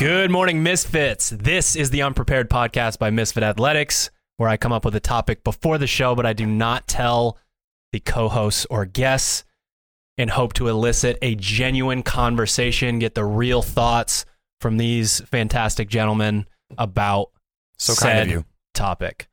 Good 0.00 0.30
morning, 0.30 0.62
Misfits. 0.62 1.28
This 1.28 1.76
is 1.76 1.90
the 1.90 2.00
Unprepared 2.00 2.48
Podcast 2.48 2.98
by 2.98 3.10
Misfit 3.10 3.42
Athletics, 3.42 4.10
where 4.38 4.48
I 4.48 4.56
come 4.56 4.72
up 4.72 4.86
with 4.86 4.94
a 4.96 5.00
topic 5.00 5.44
before 5.44 5.76
the 5.76 5.86
show, 5.86 6.14
but 6.14 6.24
I 6.24 6.32
do 6.32 6.46
not 6.46 6.88
tell 6.88 7.36
the 7.92 8.00
co 8.00 8.30
hosts 8.30 8.66
or 8.70 8.86
guests 8.86 9.44
and 10.16 10.30
hope 10.30 10.54
to 10.54 10.68
elicit 10.68 11.18
a 11.20 11.34
genuine 11.34 12.02
conversation, 12.02 12.98
get 12.98 13.14
the 13.14 13.26
real 13.26 13.60
thoughts 13.60 14.24
from 14.62 14.78
these 14.78 15.20
fantastic 15.20 15.90
gentlemen 15.90 16.46
about 16.78 17.28
So 17.78 17.92
said 17.92 18.08
kind 18.08 18.18
of 18.20 18.28
you. 18.30 18.44
topic. 18.72 19.28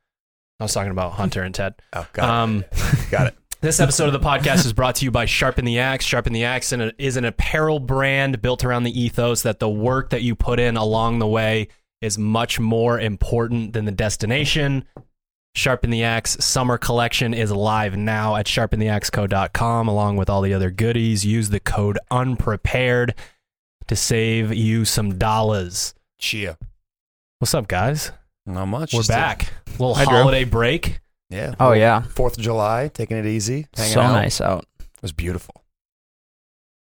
I 0.60 0.64
was 0.64 0.74
talking 0.74 0.92
about 0.92 1.12
Hunter 1.12 1.42
and 1.44 1.54
Ted. 1.54 1.76
Oh, 1.94 2.06
got 2.12 2.28
Um, 2.28 2.64
it. 2.70 3.10
Got 3.10 3.28
it. 3.28 3.34
This 3.60 3.80
episode 3.80 4.06
of 4.06 4.12
the 4.12 4.20
podcast 4.20 4.64
is 4.64 4.72
brought 4.72 4.94
to 4.96 5.04
you 5.04 5.10
by 5.10 5.24
Sharpen 5.24 5.64
the 5.64 5.80
Axe. 5.80 6.04
Sharpen 6.04 6.32
the 6.32 6.44
Axe 6.44 6.72
is 6.72 7.16
an 7.16 7.24
apparel 7.24 7.80
brand 7.80 8.40
built 8.40 8.64
around 8.64 8.84
the 8.84 9.00
ethos 9.00 9.42
that 9.42 9.58
the 9.58 9.68
work 9.68 10.10
that 10.10 10.22
you 10.22 10.36
put 10.36 10.60
in 10.60 10.76
along 10.76 11.18
the 11.18 11.26
way 11.26 11.66
is 12.00 12.16
much 12.16 12.60
more 12.60 13.00
important 13.00 13.72
than 13.72 13.84
the 13.84 13.90
destination. 13.90 14.84
Sharpen 15.56 15.90
the 15.90 16.04
Axe 16.04 16.36
summer 16.44 16.78
collection 16.78 17.34
is 17.34 17.50
live 17.50 17.96
now 17.96 18.36
at 18.36 18.46
sharpentheaxeco.com 18.46 19.88
along 19.88 20.16
with 20.16 20.30
all 20.30 20.40
the 20.40 20.54
other 20.54 20.70
goodies. 20.70 21.24
Use 21.24 21.48
the 21.48 21.58
code 21.58 21.98
unprepared 22.12 23.12
to 23.88 23.96
save 23.96 24.54
you 24.54 24.84
some 24.84 25.18
dollars. 25.18 25.94
Chia. 26.18 26.58
What's 27.40 27.54
up, 27.54 27.66
guys? 27.66 28.12
Not 28.46 28.66
much. 28.66 28.92
We're 28.92 29.00
just 29.00 29.10
a- 29.10 29.14
back. 29.14 29.52
little 29.72 29.96
Hi, 29.96 30.04
Drew. 30.04 30.18
holiday 30.18 30.44
break. 30.44 31.00
Yeah. 31.30 31.54
Oh 31.60 31.72
yeah, 31.72 32.02
Fourth 32.02 32.38
of 32.38 32.42
July, 32.42 32.88
taking 32.92 33.16
it 33.16 33.26
easy. 33.26 33.66
Hanging 33.76 33.92
so 33.94 34.00
out. 34.00 34.12
nice 34.12 34.40
out. 34.40 34.64
It 34.80 35.02
was 35.02 35.12
beautiful. 35.12 35.64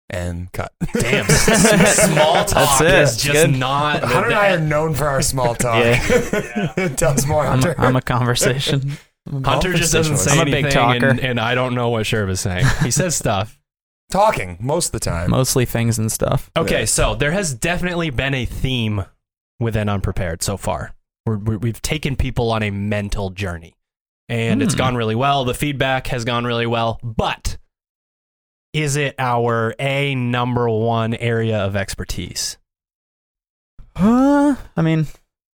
And 0.09 0.51
cut. 0.51 0.71
Damn, 0.93 1.25
small 1.27 2.33
talk 2.45 2.79
That's 2.79 2.81
it. 2.81 2.87
is 2.87 3.17
just 3.23 3.33
good. 3.47 3.57
not. 3.57 4.03
Hunter 4.03 4.25
and 4.27 4.35
I 4.35 4.53
are 4.53 4.59
known 4.59 4.93
for 4.93 5.07
our 5.07 5.21
small 5.23 5.55
talk. 5.55 5.83
yeah. 5.83 6.87
Tell 6.95 7.13
us 7.13 7.25
more, 7.25 7.41
I'm, 7.41 7.59
Hunter. 7.61 7.75
I'm 7.79 7.95
a 7.95 8.01
conversation. 8.01 8.91
Hunter 9.43 9.73
just 9.73 9.91
doesn't 9.91 10.17
say 10.17 10.31
I'm 10.33 10.37
a 10.37 10.41
anything, 10.41 10.65
big 10.65 10.73
talker. 10.73 11.07
And, 11.07 11.19
and 11.19 11.39
I 11.39 11.55
don't 11.55 11.73
know 11.73 11.89
what 11.89 12.03
Sherv 12.05 12.29
is 12.29 12.39
saying. 12.39 12.65
He 12.83 12.91
says 12.91 13.15
stuff. 13.15 13.59
Talking 14.11 14.57
most 14.59 14.87
of 14.87 14.91
the 14.91 14.99
time. 14.99 15.31
Mostly 15.31 15.65
things 15.65 15.97
and 15.97 16.11
stuff. 16.11 16.51
Okay, 16.55 16.81
Yeah. 16.81 16.85
so 16.85 17.15
there 17.15 17.31
has 17.31 17.55
definitely 17.55 18.11
been 18.11 18.35
a 18.35 18.45
theme 18.45 19.05
within 19.59 19.89
Unprepared 19.89 20.43
so 20.43 20.55
far. 20.57 20.93
We're, 21.25 21.37
we're, 21.39 21.57
we've 21.57 21.81
taken 21.81 22.15
people 22.15 22.51
on 22.51 22.61
a 22.61 22.69
mental 22.69 23.31
journey, 23.31 23.74
and 24.29 24.61
it's 24.61 24.75
gone 24.75 24.95
really 24.95 25.15
well. 25.15 25.45
The 25.45 25.53
feedback 25.53 26.07
has 26.07 26.25
gone 26.25 26.45
really 26.45 26.65
well, 26.67 26.99
but 27.03 27.57
is 28.73 28.95
it 28.95 29.15
our 29.19 29.73
a 29.79 30.15
number 30.15 30.69
one 30.69 31.13
area 31.13 31.59
of 31.59 31.75
expertise? 31.75 32.57
Uh, 33.95 34.55
I 34.75 34.81
mean, 34.81 35.07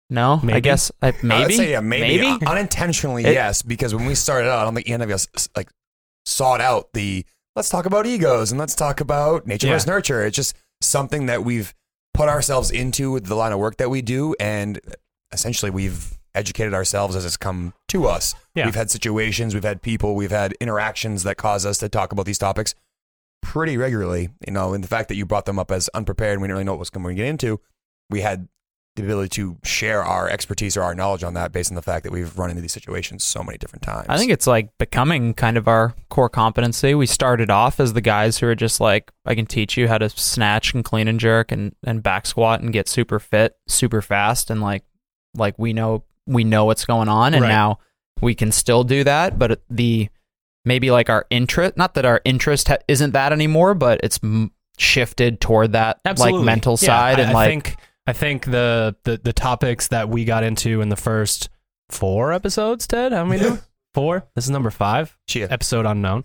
no. 0.08 0.40
I 0.44 0.60
guess 0.60 0.90
I, 1.02 1.12
maybe. 1.22 1.44
I'd 1.44 1.52
say 1.52 1.70
yeah, 1.72 1.80
maybe. 1.80 2.18
Maybe? 2.22 2.46
Unintentionally, 2.46 3.24
It- 3.26 3.32
yes. 3.34 3.62
Because 3.62 3.94
when 3.94 4.06
we 4.06 4.14
started 4.14 4.48
out, 4.48 4.60
I 4.60 4.64
don't 4.64 4.74
think 4.74 4.88
any 4.88 5.04
of 5.04 5.10
us 5.10 5.28
like 5.56 5.70
sought 6.24 6.60
out 6.60 6.92
the 6.94 7.24
let's 7.56 7.68
talk 7.68 7.84
about 7.86 8.06
egos 8.06 8.50
and 8.52 8.58
let's 8.58 8.74
talk 8.74 9.00
about 9.00 9.46
nature 9.46 9.66
Yeah. 9.66 9.74
versus 9.74 9.86
nurture. 9.86 10.24
It's 10.24 10.36
just 10.36 10.54
something 10.80 11.26
that 11.26 11.44
we've 11.44 11.74
put 12.14 12.28
ourselves 12.28 12.70
into 12.70 13.10
with 13.12 13.26
the 13.26 13.34
line 13.34 13.52
of 13.52 13.58
work 13.58 13.76
that 13.76 13.90
we 13.90 14.00
do, 14.02 14.34
and 14.40 14.80
essentially 15.32 15.70
we've 15.70 16.18
educated 16.34 16.74
ourselves 16.74 17.16
as 17.16 17.24
it's 17.24 17.36
come 17.36 17.74
to 17.88 18.06
us. 18.06 18.34
Yeah. 18.54 18.66
We've 18.66 18.74
had 18.74 18.90
situations, 18.90 19.54
we've 19.54 19.64
had 19.64 19.82
people, 19.82 20.14
we've 20.14 20.30
had 20.30 20.52
interactions 20.60 21.22
that 21.24 21.36
cause 21.36 21.66
us 21.66 21.78
to 21.78 21.88
talk 21.88 22.12
about 22.12 22.26
these 22.26 22.38
topics 22.38 22.74
pretty 23.42 23.76
regularly. 23.76 24.30
You 24.46 24.52
know, 24.52 24.74
and 24.74 24.82
the 24.84 24.88
fact 24.88 25.08
that 25.08 25.16
you 25.16 25.26
brought 25.26 25.46
them 25.46 25.58
up 25.58 25.70
as 25.70 25.88
unprepared 25.94 26.32
and 26.32 26.42
we 26.42 26.46
didn't 26.46 26.56
really 26.56 26.64
know 26.64 26.72
what 26.72 26.80
was 26.80 26.90
going 26.90 27.06
to 27.06 27.14
get 27.14 27.26
into, 27.26 27.60
we 28.08 28.20
had 28.20 28.48
the 28.96 29.04
ability 29.04 29.28
to 29.28 29.56
share 29.62 30.02
our 30.02 30.28
expertise 30.28 30.76
or 30.76 30.82
our 30.82 30.94
knowledge 30.94 31.22
on 31.22 31.34
that 31.34 31.52
based 31.52 31.70
on 31.70 31.76
the 31.76 31.82
fact 31.82 32.02
that 32.02 32.12
we've 32.12 32.36
run 32.36 32.50
into 32.50 32.60
these 32.60 32.72
situations 32.72 33.22
so 33.22 33.42
many 33.42 33.56
different 33.56 33.82
times. 33.82 34.06
I 34.08 34.18
think 34.18 34.32
it's 34.32 34.48
like 34.48 34.76
becoming 34.78 35.32
kind 35.32 35.56
of 35.56 35.68
our 35.68 35.94
core 36.08 36.28
competency. 36.28 36.94
We 36.94 37.06
started 37.06 37.50
off 37.50 37.78
as 37.78 37.92
the 37.92 38.00
guys 38.00 38.38
who 38.38 38.48
are 38.48 38.56
just 38.56 38.80
like, 38.80 39.12
I 39.24 39.36
can 39.36 39.46
teach 39.46 39.76
you 39.76 39.86
how 39.86 39.98
to 39.98 40.10
snatch 40.10 40.74
and 40.74 40.84
clean 40.84 41.06
and 41.06 41.20
jerk 41.20 41.52
and, 41.52 41.74
and 41.84 42.02
back 42.02 42.26
squat 42.26 42.60
and 42.60 42.72
get 42.72 42.88
super 42.88 43.20
fit, 43.20 43.56
super 43.68 44.02
fast, 44.02 44.50
and 44.50 44.60
like 44.60 44.82
like 45.36 45.56
we 45.58 45.72
know 45.72 46.02
we 46.30 46.44
know 46.44 46.64
what's 46.64 46.84
going 46.84 47.08
on, 47.08 47.34
and 47.34 47.42
Right. 47.42 47.48
now 47.48 47.78
we 48.20 48.34
can 48.34 48.52
still 48.52 48.84
do 48.84 49.04
that. 49.04 49.38
But 49.38 49.62
the 49.68 50.08
maybe 50.64 50.90
like 50.90 51.10
our 51.10 51.26
interest, 51.30 51.76
not 51.76 51.94
that 51.94 52.04
our 52.04 52.20
interest 52.24 52.68
ha- 52.68 52.78
isn't 52.88 53.12
that 53.12 53.32
anymore, 53.32 53.74
but 53.74 54.00
it's 54.02 54.18
m- 54.22 54.52
shifted 54.78 55.40
toward 55.40 55.72
that 55.72 56.00
Absolutely. 56.04 56.38
like 56.38 56.44
mental 56.46 56.72
Yeah, 56.80 56.86
side 56.86 57.18
I, 57.18 57.22
and 57.22 57.30
I 57.30 57.34
like 57.34 57.48
think 57.50 57.76
I 58.06 58.12
think 58.12 58.44
the, 58.46 58.96
the 59.04 59.20
the 59.22 59.32
topics 59.32 59.88
that 59.88 60.08
we 60.08 60.24
got 60.24 60.42
into 60.44 60.80
in 60.80 60.88
the 60.88 60.96
first 60.96 61.48
four 61.90 62.32
episodes, 62.32 62.86
Ted, 62.86 63.12
how 63.12 63.24
many? 63.24 63.42
do? 63.42 63.58
Four. 63.94 64.26
This 64.34 64.44
is 64.44 64.50
number 64.50 64.70
five. 64.70 65.16
Chia. 65.26 65.48
Episode 65.50 65.84
unknown 65.86 66.24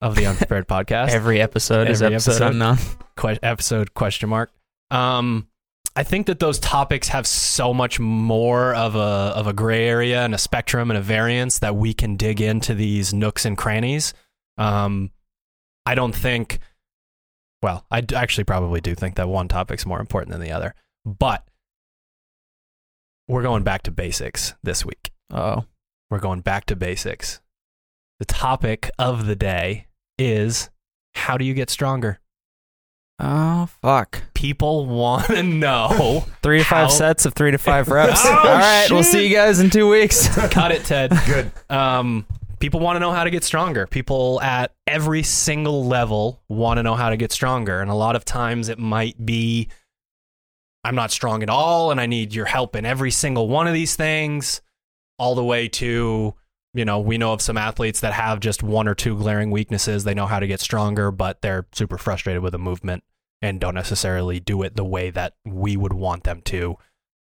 of 0.00 0.14
the 0.16 0.26
Unprepared 0.26 0.68
Podcast. 0.68 1.08
every 1.08 1.40
episode 1.40 1.88
is 1.90 2.00
Every 2.02 2.14
episode, 2.16 2.30
episode. 2.32 2.50
unknown. 2.52 2.78
que- 3.16 3.38
episode 3.42 3.94
question 3.94 4.28
mark. 4.28 4.50
Um, 4.90 5.48
I 5.96 6.02
think 6.02 6.26
that 6.26 6.40
those 6.40 6.58
topics 6.58 7.08
have 7.08 7.26
so 7.26 7.72
much 7.72 8.00
more 8.00 8.74
of 8.74 8.96
a 8.96 8.98
of 8.98 9.46
a 9.46 9.52
gray 9.52 9.86
area 9.86 10.22
and 10.24 10.34
a 10.34 10.38
spectrum 10.38 10.90
and 10.90 10.98
a 10.98 11.02
variance 11.02 11.60
that 11.60 11.76
we 11.76 11.94
can 11.94 12.16
dig 12.16 12.40
into 12.40 12.74
these 12.74 13.14
nooks 13.14 13.44
and 13.44 13.56
crannies. 13.56 14.12
Um, 14.58 15.10
I 15.86 15.94
don't 15.94 16.14
think. 16.14 16.58
Well, 17.62 17.86
I 17.90 18.00
d- 18.00 18.14
actually 18.16 18.44
probably 18.44 18.80
do 18.80 18.94
think 18.94 19.14
that 19.16 19.28
one 19.28 19.48
topic's 19.48 19.86
more 19.86 20.00
important 20.00 20.32
than 20.32 20.40
the 20.40 20.50
other, 20.52 20.74
but 21.06 21.46
we're 23.28 23.42
going 23.42 23.62
back 23.62 23.82
to 23.84 23.90
basics 23.90 24.54
this 24.62 24.84
week. 24.84 25.10
Oh, 25.32 25.64
We're 26.10 26.18
going 26.18 26.40
back 26.40 26.66
to 26.66 26.76
basics. 26.76 27.40
The 28.18 28.26
topic 28.26 28.90
of 28.98 29.26
the 29.26 29.34
day 29.36 29.86
is 30.18 30.68
how 31.14 31.38
do 31.38 31.44
you 31.44 31.54
get 31.54 31.70
stronger? 31.70 32.20
Oh, 33.18 33.66
fuck. 33.82 34.22
People 34.34 34.86
want 34.86 35.26
to 35.26 35.42
know. 35.42 36.24
Three 36.42 36.58
to 36.58 36.64
five 36.64 36.84
How- 36.84 36.88
sets 36.88 37.26
of 37.26 37.34
three 37.34 37.50
to 37.50 37.58
five 37.58 37.88
reps. 37.88 38.20
Oh, 38.24 38.30
All 38.36 38.44
right, 38.44 38.86
we'll 38.90 39.02
shit. 39.02 39.12
see 39.12 39.28
you 39.28 39.34
guys 39.34 39.60
in 39.60 39.70
two 39.70 39.88
weeks. 39.88 40.28
Cut 40.50 40.72
it, 40.72 40.84
Ted. 40.84 41.12
Good. 41.26 41.50
Um, 41.70 42.26
people 42.60 42.80
want 42.80 42.96
to 42.96 43.00
know 43.00 43.12
how 43.12 43.24
to 43.24 43.30
get 43.30 43.44
stronger. 43.44 43.86
People 43.86 44.40
at 44.40 44.72
every 44.86 45.22
single 45.22 45.84
level 45.86 46.42
want 46.48 46.78
to 46.78 46.82
know 46.82 46.94
how 46.94 47.10
to 47.10 47.16
get 47.16 47.32
stronger. 47.32 47.80
And 47.80 47.90
a 47.90 47.94
lot 47.94 48.16
of 48.16 48.24
times 48.24 48.68
it 48.68 48.78
might 48.78 49.24
be 49.24 49.68
I'm 50.84 50.94
not 50.94 51.10
strong 51.10 51.42
at 51.42 51.48
all 51.50 51.90
and 51.90 52.00
I 52.00 52.06
need 52.06 52.34
your 52.34 52.44
help 52.46 52.76
in 52.76 52.84
every 52.84 53.10
single 53.10 53.48
one 53.48 53.66
of 53.66 53.72
these 53.72 53.96
things, 53.96 54.60
all 55.18 55.34
the 55.34 55.44
way 55.44 55.68
to, 55.68 56.34
you 56.74 56.84
know, 56.84 56.98
we 56.98 57.16
know 57.16 57.32
of 57.32 57.40
some 57.40 57.56
athletes 57.56 58.00
that 58.00 58.12
have 58.12 58.40
just 58.40 58.62
one 58.62 58.88
or 58.88 58.94
two 58.94 59.16
glaring 59.16 59.50
weaknesses. 59.50 60.04
They 60.04 60.14
know 60.14 60.26
how 60.26 60.40
to 60.40 60.46
get 60.46 60.60
stronger, 60.60 61.10
but 61.10 61.40
they're 61.40 61.66
super 61.72 61.96
frustrated 61.96 62.42
with 62.42 62.52
the 62.52 62.58
movement 62.58 63.04
and 63.40 63.60
don't 63.60 63.74
necessarily 63.74 64.40
do 64.40 64.62
it 64.62 64.74
the 64.74 64.84
way 64.84 65.10
that 65.10 65.34
we 65.44 65.76
would 65.76 65.92
want 65.92 66.24
them 66.24 66.40
to 66.42 66.76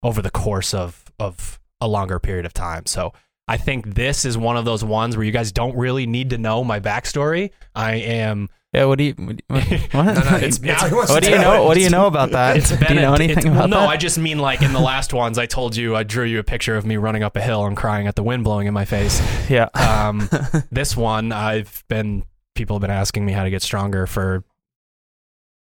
over 0.03 0.23
the 0.23 0.31
course 0.31 0.73
of 0.73 1.05
of 1.19 1.59
a 1.81 1.89
longer 1.89 2.19
period 2.19 2.47
of 2.47 2.53
time. 2.53 2.87
So 2.87 3.13
I 3.49 3.57
think 3.57 3.95
this 3.95 4.25
is 4.25 4.39
one 4.39 4.57
of 4.57 4.65
those 4.65 4.85
ones 4.85 5.17
where 5.17 5.27
you 5.27 5.33
guys 5.33 5.51
don't 5.51 5.77
really 5.77 6.07
need 6.07 6.31
to 6.31 6.39
know 6.39 6.63
my 6.63 6.79
backstory. 6.79 7.51
I 7.75 7.95
am 7.95 8.49
yeah, 8.73 8.85
what 8.85 8.99
do 8.99 9.05
you 9.05 9.15
what? 9.15 9.43
what- 9.49 9.65
what? 9.69 9.91
No, 9.95 10.03
no, 10.03 10.37
It's- 10.37 10.59
it's- 10.63 10.89
he 10.89 10.95
what 10.95 11.23
do 11.23 11.31
you 11.31 11.39
know? 11.39 11.65
What 11.65 11.75
do 11.75 11.81
you 11.83 11.91
know 11.91 12.07
about 12.07 12.31
that? 12.31 12.57
it's 12.57 12.71
been 12.71 12.89
do 12.89 12.95
you 12.95 13.01
know 13.01 13.15
anything 13.15 13.47
about 13.49 13.59
well, 13.59 13.69
no, 13.69 13.81
that? 13.81 13.89
I 13.89 13.97
just 13.97 14.19
mean 14.19 14.39
like 14.39 14.63
in 14.63 14.73
the 14.73 14.81
last 14.81 15.13
ones 15.13 15.39
I 15.39 15.47
told 15.47 15.75
you 15.77 15.97
I 15.97 16.03
drew 16.05 16.25
you 16.25 16.39
a 16.39 16.45
picture 16.45 16.77
of 16.77 16.87
me 16.87 16.97
running 16.97 17.23
up 17.23 17.37
a 17.37 17.41
hill 17.41 17.65
and 17.67 17.77
crying 17.77 18.07
at 18.07 18.15
the 18.17 18.23
wind 18.23 18.45
blowing 18.45 18.67
in 18.67 18.75
my 18.75 18.85
face. 18.85 19.21
yeah. 19.51 19.65
Um, 19.75 20.29
this 20.71 20.97
one 20.97 21.33
I've 21.33 21.83
been 21.89 22.25
people 22.55 22.77
have 22.77 22.81
been 22.83 22.91
asking 22.91 23.25
me 23.25 23.33
how 23.33 23.43
to 23.45 23.51
get 23.51 23.63
stronger 23.63 24.07
for 24.07 24.45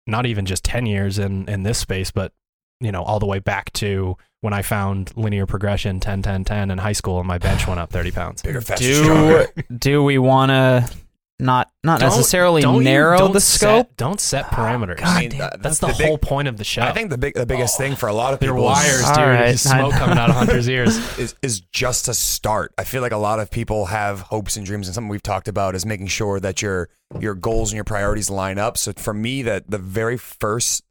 not 0.06 0.26
even 0.26 0.46
just 0.46 0.64
10 0.64 0.86
years 0.86 1.18
in 1.18 1.48
in 1.48 1.62
this 1.62 1.78
space 1.78 2.10
but 2.10 2.32
you 2.80 2.92
know 2.92 3.02
all 3.02 3.18
the 3.18 3.26
way 3.26 3.38
back 3.38 3.72
to 3.72 4.16
when 4.42 4.52
I 4.52 4.60
found 4.62 5.16
linear 5.16 5.46
progression 5.46 5.98
10 6.00 6.22
10 6.22 6.44
10 6.44 6.70
in 6.70 6.78
high 6.78 6.92
school 6.92 7.18
and 7.18 7.26
my 7.26 7.38
bench 7.38 7.66
went 7.66 7.80
up 7.80 7.90
30 7.90 8.10
pounds. 8.10 8.42
Bigger, 8.44 8.60
faster, 8.60 8.84
do 8.84 9.02
stronger. 9.02 9.46
do 9.78 10.02
we 10.04 10.18
want 10.18 10.50
to 10.50 10.90
not 11.40 11.68
not 11.82 11.98
Don't- 12.00 12.10
necessarily 12.10 12.62
Don't 12.62 12.76
you- 12.76 12.82
narrow 12.84 13.18
don't 13.18 13.32
the 13.32 13.40
set- 13.40 13.58
scope? 13.86 13.96
don't 13.96 14.20
set 14.20 14.44
ah, 14.50 14.54
parameters. 14.54 14.98
God 14.98 15.06
I 15.08 15.20
mean, 15.20 15.30
damn. 15.30 15.38
that- 15.40 15.62
That's 15.62 15.80
the, 15.80 15.88
big- 15.88 16.06
whole 16.06 16.16
point 16.18 16.46
of 16.46 16.56
the 16.58 16.64
show. 16.64 16.82
I 16.82 16.92
think 16.92 17.10
the 17.10 17.18
big, 17.18 17.34
the 17.34 17.44
biggest 17.44 17.76
thing 17.76 17.96
for 17.96 18.08
a 18.08 18.12
lot 18.12 18.32
of 18.34 18.40
people 18.40 18.56
is- 18.58 18.62
wires, 18.62 19.02
All 19.04 19.14
dude. 19.14 19.24
right. 19.24 19.38
There's 19.46 19.62
smoke 19.62 19.92
coming 19.94 20.16
out 20.16 20.30
of 20.30 20.36
Hunter's 20.36 20.68
ears. 20.76 20.96
is 21.18 21.34
is 21.42 21.60
just 21.60 22.04
to 22.04 22.14
start. 22.14 22.72
I 22.78 22.84
feel 22.84 23.02
like 23.02 23.12
a 23.12 23.16
lot 23.16 23.40
of 23.40 23.50
people 23.50 23.86
have 23.86 24.20
hopes 24.20 24.56
and 24.56 24.64
dreams, 24.64 24.86
and 24.86 24.94
something 24.94 25.08
we've 25.08 25.22
talked 25.22 25.48
about 25.48 25.74
is 25.74 25.84
making 25.84 26.06
sure 26.06 26.38
that 26.40 26.62
your 26.62 26.88
your 27.18 27.34
goals 27.34 27.70
and 27.72 27.76
your 27.76 27.84
priorities 27.84 28.30
line 28.30 28.58
up. 28.58 28.78
So 28.78 28.92
for 28.96 29.12
me, 29.12 29.42
that 29.42 29.68
the 29.70 29.78
very 29.78 30.16
first, 30.16 30.84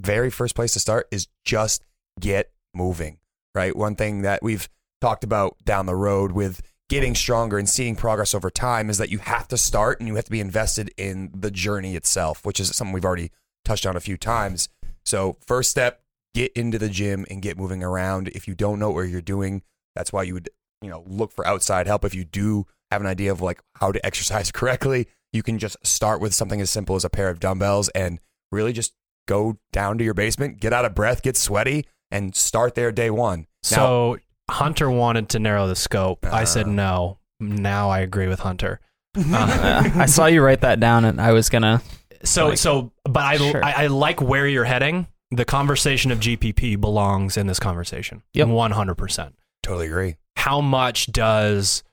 very 0.00 0.28
first 0.30 0.56
place 0.56 0.72
to 0.72 0.80
start 0.80 1.06
is 1.12 1.28
just 1.44 1.84
get 2.20 2.50
moving. 2.74 3.18
Right, 3.54 3.76
one 3.76 3.94
thing 3.94 4.22
that 4.22 4.42
we've 4.42 4.68
talked 5.00 5.22
about 5.22 5.56
down 5.64 5.86
the 5.86 5.94
road 5.94 6.32
with 6.32 6.60
getting 6.88 7.14
stronger 7.14 7.58
and 7.58 7.68
seeing 7.68 7.96
progress 7.96 8.34
over 8.34 8.50
time 8.50 8.90
is 8.90 8.98
that 8.98 9.10
you 9.10 9.18
have 9.18 9.48
to 9.48 9.56
start 9.56 10.00
and 10.00 10.08
you 10.08 10.16
have 10.16 10.24
to 10.24 10.30
be 10.30 10.40
invested 10.40 10.92
in 10.96 11.30
the 11.34 11.50
journey 11.50 11.96
itself, 11.96 12.44
which 12.44 12.60
is 12.60 12.74
something 12.74 12.92
we've 12.92 13.04
already 13.04 13.30
touched 13.64 13.86
on 13.86 13.96
a 13.96 14.00
few 14.00 14.16
times. 14.16 14.68
So 15.04 15.36
first 15.46 15.70
step, 15.70 16.02
get 16.34 16.52
into 16.52 16.78
the 16.78 16.88
gym 16.88 17.24
and 17.30 17.40
get 17.40 17.56
moving 17.56 17.82
around. 17.82 18.28
If 18.28 18.46
you 18.46 18.54
don't 18.54 18.78
know 18.78 18.90
what 18.90 19.08
you're 19.08 19.22
doing, 19.22 19.62
that's 19.94 20.12
why 20.12 20.24
you 20.24 20.34
would, 20.34 20.50
you 20.82 20.90
know, 20.90 21.04
look 21.06 21.32
for 21.32 21.46
outside 21.46 21.86
help. 21.86 22.04
If 22.04 22.14
you 22.14 22.24
do 22.24 22.66
have 22.90 23.00
an 23.00 23.06
idea 23.06 23.32
of 23.32 23.40
like 23.40 23.60
how 23.76 23.92
to 23.92 24.04
exercise 24.06 24.52
correctly, 24.52 25.08
you 25.32 25.42
can 25.42 25.58
just 25.58 25.76
start 25.84 26.20
with 26.20 26.34
something 26.34 26.60
as 26.60 26.70
simple 26.70 26.96
as 26.96 27.04
a 27.04 27.10
pair 27.10 27.28
of 27.28 27.40
dumbbells 27.40 27.88
and 27.90 28.20
really 28.52 28.72
just 28.72 28.92
go 29.26 29.58
down 29.72 29.98
to 29.98 30.04
your 30.04 30.14
basement, 30.14 30.60
get 30.60 30.72
out 30.72 30.84
of 30.84 30.94
breath, 30.94 31.22
get 31.22 31.36
sweaty, 31.36 31.86
and 32.10 32.36
start 32.36 32.74
there 32.74 32.92
day 32.92 33.10
one. 33.10 33.46
So 33.62 34.18
Hunter 34.50 34.90
wanted 34.90 35.28
to 35.30 35.38
narrow 35.38 35.66
the 35.66 35.76
scope. 35.76 36.26
I 36.26 36.44
said 36.44 36.66
Uh. 36.66 36.70
no. 36.70 37.18
Now 37.40 37.90
I 37.90 38.00
agree 38.00 38.28
with 38.28 38.40
Hunter. 38.40 38.80
Uh, 39.16 39.90
I 39.94 40.06
saw 40.06 40.26
you 40.26 40.42
write 40.42 40.62
that 40.62 40.80
down, 40.80 41.04
and 41.04 41.20
I 41.20 41.30
was 41.32 41.48
gonna. 41.48 41.80
so 42.24 42.48
Like- 42.48 42.58
so, 42.58 42.90
but 43.04 43.22
I, 43.22 43.36
Sure. 43.36 43.64
I 43.64 43.84
I 43.84 43.86
like 43.86 44.20
where 44.20 44.46
you're 44.48 44.64
heading. 44.64 45.06
The 45.30 45.44
conversation 45.44 46.10
of 46.10 46.18
GPP 46.18 46.80
belongs 46.80 47.36
in 47.36 47.46
this 47.46 47.60
conversation. 47.60 48.22
Yep. 48.34 48.48
one 48.48 48.70
hundred 48.72 48.96
percent. 48.96 49.36
totally 49.62 49.86
agree. 49.86 50.16
How 50.36 50.60
much 50.60 51.06
does 51.12 51.84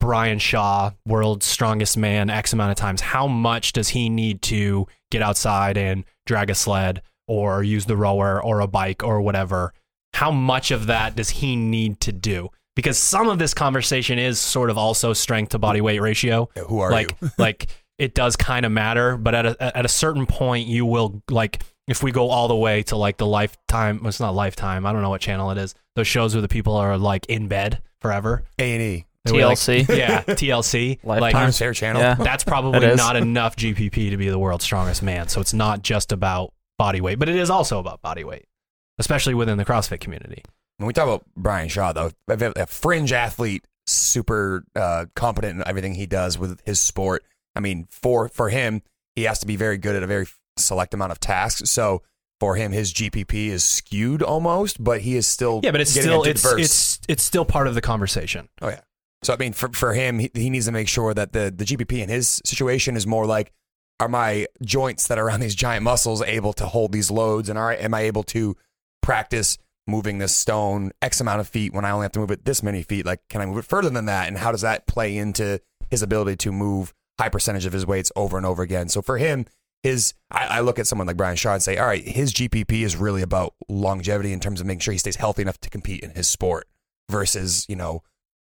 Brian 0.00 0.38
Shaw, 0.38 0.92
world's 1.06 1.46
strongest 1.46 1.96
man, 1.96 2.30
X 2.30 2.52
amount 2.52 2.70
of 2.70 2.76
times, 2.76 3.00
how 3.00 3.26
much 3.26 3.72
does 3.72 3.88
he 3.90 4.08
need 4.08 4.40
to 4.42 4.86
get 5.10 5.20
outside 5.20 5.76
and 5.76 6.04
drag 6.26 6.48
a 6.48 6.54
sled 6.54 7.02
or 7.28 7.62
use 7.64 7.86
the 7.86 7.96
rower 7.96 8.42
or 8.42 8.60
a 8.60 8.66
bike 8.68 9.02
or 9.04 9.20
whatever? 9.20 9.74
How 10.14 10.30
much 10.30 10.70
of 10.70 10.86
that 10.86 11.16
does 11.16 11.30
he 11.30 11.56
need 11.56 12.00
to 12.00 12.12
do? 12.12 12.50
Because 12.74 12.98
some 12.98 13.28
of 13.28 13.38
this 13.38 13.52
conversation 13.54 14.18
is 14.18 14.38
sort 14.38 14.70
of 14.70 14.78
also 14.78 15.12
strength 15.12 15.50
to 15.50 15.58
body 15.58 15.80
weight 15.80 16.00
ratio. 16.00 16.48
Yeah, 16.56 16.62
Who 16.64 16.80
are 16.80 16.90
like 16.90 17.14
you? 17.20 17.30
like 17.38 17.66
it 17.98 18.14
does 18.14 18.36
kind 18.36 18.64
of 18.64 18.72
matter, 18.72 19.16
but 19.16 19.34
at 19.34 19.46
a 19.46 19.76
at 19.76 19.84
a 19.84 19.88
certain 19.88 20.26
point 20.26 20.66
you 20.68 20.86
will 20.86 21.22
like 21.30 21.62
if 21.88 22.02
we 22.02 22.12
go 22.12 22.30
all 22.30 22.48
the 22.48 22.56
way 22.56 22.82
to 22.84 22.96
like 22.96 23.16
the 23.18 23.26
lifetime 23.26 23.98
well, 24.00 24.08
it's 24.08 24.20
not 24.20 24.34
lifetime, 24.34 24.86
I 24.86 24.92
don't 24.92 25.02
know 25.02 25.10
what 25.10 25.20
channel 25.20 25.50
it 25.50 25.58
is. 25.58 25.74
Those 25.96 26.06
shows 26.06 26.34
where 26.34 26.42
the 26.42 26.48
people 26.48 26.76
are 26.76 26.96
like 26.96 27.26
in 27.26 27.48
bed 27.48 27.82
forever. 28.00 28.44
A 28.58 28.72
and 28.72 28.82
E. 28.82 29.06
They 29.24 29.32
were 29.32 29.44
like- 29.46 29.58
TLC. 29.58 29.88
yeah, 29.96 30.22
TLC. 30.22 30.98
like 31.04 31.20
Lifetime. 31.20 31.42
Times 31.42 31.58
Fair 31.58 31.72
Channel. 31.72 32.02
Yeah. 32.02 32.14
that's 32.14 32.44
probably 32.44 32.94
not 32.96 33.16
enough 33.16 33.54
GPP 33.56 34.10
to 34.10 34.16
be 34.16 34.28
the 34.28 34.38
world's 34.38 34.64
strongest 34.64 35.02
man. 35.02 35.28
So 35.28 35.40
it's 35.40 35.54
not 35.54 35.82
just 35.82 36.10
about 36.12 36.52
body 36.78 37.00
weight, 37.00 37.18
but 37.18 37.28
it 37.28 37.36
is 37.36 37.50
also 37.50 37.78
about 37.78 38.02
body 38.02 38.24
weight, 38.24 38.46
especially 39.02 39.34
within 39.34 39.58
the 39.58 39.64
CrossFit 39.64 39.98
community. 39.98 40.44
When 40.76 40.86
we 40.86 40.92
talk 40.92 41.08
about 41.08 41.24
Brian 41.36 41.68
Shaw, 41.68 41.92
though, 41.92 42.12
a 42.28 42.66
fringe 42.66 43.12
athlete, 43.12 43.66
super 43.86 44.64
uh, 44.76 45.06
competent 45.16 45.56
in 45.56 45.66
everything 45.66 45.96
he 45.96 46.06
does 46.06 46.38
with 46.38 46.60
his 46.64 46.80
sport. 46.80 47.24
I 47.56 47.60
mean, 47.60 47.88
for 47.90 48.28
for 48.28 48.48
him, 48.48 48.82
he 49.16 49.24
has 49.24 49.40
to 49.40 49.46
be 49.46 49.56
very 49.56 49.76
good 49.76 49.96
at 49.96 50.04
a 50.04 50.06
very 50.06 50.26
select 50.56 50.94
amount 50.94 51.10
of 51.10 51.18
tasks. 51.18 51.68
So 51.68 52.02
for 52.38 52.54
him, 52.54 52.70
his 52.70 52.92
GPP 52.92 53.48
is 53.48 53.64
skewed 53.64 54.22
almost, 54.22 54.82
but 54.82 55.00
he 55.00 55.16
is 55.16 55.26
still 55.26 55.60
Yeah, 55.64 55.72
but 55.72 55.80
it's 55.80 55.90
still 55.90 56.22
it's 56.22 56.44
it's 56.44 57.00
it's 57.08 57.22
still 57.24 57.44
part 57.44 57.66
of 57.66 57.74
the 57.74 57.80
conversation. 57.80 58.48
Oh 58.60 58.68
yeah. 58.68 58.82
So 59.24 59.34
I 59.34 59.36
mean, 59.36 59.52
for 59.52 59.68
for 59.70 59.94
him, 59.94 60.20
he, 60.20 60.30
he 60.32 60.48
needs 60.48 60.66
to 60.66 60.72
make 60.72 60.88
sure 60.88 61.12
that 61.12 61.32
the 61.32 61.52
the 61.54 61.64
GPP 61.64 62.02
in 62.02 62.08
his 62.08 62.40
situation 62.44 62.96
is 62.96 63.04
more 63.04 63.26
like, 63.26 63.52
are 63.98 64.08
my 64.08 64.46
joints 64.64 65.08
that 65.08 65.18
are 65.18 65.26
around 65.26 65.40
these 65.40 65.56
giant 65.56 65.82
muscles 65.82 66.22
able 66.22 66.52
to 66.54 66.66
hold 66.66 66.92
these 66.92 67.10
loads, 67.10 67.48
and 67.48 67.58
are 67.58 67.72
am 67.72 67.94
I 67.94 68.02
able 68.02 68.22
to 68.24 68.56
practice 69.02 69.58
moving 69.86 70.18
this 70.18 70.34
stone 70.34 70.92
X 71.02 71.20
amount 71.20 71.40
of 71.40 71.48
feet 71.48 71.72
when 71.74 71.84
I 71.84 71.90
only 71.90 72.04
have 72.04 72.12
to 72.12 72.20
move 72.20 72.30
it 72.30 72.44
this 72.44 72.62
many 72.62 72.82
feet? 72.82 73.04
Like, 73.04 73.20
can 73.28 73.40
I 73.40 73.46
move 73.46 73.58
it 73.58 73.64
further 73.64 73.90
than 73.90 74.06
that? 74.06 74.28
And 74.28 74.38
how 74.38 74.52
does 74.52 74.62
that 74.62 74.86
play 74.86 75.16
into 75.16 75.60
his 75.90 76.02
ability 76.02 76.36
to 76.36 76.52
move 76.52 76.94
high 77.18 77.28
percentage 77.28 77.66
of 77.66 77.72
his 77.72 77.86
weights 77.86 78.10
over 78.16 78.36
and 78.36 78.46
over 78.46 78.62
again? 78.62 78.88
So 78.88 79.02
for 79.02 79.18
him, 79.18 79.46
his 79.82 80.14
I, 80.30 80.58
I 80.58 80.60
look 80.60 80.78
at 80.78 80.86
someone 80.86 81.06
like 81.06 81.16
Brian 81.16 81.36
Shaw 81.36 81.54
and 81.54 81.62
say, 81.62 81.76
all 81.76 81.86
right, 81.86 82.06
his 82.06 82.32
GPP 82.32 82.82
is 82.82 82.96
really 82.96 83.22
about 83.22 83.54
longevity 83.68 84.32
in 84.32 84.40
terms 84.40 84.60
of 84.60 84.66
making 84.66 84.80
sure 84.80 84.92
he 84.92 84.98
stays 84.98 85.16
healthy 85.16 85.42
enough 85.42 85.60
to 85.60 85.70
compete 85.70 86.02
in 86.02 86.10
his 86.10 86.28
sport 86.28 86.68
versus 87.10 87.66
you 87.68 87.76
know 87.76 88.02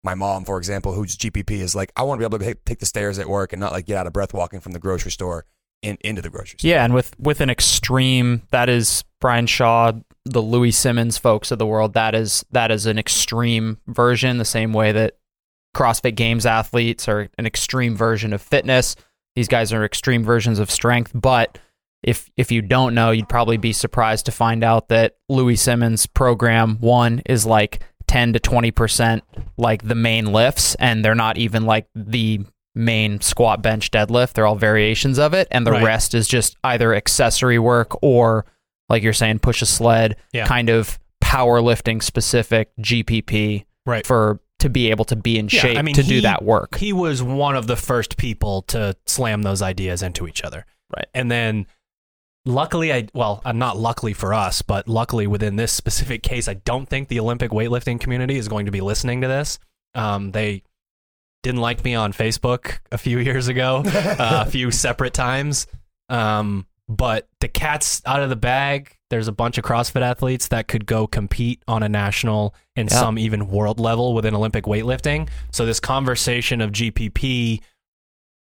my 0.05 0.15
mom, 0.15 0.45
for 0.45 0.57
example, 0.59 0.93
whose 0.93 1.17
GPP 1.17 1.51
is 1.51 1.75
like, 1.75 1.91
I 1.97 2.03
want 2.03 2.21
to 2.21 2.29
be 2.29 2.35
able 2.35 2.45
to 2.45 2.55
take, 2.63 2.79
the 2.79 2.85
stairs 2.85 3.17
at 3.17 3.27
work 3.27 3.51
and 3.51 3.59
not 3.59 3.71
like 3.71 3.87
get 3.87 3.97
out 3.97 4.05
of 4.05 4.13
breath 4.13 4.33
walking 4.33 4.59
from 4.59 4.71
the 4.71 4.79
grocery 4.79 5.09
store 5.09 5.45
in, 5.81 5.97
into 6.01 6.21
the 6.21 6.29
grocery 6.29 6.59
store. 6.59 6.69
Yeah, 6.69 6.85
and 6.85 6.93
with 6.93 7.19
with 7.19 7.41
an 7.41 7.49
extreme 7.49 8.43
that 8.51 8.69
is 8.69 9.03
Brian 9.19 9.47
Shaw, 9.47 9.93
the 10.25 10.41
Louie 10.41 10.71
Simmons 10.71 11.17
folks 11.17 11.51
of 11.51 11.59
the 11.59 11.65
world. 11.67 11.93
That 11.93 12.15
is 12.15 12.45
that 12.51 12.71
is 12.71 12.85
an 12.85 12.97
extreme 12.97 13.77
version, 13.87 14.37
the 14.37 14.45
same 14.45 14.73
way 14.73 14.91
that 14.91 15.17
CrossFit 15.75 16.15
Games 16.15 16.45
athletes 16.45 17.07
are 17.07 17.29
an 17.37 17.45
extreme 17.45 17.95
version 17.95 18.33
of 18.33 18.41
fitness. 18.41 18.95
These 19.35 19.47
guys 19.47 19.73
are 19.73 19.83
extreme 19.83 20.23
versions 20.23 20.59
of 20.59 20.71
strength, 20.71 21.11
but 21.13 21.59
if 22.03 22.29
if 22.37 22.51
you 22.51 22.61
don't 22.61 22.93
know, 22.95 23.11
you'd 23.11 23.29
probably 23.29 23.57
be 23.57 23.73
surprised 23.73 24.25
to 24.27 24.31
find 24.31 24.63
out 24.63 24.89
that 24.89 25.15
Louie 25.29 25.55
Simmons' 25.55 26.05
program 26.07 26.77
one 26.79 27.21
is 27.25 27.45
like 27.45 27.81
10 28.07 28.33
to 28.33 28.39
20% 28.39 29.21
like 29.57 29.87
the 29.87 29.95
main 29.95 30.31
lifts 30.31 30.75
and 30.75 31.03
they're 31.03 31.15
not 31.15 31.37
even 31.39 31.65
like 31.65 31.87
the 31.95 32.39
main 32.75 33.19
squat 33.19 33.63
bench 33.63 33.89
deadlift 33.89 34.33
they're 34.33 34.45
all 34.45 34.55
variations 34.55 35.17
of 35.17 35.33
it 35.33 35.47
and 35.49 35.65
the 35.65 35.71
Right. 35.71 35.83
rest 35.83 36.13
is 36.13 36.27
just 36.27 36.55
either 36.63 36.93
accessory 36.93 37.57
work 37.57 37.97
or 38.03 38.45
like 38.89 39.03
you're 39.03 39.13
saying 39.13 39.39
push 39.39 39.61
a 39.61 39.65
sled 39.65 40.15
Yeah. 40.33 40.45
kind 40.45 40.69
of 40.69 40.99
powerlifting 41.23 42.01
specific 42.03 42.69
gpp 42.79 43.65
Right. 43.85 44.05
for 44.05 44.39
to 44.59 44.69
be 44.69 44.89
able 44.89 45.05
to 45.05 45.15
be 45.15 45.37
in 45.37 45.47
Yeah, 45.51 45.59
shape 45.61 45.77
I 45.77 45.81
mean, 45.81 45.95
to 45.95 46.01
he- 46.01 46.09
do 46.09 46.21
that 46.21 46.43
work 46.43 46.77
He 46.77 46.93
was 46.93 47.21
one 47.21 47.55
of 47.55 47.67
the 47.67 47.75
first 47.75 48.17
people 48.17 48.61
to 48.63 48.95
slam 49.05 49.41
those 49.43 49.61
ideas 49.61 50.01
into 50.01 50.27
each 50.27 50.43
other. 50.43 50.65
Right. 50.95 51.07
And 51.13 51.29
then 51.31 51.65
luckily 52.45 52.93
I 52.93 53.07
well, 53.13 53.41
uh, 53.43 53.51
not 53.51 53.77
luckily 53.77 54.13
for 54.13 54.33
us, 54.33 54.61
but 54.61 54.87
luckily 54.87 55.27
within 55.27 55.55
this 55.55 55.71
specific 55.71 56.23
case, 56.23 56.47
I 56.47 56.53
don't 56.55 56.87
think 56.87 57.07
the 57.09 57.19
Olympic 57.19 57.51
weightlifting 57.51 57.99
community 57.99 58.37
is 58.37 58.47
going 58.47 58.65
to 58.67 58.71
be 58.71 58.81
listening 58.81 59.21
to 59.21 59.27
this. 59.27 59.59
Um, 59.93 60.31
they 60.31 60.63
didn't 61.43 61.61
like 61.61 61.83
me 61.83 61.95
on 61.95 62.13
Facebook 62.13 62.79
a 62.91 62.97
few 62.97 63.17
years 63.29 63.47
ago, 63.47 63.83
uh, 63.85 64.43
a 64.47 64.49
few 64.49 64.71
separate 64.71 65.13
times. 65.13 65.67
Um, 66.09 66.65
but 66.87 67.27
the 67.39 67.47
cat's 67.47 68.01
out 68.05 68.21
of 68.21 68.29
the 68.29 68.35
bag. 68.35 68.97
There's 69.09 69.27
a 69.27 69.31
bunch 69.31 69.57
of 69.57 69.63
CrossFit 69.63 70.01
athletes 70.01 70.47
that 70.49 70.67
could 70.67 70.85
go 70.85 71.07
compete 71.07 71.61
on 71.67 71.83
a 71.83 71.89
national 71.89 72.53
and 72.75 72.89
Yeah. 72.89 72.99
some 72.99 73.17
even 73.17 73.47
world 73.47 73.79
level 73.79 74.13
within 74.13 74.35
Olympic 74.35 74.65
weightlifting. 74.65 75.29
So 75.51 75.65
this 75.65 75.79
conversation 75.79 76.61
of 76.61 76.71
GPP 76.71 77.61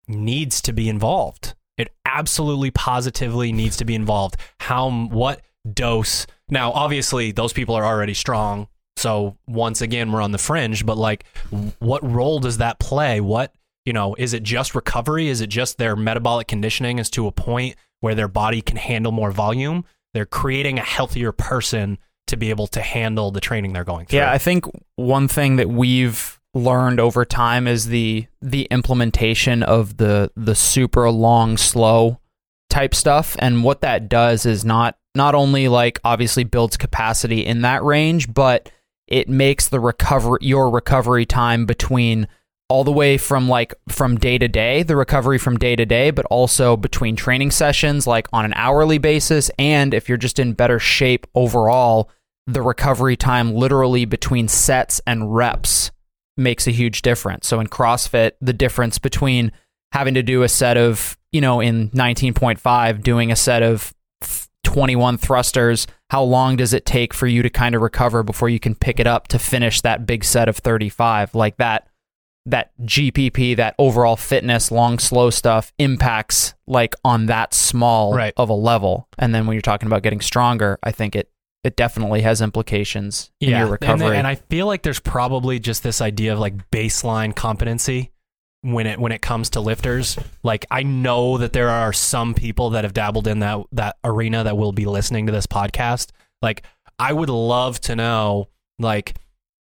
needs 0.07 0.62
to 0.62 0.74
be 0.74 0.89
involved. 0.89 1.55
It 1.77 1.93
absolutely 2.05 2.71
positively 2.71 3.51
needs 3.51 3.75
to 3.77 3.86
be 3.86 3.95
involved. 3.95 4.38
How 4.62 4.89
what 4.89 5.41
dose? 5.71 6.25
Now, 6.50 6.71
obviously, 6.71 7.31
those 7.31 7.53
people 7.53 7.75
are 7.75 7.83
already 7.86 8.13
strong. 8.13 8.67
So 8.98 9.36
once 9.45 9.81
again, 9.81 10.12
we're 10.12 10.21
on 10.21 10.31
the 10.31 10.38
fringe. 10.38 10.86
But 10.86 10.98
like, 10.98 11.25
what 11.79 12.01
role 12.09 12.39
does 12.39 12.59
that 12.59 12.79
play? 12.79 13.19
What 13.19 13.53
you 13.86 13.93
know? 13.93 14.15
Is 14.15 14.33
it 14.33 14.43
just 14.43 14.74
recovery? 14.74 15.27
Is 15.27 15.41
it 15.41 15.48
just 15.48 15.77
their 15.77 15.95
metabolic 15.95 16.48
conditioning 16.48 16.98
is 16.98 17.09
to 17.12 17.27
a 17.27 17.31
point 17.31 17.75
where 18.05 18.15
their 18.15 18.27
body 18.27 18.62
can 18.62 18.77
handle 18.77 19.12
more 19.12 19.31
volume? 19.31 19.83
They're 20.13 20.27
creating 20.27 20.77
a 20.77 20.83
healthier 20.83 21.31
person 21.31 21.97
to 22.27 22.38
be 22.38 22.51
able 22.51 22.67
to 22.67 22.81
handle 22.81 23.31
the 23.31 23.41
training 23.41 23.74
they're 23.74 23.83
going 23.83 24.05
through. 24.05 24.19
Yeah, 24.19 24.31
I 24.31 24.38
think 24.38 24.65
one 24.95 25.27
thing 25.27 25.55
that 25.55 25.69
we've 25.69 26.39
learned 26.53 27.00
over 27.00 27.25
time 27.25 27.67
is 27.67 27.88
the 27.88 28.27
the 28.41 28.67
implementation 28.71 29.63
of 29.63 29.97
the 29.97 30.31
the 30.35 30.55
super 30.55 31.09
long 31.09 31.57
slow 31.57 32.19
type 32.69 32.95
stuff 32.95 33.35
and 33.39 33.63
what 33.63 33.81
that 33.81 34.07
does 34.07 34.45
is 34.45 34.63
not 34.63 34.97
not 35.15 35.35
only 35.35 35.67
like 35.67 36.00
obviously 36.05 36.45
builds 36.45 36.77
capacity 36.77 37.45
in 37.45 37.62
that 37.62 37.83
range 37.83 38.33
but 38.33 38.71
it 39.07 39.27
makes 39.27 39.67
the 39.67 39.81
recovery 39.81 40.39
your 40.41 40.69
recovery 40.69 41.25
time 41.25 41.65
between 41.65 42.25
all 42.67 42.84
the 42.84 42.91
way 42.91 43.17
from 43.17 43.48
like 43.48 43.74
from 43.88 44.17
day 44.17 44.38
to 44.38 44.48
day 44.48 44.81
the 44.81 44.95
recovery 44.95 45.38
from 45.38 45.57
day 45.57 45.75
to 45.75 45.86
day 45.86 46.10
but 46.10 46.25
also 46.25 46.75
between 46.75 47.15
training 47.15 47.51
sessions 47.51 48.07
like 48.07 48.27
on 48.34 48.43
an 48.43 48.53
hourly 48.55 48.98
basis 48.98 49.51
and 49.60 49.93
if 49.93 50.10
you're 50.10 50.17
just 50.17 50.39
in 50.39 50.53
better 50.53 50.79
shape 50.79 51.27
overall 51.36 52.10
the 52.48 52.62
recovery 52.62 53.15
time 53.15 53.53
literally 53.53 54.05
between 54.05 54.48
sets 54.48 55.01
and 55.05 55.36
reps 55.36 55.91
makes 56.38 56.67
a 56.67 56.72
huge 56.72 57.01
difference. 57.01 57.48
So 57.48 57.60
in 57.60 57.67
CrossFit, 57.67 58.34
the 58.41 58.53
difference 58.53 58.98
between 58.98 59.51
having 59.91 60.13
to 60.15 60.24
do 60.24 60.43
a 60.43 60.50
set 60.50 60.77
of, 60.77 61.17
you 61.31 61.41
know, 61.41 61.60
in 61.62 61.89
19.5, 61.91 63.01
doing 63.01 63.31
a 63.31 63.36
set 63.36 63.63
of 63.63 63.93
21 64.63 65.17
thrusters, 65.17 65.88
how 66.10 66.24
long 66.24 66.57
does 66.57 66.74
it 66.74 66.86
take 66.86 67.13
for 67.13 67.27
you 67.27 67.41
to 67.41 67.50
kind 67.50 67.75
of 67.75 67.81
recover 67.81 68.24
before 68.24 68.50
you 68.50 68.60
can 68.60 68.75
pick 68.75 69.00
it 69.00 69.07
up 69.07 69.27
to 69.29 69.39
finish 69.39 69.81
that 69.81 70.05
big 70.05 70.24
set 70.24 70.50
of 70.50 70.57
35? 70.57 71.34
Like 71.34 71.57
that 71.57 71.88
that 72.47 72.71
GPP, 72.83 73.55
that 73.57 73.73
overall 73.79 74.15
fitness, 74.15 74.71
long 74.71 74.99
slow 74.99 75.29
stuff 75.29 75.73
impacts 75.79 76.53
like 76.67 76.93
on 77.03 77.25
that 77.25 77.53
small 77.53 78.13
Right. 78.13 78.33
of 78.37 78.49
a 78.49 78.53
level. 78.53 79.07
And 79.17 79.33
then 79.33 79.47
when 79.47 79.55
you're 79.55 79.61
talking 79.61 79.87
about 79.87 80.03
getting 80.03 80.21
stronger, 80.21 80.77
I 80.83 80.91
think 80.91 81.15
it 81.15 81.29
it 81.63 81.75
definitely 81.75 82.21
has 82.21 82.41
implications 82.41 83.31
in 83.41 83.49
your 83.49 83.61
and, 83.61 83.71
recovery. 83.71 84.17
and 84.17 84.27
I 84.27 84.35
feel 84.35 84.67
like 84.67 84.83
there's 84.83 84.99
probably 84.99 85.57
just 85.59 85.81
this 85.81 85.99
idea 85.99 86.33
of 86.33 86.37
like 86.39 86.69
baseline 86.69 87.35
competency 87.35 88.11
when 88.61 88.85
it 88.85 88.99
when 88.99 89.11
it 89.11 89.23
comes 89.23 89.49
to 89.51 89.61
lifters. 89.61 90.15
Like 90.43 90.67
I 90.69 90.83
know 90.83 91.39
that 91.39 91.53
there 91.53 91.69
are 91.69 91.91
some 91.91 92.35
people 92.35 92.69
that 92.71 92.83
have 92.83 92.93
dabbled 92.93 93.27
in 93.27 93.39
that 93.39 93.59
that 93.71 93.95
arena 94.03 94.43
that 94.43 94.57
will 94.57 94.73
be 94.73 94.85
listening 94.85 95.25
to 95.25 95.31
this 95.31 95.47
podcast. 95.47 96.11
Like 96.43 96.61
I 96.99 97.11
would 97.11 97.29
love 97.29 97.81
to 97.81 97.95
know 97.95 98.49
like 98.77 99.15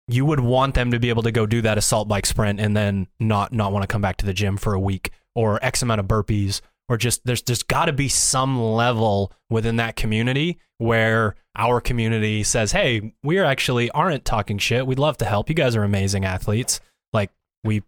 you 0.08 0.24
would 0.24 0.40
want 0.40 0.74
them 0.74 0.90
to 0.90 0.98
be 0.98 1.08
able 1.10 1.22
to 1.22 1.30
go 1.30 1.46
do 1.46 1.60
that 1.62 1.78
assault 1.78 2.08
bike 2.08 2.26
sprint 2.26 2.58
and 2.60 2.76
then 2.76 3.06
not 3.20 3.52
not 3.52 3.72
want 3.72 3.82
to 3.82 3.86
come 3.86 4.00
back 4.02 4.16
to 4.18 4.26
the 4.26 4.32
gym 4.32 4.56
for 4.56 4.74
a 4.74 4.80
week 4.80 5.10
or 5.34 5.62
X 5.64 5.82
amount 5.82 6.00
of 6.00 6.06
burpees 6.06 6.60
or 6.88 6.96
just 6.96 7.24
there's 7.24 7.42
there's 7.42 7.62
got 7.62 7.84
to 7.84 7.92
be 7.92 8.08
some 8.08 8.60
level 8.60 9.32
within 9.50 9.76
that 9.76 9.94
community 9.96 10.58
where 10.78 11.34
our 11.56 11.80
community 11.80 12.42
says, 12.42 12.72
"Hey, 12.72 13.12
we 13.22 13.38
actually 13.38 13.90
aren't 13.90 14.24
talking 14.24 14.58
shit. 14.58 14.86
We'd 14.86 14.98
love 14.98 15.16
to 15.18 15.24
help. 15.24 15.48
You 15.48 15.54
guys 15.54 15.76
are 15.76 15.82
amazing 15.84 16.24
athletes. 16.24 16.80
Like 17.12 17.30
we 17.64 17.82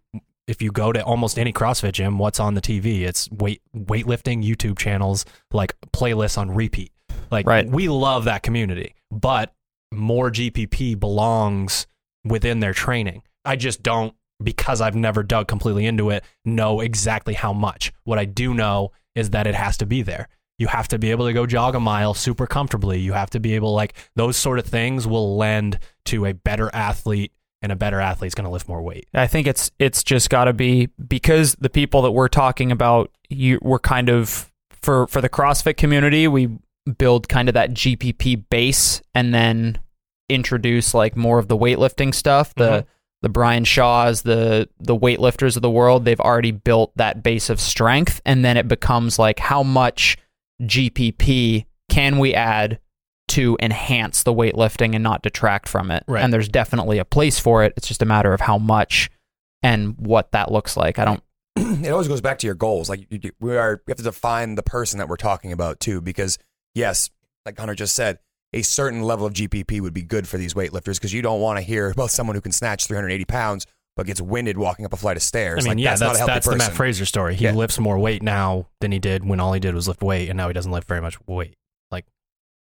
if 0.47 0.61
you 0.61 0.71
go 0.71 0.91
to 0.91 1.01
almost 1.03 1.39
any 1.39 1.53
CrossFit 1.53 1.93
gym, 1.93 2.17
what's 2.17 2.39
on 2.39 2.53
the 2.53 2.61
TV? 2.61 3.01
It's 3.01 3.29
weight 3.31 3.61
weightlifting 3.75 4.43
YouTube 4.45 4.77
channels, 4.77 5.25
like 5.51 5.75
playlists 5.91 6.37
on 6.37 6.51
repeat. 6.51 6.91
Like 7.31 7.47
Right. 7.47 7.67
we 7.67 7.87
love 7.87 8.25
that 8.25 8.43
community, 8.43 8.95
but 9.09 9.53
more 9.93 10.29
GPP 10.29 10.99
belongs 10.99 11.87
within 12.23 12.59
their 12.59 12.73
training. 12.73 13.23
I 13.45 13.55
just 13.55 13.83
don't 13.83 14.13
because 14.43 14.81
I've 14.81 14.95
never 14.95 15.23
dug 15.23 15.47
completely 15.47 15.85
into 15.85 16.09
it 16.09 16.23
know 16.45 16.79
exactly 16.79 17.33
how 17.33 17.53
much. 17.53 17.93
What 18.03 18.19
I 18.19 18.25
do 18.25 18.53
know 18.53 18.91
is 19.15 19.31
that 19.31 19.47
it 19.47 19.55
has 19.55 19.77
to 19.77 19.85
be 19.85 20.01
there. 20.01 20.27
You 20.57 20.67
have 20.67 20.87
to 20.89 20.99
be 20.99 21.11
able 21.11 21.25
to 21.25 21.33
go 21.33 21.45
jog 21.45 21.75
a 21.75 21.79
mile 21.79 22.13
super 22.13 22.47
comfortably. 22.47 22.99
You 22.99 23.13
have 23.13 23.29
to 23.31 23.39
be 23.39 23.55
able 23.55 23.73
like 23.73 23.95
those 24.15 24.37
sort 24.37 24.59
of 24.59 24.65
things 24.65 25.07
will 25.07 25.37
lend 25.37 25.79
to 26.05 26.25
a 26.25 26.33
better 26.33 26.69
athlete 26.73 27.31
and 27.61 27.71
a 27.71 27.75
better 27.75 27.99
athlete's 27.99 28.35
going 28.35 28.45
to 28.45 28.51
lift 28.51 28.67
more 28.67 28.81
weight. 28.81 29.07
I 29.13 29.27
think 29.27 29.47
it's 29.47 29.71
it's 29.79 30.03
just 30.03 30.29
got 30.29 30.45
to 30.45 30.53
be 30.53 30.89
because 31.07 31.55
the 31.59 31.69
people 31.69 32.01
that 32.03 32.11
we're 32.11 32.27
talking 32.27 32.71
about, 32.71 33.11
you 33.29 33.59
we're 33.61 33.79
kind 33.79 34.09
of 34.09 34.51
for 34.81 35.07
for 35.07 35.21
the 35.21 35.29
CrossFit 35.29 35.77
community, 35.77 36.27
we 36.27 36.49
build 36.97 37.29
kind 37.29 37.47
of 37.47 37.53
that 37.53 37.71
GPP 37.71 38.45
base 38.49 39.01
and 39.13 39.33
then 39.33 39.79
introduce 40.31 40.93
like 40.93 41.15
more 41.15 41.37
of 41.39 41.47
the 41.47 41.57
weightlifting 41.57 42.13
stuff. 42.15 42.53
The 42.55 42.69
Mhm. 42.81 42.85
the 43.23 43.29
Brian 43.29 43.63
Shaws, 43.63 44.23
the 44.23 44.67
the 44.79 44.95
weightlifters 44.95 45.55
of 45.55 45.61
the 45.61 45.69
world, 45.69 46.05
they've 46.05 46.19
already 46.19 46.51
built 46.51 46.91
that 46.97 47.21
base 47.21 47.49
of 47.49 47.59
strength, 47.59 48.19
and 48.25 48.43
then 48.43 48.57
it 48.57 48.67
becomes 48.67 49.19
like 49.19 49.39
how 49.39 49.61
much 49.63 50.17
GPP 50.65 51.65
can 51.89 52.19
we 52.19 52.33
add 52.33 52.79
to 53.29 53.57
enhance 53.61 54.23
the 54.23 54.33
weightlifting 54.33 54.93
and 54.93 55.03
not 55.03 55.21
detract 55.21 55.67
from 55.69 55.89
it. 55.91 56.03
Right. 56.07 56.23
And 56.23 56.33
there's 56.33 56.49
definitely 56.49 56.97
a 56.97 57.05
place 57.05 57.39
for 57.39 57.63
it. 57.63 57.73
It's 57.77 57.87
just 57.87 58.01
a 58.01 58.05
matter 58.05 58.33
of 58.33 58.41
how 58.41 58.57
much 58.57 59.09
and 59.63 59.95
what 59.97 60.31
that 60.31 60.51
looks 60.51 60.75
like. 60.75 60.99
I 60.99 61.05
don't. 61.05 61.23
it 61.55 61.91
always 61.91 62.07
goes 62.07 62.21
back 62.21 62.39
to 62.39 62.47
your 62.47 62.55
goals. 62.55 62.89
Like 62.89 63.07
we 63.39 63.55
are, 63.57 63.81
we 63.85 63.91
have 63.91 63.97
to 63.97 64.03
define 64.03 64.55
the 64.55 64.63
person 64.63 64.97
that 64.99 65.07
we're 65.07 65.15
talking 65.17 65.51
about 65.51 65.79
too, 65.79 66.01
because 66.01 66.37
yes, 66.75 67.09
like 67.45 67.57
Hunter 67.57 67.75
just 67.75 67.95
said, 67.95 68.19
a 68.53 68.61
certain 68.61 69.01
level 69.01 69.25
of 69.25 69.33
GPP 69.33 69.79
would 69.81 69.93
be 69.93 70.01
good 70.01 70.27
for 70.27 70.37
these 70.37 70.53
weightlifters 70.53 70.95
because 70.95 71.13
you 71.13 71.21
don't 71.21 71.39
want 71.41 71.57
to 71.57 71.61
hear 71.63 71.89
about 71.89 72.11
someone 72.11 72.35
who 72.35 72.41
can 72.41 72.51
snatch 72.51 72.85
380 72.87 73.25
pounds 73.25 73.65
but 73.97 74.05
gets 74.05 74.21
winded 74.21 74.57
walking 74.57 74.85
up 74.85 74.93
a 74.93 74.97
flight 74.97 75.17
of 75.17 75.23
stairs. 75.23 75.65
I 75.65 75.69
mean, 75.69 75.77
like, 75.79 75.83
yeah, 75.83 75.89
that's, 75.91 75.99
that's 75.99 76.01
not 76.01 76.15
a 76.15 76.17
healthy 76.19 76.33
that's 76.33 76.47
the. 76.47 76.55
Mat 76.57 76.71
Fraser 76.73 77.05
story. 77.05 77.35
He 77.35 77.43
Yeah. 77.45 77.51
lifts 77.53 77.77
more 77.77 77.99
weight 77.99 78.23
now 78.23 78.67
than 78.79 78.91
he 78.93 78.99
did 78.99 79.25
when 79.27 79.39
all 79.41 79.51
he 79.51 79.59
did 79.59 79.75
was 79.75 79.85
lift 79.87 80.01
weight, 80.01 80.29
and 80.29 80.37
now 80.37 80.47
he 80.47 80.53
doesn't 80.53 80.71
lift 80.71 80.87
very 80.87 81.01
much 81.01 81.17
weight. 81.27 81.55
Like, 81.91 82.05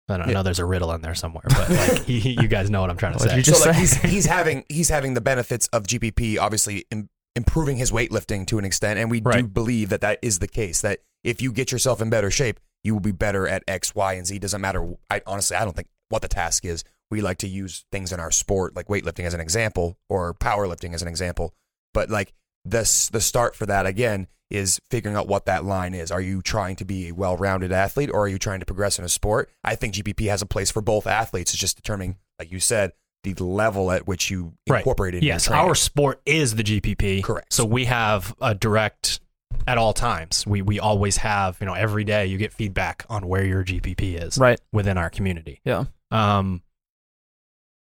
I 0.09 0.19
don't 0.19 0.29
Yeah. 0.29 0.35
know. 0.35 0.43
There's 0.45 0.61
a 0.61 0.65
riddle 0.65 0.93
in 0.93 1.01
there 1.03 1.17
somewhere, 1.17 1.43
but 1.49 1.69
like, 1.69 2.05
he, 2.05 2.21
he- 2.21 2.41
you 2.41 2.47
guys 2.47 2.71
know 2.71 2.81
what 2.81 2.91
I'm 2.91 2.97
trying 2.97 3.15
to 3.15 3.19
say. 3.19 3.43
just 3.43 3.65
so 3.65 3.71
like 3.71 3.79
he's 3.79 3.97
he's 3.97 4.27
having 4.27 4.65
he's 4.69 4.89
having 4.89 5.15
the 5.15 5.21
benefits 5.21 5.67
of 5.73 5.85
GPP, 5.89 6.39
obviously 6.39 6.85
im- 6.93 7.09
improving 7.35 7.77
his 7.77 7.91
weightlifting 7.91 8.47
to 8.47 8.59
an 8.59 8.65
extent, 8.65 9.01
and 9.01 9.11
we 9.11 9.21
do 9.21 9.49
believe 9.49 9.89
that 9.89 10.03
that 10.03 10.21
is 10.23 10.39
the 10.39 10.49
case. 10.49 10.81
That 10.81 11.01
if 11.25 11.43
you 11.43 11.51
get 11.53 11.73
yourself 11.73 12.01
in 12.01 12.09
better 12.09 12.31
shape, 12.31 12.61
you 12.87 12.95
will 12.95 13.01
be 13.01 13.13
better 13.13 13.47
at 13.47 13.63
X, 13.69 13.95
Y, 13.95 14.15
and 14.15 14.27
Z. 14.27 14.39
Doesn't 14.39 14.61
matter. 14.61 14.95
I 15.11 15.21
honestly, 15.27 15.57
I 15.57 15.65
don't 15.65 15.75
think 15.77 15.89
what 16.09 16.23
the 16.23 16.29
task 16.29 16.65
is. 16.65 16.85
We 17.11 17.21
like 17.21 17.39
to 17.39 17.49
use 17.49 17.85
things 17.93 18.13
in 18.13 18.19
our 18.21 18.31
sport, 18.31 18.75
like 18.75 18.87
weightlifting 18.89 19.25
as 19.25 19.35
an 19.35 19.41
example, 19.41 19.99
or 20.09 20.33
powerlifting 20.35 20.95
as 20.95 21.03
an 21.03 21.09
example. 21.09 21.53
But 21.93 22.11
like 22.11 22.33
this, 22.65 23.09
the 23.09 23.21
start 23.21 23.55
for 23.55 23.67
that 23.67 23.87
again 23.87 24.27
is 24.51 24.81
figuring 24.91 25.17
out 25.17 25.27
what 25.29 25.47
that 25.47 25.65
line 25.65 25.95
is. 25.95 26.11
Are 26.13 26.21
you 26.21 26.41
trying 26.43 26.77
to 26.77 26.85
be 26.85 27.09
a 27.09 27.13
well-rounded 27.15 27.73
athlete, 27.73 28.11
or 28.13 28.21
are 28.25 28.29
you 28.29 28.39
trying 28.39 28.61
to 28.61 28.67
progress 28.67 28.99
in 28.99 29.05
a 29.05 29.09
sport? 29.09 29.51
I 29.65 29.75
think 29.75 29.95
GPP 29.95 30.29
has 30.29 30.41
a 30.43 30.47
place 30.47 30.71
for 30.71 30.81
both 30.83 31.07
athletes. 31.07 31.53
It's 31.53 31.61
just 31.61 31.77
determining, 31.77 32.17
like 32.39 32.51
you 32.53 32.61
said, 32.61 32.93
the 33.25 33.35
level 33.43 33.91
at 33.91 34.07
which 34.07 34.31
you 34.31 34.53
Right. 34.69 34.79
incorporate 34.79 35.17
it. 35.17 35.25
yes, 35.25 35.47
your 35.49 35.57
our 35.57 35.75
sport 35.75 36.21
is 36.27 36.55
the 36.55 36.63
GPP. 36.63 37.23
Correct. 37.25 37.53
So 37.53 37.65
we 37.65 37.87
have 37.87 38.35
a 38.41 38.55
direct 38.55 39.19
at 39.67 39.79
all 39.79 39.93
times. 39.93 40.47
We 40.47 40.63
we 40.63 40.79
always 40.81 41.19
have, 41.19 41.57
you 41.61 41.67
know, 41.67 41.75
every 41.75 42.05
day 42.05 42.27
you 42.27 42.39
get 42.39 42.53
feedback 42.53 43.05
on 43.09 43.27
where 43.27 43.45
your 43.45 43.65
GPP 43.65 44.21
is 44.23 44.39
Right. 44.39 44.61
within 44.73 44.97
our 44.99 45.11
community. 45.11 45.61
Yeah. 45.65 45.85
Um, 46.11 46.63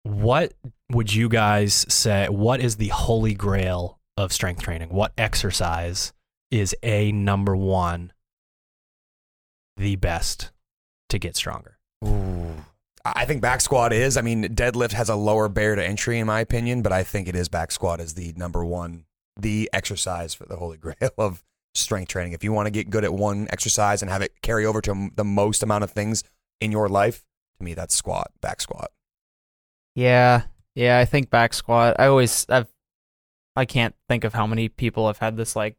what 0.02 0.54
would 0.90 1.12
you 1.12 1.28
guys 1.28 1.74
say? 1.88 2.28
What 2.28 2.60
is 2.60 2.76
the 2.76 2.88
holy 2.88 3.34
grail 3.34 3.98
of 4.16 4.32
strength 4.32 4.62
training? 4.62 4.88
What 4.90 5.12
exercise 5.18 6.12
is 6.50 6.74
a 6.82 7.12
number 7.12 7.54
one, 7.54 8.12
the 9.76 9.96
best 9.96 10.50
to 11.10 11.18
get 11.18 11.36
stronger? 11.36 11.78
Ooh. 12.04 12.54
I 13.04 13.24
think 13.24 13.40
back 13.40 13.60
squat 13.60 13.92
is. 13.92 14.16
I 14.16 14.22
mean, 14.22 14.44
deadlift 14.54 14.92
has 14.92 15.08
a 15.08 15.14
lower 15.14 15.48
barrier 15.48 15.76
to 15.76 15.84
entry, 15.86 16.18
in 16.18 16.26
my 16.26 16.40
opinion, 16.40 16.82
but 16.82 16.92
I 16.92 17.02
think 17.04 17.28
it 17.28 17.34
is 17.36 17.48
back 17.48 17.70
squat 17.70 18.00
is 18.00 18.14
the 18.14 18.32
number 18.36 18.64
one, 18.64 19.04
the 19.38 19.70
exercise 19.72 20.34
for 20.34 20.44
the 20.44 20.56
holy 20.56 20.76
grail 20.78 21.10
of 21.16 21.42
strength 21.74 22.08
training. 22.08 22.32
If 22.32 22.44
you 22.44 22.52
want 22.52 22.66
to 22.66 22.70
get 22.70 22.90
good 22.90 23.04
at 23.04 23.12
one 23.12 23.48
exercise 23.50 24.02
and 24.02 24.10
have 24.10 24.22
it 24.22 24.32
carry 24.42 24.66
over 24.66 24.80
to 24.82 25.10
the 25.14 25.24
most 25.24 25.62
amount 25.62 25.84
of 25.84 25.90
things 25.90 26.24
in 26.60 26.72
your 26.72 26.88
life, 26.88 27.24
to 27.58 27.64
me, 27.64 27.74
that's 27.74 27.94
squat, 27.94 28.30
back 28.40 28.60
squat. 28.60 28.90
Yeah. 29.94 30.42
Yeah. 30.74 30.98
I 30.98 31.04
think 31.04 31.30
back 31.30 31.54
squat. 31.54 31.96
I 31.98 32.06
always. 32.06 32.46
I've. 32.48 32.68
I 33.56 33.64
can't 33.64 33.96
think 34.08 34.22
of 34.22 34.32
how 34.32 34.46
many 34.46 34.68
people 34.68 35.06
I've 35.06 35.18
had 35.18 35.36
this 35.36 35.56
like 35.56 35.76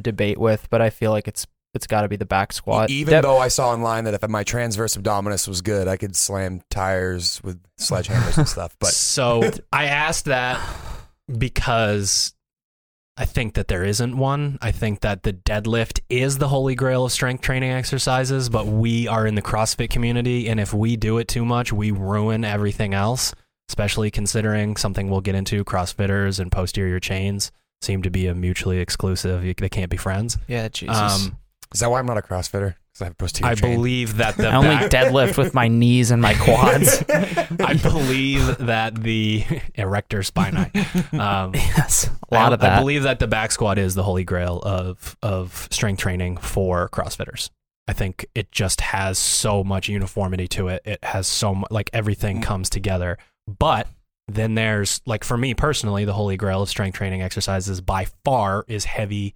debate 0.00 0.38
with, 0.38 0.68
but 0.70 0.80
I 0.80 0.88
feel 0.88 1.10
like 1.10 1.28
it's 1.28 1.46
it's 1.74 1.86
got 1.86 2.02
to 2.02 2.08
be 2.08 2.16
the 2.16 2.24
back 2.24 2.52
squat. 2.52 2.90
Even 2.90 3.12
Dep- 3.12 3.22
though 3.22 3.38
I 3.38 3.48
saw 3.48 3.70
online 3.70 4.04
that 4.04 4.14
if 4.14 4.28
my 4.28 4.42
transverse 4.42 4.96
abdominis 4.96 5.46
was 5.46 5.60
good, 5.60 5.88
I 5.88 5.96
could 5.96 6.16
slam 6.16 6.62
tires 6.70 7.42
with 7.44 7.62
sledgehammers 7.78 8.38
and 8.38 8.48
stuff. 8.56 8.76
But 8.80 8.90
so 8.90 9.50
I 9.72 9.84
asked 9.86 10.24
that 10.26 10.60
because 11.36 12.32
I 13.18 13.24
think 13.24 13.54
that 13.54 13.66
there 13.66 13.82
isn't 13.84 14.16
one. 14.16 14.58
I 14.62 14.70
think 14.70 15.00
that 15.00 15.24
the 15.24 15.32
deadlift 15.32 16.00
is 16.08 16.38
the 16.38 16.46
holy 16.48 16.76
grail 16.76 17.04
of 17.04 17.10
strength 17.10 17.42
training 17.42 17.72
exercises, 17.72 18.48
but 18.48 18.66
we 18.66 19.08
are 19.08 19.26
in 19.26 19.34
the 19.34 19.42
CrossFit 19.42 19.90
community, 19.90 20.48
and 20.48 20.60
if 20.60 20.72
we 20.72 20.96
do 20.96 21.18
it 21.18 21.26
too 21.26 21.44
much, 21.44 21.72
we 21.72 21.90
ruin 21.90 22.44
everything 22.44 22.94
else. 22.94 23.34
Especially 23.68 24.10
considering 24.10 24.76
something 24.76 25.10
we'll 25.10 25.20
get 25.20 25.34
into, 25.34 25.62
CrossFitters 25.62 26.40
and 26.40 26.50
posterior 26.50 26.98
chains 27.00 27.52
seem 27.82 28.02
to 28.02 28.10
be 28.10 28.26
a 28.26 28.34
mutually 28.34 28.78
exclusive. 28.78 29.42
They 29.42 29.68
can't 29.68 29.90
be 29.90 29.98
friends. 29.98 30.38
yeah. 30.46 30.68
Jesus. 30.68 30.96
Um, 30.96 31.38
is 31.74 31.80
that 31.80 31.90
why 31.90 31.98
I'm 31.98 32.06
not 32.06 32.18
a 32.18 32.22
CrossFitter? 32.22 32.74
Because 32.86 33.02
I 33.02 33.04
have 33.04 33.12
a 33.12 33.16
posterior 33.16 33.50
I 33.50 33.54
chain. 33.54 33.76
believe 33.76 34.16
that 34.16 34.36
the 34.36 34.48
I 34.48 34.56
only 34.56 34.68
back- 34.70 34.90
deadlift 34.90 35.36
with 35.36 35.54
my 35.54 35.68
knees 35.68 36.10
and 36.10 36.20
my 36.22 36.34
quads. 36.40 37.04
I 37.08 37.74
believe 37.82 38.58
that 38.58 38.94
the 39.02 39.44
erector 39.74 40.20
spinae. 40.20 41.18
Um, 41.18 41.52
yes. 41.54 42.10
A 42.30 42.34
lot 42.34 42.50
I, 42.50 42.54
of 42.54 42.60
that. 42.60 42.72
I 42.72 42.80
believe 42.80 43.02
that 43.04 43.18
the 43.18 43.26
back 43.26 43.52
squat 43.52 43.78
is 43.78 43.94
the 43.94 44.02
holy 44.02 44.24
grail 44.24 44.60
of 44.64 45.16
of 45.22 45.68
strength 45.70 46.00
training 46.00 46.38
for 46.38 46.88
CrossFitters. 46.88 47.50
I 47.86 47.92
think 47.94 48.26
it 48.34 48.52
just 48.52 48.80
has 48.82 49.16
so 49.18 49.64
much 49.64 49.88
uniformity 49.88 50.46
to 50.48 50.68
it. 50.68 50.82
It 50.84 51.02
has 51.04 51.26
so 51.26 51.54
much 51.54 51.70
like 51.70 51.88
everything 51.92 52.42
comes 52.42 52.68
together. 52.68 53.16
But 53.46 53.86
then 54.26 54.54
there's 54.56 55.00
like 55.06 55.24
for 55.24 55.38
me 55.38 55.54
personally, 55.54 56.04
the 56.04 56.12
holy 56.12 56.36
grail 56.36 56.62
of 56.62 56.68
strength 56.68 56.96
training 56.96 57.22
exercises 57.22 57.80
by 57.80 58.06
far 58.24 58.64
is 58.68 58.84
heavy 58.84 59.34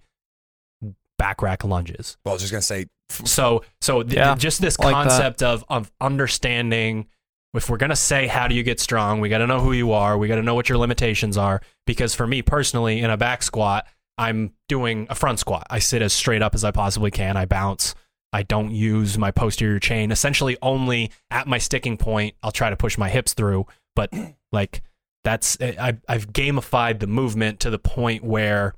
back 1.23 1.41
rack 1.41 1.63
lunges. 1.63 2.17
Well, 2.25 2.33
I 2.33 2.35
was 2.35 2.41
just 2.41 2.51
gonna 2.51 2.61
say, 2.61 2.87
So 3.09 3.63
so 3.81 4.03
th- 4.03 4.15
Yeah, 4.15 4.35
just 4.35 4.59
this 4.61 4.77
like 4.77 4.93
that. 4.93 5.09
concept 5.09 5.41
of 5.43 5.63
of 5.69 5.89
understanding 6.01 7.07
if 7.53 7.69
we're 7.69 7.77
gonna 7.77 7.95
say 7.95 8.27
how 8.27 8.47
do 8.47 8.55
you 8.55 8.63
get 8.63 8.79
strong, 8.79 9.21
we 9.21 9.29
got 9.29 9.37
to 9.37 9.47
know 9.47 9.59
who 9.59 9.73
you 9.73 9.91
are, 9.91 10.17
we 10.17 10.27
got 10.27 10.35
to 10.37 10.41
know 10.43 10.55
what 10.55 10.67
your 10.69 10.77
limitations 10.79 11.37
are. 11.37 11.61
Because 11.85 12.15
for 12.15 12.25
me 12.25 12.41
personally, 12.41 12.99
in 12.99 13.09
a 13.11 13.15
back 13.17 13.43
squat, 13.43 13.85
I'm 14.17 14.53
doing 14.67 15.05
a 15.09 15.15
front 15.15 15.39
squat. 15.39 15.65
I 15.69 15.79
sit 15.79 16.01
as 16.01 16.13
straight 16.13 16.41
up 16.41 16.55
as 16.55 16.63
I 16.63 16.71
possibly 16.71 17.11
can. 17.11 17.37
I 17.37 17.45
bounce. 17.45 17.93
I 18.33 18.41
don't 18.41 18.71
use 18.71 19.17
my 19.19 19.29
posterior 19.31 19.79
chain. 19.79 20.11
Essentially, 20.11 20.57
only 20.63 21.11
at 21.29 21.45
my 21.47 21.59
sticking 21.59 21.97
point, 21.97 22.33
I'll 22.41 22.51
try 22.51 22.71
to 22.71 22.75
push 22.75 22.97
my 22.97 23.09
hips 23.09 23.33
through. 23.33 23.67
But 23.95 24.11
like 24.51 24.81
that's 25.23 25.57
I, 25.61 25.97
I've 26.09 26.33
gamified 26.33 26.99
the 26.99 27.07
movement 27.07 27.59
to 27.61 27.69
the 27.69 27.79
point 27.79 28.23
where 28.23 28.73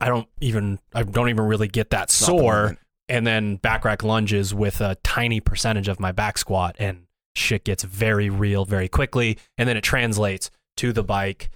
I 0.00 0.08
don't 0.08 0.28
even 0.40 0.78
I 0.94 1.02
don't 1.02 1.28
even 1.28 1.44
really 1.46 1.68
get 1.68 1.90
that 1.90 2.10
sore. 2.10 2.76
and 3.08 3.26
then 3.26 3.56
back 3.56 3.84
rack 3.84 4.02
lunges 4.02 4.52
with 4.54 4.80
a 4.80 4.96
tiny 5.04 5.40
percentage 5.40 5.88
of 5.88 6.00
my 6.00 6.12
back 6.12 6.36
squat 6.38 6.76
and 6.78 7.04
shit 7.34 7.64
gets 7.64 7.82
very 7.84 8.28
real 8.30 8.64
very 8.64 8.88
quickly. 8.88 9.38
And 9.58 9.68
then 9.68 9.76
it 9.76 9.84
translates 9.84 10.50
to 10.78 10.92
the 10.92 11.04
bike 11.04 11.50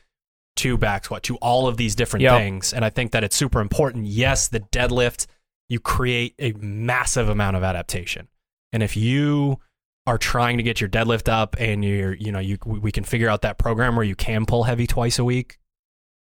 to 0.57 0.77
back 0.79 1.05
squat 1.07 1.23
to 1.25 1.37
all 1.37 1.67
of 1.67 1.77
these 1.77 1.95
different 1.95 2.23
Yep. 2.23 2.39
things. 2.39 2.73
And 2.73 2.85
i 2.85 2.91
think 2.91 3.13
that 3.13 3.25
it's 3.25 3.37
super 3.37 3.61
important. 3.61 4.07
Yes 4.07 4.49
the 4.49 4.61
deadlift 4.61 5.27
you 5.69 5.79
create 5.81 6.35
a 6.39 6.53
massive 6.55 7.29
amount 7.29 7.57
of 7.57 7.63
adaptation. 7.63 8.29
And 8.73 8.83
if 8.83 8.97
you 8.97 9.59
are 10.07 10.19
trying 10.19 10.57
to 10.57 10.63
get 10.63 10.81
your 10.81 10.89
deadlift 10.91 11.29
up 11.29 11.57
and 11.59 11.85
you're 11.85 12.15
you 12.15 12.33
know 12.33 12.39
you 12.39 12.59
we 12.65 12.91
can 12.91 13.05
figure 13.05 13.29
out 13.29 13.43
that 13.43 13.59
program 13.59 13.97
where 13.97 14.05
you 14.05 14.17
can 14.17 14.47
pull 14.47 14.65
heavy 14.65 14.87
twice 14.87 15.19
a 15.19 15.25
week 15.25 15.59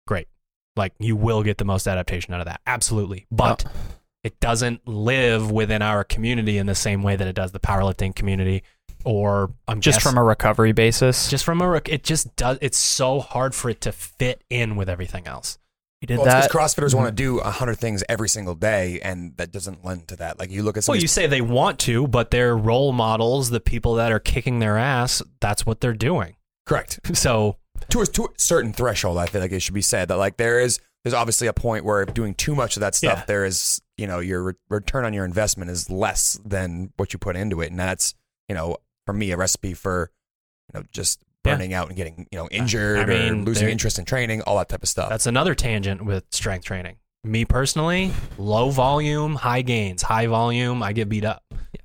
great 0.07 0.29
like 0.77 0.93
you 0.99 1.17
will 1.17 1.43
get 1.43 1.59
the 1.59 1.65
most 1.65 1.87
adaptation 1.87 2.35
out 2.35 2.41
of 2.41 2.47
that. 2.47 2.61
Absolutely. 2.67 3.27
But 3.31 3.65
oh. 3.67 3.71
it 4.23 4.41
doesn't 4.41 4.87
live 4.87 5.51
within 5.51 5.83
our 5.83 6.05
community 6.05 6.59
in 6.59 6.67
the 6.67 6.75
same 6.75 7.03
way 7.03 7.17
that 7.17 7.27
it 7.27 7.35
does 7.35 7.53
the 7.53 7.61
powerlifting 7.61 8.15
community 8.15 8.63
or 9.05 9.53
I'm 9.69 9.81
just 9.81 9.99
guess- 9.99 10.03
from 10.03 10.19
a 10.19 10.25
recovery 10.25 10.73
basis. 10.73 11.29
just 11.29 11.45
from 11.45 11.61
a 11.61 11.69
rec- 11.69 11.89
it 11.89 12.05
just 12.05 12.35
does 12.37 12.59
it's 12.61 12.79
so 12.79 13.21
hard 13.21 13.55
for 13.55 13.69
it 13.71 13.83
to 13.83 13.93
fit 13.93 14.43
in 14.51 14.77
with 14.77 14.89
everything 14.89 15.27
else. 15.27 15.59
You 16.01 16.07
did 16.07 16.19
Well, 16.19 16.27
that. 16.27 16.51
because 16.51 16.75
CrossFitters 16.75 16.95
want 16.95 17.17
to 17.17 17.23
mm-hmm. 17.23 17.37
do 17.37 17.41
a 17.41 17.51
hundred 17.51 17.77
things 17.77 18.05
every 18.11 18.29
single 18.29 18.55
day, 18.55 19.01
and 19.03 19.35
that 19.39 19.53
doesn't 19.53 19.87
lend 19.87 20.09
to 20.09 20.17
that. 20.17 20.39
Like 20.39 20.51
you 20.51 20.63
look 20.63 20.77
at 20.77 20.85
well 20.89 20.99
you 20.99 21.07
say 21.07 21.27
they 21.27 21.41
want 21.41 21.79
to 21.81 22.07
but 22.09 22.31
their 22.31 22.57
role 22.57 22.93
models 22.93 23.51
the 23.51 23.61
people 23.61 23.95
that 23.95 24.13
are 24.13 24.19
kicking 24.19 24.59
their 24.59 24.77
ass 24.77 25.23
that's 25.41 25.65
what 25.65 25.81
they're 25.81 25.93
doing. 25.93 26.37
Correct. 26.67 27.01
So 27.15 27.57
to 27.91 28.01
a, 28.01 28.07
to 28.07 28.25
a 28.25 28.29
certain 28.37 28.73
threshold. 28.73 29.19
I 29.19 29.27
feel 29.27 29.41
like 29.41 29.53
it 29.53 29.61
should 29.61 29.75
be 29.75 29.83
said 29.83 30.09
that 30.09 30.17
like 30.17 30.37
there 30.37 30.61
is 30.61 30.81
there's 31.05 31.15
obviously 31.15 31.47
a 31.49 31.53
point 31.53 31.85
where 31.85 32.05
doing 32.07 32.35
too 32.35 32.55
much 32.55 32.77
of 32.77 32.81
that 32.81 32.95
stuff, 32.95 33.19
Yeah. 33.21 33.25
there 33.27 33.45
is 33.45 33.81
you 33.99 34.07
know 34.07 34.19
your 34.21 34.43
re- 34.43 34.53
return 34.71 35.05
on 35.05 35.13
your 35.13 35.25
investment 35.25 35.71
is 35.71 35.91
less 35.91 36.39
than 36.45 36.93
what 36.97 37.13
you 37.13 37.19
put 37.19 37.37
into 37.37 37.61
it, 37.61 37.71
and 37.71 37.79
that's 37.79 38.15
you 38.49 38.55
know 38.55 38.77
for 39.07 39.13
me 39.13 39.31
a 39.31 39.37
recipe 39.37 39.75
for 39.75 40.11
you 40.73 40.81
know 40.81 40.87
just 40.93 41.23
Yeah. 41.45 41.53
burning 41.57 41.75
out 41.75 41.89
and 41.89 41.97
getting 41.97 42.27
you 42.31 42.39
know 42.39 42.49
injured 42.51 43.01
or 43.01 43.07
mean, 43.07 43.45
losing 43.45 43.69
interest 43.69 43.99
in 43.99 44.05
training, 44.05 44.43
all 44.43 44.57
that 44.59 44.69
type 44.69 44.83
of 44.83 44.89
stuff. 44.89 45.11
That's 45.11 45.27
another 45.27 45.55
tangent 45.55 46.05
with 46.05 46.25
strength 46.31 46.65
training. 46.65 46.97
Me 47.23 47.45
personally, 47.47 48.13
low 48.37 48.69
volume, 48.71 49.35
high 49.35 49.63
gains, 49.63 50.03
high 50.03 50.27
volume, 50.27 50.83
I 50.83 50.93
get 50.93 51.09
beat 51.09 51.25
up. 51.25 51.43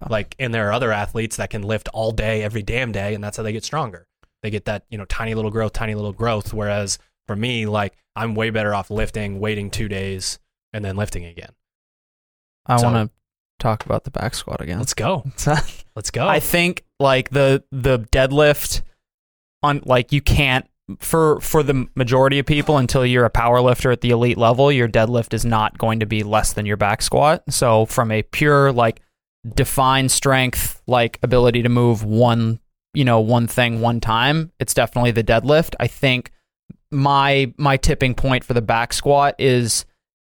Like, 0.10 0.36
and 0.40 0.54
there 0.54 0.68
are 0.70 0.74
other 0.74 0.92
athletes 0.92 1.38
that 1.38 1.50
can 1.50 1.62
lift 1.62 1.88
all 1.94 2.12
day, 2.12 2.44
every 2.44 2.62
damn 2.62 2.92
day, 2.92 3.14
and 3.16 3.24
that's 3.24 3.38
how 3.38 3.44
they 3.44 3.52
get 3.54 3.64
stronger. 3.64 4.06
They 4.44 4.50
get 4.50 4.66
that, 4.66 4.86
you 4.90 4.98
know, 4.98 5.06
tiny 5.06 5.34
little 5.34 5.52
growth, 5.52 5.74
tiny 5.74 5.96
little 5.96 6.14
growth. 6.14 6.54
Whereas 6.54 6.98
for 7.28 7.36
me, 7.36 7.66
like, 7.66 7.96
I'm 8.16 8.36
way 8.36 8.50
better 8.50 8.74
off 8.74 8.90
lifting, 8.90 9.40
waiting 9.40 9.70
two 9.70 9.88
days, 9.88 10.40
and 10.74 10.84
then 10.84 10.96
lifting 10.96 11.26
again. 11.26 11.52
I 12.66 12.78
so- 12.78 12.92
want 12.92 13.10
to 13.10 13.16
talk 13.60 13.86
about 13.86 14.04
the 14.06 14.12
back 14.12 14.34
squat 14.34 14.62
again. 14.62 14.80
Let's 14.80 14.94
go. 14.94 15.26
Let's 15.96 16.12
go. 16.12 16.28
I 16.28 16.40
think 16.40 16.86
like 17.00 17.30
the 17.30 17.64
the 17.72 18.00
deadlift 18.00 18.82
on 19.62 19.82
like 19.86 20.12
you 20.12 20.22
can't 20.22 20.66
for 21.00 21.40
for 21.42 21.62
the 21.62 21.88
majority 21.96 22.40
of 22.40 22.46
people 22.46 22.78
until 22.78 23.06
you're 23.06 23.26
a 23.26 23.30
power 23.30 23.62
lifter 23.62 23.92
at 23.92 24.02
the 24.02 24.10
elite 24.10 24.38
level, 24.38 24.72
your 24.72 24.88
deadlift 24.88 25.34
is 25.34 25.46
not 25.46 25.78
going 25.78 26.00
to 26.00 26.06
be 26.06 26.24
less 26.24 26.54
than 26.54 26.66
your 26.66 26.78
back 26.78 27.02
squat. 27.02 27.44
So 27.50 27.86
from 27.86 28.12
a 28.12 28.24
pure 28.24 28.72
like 28.72 29.02
defined 29.56 30.12
strength, 30.12 30.82
like 30.88 31.20
ability 31.22 31.64
to 31.64 31.70
move 31.70 32.04
one, 32.04 32.60
you 32.94 33.06
know, 33.06 33.20
one 33.20 33.48
thing 33.48 33.82
one 33.82 34.00
time, 34.00 34.52
it's 34.60 34.74
definitely 34.74 35.12
the 35.12 35.24
deadlift. 35.24 35.76
I 35.80 35.88
think 35.88 36.32
my 36.92 37.54
my 37.58 37.78
tipping 37.78 38.16
point 38.16 38.44
for 38.44 38.54
the 38.54 38.62
back 38.62 38.94
squat 38.94 39.36
is 39.38 39.86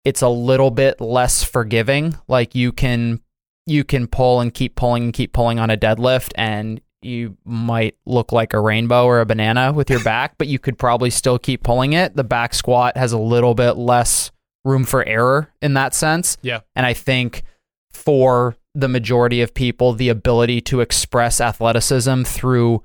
it's 0.05 0.23
a 0.23 0.29
little 0.29 0.71
bit 0.71 1.01
less 1.01 1.43
forgiving. 1.43 2.17
Like 2.29 2.55
you 2.55 2.73
can 2.73 3.21
you 3.67 3.83
can 3.83 4.07
pull 4.07 4.41
and 4.41 4.53
keep 4.53 4.77
pulling 4.77 5.05
and 5.05 5.13
keep 5.13 5.33
pulling 5.33 5.59
on 5.59 5.71
a 5.71 5.77
deadlift 5.77 6.33
and 6.37 6.81
you 7.03 7.37
might 7.45 7.97
look 8.07 8.33
like 8.33 8.55
a 8.55 8.61
rainbow 8.61 9.05
or 9.05 9.21
a 9.21 9.27
banana 9.27 9.73
with 9.73 9.91
your 9.91 10.03
back, 10.03 10.37
but 10.39 10.49
you 10.49 10.59
could 10.59 10.79
probably 10.79 11.11
still 11.11 11.39
keep 11.39 11.63
pulling 11.63 11.93
it. 11.93 12.17
The 12.17 12.25
back 12.25 12.55
squat 12.55 12.97
has 12.97 13.13
a 13.13 13.19
little 13.19 13.55
bit 13.55 13.73
less 13.73 14.31
room 14.65 14.85
for 14.85 15.07
error 15.07 15.51
in 15.61 15.75
that 15.75 15.95
sense. 15.95 16.39
Yeah. 16.41 16.61
And 16.75 16.87
I 16.87 16.95
think 16.95 17.43
for 17.91 18.57
the 18.75 18.89
majority 18.89 19.41
of 19.41 19.55
people, 19.55 19.93
the 19.93 20.09
ability 20.09 20.61
to 20.63 20.81
express 20.81 21.41
athleticism 21.41 22.23
through 22.25 22.83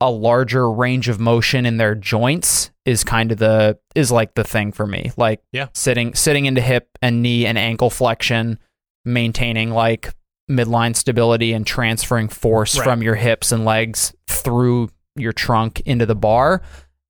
a 0.00 0.10
larger 0.10 0.70
range 0.70 1.08
of 1.08 1.18
motion 1.18 1.66
in 1.66 1.76
their 1.76 1.94
joints 1.94 2.70
is 2.84 3.02
kind 3.04 3.32
of 3.32 3.38
the 3.38 3.76
is 3.94 4.12
like 4.12 4.34
the 4.34 4.44
thing 4.44 4.70
for 4.72 4.86
me. 4.86 5.10
Like 5.16 5.40
Yeah. 5.52 5.68
sitting 5.74 6.14
sitting 6.14 6.46
into 6.46 6.60
hip 6.60 6.88
and 7.02 7.20
knee 7.22 7.44
and 7.46 7.58
ankle 7.58 7.90
flexion, 7.90 8.58
maintaining 9.04 9.70
like 9.70 10.14
midline 10.50 10.94
stability 10.96 11.52
and 11.52 11.66
transferring 11.66 12.28
force 12.28 12.78
Right. 12.78 12.84
from 12.84 13.02
your 13.02 13.16
hips 13.16 13.52
and 13.52 13.64
legs 13.64 14.14
through 14.28 14.88
your 15.16 15.32
trunk 15.32 15.80
into 15.84 16.06
the 16.06 16.14
bar. 16.14 16.62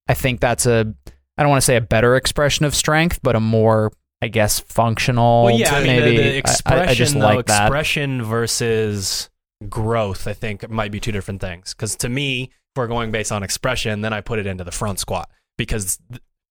I 0.09 0.15
think 0.15 0.41
that's 0.41 0.65
a 0.67 0.93
I 1.37 1.43
don't 1.43 1.51
want 1.51 1.61
to 1.61 1.67
say 1.67 1.77
a 1.77 1.81
better 1.83 2.17
expression 2.17 2.65
of 2.65 2.75
strength, 2.75 3.21
but 3.23 3.37
a 3.37 3.41
more 3.41 3.93
I 4.21 4.29
guess 4.29 4.61
functional. 4.61 5.45
well, 5.45 5.59
yeah, 5.59 5.75
I 5.75 5.83
mean, 5.83 6.01
maybe. 6.01 6.17
the, 6.17 6.23
the 6.23 6.37
expression, 6.39 6.89
I, 6.89 6.91
I 6.91 6.95
just 6.95 7.15
though, 7.15 7.21
like 7.21 7.47
that. 7.47 7.67
expression 7.67 8.23
versus 8.23 9.31
growth, 9.69 10.27
I 10.27 10.33
think 10.33 10.69
might 10.69 10.91
be 10.91 11.01
two 11.01 11.13
different 11.13 11.41
things. 11.41 11.75
Because 11.75 11.95
to 11.97 12.09
me, 12.09 12.45
if 12.45 12.51
we're 12.77 12.89
going 12.89 13.11
based 13.13 13.31
on 13.31 13.43
expression, 13.43 14.01
then 14.01 14.13
I 14.13 14.21
put 14.21 14.39
it 14.39 14.47
into 14.47 14.65
the 14.65 14.73
front 14.73 14.99
squat 14.99 15.31
because, 15.57 16.01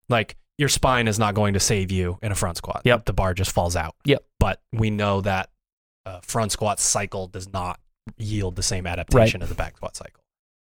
like, 0.09 0.37
your 0.59 0.68
spine 0.68 1.09
is 1.09 1.18
not 1.18 1.35
going 1.35 1.55
to 1.55 1.61
save 1.61 1.90
you 1.90 2.18
in 2.22 2.33
a 2.33 2.35
front 2.35 2.57
squat. 2.57 2.83
Yep. 2.85 3.05
the 3.05 3.12
bar 3.12 3.35
just 3.35 3.52
falls 3.52 3.76
out. 3.76 3.94
Yep. 4.05 4.24
but 4.38 4.62
we 4.72 4.90
know 4.90 5.20
that 5.20 5.50
a 6.07 6.22
front 6.22 6.52
squat 6.52 6.81
cycle 6.81 7.26
does 7.26 7.52
not 7.52 7.81
yield 8.16 8.57
the 8.57 8.62
same 8.62 8.87
adaptation 8.87 9.42
as 9.42 9.48
the 9.48 9.55
back 9.55 9.76
squat 9.76 9.96
cycle. 9.96 10.22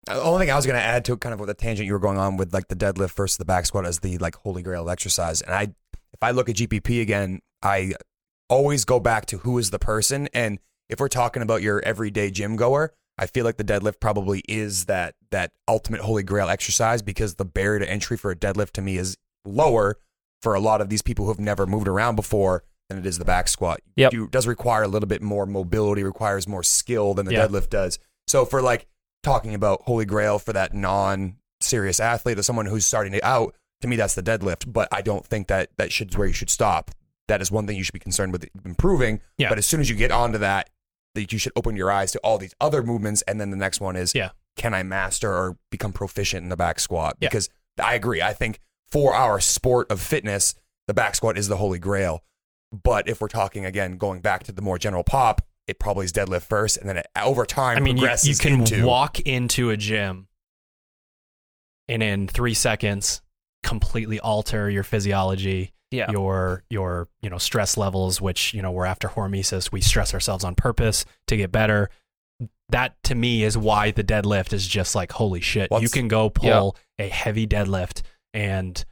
The 0.06 0.22
only 0.22 0.44
thing 0.44 0.52
I 0.52 0.56
was 0.56 0.66
going 0.66 0.78
to 0.78 0.84
add 0.84 1.04
to 1.06 1.16
kind 1.16 1.32
of 1.32 1.40
what 1.40 1.46
the 1.46 1.54
tangent 1.54 1.86
you 1.86 1.92
were 1.92 1.98
going 1.98 2.18
on 2.18 2.36
with 2.36 2.52
like 2.52 2.68
the 2.68 2.76
deadlift 2.76 3.14
versus 3.14 3.36
the 3.36 3.44
back 3.44 3.66
squat 3.66 3.86
as 3.86 4.00
the 4.00 4.18
like 4.18 4.36
holy 4.36 4.62
grail 4.62 4.88
exercise. 4.88 5.40
And 5.40 5.54
I, 5.54 5.62
if 5.62 5.74
I 6.24 6.30
look 6.32 6.48
at 6.48 6.56
GPP 6.56 7.00
again, 7.02 7.40
I 7.62 7.94
always 8.48 8.84
go 8.84 9.00
back 9.00 9.26
to 9.26 9.38
who 9.38 9.58
is 9.58 9.70
the 9.70 9.78
person. 9.78 10.28
And 10.34 10.58
if 10.88 11.00
we're 11.00 11.08
talking 11.08 11.42
about 11.42 11.62
your 11.62 11.80
everyday 11.84 12.30
gym 12.30 12.56
goer, 12.56 12.92
I 13.16 13.26
feel 13.26 13.44
like 13.44 13.56
the 13.56 13.64
deadlift 13.64 14.00
probably 14.00 14.42
is 14.48 14.86
that 14.86 15.14
that 15.30 15.52
ultimate 15.68 16.00
holy 16.00 16.22
grail 16.24 16.48
exercise 16.48 17.00
because 17.00 17.36
the 17.36 17.44
barrier 17.44 17.78
to 17.80 17.90
entry 17.90 18.16
for 18.16 18.30
a 18.30 18.36
deadlift 18.36 18.72
to 18.72 18.82
me 18.82 18.96
is 18.96 19.16
lower 19.44 19.98
for 20.42 20.54
a 20.54 20.60
lot 20.60 20.80
of 20.80 20.88
these 20.88 21.00
people 21.02 21.24
who 21.24 21.30
have 21.30 21.38
never 21.40 21.66
moved 21.66 21.88
around 21.88 22.16
before 22.16 22.64
than 22.88 22.98
it 22.98 23.06
is 23.06 23.18
the 23.18 23.24
back 23.24 23.48
squat. 23.48 23.80
Yep. 23.96 24.12
You, 24.12 24.28
does 24.28 24.46
require 24.46 24.82
a 24.82 24.88
little 24.88 25.08
bit 25.08 25.22
more 25.22 25.46
mobility, 25.46 26.02
requires 26.02 26.46
more 26.48 26.62
skill 26.62 27.14
than 27.14 27.24
the 27.26 27.32
Yeah. 27.32 27.46
deadlift 27.46 27.70
does. 27.70 27.98
So 28.26 28.44
for 28.44 28.60
like 28.60 28.86
talking 29.22 29.54
about 29.54 29.82
holy 29.82 30.04
grail 30.04 30.38
for 30.38 30.52
that 30.52 30.74
non 30.74 31.36
serious 31.60 31.98
athlete 32.00 32.38
or 32.38 32.42
someone 32.42 32.66
who's 32.66 32.84
starting 32.84 33.14
it 33.14 33.24
out, 33.24 33.54
to 33.84 33.88
me 33.88 33.96
that's 33.96 34.14
the 34.14 34.22
deadlift. 34.22 34.72
But 34.72 34.88
I 34.90 35.02
don't 35.02 35.24
think 35.24 35.48
that 35.48 35.70
that 35.76 35.92
should 35.92 36.14
where 36.16 36.26
you 36.26 36.32
should 36.32 36.50
stop. 36.50 36.90
That 37.28 37.40
is 37.40 37.50
one 37.50 37.66
thing 37.66 37.76
you 37.76 37.84
should 37.84 37.92
be 37.94 37.98
concerned 38.00 38.32
with 38.32 38.46
improving. 38.64 39.20
Yeah. 39.38 39.48
But 39.48 39.58
as 39.58 39.66
soon 39.66 39.80
as 39.80 39.88
you 39.88 39.96
get 39.96 40.10
onto 40.10 40.38
that, 40.38 40.70
that 41.14 41.32
you 41.32 41.38
should 41.38 41.52
open 41.56 41.76
your 41.76 41.90
eyes 41.90 42.12
to 42.12 42.18
all 42.20 42.38
these 42.38 42.54
other 42.60 42.82
movements. 42.82 43.22
And 43.22 43.40
then 43.40 43.50
the 43.50 43.56
next 43.56 43.80
one 43.80 43.94
is, 43.96 44.14
Yeah. 44.14 44.30
can 44.56 44.74
I 44.74 44.82
master 44.82 45.32
or 45.32 45.56
become 45.70 45.92
proficient 45.92 46.42
in 46.42 46.48
the 46.48 46.56
back 46.56 46.80
squat? 46.80 47.16
Yeah. 47.20 47.28
Because 47.28 47.48
I 47.82 47.94
agree. 47.94 48.20
I 48.20 48.32
think 48.32 48.58
for 48.90 49.14
our 49.14 49.40
sport 49.40 49.90
of 49.90 50.00
fitness, 50.00 50.54
the 50.86 50.94
back 50.94 51.14
squat 51.14 51.38
is 51.38 51.48
the 51.48 51.56
holy 51.56 51.78
grail. 51.78 52.24
But 52.72 53.08
if 53.08 53.20
we're 53.20 53.28
talking 53.28 53.64
again, 53.64 53.96
going 53.96 54.20
back 54.20 54.42
to 54.44 54.52
the 54.52 54.60
more 54.62 54.78
general 54.78 55.04
pop, 55.04 55.40
it 55.66 55.78
probably 55.78 56.04
is 56.04 56.12
deadlift 56.12 56.42
first, 56.42 56.76
and 56.76 56.86
then 56.88 56.98
it, 56.98 57.06
over 57.16 57.46
time 57.46 57.78
I 57.78 57.80
mean, 57.80 57.96
you, 57.96 58.08
you 58.24 58.34
can 58.36 58.60
into 58.60 58.84
walk 58.84 59.18
into 59.20 59.70
a 59.70 59.76
gym 59.78 60.28
and 61.88 62.02
in 62.02 62.28
three 62.28 62.52
seconds 62.54 63.22
completely 63.64 64.20
alter 64.20 64.70
your 64.70 64.84
physiology, 64.84 65.72
Yeah. 65.90 66.10
your 66.12 66.62
your 66.70 67.08
you 67.22 67.30
know 67.30 67.38
stress 67.38 67.76
levels, 67.76 68.20
which 68.20 68.54
you 68.54 68.62
know 68.62 68.70
we're 68.70 68.86
after 68.86 69.08
hormesis. 69.08 69.72
We 69.72 69.80
stress 69.80 70.14
ourselves 70.14 70.44
on 70.44 70.54
purpose 70.54 71.04
to 71.26 71.36
get 71.36 71.50
better. 71.50 71.90
That 72.70 72.94
to 73.04 73.14
me 73.14 73.42
is 73.44 73.58
why 73.58 73.90
the 73.90 74.04
deadlift 74.04 74.52
is 74.52 74.66
just 74.66 74.94
like 74.94 75.12
holy 75.12 75.40
shit. 75.40 75.68
you 75.80 75.88
can 75.88 76.06
go 76.08 76.30
pull 76.30 76.76
a 76.98 77.08
heavy 77.08 77.46
deadlift 77.46 78.02
and. 78.32 78.84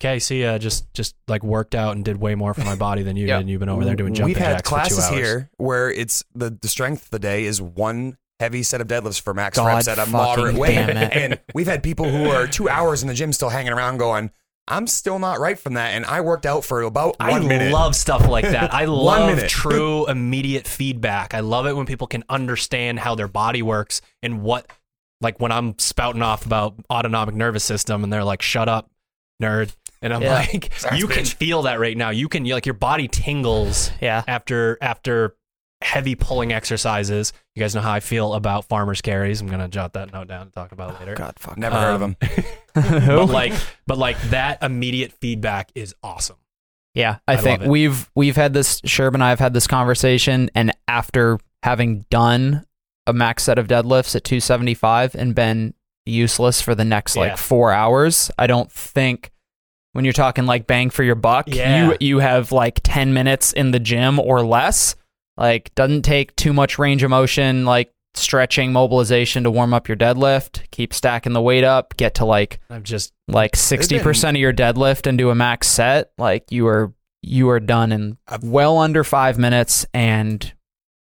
Okay, 0.00 0.18
see, 0.18 0.44
uh, 0.44 0.58
just 0.58 0.92
just 0.94 1.14
like 1.28 1.44
worked 1.44 1.76
out 1.76 1.94
and 1.94 2.04
did 2.04 2.16
way 2.16 2.34
more 2.34 2.54
for 2.54 2.62
my 2.64 2.74
body 2.88 3.04
than 3.04 3.14
you 3.14 3.24
Yeah. 3.28 3.36
did. 3.36 3.40
And 3.42 3.50
you've 3.50 3.60
been 3.60 3.68
over 3.68 3.84
there 3.84 3.94
doing 3.94 4.14
jumping 4.14 4.34
We've 4.34 4.36
had 4.36 4.54
jacks 4.56 4.68
classes 4.68 5.08
here 5.10 5.48
where 5.58 5.92
it's 5.92 6.24
the, 6.34 6.50
the 6.60 6.66
strength 6.66 7.04
of 7.04 7.10
the 7.10 7.20
day 7.20 7.44
is 7.44 7.62
one 7.62 8.16
heavy 8.40 8.62
set 8.62 8.80
of 8.80 8.88
deadlifts 8.88 9.20
for 9.20 9.32
max 9.34 9.56
God 9.56 9.66
reps 9.66 9.88
at 9.88 9.98
a 9.98 10.06
moderate 10.06 10.56
weight. 10.56 10.76
And 10.88 11.38
we've 11.54 11.66
had 11.66 11.82
people 11.82 12.10
who 12.10 12.30
are 12.30 12.46
two 12.46 12.68
hours 12.68 13.02
in 13.02 13.08
the 13.08 13.14
gym 13.14 13.32
still 13.32 13.48
hanging 13.50 13.72
around 13.72 13.98
going, 13.98 14.30
I'm 14.68 14.86
still 14.86 15.18
not 15.18 15.40
right 15.40 15.58
from 15.58 15.74
that. 15.74 15.88
And 15.94 16.04
I 16.06 16.20
worked 16.20 16.46
out 16.46 16.64
for 16.64 16.82
about 16.82 17.16
I 17.20 17.30
one 17.30 17.48
minute. 17.48 17.72
love 17.72 17.94
stuff 17.96 18.26
like 18.28 18.44
that. 18.44 18.72
I 18.72 18.84
love 18.86 19.34
minute. 19.36 19.50
true 19.50 20.06
immediate 20.08 20.66
feedback. 20.66 21.34
I 21.34 21.40
love 21.40 21.66
it 21.66 21.74
when 21.76 21.86
people 21.86 22.06
can 22.06 22.24
understand 22.28 23.00
how 23.00 23.14
their 23.14 23.28
body 23.28 23.62
works 23.62 24.00
and 24.22 24.42
what, 24.42 24.66
like 25.20 25.38
when 25.40 25.52
I'm 25.52 25.78
spouting 25.78 26.22
off 26.22 26.46
about 26.46 26.74
autonomic 26.90 27.34
nervous 27.34 27.64
system 27.64 28.02
and 28.04 28.12
they're 28.12 28.24
like, 28.24 28.42
shut 28.42 28.68
up, 28.68 28.90
nerd. 29.42 29.74
And 30.00 30.12
I'm 30.12 30.22
Yeah. 30.22 30.34
like, 30.34 30.72
Sounds 30.76 30.98
you 30.98 31.06
can 31.06 31.24
feel 31.24 31.62
that 31.62 31.78
right 31.78 31.96
now. 31.96 32.10
You 32.10 32.28
can, 32.28 32.44
like, 32.44 32.66
your 32.66 32.74
body 32.74 33.06
tingles 33.06 33.90
Yeah. 34.00 34.22
after, 34.26 34.78
after 34.80 35.36
heavy 35.82 36.14
pulling 36.14 36.52
exercises. 36.52 37.32
You 37.54 37.60
guys 37.60 37.74
know 37.74 37.80
how 37.80 37.92
I 37.92 38.00
feel 38.00 38.34
about 38.34 38.64
farmer's 38.66 39.00
carries. 39.00 39.40
I'm 39.40 39.48
going 39.48 39.60
to 39.60 39.68
jot 39.68 39.92
that 39.94 40.12
note 40.12 40.28
down 40.28 40.42
and 40.42 40.52
talk 40.52 40.72
about 40.72 40.94
it 40.94 41.00
later. 41.00 41.14
God 41.14 41.34
fuck. 41.38 41.58
Never 41.58 41.76
heard 41.76 41.94
of 41.94 42.02
Um, 42.02 42.16
them. 42.20 42.44
But 43.06 43.26
like, 43.26 43.52
but 43.86 43.98
like 43.98 44.20
that 44.30 44.62
immediate 44.62 45.12
feedback 45.20 45.70
is 45.74 45.94
awesome. 46.02 46.36
Yeah, 46.94 47.18
I, 47.26 47.34
I 47.34 47.36
think 47.36 47.62
we've 47.62 48.10
we've 48.14 48.36
had 48.36 48.52
this. 48.52 48.80
Sherb 48.82 49.14
and 49.14 49.24
I 49.24 49.30
have 49.30 49.38
had 49.38 49.54
this 49.54 49.66
conversation, 49.66 50.50
and 50.54 50.72
after 50.88 51.38
having 51.62 52.04
done 52.10 52.66
a 53.06 53.12
max 53.12 53.44
set 53.44 53.58
of 53.58 53.66
deadlifts 53.66 54.14
at 54.14 54.24
275 54.24 55.14
and 55.14 55.34
been 55.34 55.72
useless 56.06 56.60
for 56.60 56.74
the 56.74 56.84
next 56.84 57.16
Yeah. 57.16 57.22
like 57.22 57.38
four 57.38 57.72
hours. 57.72 58.30
I 58.38 58.46
don't 58.46 58.70
think 58.70 59.30
when 59.92 60.04
you're 60.04 60.12
talking 60.12 60.44
like 60.46 60.66
bang 60.66 60.90
for 60.90 61.02
your 61.02 61.14
buck, 61.14 61.46
Yeah. 61.48 61.90
you 61.90 61.96
you 62.00 62.18
have 62.18 62.52
like 62.52 62.80
10 62.84 63.12
minutes 63.14 63.52
in 63.52 63.70
the 63.70 63.80
gym 63.80 64.18
or 64.20 64.44
less. 64.44 64.94
Like 65.36 65.74
doesn't 65.74 66.02
take 66.02 66.34
too 66.36 66.52
much 66.52 66.78
range 66.78 67.02
of 67.02 67.10
motion, 67.10 67.64
like 67.64 67.92
stretching, 68.14 68.72
mobilization 68.72 69.44
to 69.44 69.50
warm 69.50 69.72
up 69.72 69.88
your 69.88 69.96
deadlift. 69.96 70.70
Keep 70.70 70.92
stacking 70.92 71.32
the 71.32 71.40
weight 71.40 71.64
up. 71.64 71.96
Get 71.96 72.14
to 72.16 72.24
like 72.24 72.60
I'm 72.68 72.82
just 72.82 73.12
like 73.28 73.52
60% 73.52 74.30
of 74.30 74.36
your 74.36 74.52
deadlift 74.52 75.06
and 75.06 75.16
do 75.16 75.30
a 75.30 75.34
max 75.34 75.68
set. 75.68 76.12
Like 76.18 76.52
you 76.52 76.66
are 76.66 76.92
you 77.22 77.48
are 77.50 77.60
done 77.60 77.92
in 77.92 78.18
I've- 78.28 78.46
well 78.46 78.78
under 78.78 79.04
five 79.04 79.38
minutes 79.38 79.86
and 79.94 80.52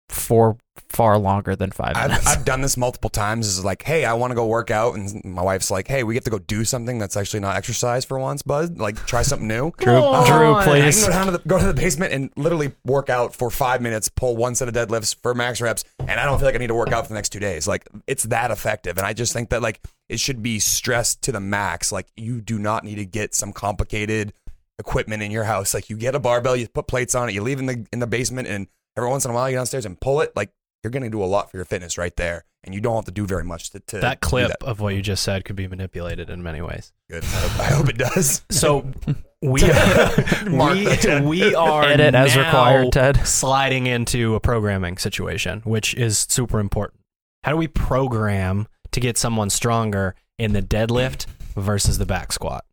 for 0.10 0.58
far 0.90 1.18
longer 1.18 1.56
than 1.56 1.72
5 1.72 1.94
I've, 1.96 2.10
minutes. 2.10 2.28
I've 2.28 2.46
done 2.46 2.62
this 2.62 2.78
multiple 2.78 3.10
times. 3.10 3.48
Is 3.48 3.64
like, 3.64 3.84
hey, 3.84 4.06
I 4.06 4.14
want 4.14 4.32
to 4.32 4.36
go 4.36 4.46
work 4.46 4.72
out, 4.72 4.96
and 4.96 5.24
my 5.26 5.42
wife's 5.42 5.70
like, 5.70 5.88
hey, 5.88 6.04
we 6.04 6.16
have 6.16 6.24
to 6.24 6.30
go 6.30 6.40
do 6.40 6.64
something 6.64 6.98
that's 6.98 7.18
actually 7.18 7.42
not 7.42 7.56
exercise 7.56 8.06
for 8.06 8.18
once, 8.20 8.42
bud. 8.42 8.78
Like, 8.78 9.04
try 9.06 9.22
something 9.22 9.48
new. 9.48 9.72
Drew, 9.78 9.94
Come 9.94 10.26
Drew, 10.26 10.54
on. 10.54 10.62
I 10.62 10.66
please. 10.66 11.04
can 11.04 11.12
go 11.12 11.18
down 11.18 11.26
to 11.28 11.32
the 11.34 11.40
go 11.48 11.60
to 11.60 11.66
the 11.66 11.74
basement 11.74 12.14
and 12.14 12.30
literally 12.36 12.74
work 12.86 13.10
out 13.10 13.36
for 13.36 13.50
five 13.50 13.82
minutes, 13.82 14.10
pull 14.10 14.36
one 14.36 14.56
set 14.56 14.68
of 14.68 14.74
deadlifts 14.74 15.16
for 15.22 15.34
max 15.34 15.62
reps, 15.62 15.84
and 16.00 16.20
I 16.20 16.26
don't 16.26 16.38
feel 16.38 16.48
like 16.48 16.56
I 16.56 16.60
need 16.60 16.68
to 16.68 16.76
work 16.76 16.92
out 16.92 17.04
for 17.04 17.10
the 17.10 17.16
next 17.16 17.30
two 17.30 17.40
days. 17.40 17.68
Like 17.68 17.88
it's 18.08 18.24
that 18.24 18.52
effective, 18.52 18.98
and 18.98 19.06
I 19.06 19.14
just 19.14 19.34
think 19.34 19.50
that 19.50 19.62
like 19.62 19.82
it 20.10 20.20
should 20.20 20.42
be 20.42 20.60
stressed 20.60 21.22
to 21.24 21.32
the 21.32 21.40
max. 21.40 21.92
Like 21.92 22.08
you 22.16 22.42
do 22.42 22.60
not 22.60 22.84
need 22.84 22.96
to 22.96 23.06
get 23.06 23.34
some 23.34 23.54
complicated 23.54 24.34
equipment 24.78 25.24
in 25.24 25.32
your 25.32 25.46
house. 25.46 25.74
Like 25.74 25.90
you 25.90 25.98
get 25.98 26.16
a 26.16 26.20
barbell, 26.20 26.56
you 26.56 26.68
put 26.68 26.88
plates 26.88 27.16
on 27.16 27.30
it, 27.30 27.34
you 27.34 27.42
leave 27.42 27.58
it 27.58 27.62
in 27.62 27.66
the 27.66 27.88
in 27.92 28.00
the 28.00 28.08
basement, 28.08 28.48
and 28.48 28.68
every 28.98 29.10
once 29.10 29.26
in 29.26 29.32
a 29.32 29.34
while 29.34 29.50
you 29.50 29.54
get 29.54 29.60
downstairs 29.60 29.86
and 29.86 30.00
pull 30.00 30.22
it. 30.22 30.36
Like 30.36 30.52
you're 30.84 30.92
gonna 30.92 31.10
do 31.10 31.24
a 31.24 31.26
lot 31.26 31.50
for 31.52 31.58
your 31.58 31.66
fitness 31.66 31.98
right 31.98 32.16
there, 32.16 32.46
and 32.64 32.74
you 32.76 32.82
don't 32.82 32.96
have 32.96 33.06
to 33.06 33.12
do 33.12 33.26
very 33.26 33.44
much 33.44 33.72
to, 33.72 33.80
to 33.80 34.00
that 34.00 34.22
do 34.22 34.28
clip 34.28 34.48
that. 34.50 34.64
of 34.64 34.80
what 34.80 34.96
you 34.96 35.02
just 35.02 35.24
said 35.24 35.46
could 35.46 35.56
be 35.56 35.68
manipulated 35.68 36.30
in 36.30 36.44
many 36.44 36.62
ways. 36.62 36.92
Good. 37.10 37.24
I 37.24 37.28
hope, 37.28 37.60
I 37.60 37.64
hope 37.66 37.90
it 37.90 37.98
does. 37.98 38.44
So 38.52 38.92
we 39.42 39.62
Mark 40.48 40.74
we, 40.76 40.86
that. 40.86 41.24
we 41.24 41.56
are 41.56 41.84
Edit 41.84 42.16
as 42.16 42.36
now 42.36 42.46
required, 42.46 42.92
Ted. 42.92 43.28
sliding 43.28 43.88
into 43.88 44.36
a 44.36 44.40
programming 44.40 44.98
situation, 44.98 45.62
which 45.62 45.94
is 45.96 46.26
super 46.30 46.60
important. 46.60 47.00
How 47.44 47.52
do 47.52 47.58
we 47.58 47.68
program 47.68 48.68
to 48.92 49.00
get 49.00 49.18
someone 49.18 49.50
stronger 49.50 50.16
in 50.40 50.54
the 50.54 50.62
deadlift 50.62 51.26
versus 51.56 51.98
the 51.98 52.06
back 52.06 52.32
squat? 52.32 52.66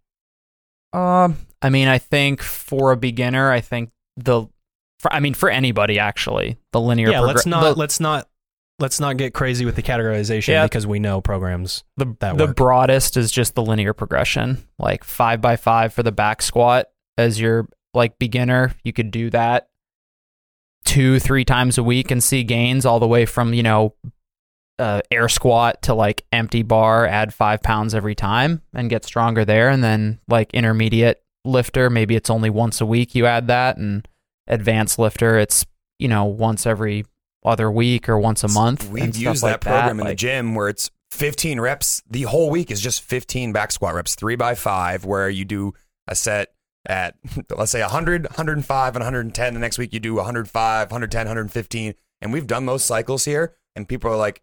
Um, 0.93 1.37
I 1.61 1.71
mean, 1.71 1.89
I 1.89 1.99
think 1.99 2.43
for 2.43 2.93
a 2.93 2.97
beginner, 2.97 3.51
I 3.51 3.61
think 3.61 3.91
the, 4.17 4.47
for, 5.03 5.13
I 5.13 5.21
mean, 5.21 5.35
for 5.35 5.51
anybody 5.51 5.99
actually, 5.99 6.57
the 6.73 6.81
linear. 6.81 7.11
yeah, 7.11 7.21
let's 7.21 7.45
not 7.45 7.63
the, 7.63 7.75
let's 7.75 7.99
not 8.01 8.29
let's 8.79 9.01
not 9.01 9.17
get 9.17 9.35
crazy 9.35 9.65
with 9.65 9.77
the 9.77 9.83
categorization 9.83 10.49
Yeah. 10.49 10.65
because 10.65 10.87
we 10.87 10.99
know 10.99 11.21
programs 11.21 11.85
the, 11.97 12.17
that 12.21 12.39
the 12.39 12.49
broadest 12.49 13.17
is 13.17 13.31
just 13.31 13.55
the 13.55 13.63
linear 13.63 13.93
progression, 13.93 14.67
like 14.79 15.05
five 15.05 15.41
by 15.41 15.57
five 15.57 15.93
for 15.93 16.03
the 16.03 16.13
back 16.13 16.41
squat 16.41 16.87
as 17.19 17.41
your 17.41 17.69
like 17.95 18.19
beginner. 18.19 18.75
You 18.85 18.93
could 18.93 19.11
do 19.11 19.29
that 19.31 19.69
two, 20.85 21.19
three 21.19 21.45
times 21.45 21.79
a 21.79 21.83
week 21.83 22.11
and 22.11 22.23
see 22.23 22.45
gains 22.45 22.87
all 22.87 23.01
the 23.01 23.07
way 23.09 23.27
from 23.27 23.53
you 23.55 23.63
know 23.63 23.95
uh, 24.79 25.01
air 25.11 25.29
squat 25.29 25.83
to 25.83 25.95
like 25.95 26.25
empty 26.33 26.63
bar, 26.63 27.07
add 27.07 27.35
five 27.35 27.63
pounds 27.63 27.95
every 27.95 28.15
time 28.15 28.63
and 28.73 28.89
get 28.89 29.05
stronger 29.05 29.45
there. 29.45 29.69
And 29.69 29.83
then 29.83 30.21
like 30.29 30.55
intermediate 30.55 31.23
lifter, 31.45 31.91
maybe 31.91 32.15
it's 32.17 32.31
only 32.31 32.51
once 32.51 32.81
a 32.81 32.87
week 32.87 33.15
you 33.15 33.27
add 33.27 33.49
that, 33.49 33.77
and 33.77 34.07
advanced 34.53 34.99
lifter, 34.99 35.39
it's 35.39 35.67
you 35.99 36.09
know 36.09 36.25
once 36.25 36.67
every 36.67 37.05
other 37.45 37.71
week 37.71 38.09
or 38.09 38.19
once 38.19 38.45
a 38.45 38.49
month. 38.49 38.89
We've 38.91 39.05
and 39.05 39.15
stuff 39.15 39.25
used 39.25 39.43
like 39.43 39.61
that 39.61 39.61
program 39.61 40.01
in 40.01 40.07
the 40.07 40.15
gym 40.15 40.55
where 40.55 40.69
it's 40.69 40.91
15 41.11 41.61
reps. 41.61 42.03
The 42.09 42.23
whole 42.23 42.51
week 42.51 42.71
is 42.71 42.81
just 42.81 43.03
15 43.03 43.53
back 43.53 43.73
squat 43.73 43.95
reps, 43.95 44.15
three 44.15 44.37
by 44.37 44.55
five, 44.55 45.05
where 45.05 45.29
you 45.29 45.45
do 45.45 45.75
a 46.09 46.15
set 46.15 46.55
at, 46.87 47.17
let's 47.57 47.73
say 47.73 47.81
100, 47.81 48.25
105, 48.25 48.97
and 48.97 49.03
110. 49.03 49.55
The 49.55 49.61
next 49.61 49.79
week 49.79 49.93
you 49.93 50.01
do 50.01 50.15
105, 50.15 50.91
110, 50.91 51.21
115. 51.27 51.95
And 52.21 52.33
we've 52.33 52.47
done 52.47 52.67
those 52.67 52.85
cycles 52.85 53.25
here. 53.25 53.55
And 53.75 53.89
people 53.89 54.11
are 54.11 54.17
like, 54.17 54.43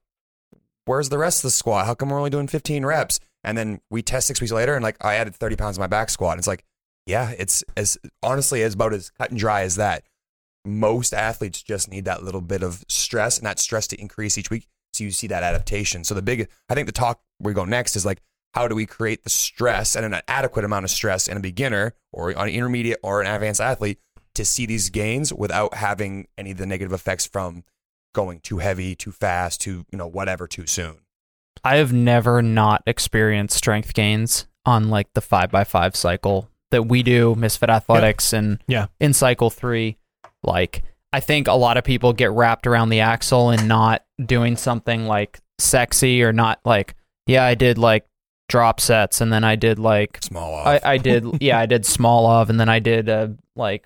where's 0.85 1.09
the 1.09 1.17
rest 1.17 1.39
of 1.39 1.43
the 1.43 1.51
squat? 1.51 1.85
How 1.85 1.93
come 1.93 2.09
we're 2.09 2.17
only 2.17 2.29
doing 2.29 2.47
15 2.47 2.85
reps? 2.85 3.19
And 3.43 3.57
then 3.57 3.79
we 3.89 4.01
test 4.01 4.27
six 4.27 4.41
weeks 4.41 4.51
later 4.51 4.75
and 4.75 4.83
like, 4.83 5.03
I 5.03 5.15
added 5.15 5.35
30 5.35 5.55
pounds 5.55 5.77
to 5.77 5.79
my 5.79 5.87
back 5.87 6.09
squat. 6.09 6.33
And 6.33 6.39
it's 6.39 6.47
like, 6.47 6.65
yeah, 7.09 7.33
it's 7.37 7.63
as 7.75 7.97
honestly 8.21 8.61
as 8.63 8.75
about 8.75 8.93
as 8.93 9.09
cut 9.09 9.31
and 9.31 9.39
dry 9.39 9.63
as 9.63 9.75
that. 9.75 10.03
Most 10.65 11.13
athletes 11.13 11.63
just 11.63 11.89
need 11.89 12.05
that 12.05 12.23
little 12.23 12.41
bit 12.41 12.61
of 12.61 12.85
stress 12.87 13.37
and 13.37 13.47
that 13.47 13.59
stress 13.59 13.87
to 13.87 13.99
increase 13.99 14.37
each 14.37 14.49
week. 14.49 14.67
So 14.93 15.03
you 15.03 15.11
see 15.11 15.27
that 15.27 15.43
adaptation. 15.43 16.03
So 16.03 16.13
the 16.13 16.21
big, 16.21 16.47
I 16.69 16.75
think 16.75 16.85
the 16.85 16.91
talk 16.91 17.21
we 17.39 17.53
go 17.53 17.65
next 17.65 17.95
is 17.95 18.05
like, 18.05 18.21
how 18.53 18.67
do 18.67 18.75
we 18.75 18.85
create 18.85 19.23
the 19.23 19.29
stress 19.29 19.95
and 19.95 20.05
an 20.05 20.21
adequate 20.27 20.65
amount 20.65 20.83
of 20.83 20.91
stress 20.91 21.27
in 21.27 21.37
a 21.37 21.39
beginner 21.39 21.93
or 22.11 22.31
an 22.31 22.49
intermediate 22.49 22.99
or 23.03 23.21
an 23.21 23.27
advanced 23.27 23.61
athlete 23.61 23.99
to 24.35 24.45
see 24.45 24.65
these 24.65 24.89
gains 24.89 25.33
without 25.33 25.75
having 25.75 26.27
any 26.37 26.51
of 26.51 26.57
the 26.57 26.65
negative 26.65 26.93
effects 26.93 27.25
from 27.25 27.63
going 28.13 28.39
too 28.39 28.57
heavy, 28.57 28.95
too 28.95 29.11
fast, 29.11 29.61
too, 29.61 29.85
you 29.91 29.97
know, 29.97 30.07
whatever, 30.07 30.47
too 30.47 30.65
soon. 30.65 30.97
I 31.63 31.77
have 31.77 31.93
never 31.93 32.41
not 32.41 32.83
experienced 32.87 33.57
strength 33.57 33.93
gains 33.93 34.47
on 34.65 34.89
like 34.89 35.13
the 35.13 35.21
five 35.21 35.51
by 35.51 35.63
five 35.63 35.95
cycle 35.95 36.49
that 36.71 36.83
we 36.83 37.03
do, 37.03 37.35
Misfit 37.35 37.69
Athletics, 37.69 38.33
and 38.33 38.61
Yeah. 38.67 38.87
in 38.99 39.13
cycle 39.13 39.49
three. 39.49 39.97
Like, 40.43 40.83
I 41.11 41.19
think 41.19 41.47
a 41.47 41.53
lot 41.53 41.77
of 41.77 41.83
people 41.83 42.13
get 42.13 42.31
wrapped 42.31 42.67
around 42.67 42.89
the 42.89 42.99
axle 43.01 43.49
and 43.49 43.67
not 43.67 44.03
doing 44.23 44.55
something 44.55 45.05
like 45.07 45.39
sexy 45.57 46.21
or 46.23 46.31
not 46.31 46.59
like, 46.63 46.95
yeah, 47.25 47.43
I 47.43 47.55
did 47.55 47.77
like 47.77 48.05
drop 48.47 48.79
sets 48.79 49.21
and 49.21 49.31
then 49.31 49.43
I 49.43 49.55
did 49.55 49.77
like 49.79 50.21
Smolov. 50.21 50.65
I, 50.65 50.79
I 50.83 50.97
did 50.97 51.23
yeah 51.41 51.59
I 51.59 51.67
did 51.67 51.83
Smolov 51.83 52.49
and 52.49 52.59
then 52.59 52.67
I 52.69 52.79
did 52.79 53.07
a 53.07 53.35
like 53.55 53.85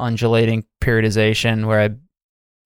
undulating 0.00 0.64
periodization 0.82 1.66
where 1.66 1.80
I 1.80 1.90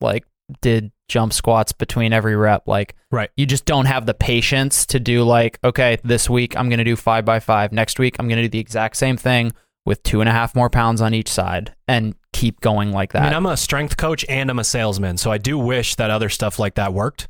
like 0.01 0.25
did 0.63 0.91
jump 1.09 1.33
squats 1.33 1.73
between 1.73 2.13
every 2.13 2.35
rep 2.37 2.67
like 2.67 2.95
Right. 3.11 3.31
you 3.37 3.45
just 3.47 3.65
don't 3.67 3.87
have 3.87 4.07
the 4.07 4.15
patience 4.15 4.87
to 4.87 4.99
do 4.99 5.23
like 5.23 5.59
okay 5.63 5.99
this 6.03 6.31
week 6.31 6.57
I'm 6.57 6.69
gonna 6.71 6.85
do 6.85 6.97
five 6.97 7.25
by 7.25 7.41
five 7.41 7.73
next 7.73 7.99
week 7.99 8.17
I'm 8.19 8.29
gonna 8.29 8.43
do 8.43 8.49
the 8.49 8.59
exact 8.59 8.97
same 8.97 9.17
thing 9.17 9.53
with 9.87 10.03
two 10.03 10.21
and 10.21 10.29
a 10.31 10.33
half 10.33 10.55
more 10.55 10.71
pounds 10.71 11.03
on 11.03 11.13
each 11.13 11.29
side 11.29 11.75
and 11.87 12.15
keep 12.33 12.61
going 12.61 12.91
like 12.91 13.13
that 13.13 13.23
I 13.23 13.25
mean, 13.27 13.35
I'm 13.35 13.47
a 13.47 13.57
strength 13.57 13.97
coach 13.99 14.25
and 14.31 14.51
I'm 14.51 14.59
a 14.59 14.65
salesman, 14.65 15.19
so 15.19 15.31
I 15.31 15.37
do 15.39 15.59
wish 15.59 15.95
that 15.97 16.11
other 16.11 16.31
stuff 16.31 16.59
like 16.59 16.77
that 16.77 16.95
worked, 16.95 17.29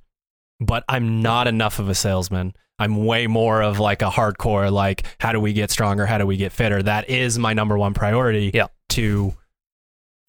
but 0.61 0.85
I'm 0.89 1.21
not 1.21 1.47
enough 1.49 1.79
of 1.81 1.89
a 1.89 1.95
salesman. 1.97 2.55
I'm 2.79 3.05
way 3.05 3.27
more 3.27 3.61
of 3.63 3.81
like 3.81 4.03
a 4.03 4.09
hardcore, 4.11 4.71
like, 4.73 5.05
how 5.21 5.33
do 5.33 5.41
we 5.41 5.53
get 5.53 5.71
stronger? 5.73 6.07
How 6.07 6.17
do 6.19 6.27
we 6.27 6.37
get 6.37 6.53
fitter? 6.53 6.81
That 6.83 7.11
is 7.11 7.39
my 7.39 7.53
number 7.55 7.77
one 7.77 7.93
priority 7.93 8.51
Yeah. 8.55 8.69
to 8.91 9.35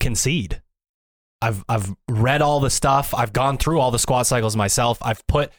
concede. 0.00 0.60
I've, 1.42 1.64
I've 1.68 1.94
read 2.08 2.42
all 2.42 2.60
the 2.60 2.70
stuff. 2.70 3.14
I've 3.14 3.32
gone 3.32 3.58
through 3.58 3.80
all 3.80 3.90
the 3.90 3.98
squat 3.98 4.26
cycles 4.26 4.56
myself. 4.56 4.98
I've 5.02 5.26
put 5.26 5.52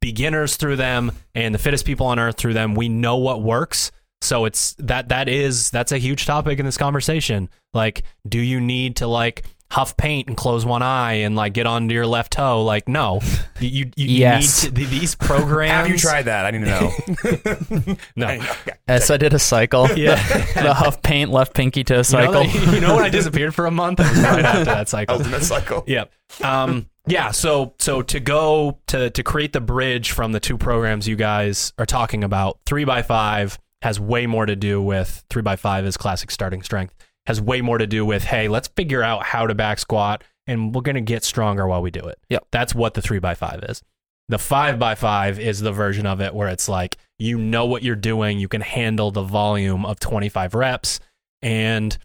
beginners 0.00 0.56
through 0.56 0.76
them 0.76 1.12
and 1.34 1.54
the 1.54 1.58
fittest 1.58 1.84
people 1.84 2.06
on 2.06 2.18
earth 2.18 2.36
through 2.36 2.54
them. 2.54 2.74
We 2.74 2.88
know 2.88 3.16
what 3.16 3.42
works. 3.42 3.90
So 4.20 4.46
it's 4.46 4.74
that 4.78 5.08
that 5.10 5.28
is 5.28 5.70
that's 5.70 5.92
a 5.92 5.98
huge 5.98 6.24
topic 6.24 6.58
in 6.58 6.64
this 6.64 6.78
conversation. 6.78 7.50
Like, 7.74 8.04
do 8.26 8.38
you 8.38 8.60
need 8.60 8.96
to 8.96 9.06
like 9.06 9.44
huff 9.70 9.96
paint 9.96 10.28
and 10.28 10.36
close 10.36 10.64
one 10.64 10.82
eye 10.82 11.14
and 11.14 11.34
like 11.34 11.52
get 11.52 11.66
onto 11.66 11.92
your 11.94 12.06
left 12.06 12.32
toe? 12.34 12.62
Like, 12.64 12.88
no. 12.88 13.20
You 13.60 13.90
you, 13.96 14.06
you 14.06 14.18
Yes. 14.18 14.64
need 14.64 14.74
to, 14.76 14.86
these 14.86 15.14
programs. 15.14 15.70
Have 15.72 15.88
you 15.88 15.96
tried 15.96 16.24
that? 16.24 16.44
I 16.44 16.50
need 16.50 16.64
to 16.64 16.66
know. 16.66 17.96
No. 18.16 18.26
Okay. 18.28 18.72
yes 18.88 19.10
I 19.10 19.16
did 19.16 19.32
a 19.32 19.38
cycle 19.38 19.88
Yeah. 19.96 20.16
the, 20.54 20.62
the 20.64 20.74
huff 20.74 21.00
paint 21.02 21.30
left 21.30 21.54
pinky 21.54 21.84
toe 21.84 21.94
You 21.94 21.98
know, 21.98 22.02
cycle 22.02 22.44
that- 22.44 22.72
you 22.74 22.80
know 22.80 22.96
when 22.96 23.04
I 23.04 23.08
disappeared 23.08 23.54
for 23.54 23.66
a 23.66 23.70
month? 23.70 24.00
It 24.00 24.10
was 24.10 24.18
right 24.20 24.44
after 24.44 24.64
that 24.64 24.88
cycle. 24.88 25.16
Ultimate 25.16 25.42
cycle. 25.44 25.84
Yeah. 25.86 26.04
Um, 26.42 26.88
yeah. 27.06 27.30
So 27.30 27.74
so 27.78 28.02
to 28.02 28.20
go 28.20 28.80
to 28.88 29.10
to 29.10 29.22
create 29.22 29.52
the 29.52 29.60
bridge 29.60 30.10
from 30.10 30.32
the 30.32 30.40
two 30.40 30.58
programs 30.58 31.06
you 31.06 31.16
guys 31.16 31.72
are 31.78 31.86
talking 31.86 32.24
about, 32.24 32.58
three 32.66 32.84
by 32.84 33.02
five 33.02 33.58
has 33.82 34.00
way 34.00 34.26
more 34.26 34.46
to 34.46 34.56
do 34.56 34.82
with 34.82 35.24
three 35.30 35.42
by 35.42 35.56
five 35.56 35.84
is 35.86 35.96
classic 35.96 36.30
starting 36.30 36.62
strength. 36.62 36.94
Has 37.26 37.40
way 37.40 37.60
more 37.60 37.78
to 37.78 37.86
do 37.86 38.04
with 38.04 38.24
hey, 38.24 38.48
let's 38.48 38.68
figure 38.68 39.02
out 39.02 39.24
how 39.24 39.46
to 39.46 39.54
back 39.54 39.78
squat, 39.78 40.22
and 40.46 40.74
we're 40.74 40.82
gonna 40.82 41.00
get 41.00 41.24
stronger 41.24 41.66
while 41.66 41.82
we 41.82 41.90
do 41.90 42.00
it. 42.00 42.18
Yep. 42.28 42.48
That's 42.50 42.74
what 42.74 42.94
the 42.94 43.02
three 43.02 43.18
by 43.18 43.34
five 43.34 43.64
is. 43.64 43.82
The 44.28 44.38
five 44.38 44.78
by 44.78 44.94
five 44.94 45.38
is 45.38 45.60
the 45.60 45.72
version 45.72 46.06
of 46.06 46.20
it 46.20 46.34
where 46.34 46.48
it's 46.48 46.68
like 46.68 46.96
you 47.18 47.38
know 47.38 47.66
what 47.66 47.82
you're 47.82 47.94
doing, 47.94 48.38
you 48.38 48.48
can 48.48 48.60
handle 48.60 49.10
the 49.10 49.22
volume 49.22 49.86
of 49.86 50.00
25 50.00 50.54
reps, 50.54 51.00
and 51.42 51.96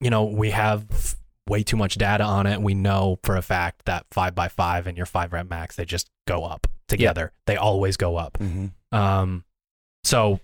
you 0.00 0.10
know 0.10 0.24
we 0.24 0.50
have 0.50 1.16
way 1.48 1.62
too 1.62 1.76
much 1.76 1.96
data 1.96 2.24
on 2.24 2.46
it. 2.46 2.60
We 2.60 2.74
know 2.74 3.18
for 3.22 3.36
a 3.36 3.42
fact 3.42 3.84
that 3.86 4.06
five 4.10 4.34
by 4.34 4.48
five 4.48 4.86
and 4.86 4.96
your 4.96 5.06
five 5.06 5.32
rep 5.32 5.48
max, 5.48 5.76
they 5.76 5.84
just 5.84 6.10
go 6.26 6.44
up 6.44 6.66
together. 6.88 7.32
They 7.46 7.56
always 7.56 7.96
go 7.96 8.16
up. 8.16 8.38
Mm-hmm. 8.38 8.96
Um, 8.96 9.44
so 10.04 10.40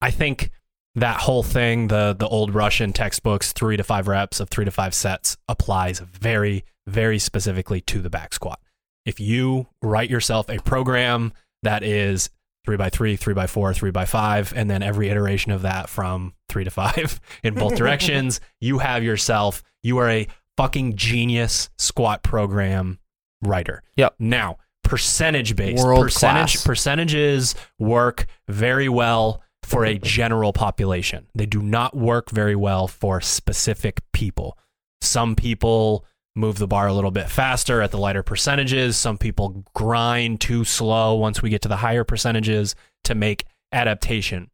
I 0.00 0.10
think 0.10 0.50
that 0.96 1.20
whole 1.20 1.42
thing, 1.42 1.88
the 1.88 2.14
the 2.16 2.28
old 2.28 2.54
Russian 2.54 2.92
textbooks, 2.92 3.52
three 3.52 3.76
to 3.76 3.84
five 3.84 4.08
reps 4.08 4.40
of 4.40 4.48
three 4.48 4.64
to 4.64 4.70
five 4.70 4.94
sets, 4.94 5.36
applies 5.48 6.00
very, 6.00 6.64
very 6.86 7.18
specifically 7.18 7.80
to 7.82 8.00
the 8.00 8.10
back 8.10 8.32
squat. 8.32 8.60
If 9.04 9.20
you 9.20 9.68
write 9.82 10.10
yourself 10.10 10.48
a 10.48 10.58
program 10.58 11.32
that 11.62 11.82
is 11.82 12.30
three 12.64 12.76
by 12.76 12.88
three, 12.90 13.16
three 13.16 13.34
by 13.34 13.46
four, 13.46 13.74
three 13.74 13.90
by 13.90 14.04
five, 14.04 14.52
and 14.56 14.70
then 14.70 14.82
every 14.82 15.08
iteration 15.08 15.52
of 15.52 15.62
that 15.62 15.88
from 15.88 16.34
three 16.48 16.64
to 16.64 16.70
five 16.70 17.20
in 17.42 17.54
both 17.54 17.74
directions, 17.76 18.40
you 18.60 18.78
have 18.78 19.02
yourself, 19.02 19.62
you 19.82 19.98
are 19.98 20.08
a 20.08 20.26
fucking 20.56 20.96
genius 20.96 21.68
squat 21.78 22.22
program 22.22 22.98
writer. 23.42 23.82
Yep. 23.96 24.14
Now, 24.18 24.58
percentage 24.82 25.56
based, 25.56 25.84
World 25.84 26.02
percentage 26.02 26.52
class. 26.54 26.64
percentages 26.66 27.54
work 27.78 28.26
very 28.48 28.88
well 28.88 29.42
for 29.64 29.84
a 29.84 29.98
general 29.98 30.52
population. 30.52 31.26
They 31.34 31.46
do 31.46 31.62
not 31.62 31.96
work 31.96 32.30
very 32.30 32.54
well 32.56 32.86
for 32.86 33.20
specific 33.20 34.00
people. 34.12 34.58
Some 35.00 35.34
people 35.36 36.04
move 36.36 36.58
the 36.58 36.66
bar 36.66 36.86
a 36.88 36.92
little 36.92 37.10
bit 37.10 37.30
faster 37.30 37.80
at 37.80 37.90
the 37.90 37.98
lighter 37.98 38.22
percentages. 38.22 38.96
Some 38.96 39.18
people 39.18 39.64
grind 39.74 40.40
too 40.40 40.64
slow 40.64 41.14
once 41.14 41.42
we 41.42 41.50
get 41.50 41.62
to 41.62 41.68
the 41.68 41.76
higher 41.76 42.04
percentages 42.04 42.74
to 43.04 43.14
make 43.14 43.44
adaptation. 43.72 44.50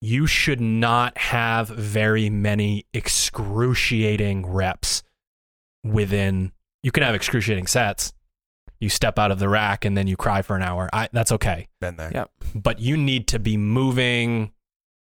You 0.00 0.26
should 0.26 0.60
not 0.60 1.18
have 1.18 1.68
very 1.68 2.30
many 2.30 2.86
excruciating 2.94 4.46
reps 4.46 5.02
within. 5.84 6.52
You 6.82 6.92
can 6.92 7.02
have 7.02 7.16
excruciating 7.16 7.66
sets. 7.66 8.12
You 8.80 8.88
step 8.88 9.18
out 9.18 9.30
of 9.30 9.38
the 9.38 9.48
rack 9.48 9.84
and 9.84 9.96
then 9.96 10.06
you 10.06 10.16
cry 10.16 10.42
for 10.42 10.54
an 10.56 10.62
hour. 10.62 10.88
I, 10.92 11.08
that's 11.12 11.32
okay 11.32 11.68
Been 11.80 11.96
there. 11.96 12.10
Yep. 12.14 12.30
but 12.54 12.78
you 12.80 12.96
need 12.96 13.26
to 13.28 13.38
be 13.38 13.56
moving 13.56 14.52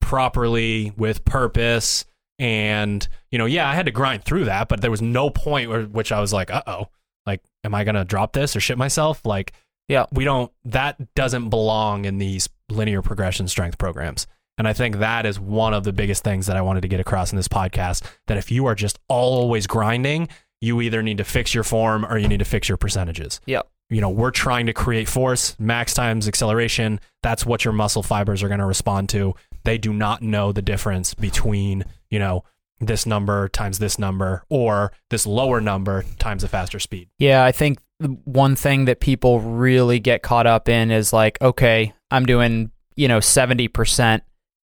properly 0.00 0.92
with 0.96 1.24
purpose. 1.24 2.04
And, 2.38 3.06
you 3.30 3.38
know, 3.38 3.46
yeah, 3.46 3.68
I 3.68 3.74
had 3.74 3.86
to 3.86 3.92
grind 3.92 4.24
through 4.24 4.44
that, 4.46 4.68
but 4.68 4.80
there 4.80 4.90
was 4.90 5.02
no 5.02 5.30
point 5.30 5.70
where, 5.70 5.82
which 5.82 6.12
I 6.12 6.20
was 6.20 6.32
like, 6.32 6.50
uh 6.52 6.62
oh, 6.66 6.88
like, 7.26 7.40
am 7.64 7.74
I 7.74 7.84
going 7.84 7.94
to 7.94 8.04
drop 8.04 8.32
this 8.32 8.54
or 8.56 8.60
shit 8.60 8.76
myself? 8.76 9.24
Like, 9.24 9.52
Yeah. 9.88 10.06
we 10.12 10.24
don't, 10.24 10.52
that 10.64 11.14
doesn't 11.14 11.48
belong 11.48 12.04
in 12.04 12.18
these 12.18 12.48
linear 12.70 13.02
progression 13.02 13.48
strength 13.48 13.78
programs. 13.78 14.26
And 14.58 14.68
I 14.68 14.72
think 14.72 14.96
that 14.98 15.26
is 15.26 15.40
one 15.40 15.74
of 15.74 15.82
the 15.84 15.92
biggest 15.92 16.22
things 16.22 16.46
that 16.46 16.56
I 16.56 16.60
wanted 16.62 16.82
to 16.82 16.88
get 16.88 17.00
across 17.00 17.32
in 17.32 17.36
this 17.36 17.48
podcast 17.48 18.04
that 18.28 18.36
if 18.36 18.52
you 18.52 18.66
are 18.66 18.74
just 18.76 18.98
always 19.08 19.66
grinding, 19.66 20.28
you 20.64 20.80
either 20.80 21.02
need 21.02 21.18
to 21.18 21.24
fix 21.24 21.54
your 21.54 21.64
form 21.64 22.04
or 22.06 22.16
you 22.18 22.28
need 22.28 22.38
to 22.38 22.44
fix 22.54 22.68
your 22.68 22.78
percentages 22.78 23.40
Yep. 23.46 23.68
you 23.90 24.00
know, 24.00 24.08
we're 24.10 24.30
trying 24.30 24.66
to 24.66 24.72
create 24.72 25.08
force, 25.08 25.54
max 25.58 25.94
times 25.94 26.26
acceleration. 26.26 27.00
That's 27.22 27.44
what 27.44 27.64
your 27.64 27.74
muscle 27.74 28.02
fibers 28.02 28.42
are 28.42 28.48
going 28.48 28.60
to 28.60 28.66
respond 28.66 29.08
to. 29.10 29.34
They 29.64 29.78
do 29.78 29.92
not 29.92 30.22
know 30.22 30.52
the 30.52 30.62
difference 30.62 31.14
between, 31.14 31.84
you 32.10 32.18
know, 32.18 32.44
this 32.80 33.06
number 33.06 33.48
times 33.48 33.78
this 33.78 33.98
number 33.98 34.42
or 34.50 34.92
this 35.10 35.26
lower 35.26 35.60
number 35.60 36.04
times 36.18 36.42
a 36.44 36.48
faster 36.48 36.78
speed. 36.78 37.08
Yeah, 37.18 37.44
I 37.44 37.52
think 37.52 37.78
one 38.24 38.56
thing 38.56 38.86
that 38.86 39.00
people 39.00 39.40
really 39.40 40.00
get 40.00 40.22
caught 40.22 40.46
up 40.46 40.68
in 40.68 40.90
is 40.90 41.12
like, 41.12 41.38
okay, 41.40 41.92
I'm 42.10 42.26
doing, 42.26 42.70
you 42.96 43.08
know, 43.08 43.18
70% 43.20 44.20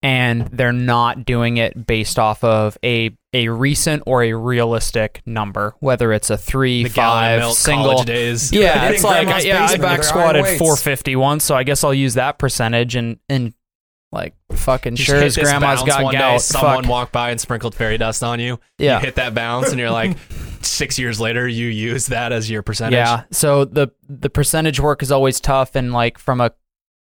and 0.03 0.47
they're 0.47 0.73
not 0.73 1.25
doing 1.25 1.57
it 1.57 1.85
based 1.85 2.17
off 2.17 2.43
of 2.43 2.77
a 2.83 3.15
a 3.33 3.47
recent 3.47 4.03
or 4.05 4.23
a 4.23 4.33
realistic 4.33 5.21
number, 5.25 5.75
whether 5.79 6.11
it's 6.11 6.29
a 6.29 6.37
3, 6.37 6.83
The 6.83 6.89
5 6.89 7.39
milk 7.39 7.55
single 7.55 8.03
days. 8.03 8.51
Yeah, 8.51 8.89
it's 8.89 9.03
like 9.03 9.23
grandma's 9.23 9.45
yeah, 9.45 9.65
I 9.65 9.67
back 9.67 9.71
with 9.71 9.81
their 9.81 9.89
iron 9.89 10.03
squatted 10.03 10.43
weights. 10.43 10.59
450 10.59 11.15
once, 11.15 11.43
so 11.43 11.55
I 11.55 11.63
guess 11.63 11.83
I'll 11.83 11.93
use 11.93 12.15
that 12.15 12.39
percentage 12.39 12.95
and 12.95 13.19
and 13.29 13.53
like 14.11 14.35
fucking 14.51 14.97
You 14.97 15.03
sure 15.03 15.23
as 15.23 15.37
grandma's 15.37 15.83
got 15.83 16.03
one 16.03 16.13
day. 16.13 16.37
Someone 16.39 16.87
walked 16.87 17.13
by 17.13 17.31
and 17.31 17.39
sprinkled 17.39 17.75
fairy 17.75 17.97
dust 17.97 18.23
on 18.23 18.39
you. 18.39 18.59
Yeah. 18.77 18.99
You 18.99 19.05
hit 19.05 19.15
that 19.15 19.33
bounce 19.33 19.69
and 19.69 19.79
you're 19.79 19.91
like, 19.91 20.17
six 20.61 20.99
years 20.99 21.19
later, 21.19 21.47
you 21.47 21.67
use 21.67 22.07
that 22.07 22.33
as 22.33 22.49
your 22.49 22.61
percentage. 22.61 22.97
Yeah. 22.97 23.23
So 23.31 23.65
the 23.65 23.89
the 24.09 24.29
percentage 24.29 24.79
work 24.79 25.01
is 25.01 25.11
always 25.11 25.39
tough, 25.39 25.75
and 25.75 25.93
like 25.93 26.17
from 26.17 26.41
a 26.41 26.51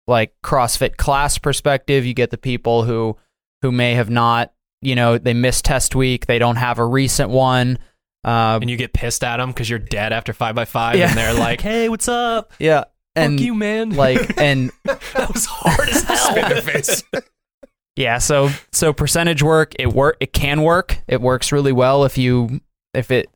like 0.06 0.34
CrossFit 0.44 0.96
class 0.96 1.38
perspective, 1.38 2.04
you 2.06 2.14
get 2.14 2.30
the 2.30 2.38
people 2.38 2.84
who 2.84 3.16
who 3.62 3.72
may 3.72 3.94
have 3.94 4.10
not, 4.10 4.52
you 4.82 4.94
know, 4.94 5.18
they 5.18 5.34
missed 5.34 5.64
test 5.64 5.94
week, 5.94 6.26
they 6.26 6.38
don't 6.38 6.56
have 6.56 6.78
a 6.78 6.84
recent 6.86 7.30
one. 7.30 7.78
Uh, 8.24 8.58
And 8.60 8.68
you 8.68 8.76
get 8.76 8.92
pissed 8.92 9.22
at 9.24 9.36
them 9.38 9.50
because 9.50 9.70
you're 9.70 9.78
dead 9.78 10.12
after 10.12 10.32
five 10.32 10.54
by 10.54 10.64
five, 10.64 10.96
Yeah. 10.96 11.08
and 11.08 11.16
they're 11.18 11.34
like, 11.34 11.60
"Hey, 11.68 11.88
what's 11.88 12.08
up? 12.08 12.52
yeah, 12.58 12.84
and 13.14 13.38
Fuck 13.38 13.44
you, 13.46 13.54
man!" 13.54 13.90
like 13.90 14.36
and 14.38 14.70
that 14.84 15.32
was 15.32 15.46
hard 15.46 15.88
as 15.88 16.02
hell. 16.02 16.30
Spit 16.32 16.44
in 16.44 16.50
their 16.50 16.62
face. 16.62 17.02
yeah, 17.96 18.18
so 18.18 18.50
so 18.72 18.92
percentage 18.92 19.42
work 19.42 19.74
it 19.78 19.92
work 19.92 20.16
it 20.20 20.32
can 20.32 20.62
work. 20.62 20.98
It 21.08 21.20
works 21.20 21.52
really 21.52 21.72
well 21.72 22.04
if 22.04 22.18
you 22.18 22.60
if 22.94 23.10
it. 23.10 23.28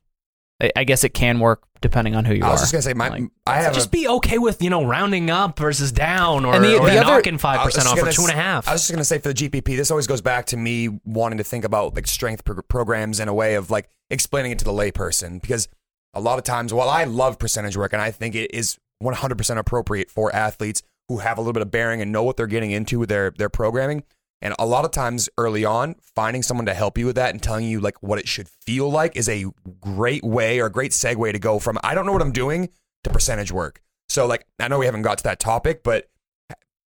I- 0.60 0.72
I 0.76 0.84
guess 0.84 1.04
it 1.04 1.10
can 1.14 1.38
work 1.40 1.62
depending 1.80 2.14
on 2.14 2.24
who 2.26 2.34
you 2.34 2.42
I 2.42 2.46
are. 2.46 2.50
I 2.50 2.52
was 2.52 2.60
just 2.60 2.72
gonna 2.72 2.82
say, 2.82 2.92
my 2.92 3.08
Like, 3.08 3.24
I 3.46 3.62
have 3.62 3.72
just 3.72 3.86
a, 3.86 3.90
be 3.90 4.06
okay 4.08 4.38
with 4.38 4.62
you 4.62 4.68
know 4.70 4.84
rounding 4.84 5.30
up 5.30 5.58
versus 5.58 5.92
down, 5.92 6.44
or, 6.44 6.54
And 6.54 6.64
the- 6.64 6.78
or 6.78 6.88
the 6.90 7.00
knocking 7.00 7.38
five 7.38 7.64
percent 7.64 7.86
off 7.86 7.94
or 7.96 8.00
gonna 8.02 8.12
two 8.12 8.22
and 8.22 8.30
a 8.32 8.34
s- 8.34 8.38
half. 8.40 8.68
I 8.68 8.72
was 8.72 8.82
just 8.82 8.90
gonna 8.92 9.04
say 9.04 9.18
for 9.18 9.28
the 9.28 9.34
GPP, 9.34 9.76
this 9.76 9.90
always 9.90 10.06
goes 10.06 10.20
back 10.20 10.46
to 10.46 10.56
me 10.56 10.88
wanting 11.04 11.38
to 11.38 11.44
think 11.44 11.64
about 11.64 11.94
like 11.94 12.06
strength 12.06 12.44
pro- 12.44 12.62
programs 12.62 13.20
in 13.20 13.28
a 13.28 13.34
way 13.34 13.54
of 13.54 13.70
like 13.70 13.88
explaining 14.10 14.52
it 14.52 14.58
to 14.58 14.64
the 14.64 14.72
layperson 14.72 15.40
because 15.40 15.68
a 16.12 16.20
lot 16.20 16.38
of 16.38 16.44
times, 16.44 16.74
while 16.74 16.88
I 16.90 17.04
love 17.04 17.38
percentage 17.38 17.76
work 17.76 17.92
and 17.92 18.02
I 18.02 18.10
think 18.10 18.34
it 18.34 18.52
is 18.52 18.78
100% 19.02 19.58
appropriate 19.58 20.10
for 20.10 20.34
athletes 20.34 20.82
who 21.08 21.18
have 21.18 21.38
a 21.38 21.40
little 21.40 21.52
bit 21.52 21.62
of 21.62 21.70
bearing 21.70 22.00
and 22.02 22.12
know 22.12 22.22
what 22.22 22.36
they're 22.36 22.46
getting 22.46 22.70
into 22.72 22.98
with 22.98 23.08
their 23.08 23.30
their 23.30 23.48
programming, 23.48 24.02
and 24.42 24.54
a 24.58 24.66
lot 24.66 24.84
of 24.84 24.90
times 24.90 25.28
early 25.36 25.64
on, 25.64 25.96
finding 26.00 26.42
someone 26.42 26.66
to 26.66 26.74
help 26.74 26.96
you 26.96 27.06
with 27.06 27.16
that 27.16 27.30
and 27.30 27.42
telling 27.42 27.66
you 27.66 27.80
like 27.80 28.02
what 28.02 28.18
it 28.18 28.26
should 28.26 28.48
feel 28.48 28.90
like 28.90 29.16
is 29.16 29.28
a 29.28 29.46
great 29.80 30.24
way 30.24 30.60
or 30.60 30.66
a 30.66 30.72
great 30.72 30.92
segue 30.92 31.32
to 31.32 31.38
go 31.38 31.58
from 31.58 31.78
I 31.82 31.94
don't 31.94 32.06
know 32.06 32.12
what 32.12 32.22
I'm 32.22 32.32
doing 32.32 32.70
to 33.04 33.10
percentage 33.10 33.52
work. 33.52 33.82
So 34.08 34.26
like 34.26 34.46
I 34.58 34.68
know 34.68 34.78
we 34.78 34.86
haven't 34.86 35.02
got 35.02 35.18
to 35.18 35.24
that 35.24 35.40
topic, 35.40 35.82
but 35.82 36.08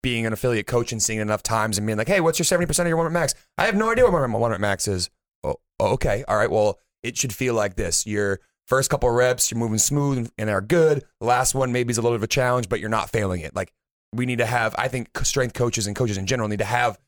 being 0.02 0.26
an 0.26 0.34
affiliate 0.34 0.68
coach 0.68 0.92
and 0.92 1.02
seeing 1.02 1.20
enough 1.20 1.42
times 1.42 1.78
and 1.78 1.88
being 1.88 1.98
like, 1.98 2.10
hey, 2.10 2.20
what's 2.20 2.38
your 2.38 2.46
70% 2.46 2.78
of 2.80 2.88
your 2.88 2.98
one 2.98 3.06
rep 3.06 3.14
max? 3.14 3.34
I 3.58 3.66
have 3.66 3.76
no 3.76 3.90
idea 3.90 4.04
what 4.04 4.30
my 4.30 4.38
one 4.38 4.52
rep 4.52 4.60
max 4.60 4.88
is. 4.88 5.10
Oh, 5.44 5.56
okay. 5.80 6.24
All 6.28 6.38
right. 6.38 6.52
Well, 6.52 6.78
it 7.02 7.18
should 7.18 7.34
feel 7.34 7.54
like 7.54 7.76
this. 7.76 8.06
Your 8.06 8.42
first 8.68 8.90
couple 8.90 9.10
reps, 9.10 9.50
you're 9.50 9.60
moving 9.60 9.78
smooth 9.78 10.30
and 10.38 10.50
are 10.50 10.62
good. 10.62 11.04
The 11.20 11.26
last 11.26 11.56
one 11.56 11.72
maybe 11.72 11.92
is 11.92 11.98
a 11.98 12.02
little 12.02 12.18
bit 12.18 12.20
of 12.20 12.24
a 12.24 12.28
challenge, 12.28 12.68
but 12.68 12.80
you're 12.82 12.90
not 12.90 13.10
failing 13.10 13.42
it. 13.42 13.56
Like 13.56 13.74
we 14.14 14.26
need 14.26 14.40
to 14.40 14.46
have, 14.46 14.76
I 14.78 14.90
think 14.90 15.18
strength 15.24 15.54
coaches 15.54 15.88
and 15.88 15.96
coaches 15.96 16.18
in 16.18 16.28
general 16.28 16.50
need 16.50 16.60
to 16.60 16.66
have 16.66 17.00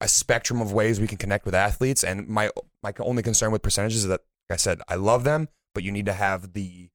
a 0.00 0.08
spectrum 0.08 0.60
of 0.60 0.72
ways 0.72 1.00
we 1.00 1.06
can 1.06 1.18
connect 1.18 1.44
with 1.44 1.54
athletes. 1.54 2.04
And 2.04 2.28
my, 2.28 2.50
my 2.82 2.92
only 3.00 3.22
concern 3.22 3.52
with 3.52 3.62
percentages 3.62 4.04
is 4.04 4.08
that, 4.08 4.20
like 4.50 4.54
I 4.54 4.56
said, 4.56 4.80
I 4.88 4.96
love 4.96 5.24
them, 5.24 5.48
but 5.74 5.82
you 5.82 5.92
need 5.92 6.06
to 6.06 6.12
have 6.12 6.52
the 6.52 6.90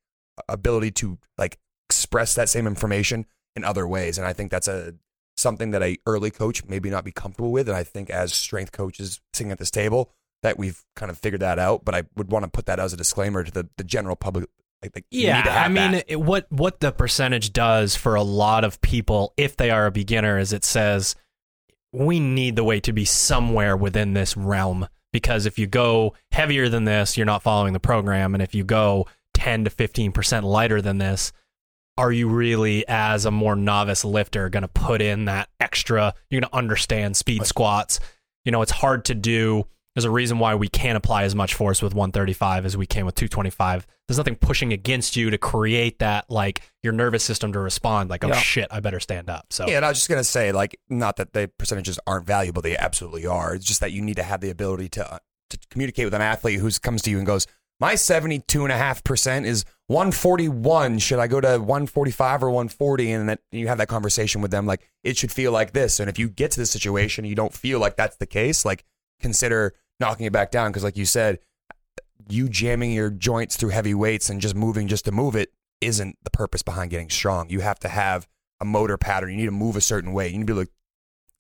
ability 0.48 0.92
to 0.92 1.18
like 1.38 1.58
express 1.90 2.36
that 2.36 2.50
same 2.50 2.68
information 2.68 3.26
in 3.56 3.64
other 3.64 3.88
ways. 3.88 4.18
And 4.18 4.28
I 4.28 4.34
think 4.34 4.52
that's 4.52 4.68
a, 4.68 4.94
something 5.38 5.72
that 5.72 5.82
a 5.82 5.98
early 6.06 6.32
coach 6.32 6.66
maybe 6.66 6.90
not 6.90 7.04
be 7.04 7.12
comfortable 7.12 7.52
with. 7.52 7.68
And 7.68 7.78
I 7.78 7.84
think 7.84 8.10
as 8.10 8.34
strength 8.34 8.72
coaches 8.72 9.22
sitting 9.34 9.52
at 9.52 9.58
this 9.58 9.72
table, 9.72 10.12
that 10.44 10.58
we've 10.58 10.84
kind 10.96 11.10
of 11.10 11.18
figured 11.18 11.42
that 11.42 11.60
out. 11.60 11.84
But 11.84 11.96
I 11.96 12.04
would 12.16 12.32
want 12.32 12.44
to 12.44 12.50
put 12.50 12.66
that 12.68 12.80
as 12.80 12.94
a 12.94 12.98
disclaimer 12.98 13.44
to 13.44 13.52
the, 13.52 13.70
the 13.78 13.84
general 13.84 14.16
public. 14.16 14.50
Like, 14.82 14.96
like 14.96 15.06
you 15.12 15.28
yeah, 15.28 15.38
need 15.38 15.46
to 15.46 15.52
have 15.52 15.66
I 15.66 15.74
mean, 15.74 16.04
it, 16.08 16.22
what 16.22 16.50
what 16.50 16.80
the 16.80 16.94
percentage 16.94 17.52
does 17.52 17.98
for 17.98 18.16
a 18.16 18.24
lot 18.24 18.64
of 18.64 18.80
people, 18.80 19.34
if 19.36 19.58
they 19.58 19.72
are 19.72 19.86
a 19.86 19.92
beginner, 19.92 20.40
is 20.40 20.54
it 20.54 20.64
says 20.64 21.16
we 21.92 22.20
need 22.20 22.56
the 22.56 22.64
weight 22.64 22.84
to 22.84 22.94
be 22.94 23.06
somewhere 23.06 23.76
within 23.76 24.14
this 24.14 24.38
realm 24.38 24.88
because 25.12 25.46
if 25.46 25.58
you 25.58 25.68
go 25.68 26.14
heavier 26.32 26.70
than 26.70 26.86
this, 26.86 27.18
you're 27.18 27.26
not 27.26 27.42
following 27.42 27.74
the 27.74 27.80
program, 27.80 28.34
and 28.36 28.44
if 28.44 28.54
you 28.54 28.64
go 28.64 29.08
ten 29.34 29.64
to 29.64 29.70
fifteen 29.70 30.12
percent 30.12 30.46
lighter 30.46 30.82
than 30.82 30.98
this, 30.98 31.32
are 31.98 32.12
you 32.12 32.30
really, 32.30 32.88
as 32.88 33.26
a 33.26 33.32
more 33.32 33.56
novice 33.56 34.06
lifter, 34.06 34.50
going 34.50 34.62
to 34.62 34.68
put 34.68 35.02
in 35.02 35.26
that 35.26 35.50
extra? 35.60 36.14
You're 36.30 36.42
going 36.42 36.50
to 36.50 36.58
understand 36.58 37.18
speed 37.18 37.46
squats. 37.46 38.00
You 38.46 38.52
know, 38.52 38.62
it's 38.62 38.72
hard 38.72 39.06
to 39.06 39.16
do. 39.16 39.68
There's 40.00 40.06
a 40.06 40.12
reason 40.12 40.40
why 40.40 40.56
we 40.56 40.70
can't 40.70 40.96
apply 40.96 41.24
as 41.24 41.36
much 41.36 41.54
force 41.56 41.82
with 41.82 41.94
135 41.94 42.66
as 42.66 42.78
we 42.78 42.86
can 42.86 43.06
with 43.06 43.16
225. 43.16 43.86
There's 44.08 44.18
nothing 44.18 44.38
pushing 44.38 44.72
against 44.72 45.18
you 45.18 45.30
to 45.30 45.38
create 45.38 46.00
that, 46.00 46.24
like 46.30 46.62
your 46.84 46.94
nervous 46.94 47.22
system 47.22 47.52
to 47.52 47.60
respond, 47.60 48.10
like, 48.10 48.24
oh 48.24 48.30
Yeah. 48.30 48.36
shit, 48.40 48.70
I 48.72 48.80
better 48.80 49.02
stand 49.02 49.30
up. 49.30 49.48
So, 49.50 49.68
Yeah, 49.68 49.76
and 49.76 49.86
I 49.86 49.90
was 49.90 49.98
just 49.98 50.08
gonna 50.08 50.24
say, 50.24 50.54
like, 50.54 50.80
not 50.88 51.18
that 51.18 51.34
the 51.34 51.52
percentages 51.58 52.00
aren't 52.08 52.26
valuable; 52.26 52.62
they 52.62 52.78
absolutely 52.78 53.26
are. 53.26 53.54
It's 53.54 53.66
just 53.66 53.82
that 53.82 53.92
you 53.92 54.02
need 54.02 54.16
to 54.16 54.24
have 54.24 54.40
the 54.40 54.50
ability 54.50 54.88
to 54.88 55.16
uh, 55.16 55.18
to 55.50 55.58
communicate 55.70 56.06
with 56.06 56.14
an 56.14 56.22
athlete 56.22 56.62
who 56.62 56.72
comes 56.82 57.02
to 57.02 57.10
you 57.12 57.18
and 57.18 57.28
goes, 57.28 57.46
"My 57.82 57.96
seventy-two 57.96 58.64
and 58.64 58.72
a 58.72 58.78
half 58.78 59.04
percent 59.04 59.46
is 59.48 59.66
one 59.88 60.14
forty-one. 60.14 61.00
Should 61.00 61.20
I 61.20 61.28
go 61.28 61.42
to 61.42 61.58
one 61.58 61.88
forty-five 61.88 62.42
or 62.42 62.50
one 62.50 62.70
forty? 62.70 63.12
And 63.12 63.28
that 63.28 63.42
you 63.52 63.68
have 63.68 63.80
that 63.80 63.90
conversation 63.90 64.40
with 64.42 64.52
them, 64.52 64.66
like 64.66 64.80
it 65.04 65.18
should 65.18 65.34
feel 65.34 65.52
like 65.52 65.74
this. 65.74 66.00
And 66.00 66.10
if 66.10 66.18
you 66.18 66.30
get 66.30 66.52
to 66.52 66.60
this 66.62 66.72
situation, 66.72 67.26
and 67.26 67.30
you 67.30 67.36
don't 67.36 67.54
feel 67.54 67.80
like 67.82 67.98
that's 67.98 68.16
the 68.16 68.26
case, 68.26 68.64
like 68.64 68.86
consider 69.20 69.74
knocking 70.00 70.26
it 70.26 70.34
back 70.34 70.52
down 70.52 70.72
because, 70.72 70.84
like 70.84 70.98
you 70.98 71.06
said, 71.06 71.40
you 72.28 72.48
jamming 72.50 72.92
your 72.92 73.10
joints 73.10 73.56
through 73.58 73.70
heavy 73.70 73.94
weights 73.94 74.30
and 74.30 74.40
just 74.42 74.56
moving 74.56 74.88
just 74.88 75.06
to 75.06 75.12
move 75.12 75.36
it 75.36 75.52
isn't 75.82 76.18
the 76.24 76.30
purpose 76.30 76.62
behind 76.62 76.92
getting 76.92 77.10
strong. 77.10 77.50
You 77.50 77.62
have 77.62 77.80
to 77.80 77.88
have 77.90 78.28
a 78.60 78.66
motor 78.66 78.98
pattern. 78.98 79.32
You 79.32 79.38
need 79.38 79.46
to 79.46 79.52
move 79.52 79.76
a 79.76 79.82
certain 79.82 80.12
way. 80.14 80.28
You 80.28 80.38
need 80.40 80.48
to 80.48 80.54
be 80.54 80.60
able 80.60 80.66
to 80.66 80.72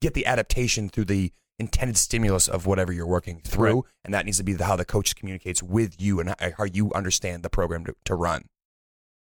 get 0.01 0.13
the 0.13 0.25
adaptation 0.25 0.89
through 0.89 1.05
the 1.05 1.31
intended 1.59 1.97
stimulus 1.97 2.47
of 2.47 2.65
whatever 2.65 2.93
you're 2.93 3.05
working 3.05 3.41
through, 3.43 3.73
Right. 3.75 3.83
and 4.05 4.13
that 4.13 4.25
needs 4.25 4.37
to 4.37 4.43
be 4.43 4.53
the, 4.53 4.63
how 4.63 4.77
the 4.77 4.85
coach 4.85 5.13
communicates 5.17 5.61
with 5.61 6.01
you 6.01 6.21
and 6.21 6.29
how- 6.29 6.51
how 6.57 6.63
you 6.63 6.91
understand 6.93 7.43
the 7.43 7.49
program 7.49 7.83
to, 7.85 7.95
to 8.05 8.15
run. 8.15 8.45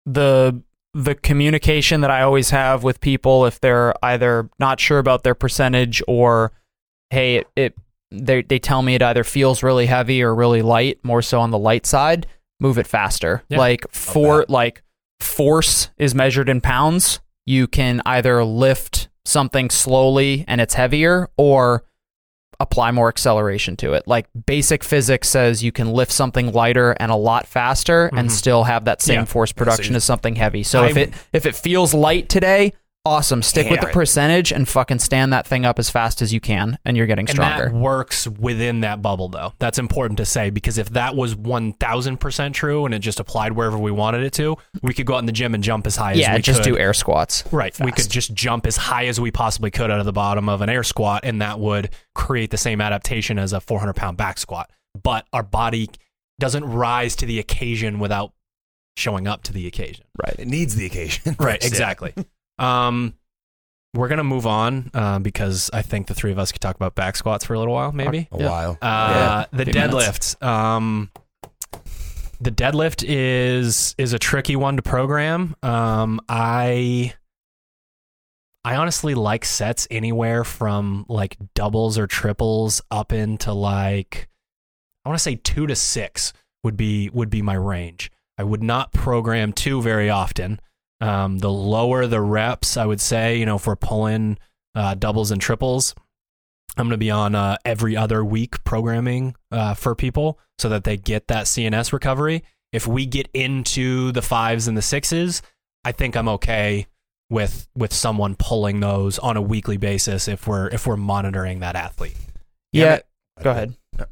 the 0.07 0.63
the 0.95 1.15
communication 1.15 2.03
that 2.03 2.11
I 2.11 2.21
always 2.23 2.51
have 2.51 2.83
with 2.83 3.01
people 3.01 3.47
if 3.47 3.59
they're 3.61 3.95
either 4.05 4.51
not 4.59 4.79
sure 4.79 4.99
about 4.99 5.23
their 5.23 5.35
percentage 5.35 6.03
or 6.07 6.53
hey 7.09 7.37
it, 7.37 7.47
it 7.57 7.75
they 8.13 8.43
they 8.43 8.59
tell 8.59 8.83
me 8.83 8.95
it 8.95 9.03
either 9.03 9.25
feels 9.25 9.63
really 9.63 9.87
heavy 9.87 10.23
or 10.23 10.35
really 10.35 10.63
light, 10.63 10.99
more 11.03 11.23
so 11.23 11.41
on 11.41 11.51
the 11.51 11.59
light 11.59 11.87
side, 11.87 12.27
move 12.61 12.79
it 12.79 12.87
faster. 12.87 13.43
Yeah. 13.49 13.59
Like 13.59 13.87
for 13.91 14.45
like 14.49 14.83
force 15.21 15.91
is 15.99 16.15
measured 16.15 16.49
in 16.49 16.61
pounds. 16.61 17.21
You 17.47 17.67
can 17.67 18.03
either 18.07 18.45
lift 18.45 19.09
something 19.25 19.71
slowly 19.71 20.45
and 20.49 20.61
it's 20.61 20.75
heavier 20.75 21.29
or 21.37 21.85
apply 22.61 22.93
more 22.93 23.09
acceleration 23.09 23.77
to 23.77 23.93
it. 23.95 24.07
Like 24.07 24.27
basic 24.47 24.85
physics 24.85 25.29
says 25.29 25.65
you 25.65 25.73
can 25.73 25.93
lift 25.93 26.13
something 26.13 26.53
lighter 26.53 26.93
and 27.01 27.11
a 27.11 27.17
lot 27.17 27.47
faster 27.47 28.07
and 28.13 28.29
Mhm. 28.29 28.33
still 28.33 28.65
have 28.65 28.85
that 28.85 29.03
same 29.03 29.21
Yeah. 29.21 29.25
force 29.25 29.51
production 29.51 29.97
as 29.97 30.05
something 30.05 30.37
heavy. 30.37 30.63
So 30.63 30.85
if 30.85 30.97
I'm- 30.97 31.09
it 31.09 31.13
if 31.33 31.47
it 31.47 31.57
feels 31.57 31.93
light 31.95 32.29
today, 32.29 32.73
awesome. 33.05 33.43
Stick 33.43 33.71
with 33.71 33.81
the 33.81 33.89
it. 33.89 33.93
percentage 33.93 34.53
and 34.53 34.69
fucking 34.69 34.99
stand 34.99 35.33
that 35.33 35.47
thing 35.47 35.65
up 35.65 35.79
as 35.79 35.91
fast 35.91 36.23
as 36.23 36.33
you 36.33 36.41
can 36.41 36.79
and 36.85 36.97
you're 36.97 37.07
getting 37.07 37.27
stronger. 37.27 37.53
And 37.53 37.59
stronger. 37.71 37.79
that 37.79 37.83
works 37.83 38.29
within 38.29 38.81
that 38.81 39.03
bubble, 39.03 39.29
though. 39.29 39.53
That's 39.59 39.79
important 39.79 40.19
to 40.19 40.25
say 40.25 40.51
because 40.51 40.79
if 40.79 40.91
that 40.91 41.15
was 41.17 41.35
1000% 41.35 42.53
true 42.53 42.85
and 42.85 42.95
it 42.95 43.01
just 43.01 43.21
applied 43.21 43.53
wherever 43.53 43.79
we 43.79 43.91
wanted 43.91 44.23
it 44.23 44.33
to, 44.35 44.57
we 44.83 44.95
could 44.95 45.07
go 45.07 45.15
out 45.15 45.19
in 45.19 45.27
the 45.27 45.33
gym 45.33 45.55
and 45.55 45.63
jump 45.63 45.87
as 45.87 45.97
high 45.97 46.13
as 46.13 46.19
yeah, 46.19 46.35
we 46.35 46.43
just 46.43 46.63
could. 46.63 46.71
do 46.71 46.79
air 46.79 46.95
squats. 46.95 47.45
Right. 47.53 47.79
We 47.81 47.93
could 47.93 48.11
just 48.11 48.35
jump 48.35 48.67
as 48.67 48.77
high 48.77 49.07
as 49.07 49.21
we 49.21 49.31
possibly 49.31 49.71
could 49.71 49.91
out 49.91 49.99
of 49.99 50.07
the 50.07 50.13
bottom 50.13 50.49
of 50.49 50.61
an 50.61 50.69
air 50.69 50.83
squat, 50.83 51.25
and 51.25 51.41
that 51.43 51.59
would 51.59 51.91
create 52.15 52.51
the 52.51 52.59
same 52.59 52.81
adaptation 52.81 53.39
as 53.39 53.53
a 53.53 53.61
400 53.61 53.95
pound 53.95 54.17
back 54.17 54.39
squat. 54.39 54.71
But 55.01 55.27
our 55.33 55.43
body 55.43 55.89
doesn't 56.39 56.65
rise 56.65 57.17
to 57.17 57.27
the 57.27 57.39
occasion 57.39 57.99
without 57.99 58.33
showing 58.97 59.27
up 59.27 59.43
to 59.45 59.53
the 59.53 59.67
occasion. 59.67 60.05
Right. 60.23 60.37
It 60.39 60.49
needs 60.49 60.75
the 60.75 60.87
occasion. 60.87 61.37
Right. 61.41 61.61
first, 61.61 61.63
yeah. 61.63 61.69
Exactly. 61.69 62.15
um, 62.63 63.15
we're 63.95 64.09
going 64.09 64.19
to 64.19 64.25
move 64.25 64.47
on 64.47 64.91
uh, 64.95 65.19
because 65.19 65.69
I 65.73 65.83
think 65.83 66.07
the 66.07 66.15
three 66.15 66.33
of 66.33 66.39
us 66.39 66.51
could 66.53 66.63
talk 66.63 66.77
about 66.77 66.95
back 66.95 67.17
squats 67.17 67.45
for 67.45 67.55
a 67.55 67.59
little 67.59 67.75
while, 67.75 67.93
maybe. 67.93 68.29
A 68.33 68.39
Yeah. 68.39 68.49
while. 68.51 68.79
Uh, 68.81 69.45
the 69.53 69.65
few 69.67 69.75
minutes. 69.75 70.37
deadlift. 70.37 70.43
Um, 70.47 71.11
the 72.41 72.51
deadlift 72.51 73.05
is 73.07 73.95
is 73.99 74.13
a 74.15 74.19
tricky 74.19 74.57
one 74.57 74.77
to 74.77 74.83
program. 74.83 75.55
Um, 75.63 76.21
I 76.29 77.13
I 78.65 78.77
honestly 78.77 79.15
like 79.15 79.45
sets 79.45 79.87
anywhere 79.91 80.43
from 80.45 81.05
like 81.09 81.37
doubles 81.55 81.99
or 81.99 82.07
triples 82.07 82.81
up 82.91 83.13
into 83.13 83.53
like 83.53 84.29
I 85.05 85.09
want 85.09 85.19
to 85.19 85.23
say 85.23 85.35
two 85.37 85.67
to 85.67 85.77
six 85.77 86.33
would 86.65 86.77
be 86.77 87.11
would 87.11 87.31
be 87.31 87.43
my 87.43 87.55
range. 87.55 88.11
I 88.39 88.45
would 88.45 88.63
not 88.63 88.93
program 88.93 89.53
two 89.53 89.83
very 89.83 90.09
often. 90.11 90.61
Um, 91.03 91.39
the 91.39 91.51
lower 91.51 92.07
the 92.07 92.21
reps, 92.21 92.77
I 92.77 92.87
would 92.87 93.01
say, 93.01 93.37
you 93.37 93.45
know, 93.45 93.57
if 93.57 93.67
we're 93.67 93.75
pulling 93.77 94.39
uh, 94.77 94.95
doubles 94.95 95.31
and 95.33 95.41
triples, 95.41 95.95
I'm 96.77 96.85
going 96.87 96.93
to 96.93 96.97
be 96.99 97.11
on 97.11 97.35
uh, 97.35 97.57
every 97.65 97.97
other 97.97 98.25
week 98.25 98.63
programming 98.65 99.35
uh, 99.51 99.75
for 99.75 99.95
people 99.97 100.39
so 100.59 100.69
that 100.69 100.85
they 100.85 100.97
get 100.97 101.27
that 101.29 101.47
CNS 101.47 101.93
recovery. 101.93 102.45
If 102.73 102.87
we 102.87 103.05
get 103.05 103.29
into 103.35 104.13
the 104.13 104.23
fives 104.23 104.69
and 104.69 104.77
the 104.77 104.83
sixes, 104.83 105.43
I 105.85 105.91
think 105.93 106.17
I'm 106.17 106.29
okay 106.29 106.87
with 107.29 107.67
with 107.75 107.93
someone 107.93 108.37
pulling 108.37 108.81
those 108.81 109.19
on 109.19 109.37
a 109.37 109.43
weekly 109.43 109.79
basis 109.79 110.29
if 110.29 110.47
we're 110.47 110.69
if 110.69 110.87
we're 110.87 110.97
monitoring 110.97 111.61
that 111.61 111.75
athlete. 111.77 112.17
Yeah. 112.73 113.01
Go 113.43 113.51
ahead. 113.51 113.75
All 113.99 114.07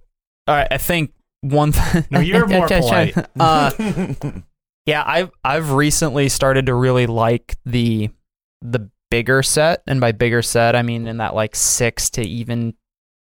right. 0.48 0.68
I 0.70 0.78
think 0.78 1.12
one. 1.40 1.72
Th- 1.72 2.04
No, 2.10 2.18
you're 2.20 2.46
more 2.48 2.66
polite. 2.66 3.14
uh, 3.38 3.70
yeah, 4.86 5.02
I've 5.06 5.30
I've 5.44 5.72
recently 5.72 6.28
started 6.28 6.66
to 6.66 6.74
really 6.74 7.06
like 7.06 7.56
the 7.64 8.10
the 8.62 8.90
bigger 9.10 9.42
set, 9.42 9.82
and 9.86 10.00
by 10.00 10.12
bigger 10.12 10.42
set, 10.42 10.76
I 10.76 10.82
mean 10.82 11.06
in 11.06 11.18
that 11.18 11.34
like 11.34 11.54
six 11.56 12.10
to 12.10 12.22
even 12.22 12.74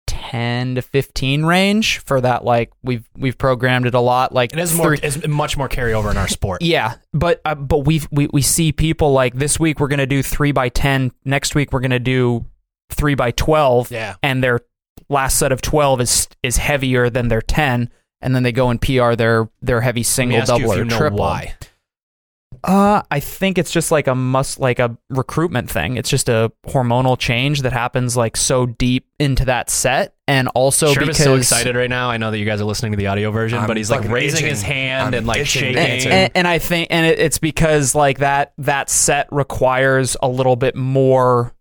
ten 0.07 0.75
to 0.75 0.81
fifteen 0.81 1.45
range. 1.45 1.99
For 1.99 2.19
that, 2.21 2.43
like 2.43 2.71
we've 2.83 3.07
we've 3.17 3.37
programmed 3.37 3.85
it 3.85 3.93
a 3.93 3.99
lot. 3.99 4.33
Like 4.33 4.53
It 4.53 4.59
is 4.59 4.75
more 4.75 4.93
is 4.93 5.27
much 5.27 5.57
more 5.57 5.69
carryover 5.69 6.11
in 6.11 6.17
our 6.17 6.27
sport. 6.27 6.61
yeah, 6.63 6.95
but 7.13 7.41
uh, 7.45 7.55
but 7.55 7.79
we 7.79 8.01
we 8.11 8.27
we 8.31 8.41
see 8.41 8.71
people 8.71 9.13
like 9.13 9.35
this 9.35 9.59
week 9.59 9.79
we're 9.79 9.87
gonna 9.87 10.05
do 10.05 10.21
three 10.23 10.51
by 10.51 10.69
ten. 10.69 11.11
Next 11.25 11.55
week 11.55 11.71
we're 11.71 11.79
gonna 11.81 11.99
do 11.99 12.45
three 12.91 13.15
by 13.15 13.31
twelve 13.31 13.91
Yeah. 13.91 14.15
and 14.21 14.43
their 14.43 14.59
last 15.09 15.37
set 15.37 15.51
of 15.51 15.61
12 15.61 16.01
is 16.01 16.27
is 16.43 16.57
heavier 16.57 17.09
than 17.09 17.27
their 17.27 17.41
10 17.41 17.89
and 18.23 18.35
then 18.35 18.43
they 18.43 18.51
go 18.51 18.69
and 18.69 18.81
PR 18.81 19.13
their 19.15 19.49
their 19.61 19.81
heavy 19.81 19.99
Let 19.99 20.01
me 20.01 20.03
single 20.03 20.37
ask 20.39 20.51
you 20.53 20.59
double 20.59 20.71
if 20.71 20.77
you 20.77 20.81
or 20.81 20.85
know 20.85 20.97
triple. 20.97 21.19
why. 21.19 21.53
Uh 22.63 23.01
I 23.11 23.19
think 23.19 23.57
it's 23.57 23.71
just 23.71 23.91
like 23.91 24.07
a 24.07 24.15
must 24.15 24.57
like 24.59 24.79
a 24.79 24.97
recruitment 25.09 25.69
thing. 25.69 25.97
It's 25.97 26.09
just 26.09 26.29
a 26.29 26.51
hormonal 26.67 27.19
change 27.19 27.61
that 27.63 27.73
happens 27.73 28.15
like 28.15 28.37
so 28.37 28.65
deep 28.67 29.05
into 29.19 29.43
that 29.45 29.69
set 29.69 30.13
and 30.29 30.47
also 30.49 30.93
Sherb 30.93 30.99
because 30.99 31.19
is 31.19 31.23
so 31.25 31.35
excited 31.35 31.75
right 31.75 31.89
now. 31.89 32.09
I 32.09 32.15
know 32.15 32.31
that 32.31 32.37
you 32.37 32.45
guys 32.45 32.61
are 32.61 32.65
listening 32.65 32.93
to 32.93 32.97
the 32.97 33.07
audio 33.07 33.31
version, 33.31 33.59
I'm 33.59 33.67
but 33.67 33.75
he's 33.75 33.91
like 33.91 34.07
raising 34.07 34.37
itching. 34.37 34.49
his 34.49 34.61
hand 34.61 35.07
I'm 35.07 35.13
and 35.13 35.27
like 35.27 35.45
shaking. 35.45 35.77
and, 35.77 36.05
and, 36.07 36.31
and 36.35 36.47
I 36.47 36.59
think 36.59 36.87
and 36.89 37.05
it, 37.05 37.19
it's 37.19 37.37
because 37.37 37.95
like 37.95 38.19
that 38.19 38.53
that 38.59 38.89
set 38.89 39.27
requires 39.31 40.15
a 40.21 40.29
little 40.29 40.55
bit 40.55 40.75
more 40.75 41.53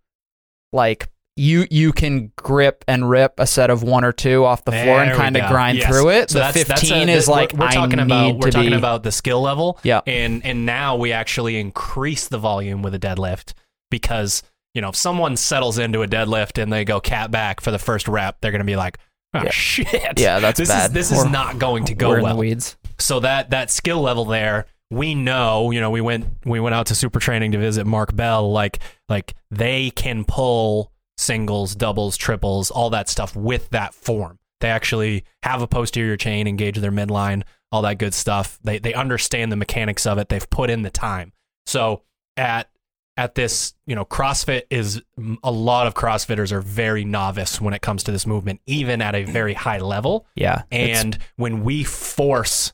like 0.72 1.08
you 1.36 1.66
you 1.70 1.92
can 1.92 2.30
grip 2.36 2.84
and 2.86 3.08
rip 3.08 3.34
a 3.38 3.46
set 3.46 3.70
of 3.70 3.82
one 3.82 4.04
or 4.04 4.12
two 4.12 4.44
off 4.44 4.64
the 4.64 4.72
floor 4.72 4.84
There 4.98 5.04
and 5.04 5.16
kind 5.16 5.36
of 5.36 5.48
grind 5.50 5.78
Yes. 5.78 5.88
through 5.88 6.10
it. 6.10 6.30
So 6.30 6.38
the 6.38 6.44
that's- 6.44 6.64
that's 6.68 6.80
15 6.82 7.08
a- 7.08 7.12
is 7.12 7.26
we're- 7.26 7.40
like 7.40 7.52
we're, 7.54 7.70
talking 7.70 7.98
I 8.00 8.02
about 8.04 8.34
we're 8.36 8.46
to 8.46 8.50
talking 8.52 8.70
be, 8.70 8.76
about 8.76 9.02
the 9.02 9.12
skill 9.12 9.40
level. 9.40 9.78
Yeah. 9.82 10.02
And 10.06 10.44
and 10.44 10.66
now 10.66 10.96
we 10.96 11.12
actually 11.12 11.58
increase 11.58 12.28
the 12.28 12.38
volume 12.38 12.82
with 12.82 12.94
a 12.94 12.98
deadlift 12.98 13.54
because 13.90 14.42
you 14.74 14.82
know 14.82 14.90
if 14.90 14.96
someone 14.96 15.36
settles 15.36 15.78
into 15.78 16.02
a 16.02 16.06
deadlift 16.08 16.62
and 16.62 16.72
they 16.72 16.84
go 16.84 17.00
cat 17.00 17.30
back 17.30 17.60
for 17.60 17.70
the 17.70 17.78
first 17.78 18.08
rep, 18.08 18.36
they're 18.40 18.52
gonna 18.52 18.64
be 18.64 18.76
like, 18.76 18.98
oh 19.34 19.42
Yeah. 19.44 19.50
shit. 19.50 20.20
Yeah, 20.20 20.38
that's 20.38 20.58
this 20.58 20.68
bad. 20.68 20.86
Is, 20.90 20.92
this 20.92 21.12
is 21.12 21.18
We're- 21.18 21.30
not 21.30 21.58
going 21.58 21.86
to 21.86 21.94
go 21.94 22.10
we're 22.10 22.18
in 22.18 22.24
well. 22.24 22.34
the 22.34 22.40
weeds. 22.40 22.76
so 22.98 23.20
that 23.20 23.50
that 23.50 23.70
skill 23.70 24.02
level 24.02 24.26
there 24.26 24.66
we 24.90 25.14
know 25.14 25.70
you 25.70 25.80
know 25.80 25.90
we 25.90 26.02
went 26.02 26.26
we 26.44 26.60
went 26.60 26.74
out 26.74 26.84
to 26.88 26.94
super 26.94 27.18
training 27.18 27.52
to 27.52 27.58
visit 27.58 27.86
mark 27.86 28.14
bell 28.14 28.52
like 28.52 28.78
like 29.08 29.32
they 29.50 29.88
can 29.90 30.22
pull 30.24 30.91
singles 31.22 31.74
doubles 31.74 32.16
triples 32.16 32.70
all 32.70 32.90
that 32.90 33.08
stuff 33.08 33.34
with 33.34 33.70
that 33.70 33.94
form. 33.94 34.38
They 34.60 34.68
actually 34.68 35.24
have 35.42 35.62
a 35.62 35.66
posterior 35.66 36.16
chain 36.16 36.46
engage 36.46 36.76
their 36.76 36.92
midline 36.92 37.42
all 37.72 37.82
that 37.82 37.98
good 37.98 38.14
stuff. 38.14 38.58
They 38.62 38.78
they 38.78 38.94
understand 38.94 39.50
the 39.50 39.56
mechanics 39.56 40.06
of 40.06 40.18
it. 40.18 40.28
They've 40.28 40.48
put 40.50 40.70
in 40.70 40.82
the 40.82 40.90
time. 40.90 41.32
So 41.66 42.02
at 42.36 42.68
at 43.16 43.34
this 43.34 43.74
you 43.86 43.96
know 43.96 44.04
crossfit 44.04 44.62
is 44.70 45.02
a 45.42 45.50
lot 45.50 45.86
of 45.86 45.94
crossfitters 45.94 46.52
are 46.52 46.60
very 46.60 47.04
novice 47.04 47.60
when 47.60 47.74
it 47.74 47.82
comes 47.82 48.04
to 48.04 48.12
this 48.12 48.26
movement 48.26 48.60
even 48.66 49.00
at 49.00 49.14
a 49.14 49.24
very 49.24 49.54
high 49.54 49.78
level. 49.78 50.26
Yeah. 50.34 50.62
and 50.70 51.18
when 51.36 51.64
we 51.64 51.82
force 51.82 52.72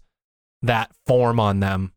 that 0.62 0.90
form 1.06 1.38
on 1.38 1.60
them, 1.60 1.92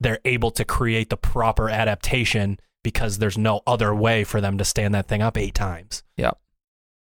they're 0.00 0.20
able 0.24 0.50
to 0.52 0.64
create 0.64 1.10
the 1.10 1.18
proper 1.18 1.68
adaptation 1.68 2.58
because 2.82 3.18
there's 3.18 3.38
no 3.38 3.60
other 3.66 3.94
way 3.94 4.24
for 4.24 4.40
them 4.40 4.58
to 4.58 4.64
stand 4.64 4.94
that 4.94 5.06
thing 5.08 5.22
up 5.22 5.36
eight 5.36 5.54
times. 5.54 6.02
Yep. 6.16 6.38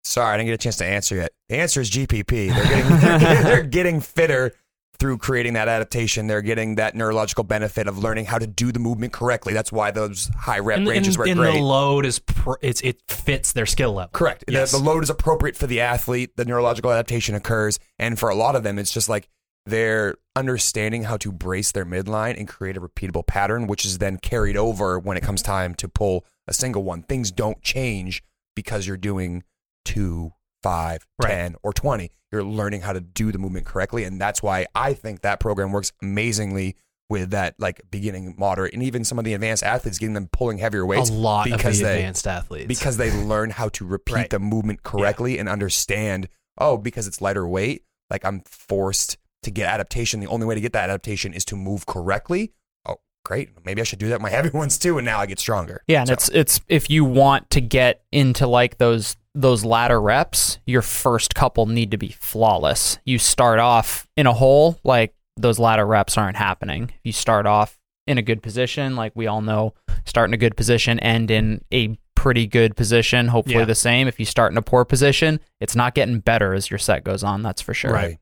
Sorry, 0.04 0.34
I 0.34 0.36
didn't 0.36 0.46
get 0.48 0.54
a 0.54 0.58
chance 0.58 0.76
to 0.76 0.86
answer 0.86 1.16
yet. 1.16 1.30
The 1.48 1.56
answer 1.56 1.80
is 1.80 1.90
GPP. 1.90 2.54
They're 2.54 2.64
getting, 2.64 2.88
they're, 3.00 3.18
getting, 3.18 3.42
they're 3.44 3.62
getting 3.64 4.00
fitter 4.00 4.52
through 4.98 5.18
creating 5.18 5.54
that 5.54 5.68
adaptation. 5.68 6.26
They're 6.26 6.40
getting 6.42 6.76
that 6.76 6.94
neurological 6.94 7.44
benefit 7.44 7.86
of 7.88 7.98
learning 7.98 8.24
how 8.26 8.38
to 8.38 8.46
do 8.46 8.70
the 8.72 8.78
movement 8.78 9.12
correctly. 9.12 9.52
That's 9.52 9.70
why 9.72 9.90
those 9.90 10.30
high 10.38 10.60
rep 10.60 10.78
And, 10.78 10.88
ranges 10.88 11.16
and- 11.16 11.18
were 11.18 11.26
and 11.26 11.38
great. 11.38 11.54
the 11.54 11.60
load 11.60 12.06
is 12.06 12.18
pr- 12.20 12.54
it's 12.62 12.80
it 12.82 13.02
fits 13.08 13.52
their 13.52 13.66
skill 13.66 13.92
level. 13.94 14.10
Correct. 14.12 14.44
The- 14.46 14.52
Yes. 14.54 14.70
The, 14.72 14.78
load 14.78 15.02
is 15.02 15.10
appropriate 15.10 15.56
for 15.56 15.66
the 15.66 15.80
athlete. 15.80 16.36
The 16.36 16.44
neurological 16.44 16.92
adaptation 16.92 17.34
occurs, 17.34 17.78
and 17.98 18.18
for 18.18 18.28
a 18.30 18.34
lot 18.34 18.54
of 18.56 18.62
them, 18.62 18.78
it's 18.78 18.92
just 18.92 19.08
like 19.08 19.28
they're 19.66 20.14
understanding 20.34 21.04
how 21.04 21.16
to 21.18 21.32
brace 21.32 21.72
their 21.72 21.84
midline 21.84 22.38
and 22.38 22.46
create 22.48 22.76
a 22.76 22.80
repeatable 22.80 23.26
pattern, 23.26 23.66
which 23.66 23.84
is 23.84 23.98
then 23.98 24.16
carried 24.18 24.56
over 24.56 24.98
when 24.98 25.16
it 25.16 25.22
comes 25.22 25.42
time 25.42 25.74
to 25.74 25.88
pull 25.88 26.24
a 26.46 26.52
single 26.54 26.84
one. 26.84 27.02
Things 27.02 27.30
don't 27.30 27.60
change 27.62 28.22
because 28.54 28.86
you're 28.86 28.96
doing 28.96 29.42
two, 29.84 30.32
five, 30.62 31.06
Right. 31.20 31.30
ten, 31.30 31.56
or 31.62 31.72
twenty. 31.72 32.10
You're 32.32 32.44
learning 32.44 32.80
how 32.82 32.92
to 32.92 33.00
do 33.00 33.30
the 33.32 33.38
movement 33.38 33.66
correctly, 33.66 34.04
and 34.04 34.20
that's 34.20 34.42
why 34.42 34.66
I 34.74 34.94
think 34.94 35.20
that 35.22 35.40
program 35.40 35.72
works 35.72 35.92
amazingly 36.02 36.76
with 37.08 37.30
that 37.30 37.54
like 37.58 37.80
beginning, 37.90 38.34
moderate, 38.36 38.74
and 38.74 38.82
even 38.82 39.04
some 39.04 39.16
of 39.18 39.24
the 39.24 39.32
advanced 39.32 39.62
athletes, 39.62 39.98
getting 39.98 40.14
them 40.14 40.28
pulling 40.32 40.58
heavier 40.58 40.84
weights 40.84 41.08
a 41.08 41.12
lot 41.12 41.44
because 41.44 41.76
of 41.80 41.86
the 41.86 41.92
they- 41.92 41.98
advanced 41.98 42.26
athletes. 42.26 42.66
because 42.66 42.96
they 42.96 43.10
learn 43.24 43.50
how 43.50 43.68
to 43.70 43.86
repeat 43.86 44.12
Right. 44.14 44.30
the 44.30 44.40
movement 44.40 44.82
correctly 44.82 45.38
and 45.38 45.48
understand 45.48 46.28
oh 46.58 46.76
because 46.76 47.06
it's 47.06 47.20
lighter 47.20 47.46
weight 47.46 47.84
like 48.10 48.24
i'm 48.24 48.40
forced 48.46 49.18
to 49.46 49.50
get 49.50 49.66
adaptation 49.68 50.20
the 50.20 50.26
only 50.26 50.44
way 50.46 50.54
to 50.54 50.60
get 50.60 50.72
that 50.74 50.90
adaptation 50.90 51.32
is 51.32 51.44
to 51.46 51.56
move 51.56 51.86
correctly 51.86 52.52
oh 52.86 52.96
great 53.24 53.48
maybe 53.64 53.80
i 53.80 53.84
should 53.84 53.98
do 53.98 54.08
that 54.08 54.16
with 54.16 54.22
my 54.22 54.30
heavy 54.36 54.50
ones 54.50 54.78
too 54.78 54.98
and 54.98 55.04
now 55.04 55.18
i 55.18 55.26
get 55.26 55.38
stronger 55.38 55.82
Yeah, 55.88 56.00
and 56.00 56.08
So, 56.08 56.12
it's 56.12 56.28
it's 56.30 56.60
if 56.68 56.90
you 56.90 57.04
want 57.04 57.48
to 57.50 57.60
get 57.60 58.02
into 58.12 58.46
like 58.46 58.78
those 58.78 59.16
those 59.38 59.66
latter 59.66 60.00
reps, 60.00 60.58
your 60.66 60.80
first 60.80 61.34
couple 61.34 61.66
need 61.66 61.90
to 61.90 61.98
be 61.98 62.08
flawless. 62.08 62.98
You 63.04 63.18
start 63.18 63.58
off 63.58 64.06
in 64.16 64.26
a 64.26 64.32
hole, 64.32 64.78
like 64.82 65.12
those 65.36 65.58
latter 65.58 65.84
reps 65.86 66.16
aren't 66.16 66.38
happening. 66.38 66.90
You 67.04 67.12
start 67.12 67.44
off 67.44 67.78
in 68.06 68.16
a 68.16 68.22
good 68.22 68.42
position. 68.42 68.96
Like 68.96 69.12
we 69.14 69.26
all 69.26 69.42
know, 69.42 69.74
start 70.06 70.30
in 70.30 70.34
a 70.34 70.38
good 70.38 70.56
position, 70.56 70.98
end 71.00 71.30
in 71.30 71.62
a 71.70 71.98
pretty 72.14 72.46
good 72.46 72.76
position. 72.76 73.28
Hopefully 73.28 73.58
Yeah. 73.58 73.64
the 73.66 73.74
same. 73.74 74.08
If 74.08 74.18
you 74.18 74.24
start 74.24 74.52
in 74.52 74.56
a 74.56 74.62
poor 74.62 74.86
position, 74.86 75.38
it's 75.60 75.76
not 75.76 75.94
getting 75.94 76.20
better 76.20 76.54
as 76.54 76.70
your 76.70 76.78
set 76.78 77.04
goes 77.04 77.22
on. 77.22 77.42
That's 77.42 77.60
for 77.60 77.74
sure. 77.74 77.92
Right. 77.92 78.16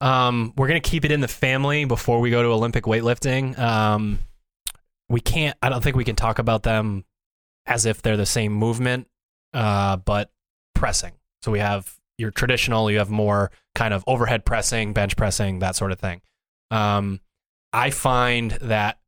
Um, 0.00 0.52
we're 0.56 0.68
gonna 0.68 0.80
keep 0.80 1.04
it 1.04 1.12
in 1.12 1.20
the 1.20 1.28
family 1.28 1.84
before 1.84 2.20
we 2.20 2.30
go 2.30 2.42
to 2.42 2.48
Olympic 2.48 2.84
weightlifting. 2.84 3.58
Um, 3.58 4.18
we 5.08 5.20
can't. 5.20 5.56
I 5.62 5.68
don't 5.68 5.82
think 5.82 5.96
we 5.96 6.04
can 6.04 6.16
talk 6.16 6.38
about 6.38 6.62
them 6.62 7.04
as 7.66 7.86
if 7.86 8.02
they're 8.02 8.16
the 8.16 8.26
same 8.26 8.52
movement, 8.52 9.08
uh, 9.54 9.96
but 9.96 10.30
pressing. 10.74 11.12
So 11.42 11.52
we 11.52 11.58
have 11.60 11.94
your 12.18 12.30
traditional. 12.30 12.90
You 12.90 12.98
have 12.98 13.10
more 13.10 13.50
kind 13.74 13.94
of 13.94 14.04
overhead 14.06 14.44
pressing, 14.44 14.92
bench 14.92 15.16
pressing, 15.16 15.60
that 15.60 15.76
sort 15.76 15.92
of 15.92 15.98
thing. 15.98 16.22
Um, 16.70 17.20
I 17.72 17.90
find 17.90 18.52
that 18.62 18.98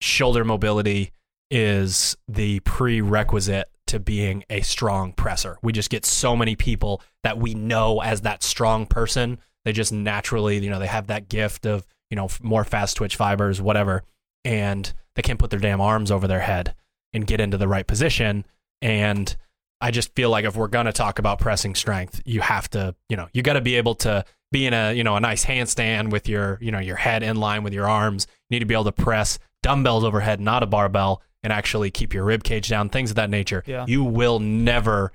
shoulder 0.00 0.44
mobility 0.44 1.12
is 1.50 2.16
the 2.26 2.60
prerequisite 2.60 3.68
to 3.88 4.00
being 4.00 4.42
a 4.48 4.62
strong 4.62 5.12
presser. 5.12 5.58
We 5.62 5.72
just 5.72 5.90
get 5.90 6.06
so 6.06 6.34
many 6.34 6.56
people 6.56 7.02
that 7.22 7.38
we 7.38 7.54
know 7.54 8.00
as 8.00 8.22
that 8.22 8.42
strong 8.42 8.86
person. 8.86 9.38
They 9.64 9.72
just 9.72 9.92
naturally, 9.92 10.58
you 10.58 10.70
know, 10.70 10.78
they 10.78 10.86
have 10.86 11.06
that 11.06 11.28
gift 11.28 11.66
of, 11.66 11.86
you 12.10 12.16
know, 12.16 12.28
more 12.42 12.64
fast 12.64 12.96
twitch 12.96 13.16
fibers, 13.16 13.60
whatever, 13.62 14.02
and 14.44 14.92
they 15.14 15.22
can't 15.22 15.38
put 15.38 15.50
their 15.50 15.60
damn 15.60 15.80
arms 15.80 16.10
over 16.10 16.26
their 16.26 16.40
head 16.40 16.74
and 17.12 17.26
get 17.26 17.40
into 17.40 17.56
the 17.56 17.68
right 17.68 17.86
position. 17.86 18.44
And 18.80 19.34
I 19.80 19.90
just 19.90 20.14
feel 20.14 20.30
like 20.30 20.44
if 20.44 20.56
we're 20.56 20.68
going 20.68 20.86
to 20.86 20.92
talk 20.92 21.18
about 21.18 21.38
pressing 21.38 21.74
strength, 21.74 22.22
you 22.24 22.40
have 22.40 22.68
to, 22.70 22.94
you 23.08 23.16
know, 23.16 23.28
you 23.32 23.42
got 23.42 23.54
to 23.54 23.60
be 23.60 23.76
able 23.76 23.94
to 23.96 24.24
be 24.50 24.66
in 24.66 24.74
a, 24.74 24.92
you 24.92 25.04
know, 25.04 25.16
a 25.16 25.20
nice 25.20 25.44
handstand 25.44 26.10
with 26.10 26.28
your, 26.28 26.58
you 26.60 26.70
know, 26.70 26.78
your 26.78 26.96
head 26.96 27.22
in 27.22 27.36
line 27.36 27.62
with 27.62 27.72
your 27.72 27.88
arms. 27.88 28.26
You 28.48 28.56
need 28.56 28.60
to 28.60 28.66
be 28.66 28.74
able 28.74 28.84
to 28.84 28.92
press 28.92 29.38
dumbbells 29.62 30.04
overhead, 30.04 30.40
not 30.40 30.62
a 30.62 30.66
barbell, 30.66 31.22
and 31.42 31.52
actually 31.52 31.90
keep 31.90 32.14
your 32.14 32.24
rib 32.24 32.44
cage 32.44 32.68
down, 32.68 32.88
things 32.88 33.10
of 33.10 33.16
that 33.16 33.30
nature. 33.30 33.64
Yeah. 33.66 33.84
You 33.88 34.04
will 34.04 34.38
never, 34.38 35.12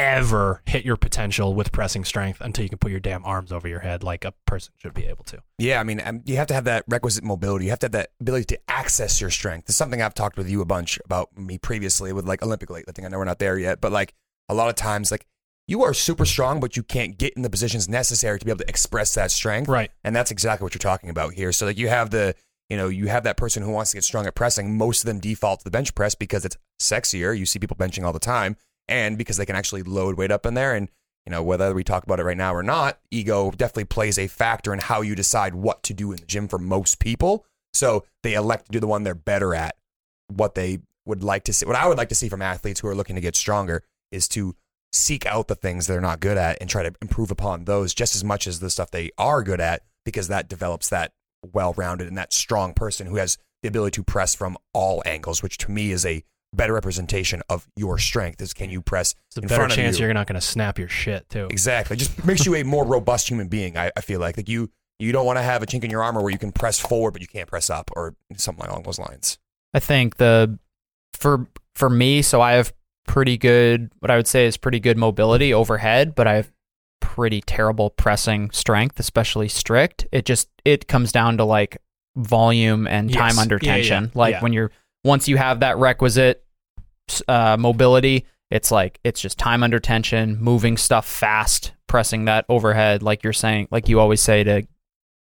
ever 0.00 0.62
hit 0.64 0.82
your 0.82 0.96
potential 0.96 1.54
with 1.54 1.72
pressing 1.72 2.04
strength 2.04 2.40
until 2.40 2.62
you 2.62 2.70
can 2.70 2.78
put 2.78 2.90
your 2.90 3.00
damn 3.00 3.22
arms 3.24 3.52
over 3.52 3.68
your 3.68 3.80
head 3.80 4.02
like 4.02 4.24
a 4.24 4.32
person 4.46 4.72
should 4.78 4.94
be 4.94 5.04
able 5.04 5.24
to. 5.24 5.42
Yeah, 5.58 5.78
I 5.78 5.84
mean, 5.84 6.00
um, 6.02 6.22
you 6.24 6.36
have 6.36 6.46
to 6.46 6.54
have 6.54 6.64
that 6.64 6.84
requisite 6.88 7.22
mobility. 7.22 7.66
You 7.66 7.70
have 7.70 7.80
to 7.80 7.84
have 7.84 7.92
that 7.92 8.10
ability 8.18 8.46
to 8.46 8.60
access 8.68 9.20
your 9.20 9.28
strength. 9.28 9.68
It's 9.68 9.76
something 9.76 10.00
I've 10.00 10.14
talked 10.14 10.38
with 10.38 10.48
you 10.48 10.62
a 10.62 10.64
bunch 10.64 10.98
about 11.04 11.36
me 11.36 11.58
previously 11.58 12.14
with 12.14 12.26
like 12.26 12.42
Olympic 12.42 12.70
weightlifting. 12.70 13.04
I 13.04 13.08
know 13.08 13.18
we're 13.18 13.24
not 13.24 13.38
there 13.38 13.58
yet, 13.58 13.82
but 13.82 13.92
like 13.92 14.14
a 14.48 14.54
lot 14.54 14.70
of 14.70 14.74
times, 14.74 15.10
like 15.10 15.26
you 15.68 15.82
are 15.84 15.92
super 15.92 16.24
strong, 16.24 16.60
but 16.60 16.78
you 16.78 16.82
can't 16.82 17.18
get 17.18 17.34
in 17.34 17.42
the 17.42 17.50
positions 17.50 17.86
necessary 17.86 18.38
to 18.38 18.44
be 18.44 18.50
able 18.50 18.60
to 18.60 18.68
express 18.68 19.14
that 19.14 19.30
strength. 19.30 19.68
Right. 19.68 19.90
And 20.02 20.16
that's 20.16 20.30
exactly 20.30 20.64
what 20.64 20.74
you're 20.74 20.78
talking 20.78 21.10
about 21.10 21.34
here. 21.34 21.52
So 21.52 21.66
like 21.66 21.78
you 21.78 21.88
have 21.88 22.10
the, 22.10 22.34
you 22.70 22.76
know, 22.76 22.88
you 22.88 23.08
have 23.08 23.24
that 23.24 23.36
person 23.36 23.62
who 23.62 23.70
wants 23.70 23.90
to 23.90 23.98
get 23.98 24.04
strong 24.04 24.26
at 24.26 24.34
pressing. 24.34 24.76
Most 24.78 25.02
of 25.02 25.06
them 25.06 25.20
default 25.20 25.60
to 25.60 25.64
the 25.64 25.70
bench 25.70 25.94
press 25.94 26.14
because 26.14 26.44
it's 26.44 26.56
sexier. 26.80 27.36
You 27.36 27.44
see 27.44 27.58
people 27.58 27.76
benching 27.76 28.04
all 28.04 28.12
the 28.12 28.18
time, 28.18 28.56
and 28.90 29.16
because 29.16 29.36
they 29.36 29.46
can 29.46 29.56
actually 29.56 29.82
load 29.82 30.18
weight 30.18 30.30
up 30.30 30.44
in 30.44 30.54
there. 30.54 30.74
And 30.74 30.88
you 31.26 31.30
know, 31.30 31.42
whether 31.42 31.72
we 31.74 31.84
talk 31.84 32.02
about 32.02 32.20
it 32.20 32.24
right 32.24 32.36
now 32.36 32.54
or 32.54 32.62
not, 32.62 32.98
ego 33.10 33.50
definitely 33.52 33.84
plays 33.84 34.18
a 34.18 34.26
factor 34.26 34.72
in 34.72 34.80
how 34.80 35.00
you 35.00 35.14
decide 35.14 35.54
what 35.54 35.82
to 35.84 35.94
do 35.94 36.12
in 36.12 36.18
the 36.18 36.26
gym 36.26 36.48
for 36.48 36.58
most 36.58 36.98
people. 36.98 37.46
So 37.72 38.04
they 38.22 38.34
elect 38.34 38.66
to 38.66 38.72
do 38.72 38.80
the 38.80 38.86
one 38.86 39.04
they're 39.04 39.14
better 39.14 39.54
at. 39.54 39.76
What 40.28 40.54
they 40.54 40.80
would 41.04 41.22
like 41.22 41.44
to 41.44 41.52
see, 41.52 41.66
what 41.66 41.76
I 41.76 41.86
would 41.86 41.98
like 41.98 42.08
to 42.08 42.14
see 42.14 42.28
from 42.28 42.42
athletes 42.42 42.80
who 42.80 42.88
are 42.88 42.94
looking 42.94 43.16
to 43.16 43.22
get 43.22 43.36
stronger 43.36 43.82
is 44.10 44.28
to 44.28 44.54
seek 44.92 45.24
out 45.26 45.48
the 45.48 45.54
things 45.54 45.86
they're 45.86 46.00
not 46.00 46.20
good 46.20 46.36
at 46.36 46.58
and 46.60 46.68
try 46.68 46.82
to 46.82 46.92
improve 47.00 47.30
upon 47.30 47.64
those 47.64 47.94
just 47.94 48.16
as 48.16 48.24
much 48.24 48.46
as 48.46 48.58
the 48.58 48.70
stuff 48.70 48.90
they 48.90 49.10
are 49.16 49.42
good 49.42 49.60
at 49.60 49.82
because 50.04 50.28
that 50.28 50.48
develops 50.48 50.88
that 50.88 51.12
well-rounded 51.52 52.08
and 52.08 52.18
that 52.18 52.32
strong 52.32 52.74
person 52.74 53.06
who 53.06 53.16
has 53.16 53.38
the 53.62 53.68
ability 53.68 53.94
to 53.94 54.02
press 54.02 54.34
from 54.34 54.58
all 54.72 55.00
angles 55.06 55.42
which 55.42 55.58
to 55.58 55.70
me 55.70 55.92
is 55.92 56.04
a 56.04 56.24
better 56.52 56.72
representation 56.74 57.42
of 57.48 57.66
your 57.76 57.96
strength 57.98 58.40
is 58.42 58.52
can 58.52 58.70
you 58.70 58.82
press 58.82 59.14
It's 59.28 59.36
a 59.36 59.40
in 59.40 59.46
better 59.48 59.60
front 59.60 59.72
of 59.72 59.76
chance 59.76 59.98
you. 59.98 60.04
you're 60.06 60.14
not 60.14 60.26
going 60.26 60.34
to 60.40 60.46
snap 60.46 60.78
your 60.78 60.88
shit 60.88 61.28
too. 61.28 61.46
exactly 61.50 61.96
just 61.96 62.24
makes 62.24 62.44
you 62.44 62.54
a 62.56 62.64
more 62.64 62.84
robust 62.84 63.28
human 63.30 63.46
being 63.48 63.76
I, 63.76 63.90
I 63.96 64.00
feel 64.00 64.18
like 64.20 64.36
like 64.36 64.48
you 64.48 64.70
you 64.98 65.12
don't 65.12 65.24
want 65.26 65.38
to 65.38 65.42
have 65.42 65.62
a 65.62 65.66
chink 65.66 65.84
in 65.84 65.90
your 65.90 66.02
armor 66.02 66.20
where 66.22 66.30
you 66.32 66.38
can 66.38 66.50
press 66.52 66.78
forward 66.78 67.12
but 67.12 67.20
you 67.22 67.28
can't 67.28 67.48
press 67.48 67.70
up 67.70 67.90
or 67.94 68.14
something 68.36 68.66
along 68.66 68.82
those 68.82 68.98
lines 68.98 69.38
I 69.72 69.78
think 69.78 70.16
the 70.16 70.58
for 71.14 71.46
for 71.76 71.88
me, 71.88 72.20
so 72.22 72.40
I 72.40 72.52
have 72.52 72.72
pretty 73.06 73.38
good 73.38 73.90
what 74.00 74.10
I 74.10 74.16
would 74.16 74.26
say 74.26 74.46
is 74.46 74.56
pretty 74.56 74.80
good 74.80 74.98
mobility 74.98 75.54
overhead, 75.54 76.14
but 76.14 76.26
I 76.26 76.34
have 76.34 76.50
pretty 77.00 77.40
terrible 77.40 77.90
pressing 77.90 78.50
strength, 78.50 78.98
especially 79.00 79.48
strict. 79.48 80.06
It 80.12 80.24
just 80.26 80.48
it 80.64 80.88
comes 80.88 81.12
down 81.12 81.36
to 81.38 81.44
like 81.44 81.78
volume 82.16 82.86
and 82.86 83.10
Yes. 83.10 83.18
time 83.18 83.38
under 83.38 83.58
Yeah, 83.62 83.76
yeah, 83.76 83.76
tension. 83.76 84.10
Like 84.14 84.32
yeah. 84.34 84.40
when 84.42 84.52
you're 84.52 84.70
once 85.04 85.28
you 85.28 85.36
have 85.36 85.60
that 85.60 85.78
requisite 85.78 86.44
uh, 87.28 87.56
mobility, 87.58 88.26
it's 88.50 88.70
like 88.70 88.98
it's 89.04 89.20
just 89.20 89.38
time 89.38 89.62
under 89.62 89.78
tension, 89.78 90.38
moving 90.40 90.76
stuff 90.76 91.06
fast, 91.06 91.72
pressing 91.86 92.24
that 92.26 92.44
overhead, 92.48 93.02
like 93.02 93.22
you're 93.22 93.32
saying, 93.32 93.68
like 93.70 93.88
you 93.88 94.00
always 94.00 94.20
say 94.20 94.44
to 94.44 94.66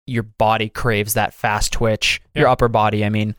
your 0.06 0.24
body 0.24 0.68
craves 0.68 1.14
that 1.14 1.32
fast 1.32 1.72
twitch. 1.72 2.20
Your 2.34 2.48
upper 2.48 2.68
body, 2.68 3.04
I 3.04 3.08
mean, 3.08 3.36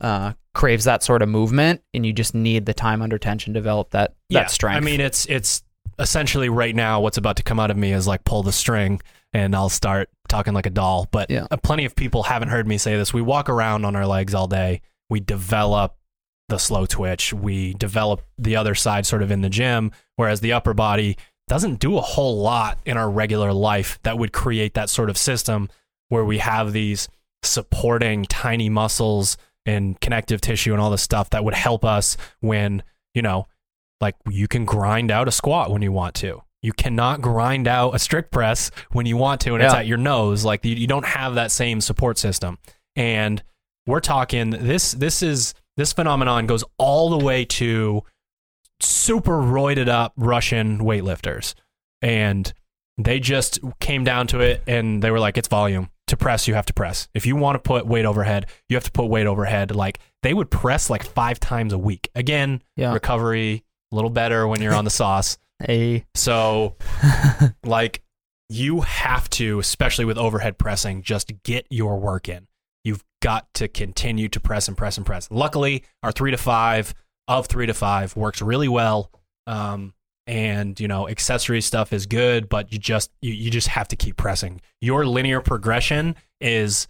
uh, 0.00 0.34
craves 0.54 0.84
that 0.84 1.02
sort 1.02 1.22
of 1.22 1.28
movement, 1.28 1.82
and 1.92 2.06
you 2.06 2.12
just 2.12 2.34
need 2.34 2.66
the 2.66 2.74
time 2.74 3.02
under 3.02 3.18
tension 3.18 3.52
to 3.54 3.60
develop 3.60 3.90
that 3.90 4.14
that 4.30 4.50
strength. 4.50 4.76
I 4.76 4.80
mean, 4.80 5.00
it's 5.00 5.26
it's 5.26 5.62
essentially 5.98 6.48
right 6.48 6.74
now 6.74 7.00
what's 7.00 7.16
about 7.18 7.36
to 7.36 7.42
come 7.42 7.60
out 7.60 7.70
of 7.70 7.76
me 7.76 7.92
is 7.92 8.06
like 8.06 8.24
pull 8.24 8.42
the 8.42 8.52
string 8.52 9.00
and 9.32 9.54
I'll 9.54 9.68
start 9.68 10.08
talking 10.28 10.52
like 10.52 10.66
a 10.66 10.70
doll. 10.70 11.06
But 11.10 11.30
Yeah. 11.30 11.46
uh, 11.50 11.56
plenty 11.56 11.84
of 11.84 11.94
people 11.94 12.24
haven't 12.24 12.48
heard 12.48 12.66
me 12.66 12.78
say 12.78 12.96
this. 12.96 13.12
We 13.12 13.22
walk 13.22 13.48
around 13.48 13.84
on 13.84 13.94
our 13.94 14.06
legs 14.06 14.34
all 14.34 14.48
day. 14.48 14.80
We 15.10 15.20
develop 15.20 15.96
the 16.48 16.58
slow 16.58 16.86
twitch. 16.86 17.32
We 17.32 17.74
develop 17.74 18.22
the 18.38 18.56
other 18.56 18.74
side 18.74 19.06
sort 19.06 19.22
of 19.22 19.30
in 19.30 19.40
the 19.40 19.48
gym, 19.48 19.92
whereas 20.16 20.40
the 20.40 20.52
upper 20.52 20.74
body 20.74 21.16
doesn't 21.48 21.78
do 21.78 21.96
a 21.96 22.00
whole 22.00 22.40
lot 22.40 22.78
in 22.84 22.96
our 22.96 23.10
regular 23.10 23.52
life 23.52 23.98
that 24.02 24.18
would 24.18 24.32
create 24.32 24.74
that 24.74 24.88
sort 24.88 25.10
of 25.10 25.18
system 25.18 25.68
where 26.08 26.24
we 26.24 26.38
have 26.38 26.72
these 26.72 27.08
supporting 27.42 28.24
tiny 28.24 28.68
muscles 28.68 29.36
and 29.66 30.00
connective 30.00 30.40
tissue 30.40 30.72
and 30.72 30.80
all 30.80 30.90
this 30.90 31.02
stuff 31.02 31.30
that 31.30 31.44
would 31.44 31.54
help 31.54 31.84
us 31.84 32.16
when, 32.40 32.82
you 33.14 33.22
know, 33.22 33.46
like 34.00 34.16
you 34.28 34.48
can 34.48 34.64
grind 34.64 35.10
out 35.10 35.28
a 35.28 35.32
squat 35.32 35.70
when 35.70 35.82
you 35.82 35.92
want 35.92 36.14
to. 36.14 36.42
You 36.62 36.72
cannot 36.72 37.20
grind 37.20 37.68
out 37.68 37.94
a 37.94 37.98
strict 37.98 38.30
press 38.30 38.70
when 38.92 39.04
you 39.04 39.16
want 39.18 39.42
to 39.42 39.54
and 39.54 39.62
it's 39.62 39.74
at 39.74 39.86
your 39.86 39.98
nose. 39.98 40.44
Like 40.44 40.64
you, 40.64 40.74
you 40.74 40.86
don't 40.86 41.04
have 41.04 41.34
that 41.34 41.50
same 41.50 41.80
support 41.80 42.16
system. 42.16 42.58
And 42.96 43.42
we're 43.86 44.00
talking 44.00 44.50
this 44.50 44.92
this 44.92 45.22
is 45.22 45.54
this 45.76 45.92
phenomenon 45.92 46.46
goes 46.46 46.64
all 46.78 47.10
the 47.10 47.24
way 47.24 47.44
to 47.44 48.02
super 48.80 49.38
roided 49.38 49.88
up 49.88 50.12
Russian 50.16 50.78
weightlifters. 50.78 51.54
And 52.02 52.52
they 52.98 53.18
just 53.18 53.58
came 53.80 54.04
down 54.04 54.26
to 54.28 54.40
it 54.40 54.62
and 54.66 55.02
they 55.02 55.10
were 55.10 55.20
like, 55.20 55.36
it's 55.36 55.48
volume. 55.48 55.90
To 56.08 56.18
press, 56.18 56.46
you 56.46 56.54
have 56.54 56.66
to 56.66 56.74
press. 56.74 57.08
If 57.14 57.24
you 57.24 57.34
want 57.34 57.54
to 57.56 57.58
put 57.58 57.86
weight 57.86 58.04
overhead, 58.04 58.46
you 58.68 58.76
have 58.76 58.84
to 58.84 58.92
put 58.92 59.06
weight 59.06 59.26
overhead. 59.26 59.74
Like 59.74 60.00
they 60.22 60.34
would 60.34 60.50
press 60.50 60.90
like 60.90 61.02
five 61.02 61.40
times 61.40 61.72
a 61.72 61.78
week. 61.78 62.10
Again, 62.14 62.62
yeah, 62.76 62.92
recovery, 62.92 63.64
a 63.90 63.94
little 63.94 64.10
better 64.10 64.46
when 64.46 64.60
you're 64.60 64.74
on 64.74 64.84
the 64.84 64.90
sauce. 64.90 65.38
So, 66.14 66.76
like, 67.64 68.02
you 68.50 68.82
have 68.82 69.30
to, 69.30 69.60
especially 69.60 70.04
with 70.04 70.18
overhead 70.18 70.58
pressing, 70.58 71.02
just 71.02 71.32
get 71.42 71.66
your 71.70 71.98
work 71.98 72.28
in. 72.28 72.48
Got 73.24 73.54
to 73.54 73.68
continue 73.68 74.28
to 74.28 74.38
press 74.38 74.68
and 74.68 74.76
press 74.76 74.98
and 74.98 75.06
press. 75.06 75.28
Luckily, 75.30 75.82
our 76.02 76.12
three 76.12 76.30
to 76.30 76.36
five 76.36 76.94
of 77.26 77.46
three 77.46 77.64
to 77.64 77.72
five 77.72 78.14
works 78.16 78.42
really 78.42 78.68
well. 78.68 79.10
Um, 79.46 79.94
and 80.26 80.78
you 80.78 80.88
know, 80.88 81.08
accessory 81.08 81.62
stuff 81.62 81.94
is 81.94 82.04
good, 82.04 82.50
but 82.50 82.70
you 82.70 82.78
just 82.78 83.10
you, 83.22 83.32
you 83.32 83.50
just 83.50 83.68
have 83.68 83.88
to 83.88 83.96
keep 83.96 84.18
pressing. 84.18 84.60
Your 84.82 85.06
linear 85.06 85.40
progression 85.40 86.16
is 86.38 86.86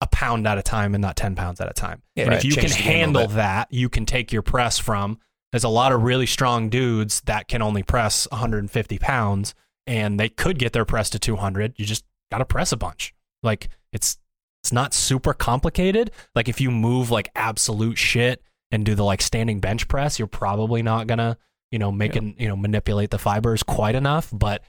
a 0.00 0.06
pound 0.06 0.46
at 0.46 0.56
a 0.56 0.62
time 0.62 0.94
and 0.94 1.02
not 1.02 1.16
ten 1.16 1.34
pounds 1.34 1.60
at 1.60 1.68
a 1.68 1.74
time. 1.74 2.00
Yeah, 2.16 2.24
and 2.24 2.30
right. 2.30 2.38
if 2.38 2.46
you 2.46 2.52
can 2.54 2.62
Change 2.62 2.76
the 2.76 2.82
game 2.82 3.10
a 3.10 3.12
little 3.12 3.20
handle 3.20 3.36
that, 3.36 3.68
you 3.70 3.90
can 3.90 4.06
take 4.06 4.32
your 4.32 4.40
press 4.40 4.78
from. 4.78 5.18
There's 5.52 5.64
a 5.64 5.68
lot 5.68 5.92
of 5.92 6.02
really 6.02 6.24
strong 6.24 6.70
dudes 6.70 7.20
that 7.26 7.46
can 7.46 7.60
only 7.60 7.82
press 7.82 8.26
150 8.30 8.98
pounds, 9.00 9.54
and 9.86 10.18
they 10.18 10.30
could 10.30 10.58
get 10.58 10.72
their 10.72 10.86
press 10.86 11.10
to 11.10 11.18
200. 11.18 11.74
You 11.76 11.84
just 11.84 12.06
got 12.30 12.38
to 12.38 12.46
press 12.46 12.72
a 12.72 12.78
bunch. 12.78 13.12
Like 13.42 13.68
it's 13.92 14.16
it's 14.64 14.72
not 14.72 14.94
super 14.94 15.34
complicated. 15.34 16.10
Like 16.34 16.48
if 16.48 16.58
you 16.58 16.70
move 16.70 17.10
like 17.10 17.28
absolute 17.36 17.98
shit 17.98 18.42
and 18.70 18.82
do 18.82 18.94
the 18.94 19.04
like 19.04 19.20
standing 19.20 19.60
bench 19.60 19.88
press, 19.88 20.18
you're 20.18 20.26
probably 20.26 20.80
not 20.80 21.06
gonna 21.06 21.36
you 21.70 21.78
know 21.78 21.92
make 21.92 22.16
it 22.16 22.22
you 22.38 22.48
know 22.48 22.56
manipulate 22.56 23.10
the 23.10 23.18
fibers 23.18 23.62
quite 23.62 23.94
enough. 23.94 24.30
But 24.32 24.62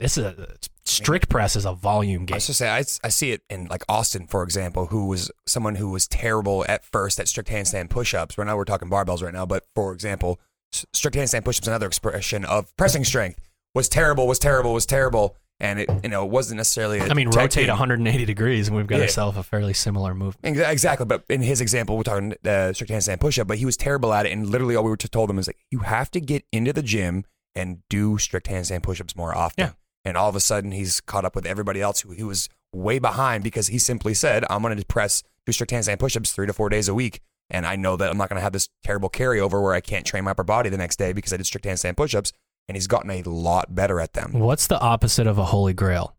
this 0.00 0.18
is 0.18 0.24
a 0.26 0.54
strict 0.84 1.30
press 1.30 1.56
is 1.56 1.64
a 1.64 1.72
volume 1.72 2.24
I 2.24 2.26
game. 2.26 2.34
was 2.34 2.46
just 2.46 2.58
say 2.58 2.68
I, 2.68 2.80
I 3.02 3.08
see 3.08 3.30
it 3.30 3.40
in 3.48 3.68
like 3.68 3.84
Austin, 3.88 4.26
for 4.26 4.42
example, 4.42 4.88
who 4.88 5.06
was 5.06 5.30
someone 5.46 5.76
who 5.76 5.88
was 5.88 6.06
terrible 6.06 6.66
at 6.68 6.84
first 6.84 7.18
at 7.18 7.26
strict 7.26 7.48
handstand 7.48 7.88
push-ups. 7.88 8.36
Right 8.36 8.46
now 8.46 8.54
we're 8.54 8.66
talking 8.66 8.90
barbells 8.90 9.22
right 9.22 9.32
now, 9.32 9.46
but 9.46 9.64
for 9.74 9.94
example, 9.94 10.38
strict 10.72 11.16
handstand 11.16 11.46
push-ups, 11.46 11.66
another 11.66 11.86
expression 11.86 12.44
of 12.44 12.76
pressing 12.76 13.02
strength, 13.02 13.40
was 13.74 13.88
terrible, 13.88 14.26
was 14.26 14.38
terrible, 14.38 14.74
was 14.74 14.84
terrible, 14.84 15.36
and 15.60 15.80
it 15.80 15.88
you 16.02 16.08
know 16.08 16.24
it 16.24 16.30
wasn't 16.30 16.56
necessarily. 16.58 17.00
I 17.00 17.06
I 17.08 17.14
mean, 17.14 17.28
rotate 17.30 17.68
180 17.68 18.24
degrees, 18.24 18.68
and 18.68 18.76
we've 18.76 18.86
got 18.86 18.96
Yeah. 18.96 19.02
ourselves 19.02 19.36
a 19.36 19.42
fairly 19.42 19.74
similar 19.74 20.14
movement. 20.14 20.58
Exactly, 20.58 21.06
but 21.06 21.24
in 21.28 21.42
his 21.42 21.60
example, 21.60 21.96
we're 21.96 22.02
talking 22.04 22.34
uh, 22.44 22.72
strict 22.72 22.92
handstand 22.92 23.20
push-up, 23.20 23.48
but 23.48 23.58
he 23.58 23.64
was 23.64 23.76
terrible 23.76 24.12
at 24.12 24.26
it, 24.26 24.32
and 24.32 24.46
literally 24.48 24.76
all 24.76 24.84
we 24.84 24.90
were 24.90 24.96
told 24.96 25.30
him 25.30 25.38
is 25.38 25.46
like, 25.48 25.58
you 25.70 25.80
have 25.80 26.10
to 26.12 26.20
get 26.20 26.44
into 26.52 26.72
the 26.72 26.82
gym 26.82 27.24
and 27.54 27.78
do 27.88 28.18
strict 28.18 28.46
handstand 28.48 28.82
push-ups 28.82 29.16
more 29.16 29.36
often. 29.36 29.64
Yeah. 29.66 29.70
And 30.04 30.16
all 30.16 30.28
of 30.28 30.36
a 30.36 30.40
sudden, 30.40 30.70
he's 30.72 31.00
caught 31.00 31.24
up 31.24 31.34
with 31.34 31.44
everybody 31.44 31.80
else 31.82 32.00
who, 32.02 32.14
who 32.14 32.26
was 32.28 32.48
way 32.72 32.98
behind 32.98 33.42
because 33.42 33.66
he 33.68 33.78
simply 33.78 34.14
said, 34.14 34.44
"I'm 34.48 34.62
going 34.62 34.76
to 34.76 34.86
press 34.86 35.22
do 35.44 35.52
strict 35.52 35.72
handstand 35.72 35.98
push-ups 35.98 36.32
three 36.32 36.46
to 36.46 36.52
four 36.52 36.68
days 36.68 36.88
a 36.88 36.94
week." 36.94 37.20
And 37.50 37.66
I 37.66 37.76
know 37.76 37.96
that 37.96 38.10
I'm 38.10 38.18
not 38.18 38.28
going 38.28 38.36
to 38.36 38.42
have 38.42 38.52
this 38.52 38.68
terrible 38.84 39.08
carryover 39.08 39.62
where 39.62 39.72
I 39.72 39.80
can't 39.80 40.04
train 40.04 40.22
my 40.24 40.32
upper 40.32 40.44
body 40.44 40.68
the 40.68 40.76
next 40.76 40.96
day 40.98 41.12
because 41.14 41.32
I 41.32 41.38
did 41.38 41.46
strict 41.46 41.66
handstand 41.66 41.96
push-ups. 41.96 42.32
And 42.68 42.76
he's 42.76 42.86
gotten 42.86 43.10
a 43.10 43.22
lot 43.22 43.74
better 43.74 43.98
at 44.00 44.12
them. 44.12 44.32
What's 44.32 44.66
the 44.66 44.78
opposite 44.78 45.26
of 45.26 45.38
a 45.38 45.44
holy 45.44 45.72
grail? 45.72 46.14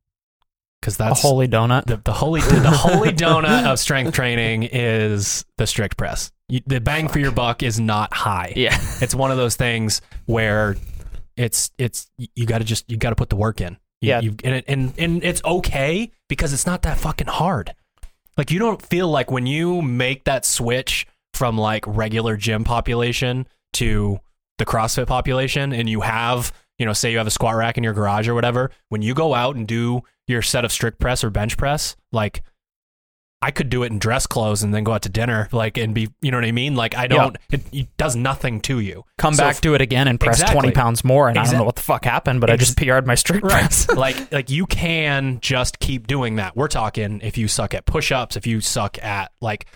Because 0.82 0.96
A 0.96 1.00
that's 1.00 1.22
holy 1.22 1.48
donut. 1.48 1.86
the, 1.86 1.98
the 1.98 2.14
holy 2.14 2.42
the 2.42 2.72
holy 2.72 3.10
donut 3.14 3.66
of 3.66 3.78
strength 3.80 4.14
training 4.14 4.64
is 4.64 5.46
the 5.58 5.68
strict 5.68 5.98
press. 5.98 6.32
You, 6.48 6.62
the 6.66 6.80
bang 6.82 7.08
for 7.10 7.20
your 7.20 7.32
buck 7.32 7.62
is 7.64 7.80
not 7.80 8.14
high. 8.14 8.54
yeah. 8.56 8.78
It's 9.02 9.14
one 9.14 9.30
of 9.30 9.38
those 9.38 9.56
things 9.56 10.02
where 10.26 10.76
it's 11.38 11.72
it's 11.78 12.10
you 12.18 12.46
got 12.46 12.60
to 12.60 12.64
just 12.64 12.90
you 12.90 12.98
got 12.98 13.10
to 13.12 13.16
put 13.16 13.30
the 13.30 13.36
work 13.36 13.62
in. 13.62 13.78
You, 14.02 14.10
Yeah. 14.10 14.20
you, 14.22 14.36
and, 14.44 14.56
it, 14.56 14.66
and 14.68 14.94
and 14.98 15.24
it's 15.24 15.44
okay 15.44 16.12
because 16.30 16.54
it's 16.54 16.66
not 16.66 16.82
that 16.84 16.98
fucking 16.98 17.28
hard. 17.28 17.76
Like 18.38 18.50
you 18.50 18.58
don't 18.60 18.82
feel 18.82 19.10
like 19.10 19.30
when 19.30 19.46
you 19.46 19.82
make 19.82 20.24
that 20.24 20.46
switch 20.46 21.06
from 21.34 21.58
like 21.58 21.84
regular 21.86 22.38
gym 22.38 22.64
population 22.64 23.46
to 23.74 24.20
the 24.60 24.66
CrossFit 24.66 25.08
population, 25.08 25.74
and 25.74 25.90
you 25.90 26.02
have 26.02 26.54
you 26.78 26.86
know 26.86 26.94
say 26.94 27.12
you 27.12 27.18
have 27.18 27.28
a 27.28 27.32
squat 27.32 27.56
rack 27.56 27.78
in 27.78 27.84
your 27.84 27.94
garage 27.94 28.28
or 28.28 28.36
whatever. 28.36 28.70
When 28.90 29.02
you 29.02 29.14
go 29.16 29.34
out 29.34 29.56
and 29.56 29.68
do 29.68 30.04
your 30.28 30.42
set 30.44 30.64
of 30.64 30.72
strict 30.72 31.00
press 31.00 31.24
or 31.24 31.30
bench 31.32 31.58
press, 31.58 31.96
like 32.12 32.44
I 33.42 33.52
could 33.52 33.70
do 33.70 33.84
it 33.84 33.92
in 33.92 34.00
dress 34.00 34.28
clothes 34.28 34.64
and 34.64 34.74
then 34.74 34.84
go 34.84 34.92
out 34.92 35.04
to 35.04 35.10
dinner, 35.10 35.48
like 35.54 35.78
and 35.78 35.94
be, 35.96 36.10
you 36.22 36.30
know 36.30 36.36
what 36.38 36.44
I 36.46 36.52
mean? 36.52 36.76
Like 36.76 36.94
I 36.98 37.08
don't, 37.08 37.38
it, 37.50 37.62
it 37.72 37.88
does 37.96 38.14
nothing 38.14 38.60
to 38.62 38.80
you. 38.82 39.06
Come 39.18 39.34
So 39.34 39.44
back 39.44 39.56
if- 39.56 39.62
to 39.62 39.76
it 39.76 39.82
again 39.82 40.10
and 40.10 40.20
press 40.20 40.42
Exactly. 40.42 40.60
20 40.60 40.72
pounds 40.74 41.04
more. 41.06 41.30
And 41.30 41.38
I 41.40 41.46
don't 41.46 41.54
know 41.56 41.64
what 41.64 41.78
the 41.78 41.82
fuck 41.82 42.04
happened, 42.04 42.42
but 42.42 42.50
I 42.50 42.58
just 42.58 42.78
PR'd 42.78 43.08
my 43.08 43.16
strict 43.16 43.44
press. 43.48 43.90
like 43.96 44.30
like 44.34 44.50
you 44.50 44.66
can 44.66 45.40
just 45.40 45.80
keep 45.80 46.06
doing 46.06 46.36
that. 46.36 46.58
We're 46.58 46.68
talking 46.68 47.22
if 47.24 47.38
you 47.38 47.48
suck 47.48 47.74
at 47.74 47.86
push-ups, 47.86 48.36
if 48.36 48.46
you 48.46 48.60
suck 48.60 49.02
at 49.02 49.32
like 49.40 49.68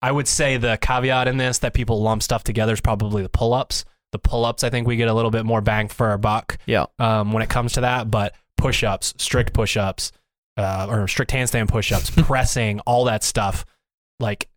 I 0.00 0.10
would 0.10 0.26
say 0.26 0.56
the 0.56 0.78
caveat 0.80 1.28
in 1.28 1.36
this 1.36 1.58
that 1.58 1.74
people 1.74 2.00
lump 2.00 2.22
stuff 2.22 2.42
together 2.42 2.72
is 2.72 2.80
probably 2.80 3.22
the 3.22 3.28
pull-ups. 3.28 3.84
The 4.14 4.20
pull-ups, 4.20 4.62
I 4.62 4.70
think 4.70 4.86
we 4.86 4.94
get 4.94 5.08
a 5.08 5.12
little 5.12 5.32
bit 5.32 5.44
more 5.44 5.60
bang 5.60 5.88
for 5.88 6.06
our 6.10 6.18
buck 6.18 6.58
yeah. 6.66 6.86
um, 7.00 7.32
when 7.32 7.42
it 7.42 7.48
comes 7.48 7.72
to 7.72 7.80
that. 7.80 8.12
But 8.12 8.32
push-ups, 8.56 9.14
strict 9.18 9.52
push-ups, 9.52 10.12
uh, 10.56 10.86
or 10.88 11.08
strict 11.08 11.32
handstand 11.32 11.66
push-ups, 11.66 12.10
pressing, 12.16 12.78
all 12.86 13.06
that 13.06 13.24
stuff, 13.24 13.64
like 14.20 14.48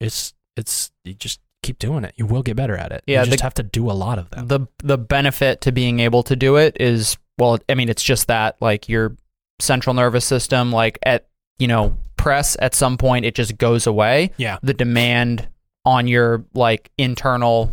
it's 0.00 0.34
it's 0.54 0.92
you 1.02 1.14
just 1.14 1.40
keep 1.62 1.78
doing 1.78 2.04
it. 2.04 2.12
You 2.18 2.26
will 2.26 2.42
get 2.42 2.56
better 2.56 2.76
at 2.76 2.92
it. 2.92 3.02
Yeah, 3.06 3.20
you 3.20 3.30
just 3.30 3.38
the- 3.38 3.44
have 3.44 3.54
to 3.54 3.62
do 3.62 3.90
a 3.90 3.96
lot 3.96 4.18
of 4.18 4.28
them. 4.28 4.48
The 4.48 4.66
the 4.82 4.98
benefit 4.98 5.62
to 5.62 5.72
being 5.72 6.00
able 6.00 6.22
to 6.24 6.36
do 6.36 6.56
it 6.56 6.76
is 6.78 7.16
well, 7.38 7.58
I 7.70 7.74
mean, 7.74 7.88
it's 7.88 8.02
just 8.02 8.26
that 8.26 8.56
like 8.60 8.90
your 8.90 9.16
central 9.60 9.94
nervous 9.94 10.26
system, 10.26 10.72
like 10.72 10.98
at 11.04 11.26
you 11.58 11.68
know 11.68 11.96
press 12.18 12.54
at 12.60 12.74
some 12.74 12.98
point, 12.98 13.24
it 13.24 13.34
just 13.34 13.56
goes 13.56 13.86
away. 13.86 14.32
yeah, 14.36 14.58
The 14.62 14.74
demand 14.74 15.48
on 15.86 16.06
your 16.06 16.44
like 16.52 16.90
internal 16.98 17.72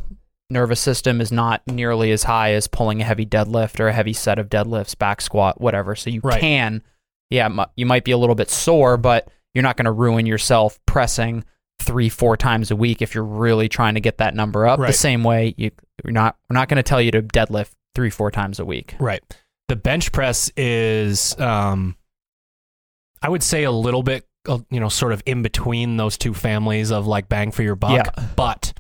nervous 0.52 0.80
system 0.80 1.22
is 1.22 1.32
not 1.32 1.62
nearly 1.68 2.12
as 2.12 2.24
high 2.24 2.52
as 2.54 2.68
pulling 2.68 3.02
a 3.02 3.04
heavy 3.04 3.26
deadlift 3.26 3.80
or 3.80 3.88
a 3.88 3.94
heavy 3.94 4.14
set 4.14 4.38
of 4.38 4.50
deadlifts, 4.50 4.98
back 4.98 5.22
squat, 5.22 5.60
whatever. 5.60 5.96
So 5.96 6.10
you 6.10 6.22
Right. 6.24 6.40
can, 6.40 6.84
yeah, 7.30 7.48
mu- 7.48 7.64
you 7.76 7.86
might 7.86 8.04
be 8.04 8.12
a 8.12 8.18
little 8.18 8.36
bit 8.36 8.50
sore, 8.50 8.98
but 8.98 9.30
you're 9.54 9.64
not 9.64 9.78
going 9.78 9.86
to 9.86 9.92
ruin 9.92 10.26
yourself 10.26 10.80
pressing 10.86 11.44
three, 11.80 12.10
four 12.10 12.38
times 12.38 12.70
a 12.70 12.76
week 12.76 13.02
if 13.02 13.16
you're 13.16 13.24
really 13.24 13.68
trying 13.68 13.96
to 13.96 14.00
get 14.02 14.20
that 14.20 14.36
number 14.36 14.68
up. 14.68 14.80
Right. 14.80 14.88
The 14.88 14.94
same 14.94 15.24
way 15.24 15.56
you, 15.58 15.72
you're 16.04 16.12
not, 16.14 16.38
we're 16.50 16.54
not 16.56 16.68
going 16.70 16.78
to 16.78 16.84
tell 16.84 17.02
you 17.02 17.12
to 17.12 17.22
deadlift 17.24 17.72
three, 17.96 18.10
four 18.12 18.30
times 18.32 18.60
a 18.60 18.66
week. 18.66 18.96
Right. 19.00 19.24
The 19.68 19.76
bench 19.76 20.12
press 20.12 20.52
is, 20.56 21.38
um, 21.40 21.96
I 23.22 23.30
would 23.30 23.44
say, 23.44 23.64
a 23.64 23.72
little 23.72 24.04
bit, 24.04 24.28
you 24.70 24.80
know, 24.80 24.90
sort 24.90 25.14
of 25.14 25.22
in 25.26 25.42
between 25.44 25.98
those 25.98 26.18
two 26.18 26.34
families 26.34 26.92
of 26.92 27.08
like 27.08 27.30
bang 27.30 27.52
for 27.52 27.64
your 27.64 27.76
buck. 27.76 28.08
Yeah. 28.18 28.26
But 28.36 28.74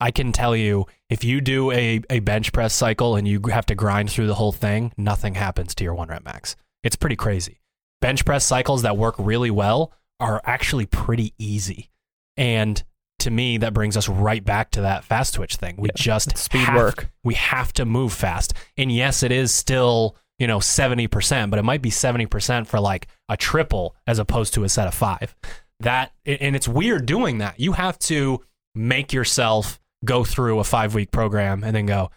I 0.00 0.10
can 0.10 0.32
tell 0.32 0.54
you, 0.56 0.86
if 1.10 1.24
you 1.24 1.40
do 1.40 1.70
a, 1.72 2.02
a 2.10 2.20
bench 2.20 2.52
press 2.52 2.74
cycle 2.74 3.16
and 3.16 3.26
you 3.26 3.40
have 3.50 3.66
to 3.66 3.74
grind 3.74 4.10
through 4.10 4.26
the 4.26 4.34
whole 4.34 4.52
thing, 4.52 4.92
nothing 4.96 5.34
happens 5.34 5.74
to 5.76 5.84
your 5.84 5.94
one 5.94 6.08
rep 6.08 6.24
max. 6.24 6.54
It's 6.82 6.96
pretty 6.96 7.16
crazy. 7.16 7.60
Bench 8.00 8.24
press 8.24 8.44
cycles 8.44 8.82
that 8.82 8.96
work 8.96 9.14
really 9.18 9.50
well 9.50 9.92
are 10.20 10.40
actually 10.44 10.86
pretty 10.86 11.34
easy. 11.38 11.90
And 12.36 12.82
to 13.20 13.30
me, 13.30 13.56
that 13.58 13.74
brings 13.74 13.96
us 13.96 14.08
right 14.08 14.44
back 14.44 14.70
to 14.72 14.82
that 14.82 15.02
fast 15.04 15.34
twitch 15.34 15.56
thing. 15.56 15.74
We 15.78 15.88
Yeah, 15.88 15.92
just 15.96 16.30
it's 16.32 16.40
speed 16.42 16.66
have- 16.66 16.76
work. 16.76 17.10
We 17.24 17.34
have 17.34 17.72
to 17.74 17.84
move 17.84 18.12
fast. 18.12 18.54
And 18.76 18.92
yes, 18.92 19.22
it 19.24 19.32
is 19.32 19.52
still, 19.52 20.16
you 20.38 20.46
know, 20.46 20.58
70%, 20.58 21.50
but 21.50 21.58
it 21.58 21.64
might 21.64 21.82
be 21.82 21.90
70% 21.90 22.66
for 22.68 22.78
like 22.78 23.08
a 23.28 23.36
triple 23.36 23.96
as 24.06 24.18
opposed 24.20 24.54
to 24.54 24.64
a 24.64 24.68
set 24.68 24.86
of 24.86 24.94
five. 24.94 25.34
That, 25.80 26.12
and 26.26 26.54
it's 26.54 26.68
weird 26.68 27.06
doing 27.06 27.38
that. 27.38 27.58
You 27.58 27.72
have 27.72 27.98
to 28.00 28.40
make 28.74 29.12
yourself 29.12 29.80
go 30.04 30.24
through 30.24 30.58
a 30.58 30.64
five 30.64 30.94
week 30.94 31.10
program 31.10 31.64
and 31.64 31.74
then 31.74 31.86
go, 31.86 32.10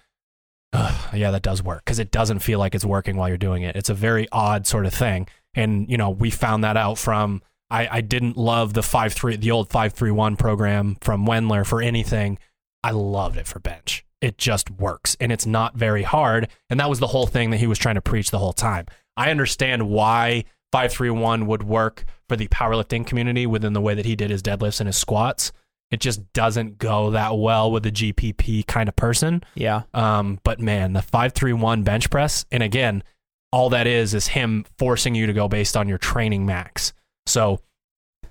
"Ugh, 0.74 1.16
yeah, 1.16 1.32
that 1.32 1.42
does 1.42 1.64
work 1.64 1.84
because 1.86 2.00
it 2.00 2.12
doesn't 2.12 2.40
feel 2.40 2.60
like 2.60 2.76
it's 2.76 2.86
working 2.86 3.18
while 3.18 3.28
you're 3.28 3.38
doing 3.38 3.64
it. 3.64 3.76
It's 3.76 3.90
a 3.90 3.94
very 3.94 4.28
odd 4.32 4.68
sort 4.68 4.86
of 4.86 4.94
thing. 4.94 5.28
And, 5.54 5.90
you 5.90 5.98
know, 5.98 6.10
we 6.10 6.30
found 6.30 6.64
that 6.64 6.78
out 6.78 6.98
from, 6.98 7.42
I, 7.70 7.88
I 7.98 8.02
didn't 8.02 8.38
love 8.38 8.74
the 8.74 8.84
five 8.84 9.14
three, 9.14 9.36
the 9.36 9.52
old 9.52 9.70
531 9.70 10.38
program 10.38 10.98
from 11.02 11.26
Wendler 11.26 11.66
for 11.66 11.82
anything. 11.82 12.38
I 12.84 12.92
loved 12.92 13.38
it 13.38 13.48
for 13.48 13.60
bench. 13.60 14.06
It 14.22 14.38
just 14.38 14.70
works 14.70 15.18
and 15.20 15.32
it's 15.32 15.46
not 15.46 15.76
very 15.76 16.04
hard. 16.04 16.48
And 16.70 16.80
that 16.80 16.90
was 16.90 17.00
the 17.00 17.08
whole 17.08 17.28
thing 17.28 17.50
that 17.52 17.58
he 17.58 17.68
was 17.68 17.80
trying 17.80 17.96
to 17.96 18.02
preach 18.02 18.32
the 18.32 18.40
whole 18.40 18.54
time. 18.54 18.86
I 19.18 19.32
understand 19.32 19.90
why 19.90 20.46
531 20.72 21.48
would 21.48 21.64
work 21.64 22.06
for 22.30 22.36
the 22.36 22.48
powerlifting 22.48 23.06
community 23.06 23.46
within 23.46 23.74
the 23.74 23.82
way 23.82 23.94
that 23.94 24.06
he 24.06 24.16
did 24.16 24.30
his 24.30 24.42
deadlifts 24.42 24.80
and 24.80 24.88
his 24.88 24.98
squats. 24.98 25.52
It 25.92 26.00
just 26.00 26.32
doesn't 26.34 26.78
go 26.78 27.12
that 27.12 27.38
well 27.38 27.70
with 27.72 27.84
the 27.84 27.92
GPP 27.92 28.66
kind 28.66 28.88
of 28.88 28.96
person. 28.96 29.44
Yeah. 29.56 29.84
Um, 29.94 30.40
but 30.44 30.60
man, 30.60 30.94
the 30.94 31.02
531 31.02 31.84
bench 31.84 32.10
press, 32.10 32.46
and 32.52 32.64
again, 32.64 33.04
all 33.52 33.70
that 33.72 33.88
is 33.88 34.14
is 34.14 34.28
him 34.28 34.66
forcing 34.78 35.16
you 35.16 35.28
to 35.28 35.34
go 35.34 35.48
based 35.48 35.76
on 35.76 35.90
your 35.90 35.98
training 35.98 36.46
max. 36.46 36.94
So 37.26 37.60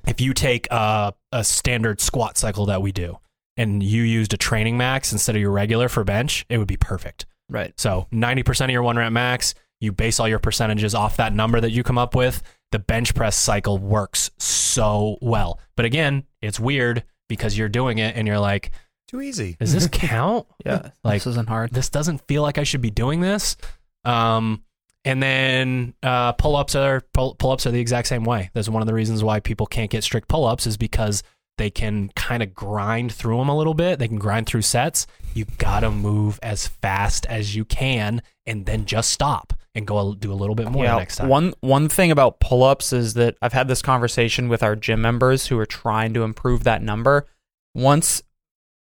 if 0.06 0.20
you 0.20 0.32
take 0.32 0.66
a, 0.70 1.12
a 1.32 1.44
standard 1.44 2.00
squat 2.00 2.38
cycle 2.38 2.66
that 2.66 2.80
we 2.80 2.92
do 2.92 3.18
and 3.56 3.82
you 3.82 4.02
used 4.02 4.32
a 4.32 4.38
training 4.38 4.78
max 4.78 5.12
instead 5.12 5.36
of 5.36 5.42
your 5.42 5.50
regular 5.50 5.88
for 5.88 6.04
bench, 6.04 6.46
it 6.48 6.58
would 6.58 6.68
be 6.68 6.78
perfect. 6.78 7.26
Right. 7.50 7.78
So 7.78 8.06
90% 8.12 8.64
of 8.64 8.70
your 8.70 8.82
one 8.82 8.96
rep 8.96 9.12
max, 9.12 9.54
you 9.80 9.92
base 9.92 10.20
all 10.20 10.28
your 10.28 10.38
percentages 10.38 10.94
off 10.94 11.16
that 11.16 11.34
number 11.34 11.60
that 11.60 11.70
you 11.70 11.82
come 11.82 11.98
up 11.98 12.14
with. 12.14 12.42
The 12.72 12.78
bench 12.78 13.14
press 13.14 13.36
cycle 13.36 13.78
works 13.78 14.30
so 14.38 15.18
well. 15.20 15.58
But 15.76 15.84
again, 15.84 16.24
it's 16.40 16.60
weird 16.60 17.04
because 17.30 17.56
you're 17.56 17.70
doing 17.70 17.96
it 17.96 18.16
and 18.16 18.28
you're 18.28 18.38
like, 18.38 18.72
Too 19.08 19.22
easy. 19.22 19.56
does 19.60 19.72
this 19.72 19.88
count? 19.92 20.46
Yeah. 20.66 20.90
Like, 21.04 21.22
this 21.22 21.28
isn't 21.28 21.48
hard. 21.48 21.70
this 21.70 21.88
doesn't 21.88 22.26
feel 22.28 22.42
like 22.42 22.58
I 22.58 22.64
should 22.64 22.82
be 22.82 22.90
doing 22.90 23.20
this. 23.20 23.56
Um, 24.04 24.64
and 25.06 25.22
then 25.22 25.94
uh, 26.02 26.32
pull 26.32 26.56
ups 26.56 26.74
are 26.74 27.00
pull 27.14 27.36
ups 27.42 27.66
are 27.66 27.70
the 27.70 27.80
exact 27.80 28.08
same 28.08 28.24
way. 28.24 28.50
That's 28.52 28.68
one 28.68 28.82
of 28.82 28.86
the 28.86 28.92
reasons 28.92 29.24
why 29.24 29.40
people 29.40 29.64
can't 29.64 29.90
get 29.90 30.04
strict 30.04 30.28
pull 30.28 30.44
ups 30.44 30.66
is 30.66 30.76
because 30.76 31.22
they 31.56 31.70
can 31.70 32.10
kind 32.16 32.42
of 32.42 32.54
grind 32.54 33.12
through 33.12 33.38
them 33.38 33.48
a 33.48 33.56
little 33.56 33.72
bit. 33.74 33.98
They 33.98 34.08
can 34.08 34.18
grind 34.18 34.46
through 34.46 34.62
sets. 34.62 35.06
You 35.32 35.46
gotta 35.56 35.90
move 35.90 36.38
as 36.42 36.66
fast 36.66 37.24
as 37.26 37.54
you 37.56 37.64
can, 37.64 38.20
and 38.44 38.66
then 38.66 38.84
just 38.84 39.10
stop 39.10 39.54
and 39.74 39.86
go 39.86 40.14
do 40.14 40.32
a 40.32 40.34
little 40.34 40.54
bit 40.54 40.70
more 40.70 40.84
the 40.84 40.96
next 40.96 41.16
time. 41.16 41.28
One 41.28 41.54
one 41.60 41.88
thing 41.88 42.10
about 42.10 42.40
pull-ups 42.40 42.92
is 42.92 43.14
that 43.14 43.36
I've 43.40 43.52
had 43.52 43.68
this 43.68 43.82
conversation 43.82 44.48
with 44.48 44.62
our 44.62 44.74
gym 44.76 45.00
members 45.00 45.46
who 45.46 45.58
are 45.58 45.66
trying 45.66 46.14
to 46.14 46.22
improve 46.22 46.64
that 46.64 46.82
number. 46.82 47.26
Once 47.74 48.22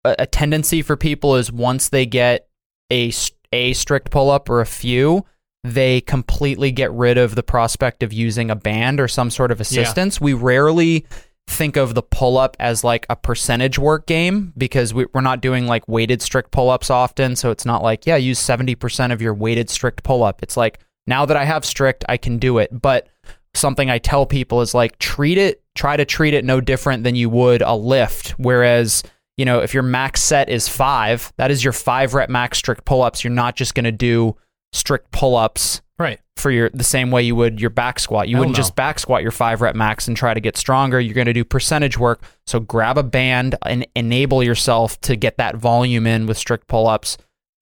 a, 0.04 0.14
a 0.20 0.26
tendency 0.26 0.82
for 0.82 0.96
people 0.96 1.36
is 1.36 1.50
once 1.50 1.88
they 1.88 2.06
get 2.06 2.48
a 2.92 3.12
a 3.52 3.72
strict 3.72 4.10
pull-up 4.10 4.48
or 4.48 4.60
a 4.60 4.66
few, 4.66 5.24
they 5.64 6.00
completely 6.00 6.70
get 6.70 6.92
rid 6.92 7.18
of 7.18 7.34
the 7.34 7.42
prospect 7.42 8.02
of 8.02 8.12
using 8.12 8.50
a 8.50 8.56
band 8.56 9.00
or 9.00 9.08
some 9.08 9.30
sort 9.30 9.50
of 9.50 9.60
assistance. 9.60 10.20
We 10.20 10.32
rarely 10.34 11.06
think 11.48 11.76
of 11.76 11.94
the 11.94 12.02
pull-up 12.02 12.56
as 12.60 12.84
like 12.84 13.06
a 13.08 13.16
percentage 13.16 13.78
work 13.78 14.06
game 14.06 14.52
because 14.56 14.92
we, 14.92 15.06
we're 15.14 15.22
not 15.22 15.40
doing 15.40 15.66
like 15.66 15.86
weighted 15.88 16.20
strict 16.20 16.50
pull-ups 16.50 16.90
often. 16.90 17.34
So 17.36 17.50
it's 17.50 17.64
not 17.64 17.82
like 17.82 18.06
yeah 18.06 18.16
use 18.16 18.38
70% 18.38 19.12
of 19.12 19.22
your 19.22 19.34
weighted 19.34 19.70
strict 19.70 20.02
pull-up. 20.02 20.42
It's 20.42 20.56
like 20.56 20.80
now 21.06 21.24
that 21.24 21.36
i 21.36 21.44
have 21.44 21.64
strict 21.64 22.04
i 22.08 22.16
can 22.16 22.38
do 22.38 22.58
it. 22.58 22.70
But 22.70 23.08
something 23.54 23.90
i 23.90 23.98
tell 23.98 24.26
people 24.26 24.60
is 24.60 24.74
like 24.74 24.98
treat 24.98 25.38
it 25.38 25.62
try 25.74 25.96
to 25.96 26.04
treat 26.04 26.34
it 26.34 26.44
no 26.44 26.60
different 26.60 27.02
than 27.02 27.14
you 27.14 27.30
would 27.30 27.62
a 27.62 27.74
lift. 27.74 28.30
Whereas 28.38 29.02
you 29.38 29.44
know 29.44 29.60
if 29.60 29.72
your 29.72 29.82
max 29.82 30.20
set 30.22 30.50
is 30.50 30.68
five 30.68 31.32
that 31.38 31.50
is 31.50 31.64
your 31.64 31.72
five 31.72 32.12
rep 32.12 32.28
max 32.28 32.58
strict 32.58 32.84
pull-ups 32.84 33.24
you're 33.24 33.32
not 33.32 33.56
just 33.56 33.74
going 33.74 33.84
to 33.84 33.92
do 33.92 34.36
strict 34.72 35.10
pull-ups 35.12 35.80
Right. 35.98 36.20
for 36.36 36.50
your 36.50 36.70
the 36.70 36.84
same 36.84 37.10
way 37.10 37.22
you 37.22 37.34
would 37.34 37.60
your 37.60 37.70
back 37.70 37.98
squat. 37.98 38.28
You 38.28 38.36
Hell 38.36 38.42
wouldn't 38.42 38.56
no. 38.56 38.62
just 38.62 38.76
back 38.76 38.98
squat 39.00 39.22
your 39.22 39.32
five 39.32 39.60
rep 39.60 39.74
max 39.74 40.06
and 40.06 40.16
try 40.16 40.32
to 40.34 40.40
get 40.40 40.56
stronger. 40.56 41.00
You're 41.00 41.14
going 41.14 41.26
to 41.26 41.32
do 41.32 41.44
percentage 41.44 41.98
work. 41.98 42.22
So 42.46 42.60
grab 42.60 42.96
a 42.98 43.02
band 43.02 43.56
and 43.66 43.86
enable 43.96 44.42
yourself 44.42 45.00
to 45.02 45.16
get 45.16 45.38
that 45.38 45.56
volume 45.56 46.06
in 46.06 46.26
with 46.26 46.38
strict 46.38 46.68
pull 46.68 46.86
ups. 46.86 47.18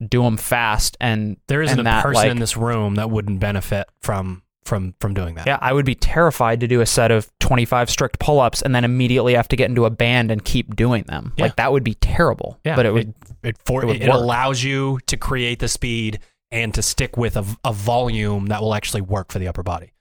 Do 0.07 0.23
them 0.25 0.37
fast 0.37 0.99
and 1.01 1.39
There 1.49 1.63
isn't 1.63 1.79
and 1.79 1.89
a 1.89 1.91
that, 1.91 2.03
person 2.03 2.15
like- 2.23 2.31
in 2.31 2.39
this 2.39 2.57
room 2.57 2.97
that 2.97 3.09
wouldn't 3.11 3.41
benefit 3.41 3.87
from 4.03 4.43
from 4.67 4.95
from 5.01 5.15
doing 5.15 5.37
that. 5.37 5.47
Yeah, 5.47 5.59
I 5.63 5.73
would 5.73 5.87
be 5.87 5.95
terrified 5.95 6.59
to 6.61 6.67
do 6.67 6.81
a 6.81 6.87
set 6.87 7.13
of 7.13 7.31
25 7.39 7.89
strict 7.89 8.19
pull 8.19 8.41
ups 8.41 8.61
and 8.63 8.75
then 8.75 8.85
immediately 8.85 9.35
have 9.35 9.47
to 9.49 9.57
get 9.57 9.69
into 9.71 9.85
a 9.87 9.91
band 9.91 10.31
and 10.33 10.45
keep 10.45 10.75
doing 10.75 11.05
them. 11.05 11.33
Yeah. 11.37 11.45
Like 11.45 11.57
that 11.57 11.71
would 11.73 11.85
be 11.85 11.95
terrible. 11.95 12.59
Yeah, 12.65 12.75
but 12.77 12.85
it 12.85 12.93
would. 12.93 13.15
it 13.45 13.57
for, 13.65 13.83
it 13.83 13.85
it, 13.85 13.87
would 13.87 14.03
it 14.03 14.09
allows 14.09 14.63
you 14.65 14.99
to 15.07 15.17
create 15.17 15.61
the 15.61 15.69
speed 15.69 16.19
and 16.51 16.73
to 16.75 16.83
stick 16.83 17.17
with 17.17 17.37
a, 17.37 17.45
a 17.65 17.73
volume 17.73 18.47
that 18.47 18.61
will 18.61 18.75
actually 18.75 19.01
work 19.03 19.33
for 19.33 19.39
the 19.39 19.49
upper 19.49 19.63
body. 19.63 19.93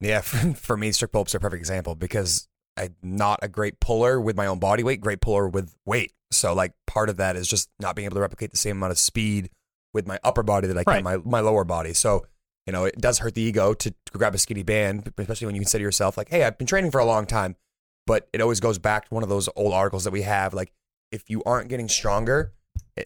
Yeah, 0.00 0.20
for, 0.20 0.54
for 0.54 0.76
me, 0.76 0.92
strict 0.92 1.12
pull-ups 1.12 1.34
are 1.34 1.38
a 1.38 1.40
perfect 1.40 1.60
example 1.60 1.94
because 1.94 2.48
I'm 2.76 2.94
not 3.02 3.40
a 3.42 3.48
great 3.48 3.80
puller 3.80 4.20
with 4.20 4.36
my 4.36 4.46
own 4.46 4.58
body 4.58 4.82
weight, 4.82 5.00
great 5.00 5.20
puller 5.20 5.48
with 5.48 5.74
weight. 5.84 6.12
So 6.30 6.54
like 6.54 6.72
part 6.86 7.08
of 7.08 7.16
that 7.16 7.36
is 7.36 7.48
just 7.48 7.70
not 7.80 7.96
being 7.96 8.06
able 8.06 8.16
to 8.16 8.20
replicate 8.20 8.50
the 8.50 8.56
same 8.58 8.76
amount 8.76 8.92
of 8.92 8.98
speed 8.98 9.50
with 9.94 10.06
my 10.06 10.18
upper 10.22 10.42
body 10.42 10.68
that 10.68 10.76
I 10.76 10.84
can 10.84 10.92
Right. 10.92 11.02
my 11.02 11.16
my 11.16 11.40
lower 11.40 11.64
body. 11.64 11.94
So 11.94 12.26
you 12.66 12.72
know, 12.72 12.84
it 12.84 12.98
does 12.98 13.20
hurt 13.20 13.34
the 13.34 13.40
ego 13.40 13.72
to, 13.72 13.90
to 13.90 14.12
grab 14.12 14.34
a 14.34 14.38
skinny 14.38 14.62
band, 14.62 15.10
especially 15.16 15.46
when 15.46 15.54
you 15.54 15.62
consider 15.62 15.82
yourself 15.82 16.18
like, 16.18 16.28
hey, 16.28 16.44
I've 16.44 16.58
been 16.58 16.66
training 16.66 16.90
for 16.90 16.98
a 16.98 17.04
long 17.06 17.24
time. 17.24 17.56
But 18.06 18.28
it 18.34 18.42
always 18.42 18.60
goes 18.60 18.78
back 18.78 19.08
to 19.08 19.14
one 19.14 19.22
of 19.22 19.30
those 19.30 19.48
old 19.56 19.72
articles 19.72 20.04
that 20.04 20.10
we 20.10 20.20
have. 20.20 20.52
Like, 20.52 20.74
if 21.10 21.30
you 21.30 21.42
aren't 21.46 21.70
getting 21.70 21.88
stronger 21.88 22.52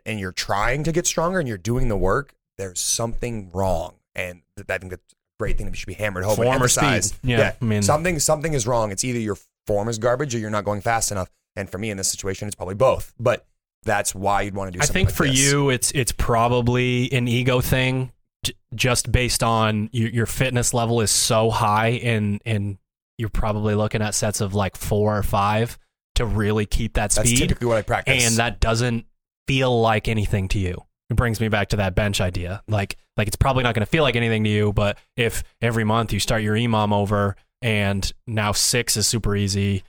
and 0.04 0.18
you're 0.18 0.32
trying 0.32 0.82
to 0.82 0.90
get 0.90 1.06
stronger 1.06 1.38
and 1.38 1.46
you're 1.46 1.58
doing 1.58 1.86
the 1.86 1.96
work, 1.96 2.34
there's 2.58 2.80
something 2.80 3.50
wrong. 3.52 3.94
And 4.14 4.42
th- 4.56 4.66
I 4.68 4.78
think 4.78 4.90
that's 4.90 5.12
a 5.12 5.16
great 5.38 5.56
thing 5.58 5.66
that 5.66 5.76
should 5.76 5.86
be 5.86 5.94
hammered 5.94 6.24
home. 6.24 6.36
Form 6.36 6.62
or 6.62 6.68
speed. 6.68 6.84
emphasized. 6.84 7.14
Yeah, 7.22 7.54
I 7.60 7.64
mean- 7.64 7.82
something 7.82 8.18
something 8.18 8.52
is 8.52 8.66
wrong. 8.66 8.92
It's 8.92 9.04
either 9.04 9.18
your 9.18 9.36
form 9.66 9.88
is 9.88 9.98
garbage 9.98 10.34
or 10.34 10.38
you're 10.38 10.50
not 10.50 10.64
going 10.64 10.80
fast 10.80 11.10
enough. 11.12 11.30
And 11.56 11.68
for 11.70 11.78
me 11.78 11.90
in 11.90 11.96
this 11.96 12.10
situation, 12.10 12.48
it's 12.48 12.54
probably 12.54 12.74
both. 12.74 13.12
But 13.18 13.46
that's 13.84 14.14
why 14.14 14.42
you'd 14.42 14.54
want 14.54 14.72
to 14.72 14.78
do. 14.78 14.84
Something. 14.84 14.92
I 14.92 14.94
think 14.94 15.08
like 15.08 15.16
for 15.16 15.26
this. 15.26 15.52
you, 15.52 15.70
it's 15.70 15.90
it's 15.92 16.12
probably 16.12 17.12
an 17.12 17.28
ego 17.28 17.60
thing, 17.60 18.12
j- 18.44 18.54
just 18.74 19.10
based 19.12 19.42
on 19.42 19.90
your, 19.92 20.08
your 20.08 20.26
fitness 20.26 20.72
level 20.72 21.00
is 21.00 21.10
so 21.10 21.50
high, 21.50 21.88
and 22.02 22.40
and 22.46 22.78
you're 23.18 23.28
probably 23.28 23.74
looking 23.74 24.00
at 24.02 24.14
sets 24.14 24.40
of 24.40 24.54
like 24.54 24.76
four 24.76 25.16
or 25.16 25.22
five 25.22 25.78
to 26.14 26.24
really 26.26 26.64
keep 26.66 26.94
that 26.94 27.10
that's 27.10 27.28
speed, 27.28 27.38
typically 27.38 27.66
what 27.66 27.76
I 27.78 27.82
practice. 27.82 28.26
and 28.26 28.36
that 28.36 28.60
doesn't 28.60 29.06
feel 29.46 29.80
like 29.80 30.08
anything 30.08 30.48
to 30.48 30.58
you. 30.58 30.82
It 31.12 31.16
brings 31.16 31.40
me 31.40 31.48
back 31.48 31.68
to 31.68 31.76
that 31.76 31.94
bench 31.94 32.20
idea. 32.20 32.62
Like 32.66 32.96
like 33.16 33.28
it's 33.28 33.36
probably 33.36 33.62
not 33.62 33.74
going 33.74 33.84
to 33.84 33.90
feel 33.90 34.02
like 34.02 34.16
anything 34.16 34.44
to 34.44 34.50
you, 34.50 34.72
but 34.72 34.98
if 35.16 35.44
every 35.60 35.84
month 35.84 36.12
you 36.12 36.18
start 36.20 36.42
your 36.42 36.56
EMOM 36.56 36.92
over, 36.92 37.36
and 37.60 38.10
now 38.26 38.52
six 38.52 38.96
is 38.96 39.06
super 39.06 39.36
easy 39.36 39.84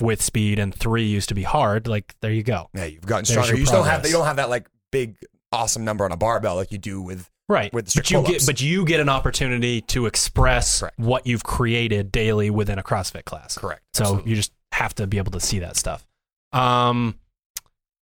with 0.00 0.22
speed, 0.22 0.58
and 0.58 0.74
three 0.74 1.04
used 1.04 1.28
to 1.30 1.34
be 1.34 1.42
hard, 1.42 1.88
like 1.88 2.14
there 2.20 2.32
you 2.32 2.42
go. 2.42 2.70
yeah, 2.74 2.84
you've 2.84 3.04
gotten 3.04 3.24
stronger. 3.24 3.56
You 3.56 3.66
don't 3.66 3.84
have 3.84 4.06
you 4.06 4.12
don't 4.12 4.24
have 4.26 4.36
that 4.36 4.48
like 4.48 4.68
big 4.92 5.16
awesome 5.52 5.84
number 5.84 6.04
on 6.04 6.12
a 6.12 6.16
barbell 6.16 6.54
like 6.54 6.70
you 6.70 6.78
do 6.78 7.02
with 7.02 7.28
right 7.48 7.72
with 7.74 7.92
but 7.92 8.08
you 8.08 8.18
pull-ups. 8.18 8.30
get 8.30 8.46
but 8.46 8.60
you 8.60 8.84
get 8.84 9.00
an 9.00 9.08
opportunity 9.08 9.80
to 9.80 10.06
express 10.06 10.78
Correct. 10.80 10.96
what 10.98 11.26
you've 11.26 11.42
created 11.42 12.12
daily 12.12 12.50
within 12.50 12.78
a 12.78 12.84
crossfit 12.84 13.24
class 13.24 13.58
correct. 13.58 13.82
so 13.92 14.04
Absolutely. 14.04 14.30
you 14.30 14.36
just 14.36 14.52
have 14.70 14.94
to 14.94 15.08
be 15.08 15.18
able 15.18 15.32
to 15.32 15.40
see 15.40 15.58
that 15.58 15.76
stuff 15.76 16.06
um 16.52 17.16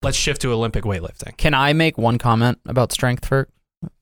let's 0.04 0.18
shift 0.18 0.41
to 0.41 0.52
olympic 0.52 0.84
weightlifting 0.84 1.36
Can 1.38 1.54
I 1.54 1.74
make 1.74 1.97
one 1.97 2.18
comment 2.18 2.60
about 2.66 2.91
strength 2.91 3.26
for 3.26 3.47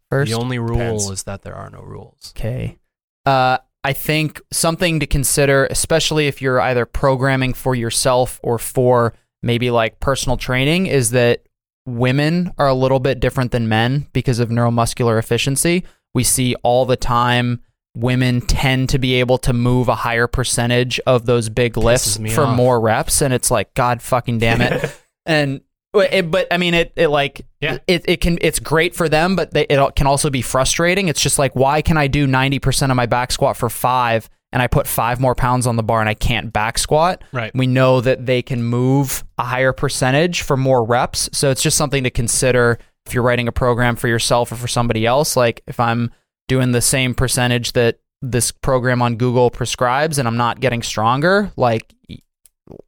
first? 0.10 0.32
the 0.32 0.38
only 0.38 0.60
rule 0.60 0.78
Depends. 0.78 1.10
is 1.10 1.24
that 1.24 1.44
there 1.44 1.56
are 1.56 1.70
no 1.70 1.82
rules 1.82 2.34
Okay. 2.38 2.78
Uh, 3.26 3.58
I 3.84 3.94
think 3.94 4.42
something 4.52 5.00
to 5.00 5.08
consider, 5.08 5.66
especially 5.68 6.28
if 6.28 6.42
you're 6.42 6.60
either 6.60 6.86
programming 6.86 7.54
for 7.54 7.76
yourself 7.76 8.40
or 8.44 8.58
for 8.60 9.14
maybe 9.42 9.72
like 9.72 10.00
personal 10.00 10.36
training, 10.36 10.88
is 10.88 11.12
that 11.12 11.44
women 11.86 12.52
are 12.58 12.68
a 12.68 12.74
little 12.74 13.00
bit 13.00 13.20
different 13.20 13.52
than 13.52 13.70
men 13.70 14.08
because 14.12 14.40
of 14.40 14.50
neuromuscular 14.50 15.18
efficiency. 15.18 15.86
We 16.14 16.24
see 16.24 16.56
all 16.64 16.86
the 16.86 16.98
time 16.98 17.62
women 17.96 18.42
tend 18.42 18.90
to 18.90 19.00
be 19.00 19.16
able 19.16 19.38
to 19.40 19.54
move 19.54 19.88
a 19.88 19.96
higher 19.96 20.28
percentage 20.28 21.00
of 21.08 21.26
those 21.26 21.50
big 21.50 21.78
lifts 21.78 22.18
for 22.34 22.46
off. 22.46 22.58
more 22.58 22.80
reps, 22.80 23.22
and 23.22 23.34
it's 23.34 23.50
like, 23.50 23.74
God 23.76 24.02
fucking 24.02 24.40
damn 24.40 24.62
it. 24.62 24.94
and 25.26 25.62
but 25.62 25.64
it, 25.94 26.30
but 26.32 26.48
I 26.52 26.58
mean 26.58 26.74
it, 26.74 26.94
it 26.96 27.08
like 27.08 27.46
Yeah. 27.62 27.80
it, 27.88 28.04
it 28.08 28.22
can 28.22 28.38
it's 28.42 28.60
great 28.60 28.96
for 28.96 29.10
them 29.10 29.36
but 29.36 29.54
they, 29.54 29.66
it 29.68 29.96
can 29.96 30.08
also 30.08 30.30
be 30.30 30.42
frustrating. 30.42 31.08
It's 31.08 31.22
just 31.22 31.40
like 31.40 31.56
why 31.56 31.82
can 31.82 31.98
I 31.98 32.08
do 32.08 32.28
90% 32.28 32.90
of 32.90 32.96
my 32.96 33.06
back 33.06 33.32
squat 33.32 33.58
for 33.58 33.70
5 33.70 34.30
and 34.52 34.62
I 34.62 34.68
put 34.68 34.88
5 34.88 35.20
more 35.20 35.36
pounds 35.36 35.68
on 35.68 35.76
the 35.76 35.84
bar 35.84 36.00
and 36.00 36.10
I 36.10 36.14
can't 36.14 36.52
back 36.54 36.78
squat? 36.78 37.24
Right. 37.32 37.52
We 37.56 37.68
know 37.68 38.02
that 38.02 38.26
they 38.26 38.42
can 38.42 38.64
move 38.64 39.24
a 39.38 39.44
higher 39.44 39.74
percentage 39.74 40.42
for 40.44 40.58
more 40.58 40.84
reps. 40.84 41.30
So 41.34 41.50
it's 41.50 41.62
just 41.64 41.78
something 41.78 42.04
to 42.04 42.10
consider 42.12 42.78
if 43.06 43.14
you're 43.14 43.24
writing 43.24 43.48
a 43.48 43.52
program 43.52 43.96
for 43.96 44.08
yourself 44.08 44.52
or 44.52 44.56
for 44.56 44.68
somebody 44.68 45.06
else. 45.06 45.36
Like 45.36 45.64
if 45.68 45.80
I'm 45.80 46.12
doing 46.48 46.72
the 46.72 46.82
same 46.82 47.14
percentage 47.16 47.74
that 47.74 48.00
this 48.22 48.52
program 48.52 49.02
on 49.02 49.16
Google 49.16 49.50
prescribes 49.50 50.18
and 50.20 50.28
I'm 50.28 50.36
not 50.38 50.60
getting 50.60 50.84
stronger 50.84 51.52
like 51.56 51.94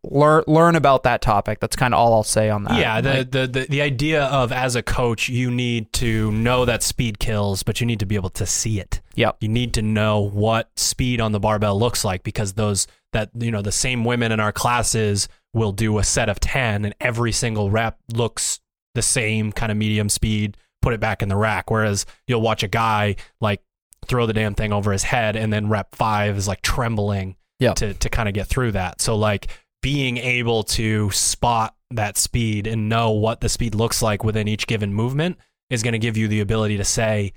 learn 0.03 0.43
learn 0.47 0.75
about 0.75 1.03
that 1.03 1.21
topic. 1.21 1.59
That's 1.59 1.75
kind 1.75 1.93
of 1.93 1.99
all 1.99 2.13
I'll 2.13 2.23
say 2.23 2.49
on 2.49 2.63
that. 2.65 2.77
Yeah 2.79 3.01
the, 3.01 3.09
Like, 3.13 3.31
the, 3.31 3.47
the 3.47 3.65
the 3.69 3.81
idea 3.81 4.23
of 4.25 4.51
as 4.51 4.75
a 4.75 4.83
coach 4.83 5.29
you 5.29 5.49
need 5.51 5.91
to 5.93 6.31
know 6.31 6.65
that 6.65 6.83
speed 6.83 7.19
kills 7.19 7.63
but 7.63 7.79
you 7.81 7.87
need 7.87 7.99
to 7.99 8.05
be 8.05 8.15
able 8.15 8.29
to 8.31 8.45
see 8.45 8.79
it. 8.79 9.01
Yep. 9.15 9.37
you 9.41 9.49
need 9.49 9.73
to 9.73 9.81
know 9.81 10.19
what 10.21 10.69
speed 10.77 11.19
on 11.19 11.31
the 11.31 11.39
barbell 11.39 11.77
looks 11.77 12.05
like 12.05 12.23
because 12.23 12.53
those 12.53 12.87
that 13.13 13.29
you 13.37 13.51
know 13.51 13.61
the 13.61 13.71
same 13.71 14.05
women 14.05 14.31
in 14.31 14.39
our 14.39 14.51
classes 14.53 15.27
will 15.53 15.71
do 15.73 15.97
a 15.97 16.03
set 16.03 16.29
of 16.29 16.39
10 16.39 16.85
and 16.85 16.95
every 17.01 17.31
single 17.31 17.69
rep 17.69 17.97
looks 18.13 18.59
the 18.95 19.01
same 19.01 19.51
kind 19.51 19.71
of 19.71 19.77
medium 19.77 20.07
speed 20.09 20.55
put 20.81 20.93
it 20.93 20.99
back 20.99 21.21
in 21.21 21.29
the 21.29 21.35
rack. 21.37 21.69
Whereas 21.69 22.05
you'll 22.27 22.41
watch 22.41 22.63
a 22.63 22.67
guy 22.67 23.15
like 23.39 23.61
throw 24.07 24.25
the 24.25 24.33
damn 24.33 24.55
thing 24.55 24.73
over 24.73 24.91
his 24.91 25.03
head 25.03 25.35
and 25.35 25.51
then 25.53 25.69
rep 25.69 25.93
5 25.95 26.37
is 26.37 26.47
like 26.47 26.61
trembling 26.61 27.35
Yep. 27.59 27.75
to 27.75 27.93
to 27.93 28.09
kind 28.09 28.27
of 28.27 28.33
get 28.33 28.47
through 28.47 28.71
that. 28.71 28.99
So 29.01 29.15
like 29.15 29.47
being 29.81 30.17
able 30.17 30.63
to 30.63 31.09
spot 31.11 31.75
that 31.89 32.17
speed 32.17 32.67
and 32.67 32.87
know 32.87 33.11
what 33.11 33.41
the 33.41 33.49
speed 33.49 33.75
looks 33.75 34.01
like 34.01 34.23
within 34.23 34.47
each 34.47 34.67
given 34.67 34.93
movement 34.93 35.37
is 35.69 35.83
going 35.83 35.93
to 35.93 35.99
give 35.99 36.17
you 36.17 36.27
the 36.27 36.39
ability 36.39 36.77
to 36.77 36.85
say 36.85 37.33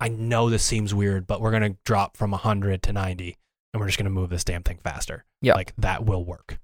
I 0.00 0.08
know 0.08 0.50
this 0.50 0.64
seems 0.64 0.92
weird, 0.92 1.26
but 1.26 1.40
we're 1.40 1.52
going 1.52 1.72
to 1.72 1.78
drop 1.84 2.16
from 2.16 2.32
100 2.32 2.82
to 2.82 2.92
90 2.92 3.36
and 3.72 3.80
we're 3.80 3.86
just 3.86 3.96
going 3.98 4.04
to 4.04 4.10
move 4.10 4.28
this 4.28 4.44
damn 4.44 4.62
thing 4.62 4.78
faster. 4.82 5.24
Yeah. 5.40 5.54
Like 5.54 5.72
that 5.78 6.04
will 6.04 6.24
work. 6.24 6.58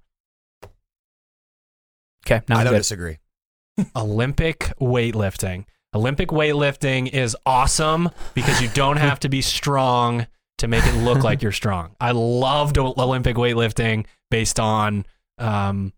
okay 2.25 2.41
now 2.47 2.59
I 2.59 2.63
don't 2.63 2.73
good. 2.73 2.79
disagree. 2.79 3.17
Olympic 3.95 4.73
weightlifting. 4.79 5.65
Olympic 5.93 6.29
weightlifting 6.29 7.09
is 7.11 7.35
awesome 7.45 8.09
because 8.33 8.61
you 8.61 8.69
don't 8.69 8.97
have 8.97 9.19
to 9.21 9.29
be 9.29 9.41
strong 9.41 10.27
to 10.61 10.67
make 10.67 10.85
it 10.85 10.95
look 11.03 11.23
like 11.23 11.41
you're 11.43 11.51
strong. 11.51 11.95
I 11.99 12.11
loved 12.11 12.77
Olympic 12.77 13.35
weightlifting 13.35 14.05
based 14.31 14.59
on 14.59 15.05
um, 15.37 15.93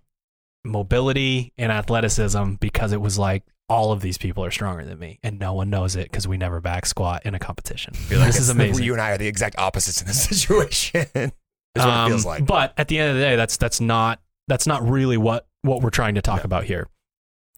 mobility 0.66 1.54
and 1.58 1.72
athleticism 1.72 2.54
because 2.56 2.92
it 2.92 3.02
was 3.02 3.18
like 3.20 3.44
all 3.70 3.92
of 3.92 4.02
these 4.02 4.18
people 4.18 4.44
are 4.44 4.52
stronger 4.52 4.84
than 4.86 5.00
me 5.00 5.20
and 5.24 5.40
no 5.40 5.54
one 5.54 5.70
knows 5.70 5.96
it 5.96 6.04
because 6.12 6.28
we 6.28 6.38
never 6.38 6.60
back 6.62 6.86
squat 6.86 7.26
in 7.26 7.34
a 7.36 7.40
competition. 7.40 7.94
Like 8.10 8.28
this 8.28 8.40
is 8.40 8.50
amazing. 8.50 8.84
You 8.84 8.94
and 8.94 9.02
I 9.02 9.12
are 9.12 9.18
the 9.18 9.28
exact 9.28 9.58
opposites 9.58 10.02
in 10.02 10.08
this 10.08 10.24
situation. 10.42 11.06
is 11.16 11.32
what 11.76 12.06
it 12.06 12.08
feels 12.08 12.26
Um, 12.26 12.30
like. 12.32 12.46
But 12.46 12.74
at 12.78 12.88
the 12.88 13.00
end 13.00 13.10
of 13.12 13.16
the 13.16 13.22
day, 13.22 13.36
that's 13.36 13.58
that's 13.58 13.82
not 13.82 14.22
that's 14.48 14.68
not 14.68 14.88
really 14.88 15.18
what 15.18 15.48
what 15.62 15.82
we're 15.82 15.90
trying 15.90 16.16
to 16.16 16.22
talk 16.22 16.44
about 16.44 16.66
here. 16.66 16.88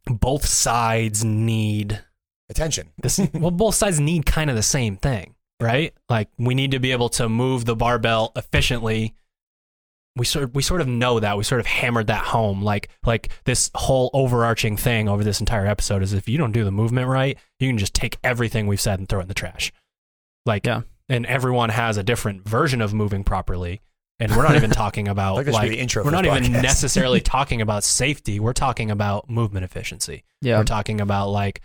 Both 0.06 0.46
sides 0.46 1.24
need 1.26 2.04
Attention. 2.50 2.90
this. 3.02 3.20
well, 3.34 3.50
both 3.52 3.74
sides 3.76 4.00
need 4.00 4.26
kind 4.28 4.50
of 4.52 4.56
the 4.56 4.62
same 4.64 4.98
thing, 4.98 5.35
right? 5.60 5.94
Like 6.10 6.30
we 6.38 6.56
need 6.56 6.72
to 6.72 6.80
be 6.80 6.92
able 6.92 7.10
to 7.10 7.30
move 7.30 7.66
the 7.66 7.76
barbell 7.76 8.32
efficiently. 8.36 9.14
We 10.18 10.26
sort 10.26 10.54
we 10.54 10.62
sort 10.62 10.80
of 10.80 10.88
know 10.88 11.20
that 11.20 11.38
we 11.38 11.44
sort 11.44 11.60
of 11.60 11.66
hammered 11.68 12.08
that 12.08 12.24
home. 12.24 12.62
Like 12.62 12.90
like 13.06 13.30
this 13.44 13.70
whole 13.76 14.10
overarching 14.14 14.78
thing 14.78 15.10
over 15.10 15.24
this 15.24 15.40
entire 15.42 15.66
episode 15.66 16.02
is 16.02 16.14
if 16.14 16.30
you 16.30 16.38
don't 16.38 16.54
do 16.54 16.64
the 16.64 16.72
movement 16.72 17.08
right, 17.10 17.38
you 17.60 17.68
can 17.70 17.78
just 17.78 17.94
take 17.94 18.18
everything 18.24 18.66
we've 18.68 18.80
said 18.80 19.00
and 19.00 19.10
throw 19.10 19.20
it 19.20 19.24
in 19.24 19.28
the 19.28 19.34
trash. 19.34 19.74
Like 20.46 20.66
Yeah. 20.66 20.82
and 21.10 21.26
everyone 21.26 21.70
has 21.70 21.98
a 21.98 22.04
different 22.04 22.48
version 22.48 22.82
of 22.82 22.94
moving 22.94 23.24
properly. 23.26 23.82
And 24.18 24.34
we're 24.34 24.44
not 24.44 24.56
even 24.56 24.70
talking 24.84 25.10
about 25.10 25.36
Like 25.36 25.48
this 25.48 25.56
should 25.56 25.62
be 25.64 25.68
like 25.68 25.76
the 25.76 25.82
intro 25.82 26.06
we're 26.06 26.12
not 26.12 26.24
this 26.24 26.34
even 26.38 26.54
podcast. 26.54 26.62
necessarily 26.64 27.20
talking 27.38 27.62
about 27.62 27.84
safety. 27.84 28.40
We're 28.40 28.54
talking 28.54 28.92
about 28.92 29.30
movement 29.30 29.66
efficiency. 29.66 30.24
yeah 30.42 30.58
We're 30.60 30.64
talking 30.64 31.02
about 31.02 31.28
like 31.32 31.60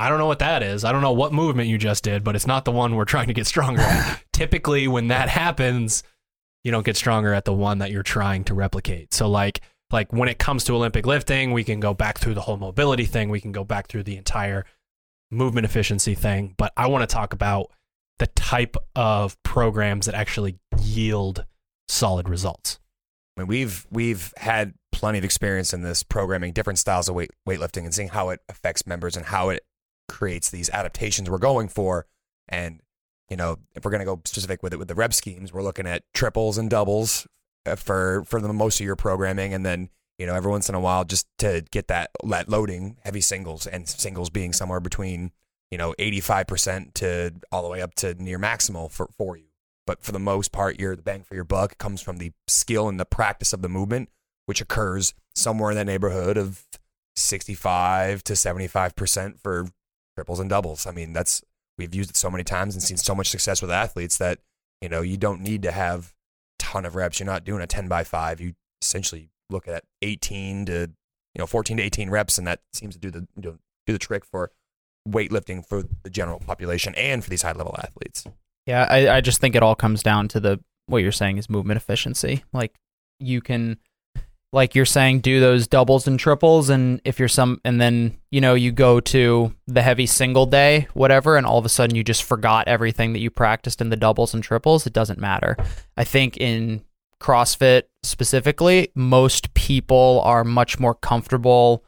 I 0.00 0.08
don't 0.08 0.18
know 0.18 0.26
what 0.26 0.38
that 0.38 0.62
is. 0.62 0.82
I 0.82 0.92
don't 0.92 1.02
know 1.02 1.12
what 1.12 1.30
movement 1.30 1.68
you 1.68 1.76
just 1.76 2.02
did, 2.02 2.24
but 2.24 2.34
it's 2.34 2.46
not 2.46 2.64
the 2.64 2.70
one 2.70 2.94
we're 2.94 3.04
trying 3.04 3.26
to 3.26 3.34
get 3.34 3.46
stronger 3.46 3.82
at. 3.82 4.22
Typically 4.32 4.88
when 4.88 5.08
that 5.08 5.28
happens, 5.28 6.02
you 6.64 6.72
don't 6.72 6.86
get 6.86 6.96
stronger 6.96 7.34
at 7.34 7.44
the 7.44 7.52
one 7.52 7.80
that 7.80 7.90
you're 7.90 8.02
trying 8.02 8.44
to 8.44 8.54
replicate. 8.54 9.12
So 9.12 9.28
like 9.28 9.60
like 9.90 10.10
when 10.10 10.30
it 10.30 10.38
comes 10.38 10.64
to 10.64 10.74
Olympic 10.74 11.04
lifting, 11.04 11.52
we 11.52 11.64
can 11.64 11.80
go 11.80 11.92
back 11.92 12.16
through 12.16 12.32
the 12.32 12.40
whole 12.40 12.56
mobility 12.56 13.04
thing. 13.04 13.28
We 13.28 13.42
can 13.42 13.52
go 13.52 13.62
back 13.62 13.88
through 13.88 14.04
the 14.04 14.16
entire 14.16 14.64
movement 15.30 15.66
efficiency 15.66 16.14
thing, 16.14 16.54
but 16.56 16.72
I 16.78 16.86
want 16.86 17.02
to 17.02 17.14
talk 17.14 17.34
about 17.34 17.70
the 18.18 18.26
type 18.28 18.78
of 18.96 19.36
programs 19.42 20.06
that 20.06 20.14
actually 20.14 20.58
yield 20.80 21.44
solid 21.88 22.26
results. 22.26 22.80
I 23.36 23.42
mean, 23.42 23.48
we've 23.48 23.86
we've 23.90 24.32
had 24.38 24.72
plenty 24.92 25.18
of 25.18 25.24
experience 25.24 25.74
in 25.74 25.82
this 25.82 26.02
programming 26.02 26.54
different 26.54 26.78
styles 26.78 27.10
of 27.10 27.14
weight 27.14 27.32
weightlifting 27.46 27.84
and 27.84 27.94
seeing 27.94 28.08
how 28.08 28.30
it 28.30 28.40
affects 28.48 28.86
members 28.86 29.14
and 29.14 29.26
how 29.26 29.50
it 29.50 29.62
creates 30.10 30.50
these 30.50 30.68
adaptations 30.70 31.30
we're 31.30 31.38
going 31.38 31.68
for. 31.68 32.06
And 32.48 32.80
you 33.30 33.36
know, 33.36 33.58
if 33.76 33.84
we're 33.84 33.92
going 33.92 34.00
to 34.00 34.04
go 34.04 34.20
specific 34.24 34.62
with 34.62 34.74
it 34.74 34.78
with 34.78 34.88
the 34.88 34.94
rep 34.94 35.14
schemes, 35.14 35.52
we're 35.52 35.62
looking 35.62 35.86
at 35.86 36.02
triples 36.12 36.58
and 36.58 36.68
doubles 36.68 37.28
uh, 37.64 37.76
for 37.76 38.24
for 38.26 38.40
the 38.40 38.52
most 38.52 38.80
of 38.80 38.86
your 38.86 38.96
programming, 38.96 39.54
and 39.54 39.64
then 39.64 39.88
you 40.18 40.26
know 40.26 40.34
every 40.34 40.50
once 40.50 40.68
in 40.68 40.74
a 40.74 40.80
while 40.80 41.04
just 41.04 41.26
to 41.38 41.64
get 41.70 41.86
that 41.88 42.10
that 42.24 42.48
loading 42.48 42.96
heavy 43.04 43.20
singles 43.20 43.66
and 43.66 43.88
singles 43.88 44.30
being 44.30 44.52
somewhere 44.52 44.80
between 44.80 45.30
you 45.70 45.78
know 45.78 45.94
85% 45.98 46.92
to 46.94 47.32
all 47.52 47.62
the 47.62 47.68
way 47.68 47.80
up 47.80 47.94
to 47.96 48.14
near 48.14 48.38
maximal 48.38 48.90
for 48.90 49.08
for 49.16 49.36
you. 49.36 49.44
But 49.86 50.02
for 50.02 50.12
the 50.12 50.18
most 50.18 50.50
part, 50.50 50.80
your 50.80 50.96
the 50.96 51.02
bang 51.02 51.22
for 51.22 51.36
your 51.36 51.44
buck 51.44 51.78
comes 51.78 52.02
from 52.02 52.18
the 52.18 52.32
skill 52.48 52.88
and 52.88 52.98
the 52.98 53.04
practice 53.04 53.52
of 53.52 53.62
the 53.62 53.68
movement, 53.68 54.08
which 54.46 54.60
occurs 54.60 55.14
somewhere 55.36 55.70
in 55.70 55.76
the 55.76 55.84
neighborhood 55.84 56.36
of 56.36 56.64
65 57.16 58.24
to 58.24 58.32
75% 58.32 59.40
for 59.40 59.66
triples 60.16 60.40
and 60.40 60.50
doubles. 60.50 60.86
I 60.86 60.92
mean, 60.92 61.12
that's 61.12 61.42
we've 61.78 61.94
used 61.94 62.10
it 62.10 62.16
so 62.16 62.30
many 62.30 62.44
times 62.44 62.74
and 62.74 62.82
seen 62.82 62.96
so 62.96 63.14
much 63.14 63.30
success 63.30 63.62
with 63.62 63.70
athletes 63.70 64.18
that 64.18 64.38
you 64.80 64.88
know 64.88 65.02
you 65.02 65.16
don't 65.16 65.40
need 65.40 65.62
to 65.62 65.72
have 65.72 66.14
a 66.60 66.62
ton 66.62 66.84
of 66.84 66.94
reps. 66.94 67.20
You're 67.20 67.26
not 67.26 67.44
doing 67.44 67.62
a 67.62 67.66
10 67.66 67.88
by 67.88 68.04
5. 68.04 68.40
You 68.40 68.54
essentially 68.82 69.30
look 69.48 69.66
at 69.68 69.84
18 70.02 70.66
to 70.66 70.72
you 70.72 71.38
know 71.38 71.46
14 71.46 71.78
to 71.78 71.82
18 71.82 72.10
reps, 72.10 72.38
and 72.38 72.46
that 72.46 72.60
seems 72.72 72.94
to 72.94 73.00
do 73.00 73.10
the 73.10 73.26
do, 73.38 73.58
do 73.86 73.92
the 73.92 73.98
trick 73.98 74.24
for 74.24 74.50
weightlifting 75.08 75.66
for 75.66 75.82
the 76.02 76.10
general 76.10 76.38
population 76.38 76.94
and 76.94 77.24
for 77.24 77.30
these 77.30 77.42
high 77.42 77.52
level 77.52 77.74
athletes. 77.78 78.24
Yeah, 78.66 78.86
I, 78.88 79.16
I 79.16 79.20
just 79.20 79.40
think 79.40 79.54
it 79.54 79.62
all 79.62 79.74
comes 79.74 80.02
down 80.02 80.28
to 80.28 80.40
the 80.40 80.60
what 80.86 80.98
you're 80.98 81.12
saying 81.12 81.38
is 81.38 81.48
movement 81.48 81.78
efficiency. 81.78 82.44
Like 82.52 82.74
you 83.18 83.40
can 83.40 83.78
like 84.52 84.74
you're 84.74 84.84
saying 84.84 85.20
do 85.20 85.40
those 85.40 85.66
doubles 85.66 86.06
and 86.08 86.18
triples 86.18 86.70
and 86.70 87.00
if 87.04 87.18
you're 87.18 87.28
some 87.28 87.60
and 87.64 87.80
then 87.80 88.16
you 88.30 88.40
know 88.40 88.54
you 88.54 88.72
go 88.72 89.00
to 89.00 89.54
the 89.66 89.82
heavy 89.82 90.06
single 90.06 90.46
day 90.46 90.88
whatever 90.94 91.36
and 91.36 91.46
all 91.46 91.58
of 91.58 91.64
a 91.64 91.68
sudden 91.68 91.96
you 91.96 92.02
just 92.02 92.24
forgot 92.24 92.66
everything 92.66 93.12
that 93.12 93.20
you 93.20 93.30
practiced 93.30 93.80
in 93.80 93.90
the 93.90 93.96
doubles 93.96 94.34
and 94.34 94.42
triples 94.42 94.86
it 94.86 94.92
doesn't 94.92 95.18
matter. 95.18 95.56
I 95.96 96.04
think 96.04 96.36
in 96.36 96.84
crossfit 97.20 97.84
specifically 98.02 98.90
most 98.94 99.52
people 99.54 100.22
are 100.24 100.42
much 100.42 100.80
more 100.80 100.94
comfortable 100.94 101.84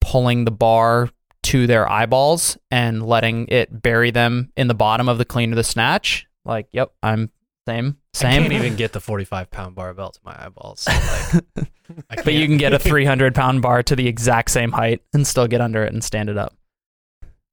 pulling 0.00 0.44
the 0.44 0.50
bar 0.50 1.10
to 1.42 1.66
their 1.66 1.90
eyeballs 1.90 2.56
and 2.70 3.06
letting 3.06 3.46
it 3.48 3.82
bury 3.82 4.10
them 4.10 4.52
in 4.56 4.68
the 4.68 4.74
bottom 4.74 5.08
of 5.08 5.18
the 5.18 5.24
clean 5.24 5.52
or 5.52 5.56
the 5.56 5.64
snatch. 5.64 6.26
Like 6.44 6.68
yep 6.72 6.92
i'm 7.02 7.30
same 7.68 7.98
I 8.14 8.18
same 8.18 8.42
can't 8.42 8.52
even 8.54 8.76
get 8.76 8.92
the 8.92 9.00
45 9.00 9.50
pound 9.50 9.74
barbell 9.74 10.10
to 10.10 10.20
my 10.24 10.34
eyeballs. 10.44 10.80
So 10.80 10.92
like, 10.92 11.44
But 12.24 12.34
you 12.34 12.40
can't- 12.40 12.50
can 12.50 12.56
get 12.58 12.72
a 12.74 12.78
300 12.90 13.34
pound 13.34 13.62
bar 13.62 13.82
to 13.84 13.94
the 13.96 14.06
exact 14.08 14.50
same 14.50 14.72
height 14.72 15.02
and 15.12 15.26
still 15.26 15.46
get 15.46 15.60
under 15.60 15.84
it 15.84 15.92
and 15.92 16.02
stand 16.02 16.28
it 16.28 16.36
up. 16.38 16.54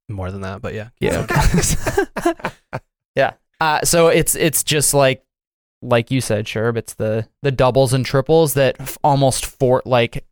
more 0.08 0.30
than 0.30 0.40
that, 0.42 0.60
but 0.62 0.74
yeah. 0.74 0.88
Yeah. 1.00 1.26
yeah. 3.14 3.32
Uh, 3.60 3.82
so 3.84 4.08
it's 4.08 4.34
it's 4.34 4.62
just 4.62 4.94
like 4.94 5.24
like 5.82 6.10
you 6.10 6.20
said, 6.20 6.44
Sherb. 6.46 6.76
It's 6.76 6.94
the 6.94 7.28
the 7.42 7.50
doubles 7.52 7.92
and 7.92 8.04
triples 8.06 8.54
that 8.54 8.76
f- 8.80 8.98
almost 9.04 9.46
for 9.46 9.82
like 9.84 10.24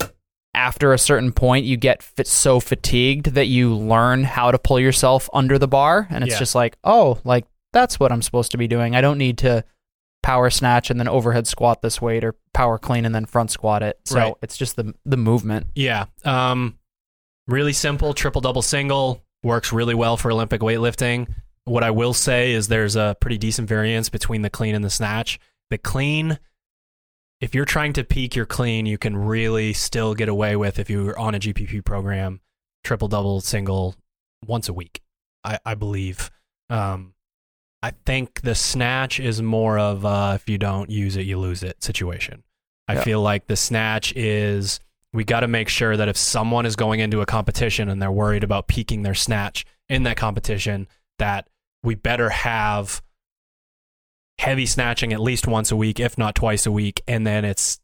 after 0.55 0.93
a 0.93 0.99
certain 0.99 1.33
point 1.33 1.67
you 1.67 1.77
get 1.77 2.03
fit 2.03 2.27
so 2.27 2.61
fatigued 2.61 3.27
that 3.35 3.47
you 3.47 3.75
learn 3.75 4.25
how 4.25 4.51
to 4.51 4.59
pull 4.59 4.81
yourself 4.81 5.29
under 5.33 5.59
the 5.59 5.69
bar, 5.69 6.07
and 6.11 6.25
it's 6.25 6.35
Yeah. 6.35 6.39
just 6.39 6.55
like 6.55 6.77
oh, 6.85 7.19
like 7.25 7.47
that's 7.73 7.99
what 8.01 8.13
I'm 8.13 8.23
supposed 8.23 8.53
to 8.53 8.59
be 8.59 8.67
doing. 8.69 8.95
I 8.97 9.01
don't 9.01 9.19
need 9.19 9.39
to 9.39 9.65
power 10.27 10.51
snatch 10.51 10.91
and 10.91 10.99
then 10.99 11.07
overhead 11.07 11.47
squat 11.47 11.83
this 11.83 12.03
weight 12.03 12.25
or 12.25 12.35
power 12.53 12.79
clean 12.79 13.05
and 13.07 13.15
then 13.15 13.25
front 13.27 13.51
squat 13.53 13.81
it. 13.85 13.97
So 14.05 14.17
Right. 14.19 14.35
it's 14.43 14.57
just 14.57 14.75
the 14.75 14.93
the 15.05 15.17
movement. 15.17 15.69
Yeah. 15.77 16.07
Um, 16.25 16.79
really 17.47 17.73
simple 17.73 18.13
triple 18.13 18.41
double 18.41 18.63
single 18.63 19.23
works 19.45 19.73
really 19.73 19.95
well 19.95 20.17
for 20.17 20.33
Olympic 20.33 20.61
weightlifting. 20.63 21.33
What 21.65 21.85
I 21.85 21.93
will 21.93 22.13
say 22.13 22.53
is 22.53 22.67
there's 22.67 22.97
a 22.97 23.17
pretty 23.21 23.39
decent 23.39 23.69
variance 23.69 24.09
between 24.09 24.43
the 24.43 24.51
clean 24.51 24.75
and 24.75 24.85
the 24.85 24.91
snatch. 24.91 25.39
The 25.71 25.79
clean, 25.79 26.39
if 27.41 27.55
you're 27.55 27.65
trying 27.65 27.93
to 27.93 28.03
peak 28.05 28.35
your 28.35 28.47
clean, 28.47 28.87
you 28.87 28.99
can 28.99 29.17
really 29.17 29.73
still 29.73 30.15
get 30.15 30.29
away 30.29 30.57
with 30.57 30.79
if 30.81 30.91
you're 30.91 31.17
on 31.19 31.35
a 31.37 31.39
GPP 31.39 31.85
program, 31.85 32.41
triple 32.83 33.07
double 33.09 33.41
single 33.41 33.95
once 34.45 34.69
a 34.69 34.73
week. 34.73 35.03
I, 35.45 35.59
I 35.65 35.75
believe. 35.75 36.31
Um, 36.69 37.15
I 37.83 37.93
think 38.05 38.41
the 38.41 38.55
snatch 38.55 39.21
is 39.21 39.41
more 39.43 39.79
of 39.79 40.05
uh, 40.05 40.33
if 40.35 40.49
you 40.49 40.59
don't 40.59 40.91
use 40.91 41.17
it, 41.17 41.27
you 41.27 41.39
lose 41.39 41.63
it 41.63 41.83
situation. 41.83 42.43
I 42.89 42.95
Yeah. 42.95 43.03
feel 43.05 43.21
like 43.23 43.47
the 43.47 43.57
snatch 43.57 44.13
is 44.17 44.81
we 45.13 45.25
got 45.25 45.41
to 45.41 45.49
make 45.49 45.69
sure 45.69 45.97
that 45.97 46.09
if 46.09 46.17
someone 46.17 46.67
is 46.67 46.77
going 46.77 47.01
into 47.01 47.21
a 47.21 47.27
competition 47.27 47.89
and 47.89 48.01
they're 48.03 48.11
worried 48.13 48.45
about 48.45 48.67
peaking 48.69 49.03
their 49.03 49.15
snatch 49.15 49.65
in 49.89 50.03
that 50.03 50.17
competition, 50.17 50.89
that 51.19 51.49
we 51.83 51.95
better 51.95 52.31
have 52.31 53.03
heavy 54.39 54.67
snatching 54.67 55.13
at 55.13 55.21
least 55.21 55.47
once 55.47 55.71
a 55.71 55.77
week, 55.77 55.99
if 56.01 56.19
not 56.19 56.35
twice 56.35 56.67
a 56.67 56.73
week, 56.73 57.03
and 57.09 57.27
then 57.27 57.45
it's 57.45 57.81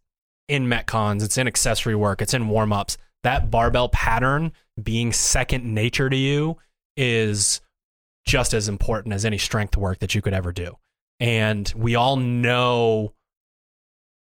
in 0.49 0.67
metcons, 0.67 1.23
it's 1.23 1.39
in 1.39 1.47
accessory 1.47 1.95
work, 1.95 2.21
it's 2.21 2.35
in 2.35 2.49
warm 2.49 2.73
ups. 2.73 2.99
That 3.23 3.51
barbell 3.51 3.89
pattern 3.89 4.53
being 4.83 5.13
second 5.13 5.65
nature 5.65 6.11
to 6.11 6.17
you 6.17 6.59
is 6.97 7.61
just 8.25 8.55
as 8.55 8.69
important 8.69 9.15
as 9.15 9.25
any 9.25 9.39
strength 9.39 9.77
work 9.77 9.99
that 10.01 10.15
you 10.15 10.23
could 10.23 10.35
ever 10.35 10.53
do. 10.53 10.77
And 11.21 11.73
we 11.77 11.95
all 11.95 12.17
know 12.17 13.15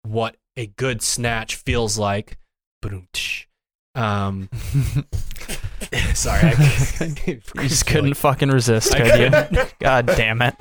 what 0.04 0.36
a 0.58 0.68
good 0.68 1.02
snatch 1.02 1.56
feels 1.56 1.98
like. 1.98 2.38
Ba-dum-tsh. 2.82 3.46
Um, 3.94 4.50
sorry, 6.14 6.42
I, 6.44 7.16
You 7.26 7.42
just 7.68 7.86
couldn't 7.86 8.14
fucking 8.14 8.50
resist, 8.50 8.96
could 8.96 9.20
you? 9.20 9.64
God 9.80 10.06
damn 10.06 10.42
it. 10.42 10.56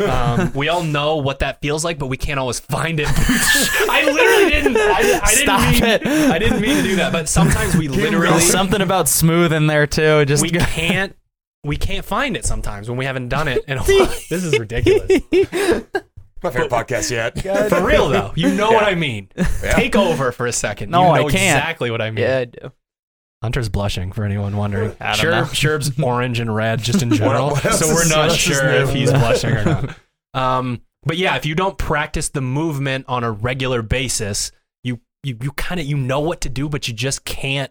Um, 0.00 0.52
we 0.52 0.68
all 0.68 0.82
know 0.82 1.16
what 1.16 1.38
that 1.38 1.60
feels 1.62 1.84
like, 1.84 1.98
but 1.98 2.06
we 2.06 2.16
can't 2.16 2.38
always 2.38 2.60
find 2.60 3.00
it. 3.00 3.08
I 3.08 4.02
literally 4.04 4.50
didn't. 4.50 4.76
I, 4.76 5.20
I 5.22 5.34
didn't 5.34 5.46
Stop 5.46 5.72
mean, 5.72 5.84
it. 5.84 6.06
I 6.06 6.38
didn't 6.38 6.60
mean 6.60 6.76
to 6.76 6.82
do 6.82 6.96
that, 6.96 7.12
but 7.12 7.28
sometimes 7.28 7.74
we 7.74 7.88
literally 7.88 8.28
There's 8.28 8.50
something 8.50 8.82
about 8.82 9.08
smooth 9.08 9.52
in 9.52 9.66
there 9.66 9.86
too. 9.86 10.24
Just 10.26 10.42
we 10.42 10.50
can't 10.50 11.16
we 11.64 11.76
can't 11.76 12.04
find 12.04 12.36
it 12.36 12.44
sometimes 12.44 12.88
when 12.88 12.98
we 12.98 13.04
haven't 13.06 13.28
done 13.28 13.48
it. 13.48 13.64
And 13.66 13.80
this 13.86 14.30
is 14.44 14.58
ridiculous. 14.58 15.22
My 16.42 16.50
favorite 16.50 16.70
podcast 16.70 17.10
yet. 17.10 17.40
For 17.70 17.82
real 17.84 18.10
though, 18.10 18.32
you 18.36 18.54
know 18.54 18.70
what 18.70 18.84
I 18.84 18.94
mean. 18.94 19.28
Yeah. 19.36 19.72
Take 19.74 19.96
over 19.96 20.30
for 20.30 20.46
a 20.46 20.52
second. 20.52 20.90
No, 20.90 21.02
you 21.02 21.08
I 21.08 21.22
know 21.22 21.28
can't. 21.28 21.58
exactly 21.58 21.90
what 21.90 22.02
I 22.02 22.10
mean. 22.10 22.24
yeah, 22.24 22.38
I 22.38 22.44
do. 22.44 22.72
Hunter's 23.42 23.68
blushing 23.68 24.12
for 24.12 24.24
anyone 24.24 24.56
wondering. 24.56 24.96
I 25.00 25.16
don't 25.16 25.46
Sherb. 25.46 25.80
Sherb's 25.80 26.00
orange 26.02 26.40
and 26.40 26.54
red 26.54 26.80
just 26.82 27.02
in 27.02 27.10
general. 27.12 27.50
what 27.50 27.64
else 27.64 27.78
so 27.78 27.88
we're 27.94 28.08
not 28.08 28.28
is 28.30 28.36
sure 28.36 28.70
if 28.70 28.90
he's 28.90 29.10
blushing 29.10 29.50
or 29.50 29.64
not. 29.64 29.96
Um, 30.32 30.82
but 31.02 31.16
yeah, 31.18 31.36
if 31.36 31.44
you 31.46 31.54
don't 31.54 31.76
practice 31.78 32.30
the 32.30 32.40
movement 32.40 33.04
on 33.08 33.22
a 33.22 33.30
regular 33.30 33.82
basis, 33.82 34.50
you 34.82 35.00
you 35.22 35.36
you 35.42 35.52
kind 35.52 35.80
of 35.80 35.86
you 35.86 35.96
know 35.96 36.20
what 36.20 36.40
to 36.42 36.48
do, 36.48 36.68
but 36.68 36.88
you 36.88 36.94
just 36.94 37.24
can't 37.24 37.70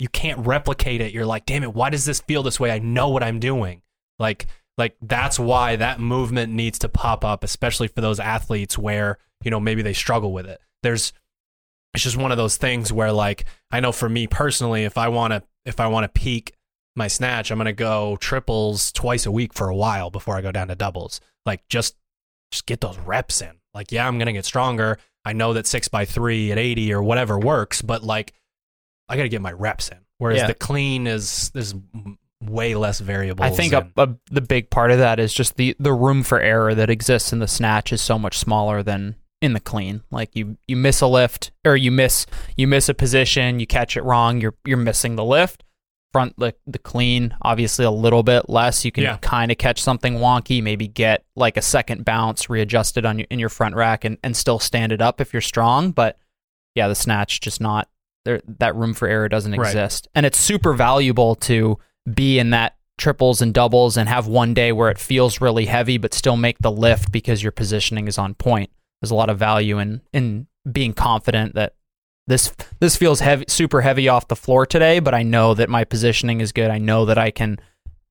you 0.00 0.08
can't 0.08 0.46
replicate 0.46 1.00
it. 1.00 1.12
You're 1.12 1.26
like, 1.26 1.44
damn 1.46 1.62
it, 1.62 1.74
why 1.74 1.90
does 1.90 2.06
this 2.06 2.20
feel 2.20 2.42
this 2.42 2.58
way? 2.58 2.70
I 2.70 2.78
know 2.78 3.10
what 3.10 3.22
I'm 3.22 3.38
doing. 3.38 3.82
Like 4.18 4.46
like 4.78 4.96
that's 5.02 5.38
why 5.38 5.76
that 5.76 6.00
movement 6.00 6.52
needs 6.52 6.78
to 6.80 6.88
pop 6.88 7.24
up, 7.24 7.44
especially 7.44 7.86
for 7.86 8.00
those 8.00 8.18
athletes 8.18 8.78
where 8.78 9.18
you 9.44 9.50
know 9.50 9.60
maybe 9.60 9.82
they 9.82 9.92
struggle 9.92 10.32
with 10.32 10.46
it. 10.46 10.60
There's 10.82 11.12
it's 11.92 12.04
just 12.04 12.16
one 12.16 12.32
of 12.32 12.38
those 12.38 12.56
things 12.56 12.92
where 12.92 13.12
like 13.12 13.44
I 13.70 13.80
know 13.80 13.92
for 13.92 14.08
me 14.08 14.26
personally, 14.26 14.84
if 14.84 14.96
I 14.96 15.08
want 15.08 15.32
to 15.32 15.42
if 15.66 15.80
I 15.80 15.86
want 15.88 16.04
to 16.04 16.20
peak 16.20 16.54
my 16.96 17.08
snatch, 17.08 17.50
I'm 17.50 17.58
gonna 17.58 17.72
go 17.72 18.16
triples 18.16 18.92
twice 18.92 19.26
a 19.26 19.30
week 19.30 19.52
for 19.52 19.68
a 19.68 19.76
while 19.76 20.10
before 20.10 20.36
I 20.36 20.40
go 20.40 20.52
down 20.52 20.68
to 20.68 20.74
doubles. 20.74 21.20
Like 21.44 21.68
just 21.68 21.96
just 22.50 22.64
get 22.64 22.80
those 22.80 22.98
reps 22.98 23.42
in. 23.42 23.58
Like 23.74 23.92
yeah, 23.92 24.08
I'm 24.08 24.18
gonna 24.18 24.32
get 24.32 24.46
stronger. 24.46 24.98
I 25.26 25.34
know 25.34 25.52
that 25.52 25.66
six 25.66 25.88
by 25.88 26.06
three 26.06 26.50
at 26.50 26.56
80 26.58 26.94
or 26.94 27.02
whatever 27.02 27.38
works, 27.38 27.82
but 27.82 28.02
like 28.02 28.32
I 29.10 29.16
gotta 29.16 29.28
get 29.28 29.42
my 29.42 29.52
reps 29.52 29.88
in. 29.88 29.98
Whereas 30.18 30.38
Yeah. 30.38 30.46
the 30.46 30.54
clean 30.54 31.06
is 31.06 31.50
there's 31.54 31.74
way 32.42 32.74
less 32.74 33.00
variables. 33.00 33.46
I 33.46 33.50
think 33.50 33.72
a, 33.72 33.90
a, 33.96 34.08
the 34.30 34.40
big 34.40 34.70
part 34.70 34.90
of 34.90 34.98
that 34.98 35.18
is 35.20 35.32
just 35.34 35.56
the 35.56 35.76
the 35.78 35.92
room 35.92 36.22
for 36.22 36.40
error 36.40 36.74
that 36.74 36.88
exists 36.90 37.32
in 37.32 37.38
the 37.38 37.48
snatch 37.48 37.92
is 37.92 38.00
so 38.00 38.18
much 38.18 38.38
smaller 38.38 38.82
than 38.82 39.16
in 39.42 39.52
the 39.52 39.60
clean. 39.60 40.02
Like 40.10 40.34
you 40.36 40.56
you 40.66 40.76
miss 40.76 41.00
a 41.00 41.06
lift 41.06 41.50
or 41.64 41.76
you 41.76 41.90
miss 41.90 42.26
you 42.56 42.66
miss 42.66 42.88
a 42.88 42.94
position, 42.94 43.60
you 43.60 43.66
catch 43.66 43.96
it 43.96 44.02
wrong, 44.04 44.40
you're 44.40 44.54
you're 44.64 44.76
missing 44.78 45.16
the 45.16 45.24
lift. 45.24 45.64
Front 46.12 46.34
the 46.38 46.54
the 46.66 46.78
clean, 46.78 47.36
obviously 47.42 47.84
a 47.84 47.90
little 47.90 48.22
bit 48.24 48.48
less. 48.48 48.84
You 48.84 48.90
can 48.92 49.04
Yeah. 49.04 49.18
kind 49.18 49.52
of 49.52 49.58
catch 49.58 49.80
something 49.80 50.14
wonky, 50.14 50.60
maybe 50.62 50.88
get 50.88 51.24
like 51.36 51.56
a 51.56 51.62
second 51.62 52.04
bounce 52.04 52.50
readjusted 52.50 53.06
on 53.06 53.18
your 53.20 53.26
in 53.30 53.38
your 53.38 53.48
front 53.48 53.74
rack 53.76 54.04
and, 54.04 54.18
and 54.24 54.36
still 54.36 54.58
stand 54.58 54.90
it 54.92 55.00
up 55.00 55.20
if 55.20 55.32
you're 55.32 55.40
strong. 55.40 55.92
But 55.92 56.18
yeah, 56.74 56.88
the 56.88 56.94
snatch 56.96 57.40
just 57.40 57.60
not 57.60 57.88
there. 58.24 58.40
That 58.58 58.74
room 58.76 58.94
for 58.94 59.08
error 59.08 59.28
doesn't 59.28 59.52
Right. 59.56 59.66
exist, 59.68 60.08
and 60.14 60.24
it's 60.26 60.38
super 60.38 60.72
valuable 60.74 61.34
to 61.36 61.78
be 62.12 62.38
in 62.38 62.50
that 62.50 62.74
triples 62.98 63.40
and 63.40 63.54
doubles 63.54 63.96
and 63.96 64.08
have 64.08 64.26
one 64.26 64.52
day 64.52 64.72
where 64.72 64.90
it 64.90 64.98
feels 64.98 65.40
really 65.40 65.64
heavy 65.64 65.96
but 65.96 66.12
still 66.12 66.36
make 66.36 66.58
the 66.58 66.70
lift 66.70 67.10
because 67.10 67.42
your 67.42 67.50
positioning 67.52 68.06
is 68.06 68.18
on 68.18 68.34
point. 68.34 68.68
There's 69.00 69.10
a 69.10 69.14
lot 69.14 69.30
of 69.30 69.38
value 69.38 69.78
in 69.78 70.02
in 70.12 70.46
being 70.70 70.92
confident 70.92 71.54
that 71.54 71.74
this 72.26 72.54
this 72.78 72.96
feels 72.96 73.20
heavy 73.20 73.46
super 73.48 73.80
heavy 73.80 74.08
off 74.08 74.28
the 74.28 74.36
floor 74.36 74.66
today, 74.66 74.98
but 75.00 75.14
I 75.14 75.22
know 75.22 75.54
that 75.54 75.70
my 75.70 75.84
positioning 75.84 76.40
is 76.42 76.52
good. 76.52 76.70
I 76.70 76.78
know 76.78 77.06
that 77.06 77.16
I 77.16 77.30
can 77.30 77.58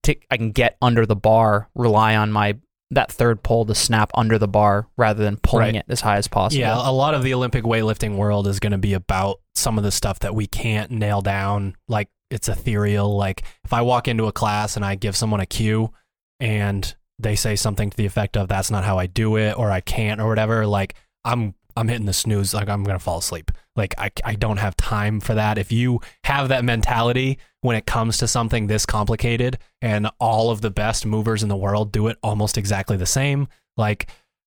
t- 0.02 0.22
I 0.32 0.38
can 0.38 0.52
get 0.52 0.76
under 0.82 1.06
the 1.06 1.16
bar, 1.16 1.70
rely 1.76 2.16
on 2.16 2.32
my 2.32 2.56
that 2.92 3.12
third 3.12 3.44
pull 3.44 3.66
to 3.66 3.76
snap 3.76 4.10
under 4.16 4.38
the 4.40 4.48
bar 4.48 4.88
rather 4.98 5.24
than 5.24 5.38
pulling 5.38 5.76
Right. 5.76 5.76
it 5.76 5.86
as 5.90 6.02
high 6.02 6.18
as 6.18 6.28
possible. 6.28 6.60
Yeah, 6.62 6.76
a 6.76 6.92
lot 6.92 7.14
of 7.14 7.22
the 7.24 7.34
Olympic 7.34 7.64
weightlifting 7.64 8.16
world 8.16 8.48
is 8.48 8.60
going 8.60 8.72
to 8.72 8.78
be 8.80 8.94
about 8.94 9.40
some 9.56 9.78
of 9.78 9.84
the 9.84 9.92
stuff 9.92 10.20
that 10.20 10.34
we 10.34 10.48
can't 10.48 10.90
nail 10.90 11.22
down. 11.22 11.76
Like 11.88 12.10
it's 12.32 12.50
ethereal. 12.50 13.16
Like 13.16 13.44
if 13.64 13.74
I 13.74 13.82
walk 13.82 14.08
into 14.08 14.26
a 14.26 14.32
class 14.32 14.76
and 14.76 14.84
I 14.84 14.96
give 14.96 15.16
someone 15.16 15.40
a 15.40 15.46
cue 15.46 15.92
and 16.40 16.96
they 17.20 17.36
say 17.36 17.56
something 17.56 17.90
to 17.90 17.98
the 17.98 18.06
effect 18.06 18.38
of 18.38 18.48
"That's 18.48 18.72
not 18.72 18.84
how 18.86 18.98
I 18.98 19.06
do 19.06 19.36
it" 19.36 19.58
or 19.58 19.70
"I 19.72 19.82
can't" 19.82 20.20
or 20.22 20.28
whatever, 20.28 20.66
like 20.66 20.96
I'm 21.26 21.54
I'm 21.80 21.88
hitting 21.88 22.06
the 22.06 22.14
snooze. 22.14 22.54
Like 22.54 22.70
I'm 22.70 22.84
gonna 22.84 23.00
fall 23.00 23.20
asleep. 23.20 23.52
Like 23.76 23.96
I 23.98 24.12
I 24.24 24.36
don't 24.36 24.58
have 24.58 24.76
time 24.76 25.20
for 25.20 25.34
that. 25.36 25.58
If 25.58 25.72
you 25.72 26.02
have 26.26 26.50
that 26.50 26.66
mentality 26.66 27.40
when 27.62 27.76
it 27.76 27.86
comes 27.86 28.18
to 28.18 28.28
something 28.28 28.68
this 28.68 28.86
complicated 28.86 29.58
and 29.82 30.10
all 30.20 30.52
of 30.52 30.62
the 30.62 30.70
best 30.70 31.06
movers 31.06 31.42
in 31.42 31.50
the 31.50 31.56
world 31.56 31.92
do 31.92 32.08
it 32.08 32.18
almost 32.22 32.58
exactly 32.58 32.98
the 32.98 33.06
same, 33.06 33.48
like. 33.78 34.10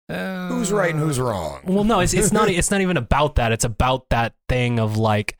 Uh, 0.06 0.48
Who's 0.48 0.70
right 0.70 0.90
and 0.90 1.02
who's 1.02 1.18
wrong? 1.18 1.62
well, 1.64 1.82
no, 1.82 2.00
it's 2.00 2.12
it's 2.12 2.30
not 2.30 2.48
it's 2.50 2.70
not 2.70 2.82
even 2.82 2.98
about 2.98 3.36
that. 3.36 3.52
It's 3.52 3.64
about 3.64 4.10
that 4.10 4.34
thing 4.50 4.78
of 4.78 4.98
like, 4.98 5.38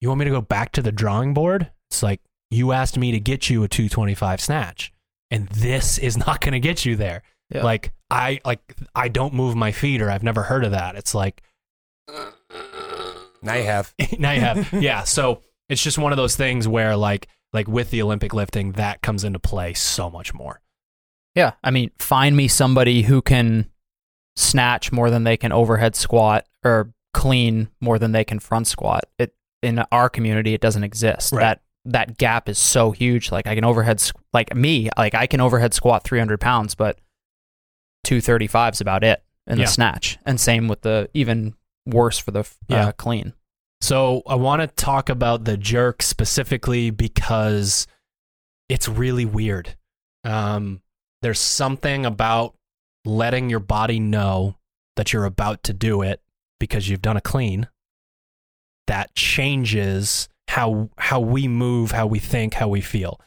you 0.00 0.08
want 0.08 0.18
me 0.18 0.24
to 0.24 0.32
go 0.32 0.40
back 0.40 0.72
to 0.72 0.82
the 0.82 0.90
drawing 0.90 1.32
board? 1.32 1.70
It's 1.90 2.02
like 2.02 2.20
you 2.50 2.72
asked 2.72 2.98
me 2.98 3.12
to 3.12 3.20
get 3.20 3.48
you 3.48 3.62
a 3.62 3.68
225 3.68 4.40
snatch, 4.40 4.92
and 5.30 5.48
this 5.50 5.96
is 5.96 6.16
not 6.16 6.40
going 6.40 6.54
to 6.54 6.60
get 6.60 6.84
you 6.84 6.96
there. 6.96 7.22
Yeah. 7.50 7.64
Like 7.64 7.92
I 8.10 8.40
like 8.44 8.74
I 8.94 9.08
don't 9.08 9.34
move 9.34 9.56
my 9.56 9.72
feet, 9.72 10.02
or 10.02 10.10
I've 10.10 10.22
never 10.22 10.42
heard 10.42 10.64
of 10.64 10.72
that. 10.72 10.96
It's 10.96 11.14
like 11.14 11.42
Now 13.42 13.54
you 13.54 13.64
have. 13.64 13.94
now 14.18 14.32
you 14.32 14.40
have 14.40 14.72
yeah. 14.72 15.04
So 15.04 15.42
it's 15.68 15.82
just 15.82 15.98
one 15.98 16.12
of 16.12 16.16
those 16.16 16.36
things 16.36 16.66
where 16.68 16.96
like 16.96 17.28
like 17.52 17.68
with 17.68 17.90
the 17.90 18.02
Olympic 18.02 18.32
lifting, 18.32 18.72
that 18.72 19.02
comes 19.02 19.24
into 19.24 19.38
play 19.38 19.74
so 19.74 20.10
much 20.10 20.32
more. 20.32 20.60
Yeah, 21.34 21.52
I 21.62 21.70
mean, 21.70 21.90
find 21.98 22.36
me 22.36 22.48
somebody 22.48 23.02
who 23.02 23.22
can 23.22 23.70
snatch 24.36 24.90
more 24.92 25.10
than 25.10 25.24
they 25.24 25.36
can 25.36 25.52
overhead 25.52 25.94
squat 25.94 26.46
or 26.64 26.92
clean 27.12 27.68
more 27.80 27.98
than 27.98 28.12
they 28.12 28.24
can 28.24 28.38
front 28.38 28.66
squat. 28.66 29.04
It 29.18 29.34
in 29.62 29.78
our 29.92 30.08
community, 30.08 30.54
it 30.54 30.60
doesn't 30.60 30.84
exist. 30.84 31.32
Right. 31.32 31.40
That 31.40 31.62
that 31.86 32.18
gap 32.18 32.48
is 32.48 32.58
so 32.58 32.90
huge. 32.90 33.32
Like 33.32 33.46
I 33.46 33.54
can 33.54 33.64
overhead, 33.64 34.02
like 34.32 34.54
me, 34.54 34.90
like 34.98 35.14
I 35.14 35.26
can 35.26 35.40
overhead 35.40 35.72
squat 35.72 36.04
300 36.04 36.40
pounds, 36.40 36.74
but 36.74 36.98
235 38.04 38.74
is 38.74 38.80
about 38.80 39.04
it 39.04 39.22
in 39.46 39.58
Yeah. 39.58 39.64
the 39.64 39.70
snatch. 39.70 40.18
And 40.24 40.40
same 40.40 40.68
with 40.68 40.82
the 40.82 41.08
even 41.14 41.54
worse 41.86 42.18
for 42.18 42.30
the 42.30 42.40
uh, 42.40 42.44
Yeah. 42.68 42.92
clean. 42.92 43.34
So 43.80 44.22
I 44.26 44.34
want 44.34 44.60
to 44.62 44.66
talk 44.68 45.08
about 45.08 45.44
the 45.44 45.56
jerk 45.56 46.02
specifically 46.02 46.90
because 46.90 47.86
it's 48.68 48.88
really 48.88 49.24
weird. 49.24 49.76
Um, 50.24 50.82
there's 51.22 51.40
something 51.40 52.04
about 52.04 52.54
letting 53.04 53.48
your 53.48 53.60
body 53.60 53.98
know 53.98 54.56
that 54.96 55.12
you're 55.12 55.24
about 55.24 55.62
to 55.64 55.72
do 55.72 56.02
it 56.02 56.20
because 56.58 56.88
you've 56.88 57.00
done 57.02 57.16
a 57.16 57.20
clean 57.22 57.68
that 58.86 59.14
changes 59.14 60.28
how 60.48 60.90
how 60.98 61.20
we 61.20 61.48
move, 61.48 61.92
how 61.92 62.06
we 62.06 62.18
think, 62.18 62.54
how 62.54 62.68
we 62.68 62.80
feel. 62.80 63.20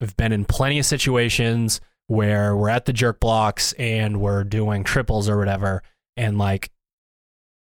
We've 0.00 0.16
been 0.16 0.32
in 0.32 0.44
plenty 0.44 0.78
of 0.78 0.84
situations 0.84 1.80
where 2.08 2.56
we're 2.56 2.68
at 2.68 2.84
the 2.84 2.92
jerk 2.92 3.20
blocks 3.20 3.72
and 3.74 4.20
we're 4.20 4.44
doing 4.44 4.84
triples 4.84 5.28
or 5.28 5.38
whatever, 5.38 5.82
and 6.16 6.38
like 6.38 6.70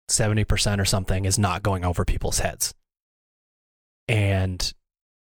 70% 0.09 0.79
or 0.79 0.85
something 0.85 1.25
is 1.25 1.39
not 1.39 1.63
going 1.63 1.85
over 1.85 2.05
people's 2.05 2.39
heads. 2.39 2.73
And 4.07 4.73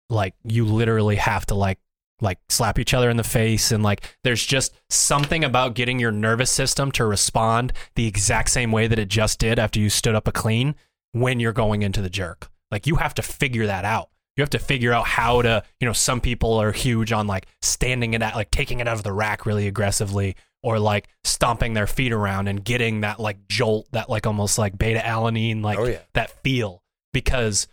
like 0.09 0.35
you 0.45 0.65
literally 0.65 1.17
have 1.17 1.47
to 1.47 1.55
like 1.55 1.79
like 2.23 2.39
slap 2.49 2.79
each 2.79 2.95
other 2.95 3.11
in 3.11 3.19
the 3.19 3.25
face 3.25 3.71
and 3.71 3.83
like 3.83 4.17
there's 4.25 4.45
just 4.45 4.75
something 4.89 5.45
about 5.45 5.75
getting 5.75 5.99
your 5.99 6.13
nervous 6.13 6.51
system 6.51 6.91
to 6.91 7.05
respond 7.05 7.75
the 7.95 8.07
exact 8.07 8.49
same 8.49 8.73
way 8.73 8.87
that 8.87 8.99
it 8.99 9.09
just 9.09 9.39
did 9.39 9.59
after 9.59 9.79
you 9.79 9.91
stood 9.91 10.15
up 10.15 10.27
a 10.27 10.33
clean 10.33 10.75
when 11.13 11.41
you're 11.41 11.53
going 11.53 11.83
into 11.83 12.01
the 12.01 12.09
jerk. 12.09 12.51
Like 12.71 12.87
you 12.87 12.97
have 12.97 13.15
to 13.15 13.23
figure 13.23 13.67
that 13.67 13.85
out. 13.85 14.09
You 14.37 14.43
have 14.43 14.51
to 14.51 14.59
figure 14.59 14.93
out 14.93 15.07
how 15.07 15.41
to, 15.43 15.63
you 15.81 15.87
know, 15.87 15.93
some 15.95 16.21
people 16.21 16.55
are 16.55 16.73
huge 16.73 17.11
on 17.13 17.27
like 17.27 17.47
standing 17.63 18.15
it 18.15 18.23
at 18.23 18.35
like 18.35 18.51
taking 18.51 18.81
it 18.81 18.89
out 18.89 18.97
of 18.97 19.03
the 19.03 19.13
rack 19.13 19.47
really 19.47 19.67
aggressively 19.67 20.37
or 20.63 20.79
like 20.79 21.09
stomping 21.25 21.73
their 21.75 21.87
feet 21.87 22.13
around 22.13 22.49
and 22.49 22.63
getting 22.65 23.01
that 23.01 23.19
like 23.19 23.49
jolt, 23.49 23.87
that 23.93 24.11
like 24.11 24.27
almost 24.27 24.59
like 24.59 24.77
beta 24.77 25.01
alanine, 25.01 25.63
like 25.63 25.79
Oh, 25.79 25.85
yeah. 25.85 26.01
that 26.15 26.31
feel. 26.43 26.83
Because 27.15 27.67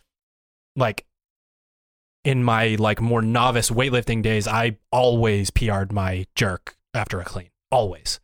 like 0.76 1.06
in 2.24 2.44
my 2.44 2.76
like 2.80 3.02
more 3.02 3.22
novice 3.22 3.70
weightlifting 3.70 4.22
days, 4.22 4.48
I 4.48 4.78
always 4.92 5.50
PR'd 5.50 5.92
my 5.92 6.26
jerk 6.36 6.78
after 6.94 7.20
a 7.20 7.26
clean. 7.26 7.50
Always. 7.72 8.20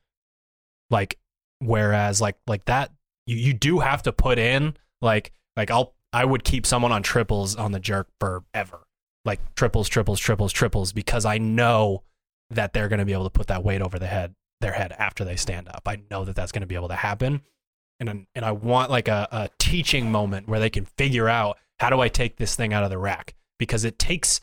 Like 0.90 1.18
whereas 1.60 2.22
like 2.22 2.38
like 2.48 2.64
that 2.66 2.92
you, 3.28 3.36
you 3.36 3.54
do 3.54 3.80
have 3.80 4.04
to 4.04 4.14
put 4.14 4.40
in 4.40 4.78
like 5.02 5.34
like 5.58 5.70
I'll 5.72 5.94
I 6.12 6.26
would 6.26 6.43
keep 6.43 6.66
someone 6.66 6.91
on 6.91 7.03
triples 7.03 7.55
on 7.55 7.72
the 7.72 7.80
jerk 7.80 8.07
forever. 8.20 8.88
Like 9.26 9.53
triples, 9.55 9.89
triples, 9.89 10.20
triples, 10.20 10.51
triples, 10.51 10.93
because 10.93 11.26
I 11.26 11.38
know 11.38 12.03
that 12.49 12.74
they're 12.74 12.88
gonna 12.88 13.05
be 13.05 13.14
able 13.14 13.26
to 13.26 13.30
put 13.30 13.47
that 13.47 13.64
weight 13.64 13.82
over 13.82 13.99
the 13.99 14.07
head 14.07 14.36
their 14.62 14.74
head 14.74 14.93
after 14.97 15.24
they 15.24 15.36
stand 15.36 15.70
up. 15.70 15.84
I 15.86 16.01
know 16.10 16.26
that 16.26 16.36
that's 16.36 16.51
gonna 16.51 16.66
be 16.66 16.76
able 16.76 16.88
to 16.89 16.95
happen. 16.95 17.41
And 17.99 18.26
and 18.34 18.45
I 18.45 18.51
want 18.51 18.91
like 18.91 19.07
a, 19.07 19.28
a 19.32 19.49
teaching 19.60 20.12
moment 20.12 20.47
where 20.47 20.60
they 20.60 20.70
can 20.70 20.86
figure 20.86 21.30
out 21.30 21.57
how 21.80 21.89
do 21.89 21.99
I 21.99 22.07
take 22.07 22.38
this 22.38 22.55
thing 22.55 22.74
out 22.74 22.84
of 22.84 22.89
the 22.89 22.97
rack? 22.97 23.36
Because 23.57 23.84
it 23.84 23.99
takes 23.99 24.41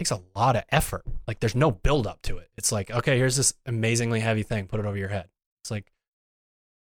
takes 0.00 0.10
a 0.10 0.22
lot 0.34 0.56
of 0.56 0.64
effort. 0.70 1.04
Like 1.26 1.40
there's 1.40 1.54
no 1.54 1.70
build 1.70 2.06
up 2.06 2.22
to 2.22 2.38
it. 2.38 2.48
It's 2.56 2.72
like, 2.72 2.90
okay, 2.90 3.18
here's 3.18 3.36
this 3.36 3.54
amazingly 3.66 4.20
heavy 4.20 4.42
thing, 4.42 4.66
put 4.66 4.80
it 4.80 4.86
over 4.86 4.96
your 4.96 5.08
head. 5.08 5.28
It's 5.62 5.70
like, 5.70 5.92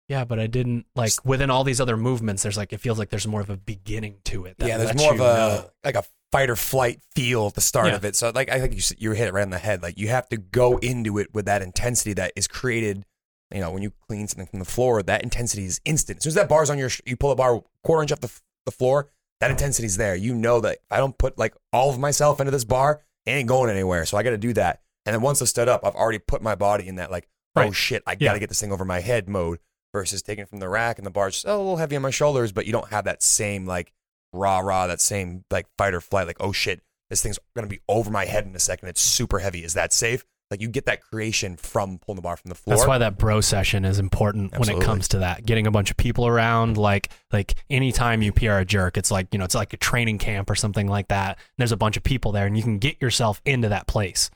yeah, 0.08 0.24
but 0.24 0.38
I 0.38 0.46
didn't 0.46 0.86
like 0.94 1.12
within 1.24 1.50
all 1.50 1.64
these 1.64 1.80
other 1.80 1.96
movements, 1.96 2.42
there's 2.42 2.56
like 2.56 2.72
it 2.72 2.78
feels 2.80 2.98
like 2.98 3.10
there's 3.10 3.26
more 3.26 3.40
of 3.40 3.50
a 3.50 3.56
beginning 3.56 4.16
to 4.26 4.44
it. 4.44 4.56
that 4.58 4.68
yeah, 4.68 4.76
there's 4.76 4.96
more 4.96 5.12
of 5.14 5.20
a 5.20 5.22
know. 5.22 5.70
like 5.84 5.94
a 5.96 6.04
fight 6.32 6.50
or 6.50 6.56
flight 6.56 7.00
feel 7.14 7.46
at 7.48 7.54
the 7.54 7.60
start 7.60 7.86
Yeah. 7.88 7.94
of 7.96 8.04
it. 8.04 8.16
So 8.16 8.30
like 8.34 8.48
I 8.50 8.60
think 8.60 8.74
you 8.74 8.82
you 8.98 9.12
hit 9.12 9.28
it 9.28 9.32
right 9.32 9.42
on 9.42 9.50
the 9.50 9.58
head. 9.58 9.82
Like 9.82 9.98
you 9.98 10.08
have 10.08 10.28
to 10.30 10.36
go 10.36 10.78
into 10.78 11.18
it 11.18 11.28
with 11.32 11.46
that 11.46 11.62
intensity 11.62 12.12
that 12.14 12.32
is 12.36 12.46
created. 12.48 13.04
You 13.52 13.60
know, 13.60 13.70
when 13.70 13.82
you 13.82 13.92
clean 14.08 14.26
something 14.26 14.46
from 14.48 14.58
the 14.58 14.64
floor, 14.64 15.02
that 15.02 15.22
intensity 15.22 15.64
is 15.64 15.80
instant. 15.84 16.16
As 16.18 16.24
soon 16.24 16.30
as 16.30 16.34
that 16.34 16.48
bar's 16.48 16.70
on 16.70 16.78
your, 16.78 16.90
you 17.06 17.16
pull 17.16 17.30
the 17.30 17.36
bar 17.36 17.62
quarter 17.84 18.02
inch 18.02 18.10
off 18.10 18.20
the, 18.20 18.32
the 18.66 18.72
floor, 18.72 19.10
that 19.40 19.50
intensity's 19.50 19.96
there. 19.96 20.16
You 20.16 20.34
know 20.34 20.60
that 20.60 20.78
I 20.90 20.96
don't 20.96 21.16
put 21.16 21.38
like 21.38 21.54
all 21.72 21.88
of 21.90 21.98
myself 21.98 22.40
into 22.40 22.50
this 22.50 22.64
bar, 22.64 23.00
it 23.26 23.30
ain't 23.30 23.48
going 23.48 23.70
anywhere. 23.70 24.06
So 24.06 24.16
I 24.16 24.22
got 24.24 24.30
to 24.30 24.38
do 24.38 24.54
that. 24.54 24.80
And 25.06 25.14
then 25.14 25.20
once 25.20 25.40
I 25.40 25.44
stood 25.44 25.68
up, 25.68 25.82
I've 25.86 25.94
already 25.94 26.18
put 26.18 26.42
my 26.42 26.54
body 26.56 26.88
in 26.88 26.96
that 26.96 27.10
like, 27.12 27.28
oh 27.54 27.70
shit, 27.70 28.02
I 28.06 28.12
Yeah. 28.18 28.28
got 28.30 28.32
to 28.32 28.38
get 28.40 28.48
this 28.48 28.60
thing 28.60 28.72
over 28.72 28.84
my 28.84 29.00
head 29.00 29.28
mode. 29.28 29.60
Versus 29.94 30.20
taking 30.20 30.42
it 30.42 30.48
from 30.50 30.58
the 30.58 30.68
rack 30.68 30.98
and 30.98 31.06
the 31.06 31.10
bar's 31.10 31.34
just 31.34 31.46
oh, 31.46 31.56
a 31.56 31.56
little 31.56 31.76
heavy 31.76 31.96
on 31.96 32.02
my 32.02 32.10
shoulders, 32.10 32.52
but 32.52 32.66
you 32.66 32.72
don't 32.72 32.90
have 32.90 33.04
that 33.04 33.22
same 33.22 33.64
like 33.64 33.92
rah 34.32 34.58
rah, 34.58 34.88
that 34.88 35.00
same 35.00 35.44
like 35.50 35.66
fight 35.78 35.94
or 35.94 36.00
flight, 36.00 36.26
like, 36.26 36.36
oh 36.40 36.52
shit, 36.52 36.82
this 37.08 37.22
thing's 37.22 37.38
gonna 37.54 37.68
be 37.68 37.80
over 37.88 38.10
my 38.10 38.26
head 38.26 38.44
in 38.44 38.54
a 38.54 38.58
second. 38.58 38.88
It's 38.90 39.00
super 39.00 39.38
heavy. 39.38 39.64
Is 39.64 39.74
that 39.74 39.92
safe? 39.92 40.26
Like 40.50 40.60
you 40.60 40.68
get 40.68 40.86
that 40.86 41.00
creation 41.00 41.56
from 41.56 41.98
pulling 41.98 42.16
the 42.16 42.22
bar 42.22 42.36
from 42.36 42.50
the 42.50 42.54
floor. 42.54 42.76
That's 42.76 42.86
why 42.86 42.98
that 42.98 43.16
bro 43.18 43.40
session 43.40 43.84
is 43.84 43.98
important 43.98 44.58
when 44.58 44.68
it 44.68 44.80
comes 44.80 45.08
to 45.08 45.20
that. 45.20 45.46
Getting 45.46 45.66
a 45.66 45.70
bunch 45.70 45.90
of 45.90 45.96
people 45.96 46.26
around, 46.26 46.76
like 46.76 47.10
like 47.32 47.54
anytime 47.70 48.20
you 48.20 48.32
PR 48.32 48.58
a 48.58 48.64
jerk, 48.64 48.98
it's 48.98 49.10
like 49.10 49.28
you 49.32 49.38
know 49.38 49.44
it's 49.44 49.54
like 49.54 49.72
a 49.72 49.78
training 49.78 50.18
camp 50.18 50.50
or 50.50 50.54
something 50.54 50.86
like 50.86 51.08
that. 51.08 51.38
There's 51.56 51.72
a 51.72 51.76
bunch 51.76 51.96
of 51.96 52.02
people 52.02 52.32
there, 52.32 52.46
and 52.46 52.56
you 52.56 52.62
can 52.62 52.78
get 52.78 53.00
yourself 53.00 53.40
into 53.44 53.70
that 53.70 53.86
place. 53.86 54.30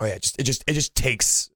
oh 0.00 0.06
yeah, 0.06 0.18
just 0.18 0.38
it 0.40 0.42
just 0.42 0.64
it 0.66 0.72
just 0.72 0.94
takes 0.94 1.50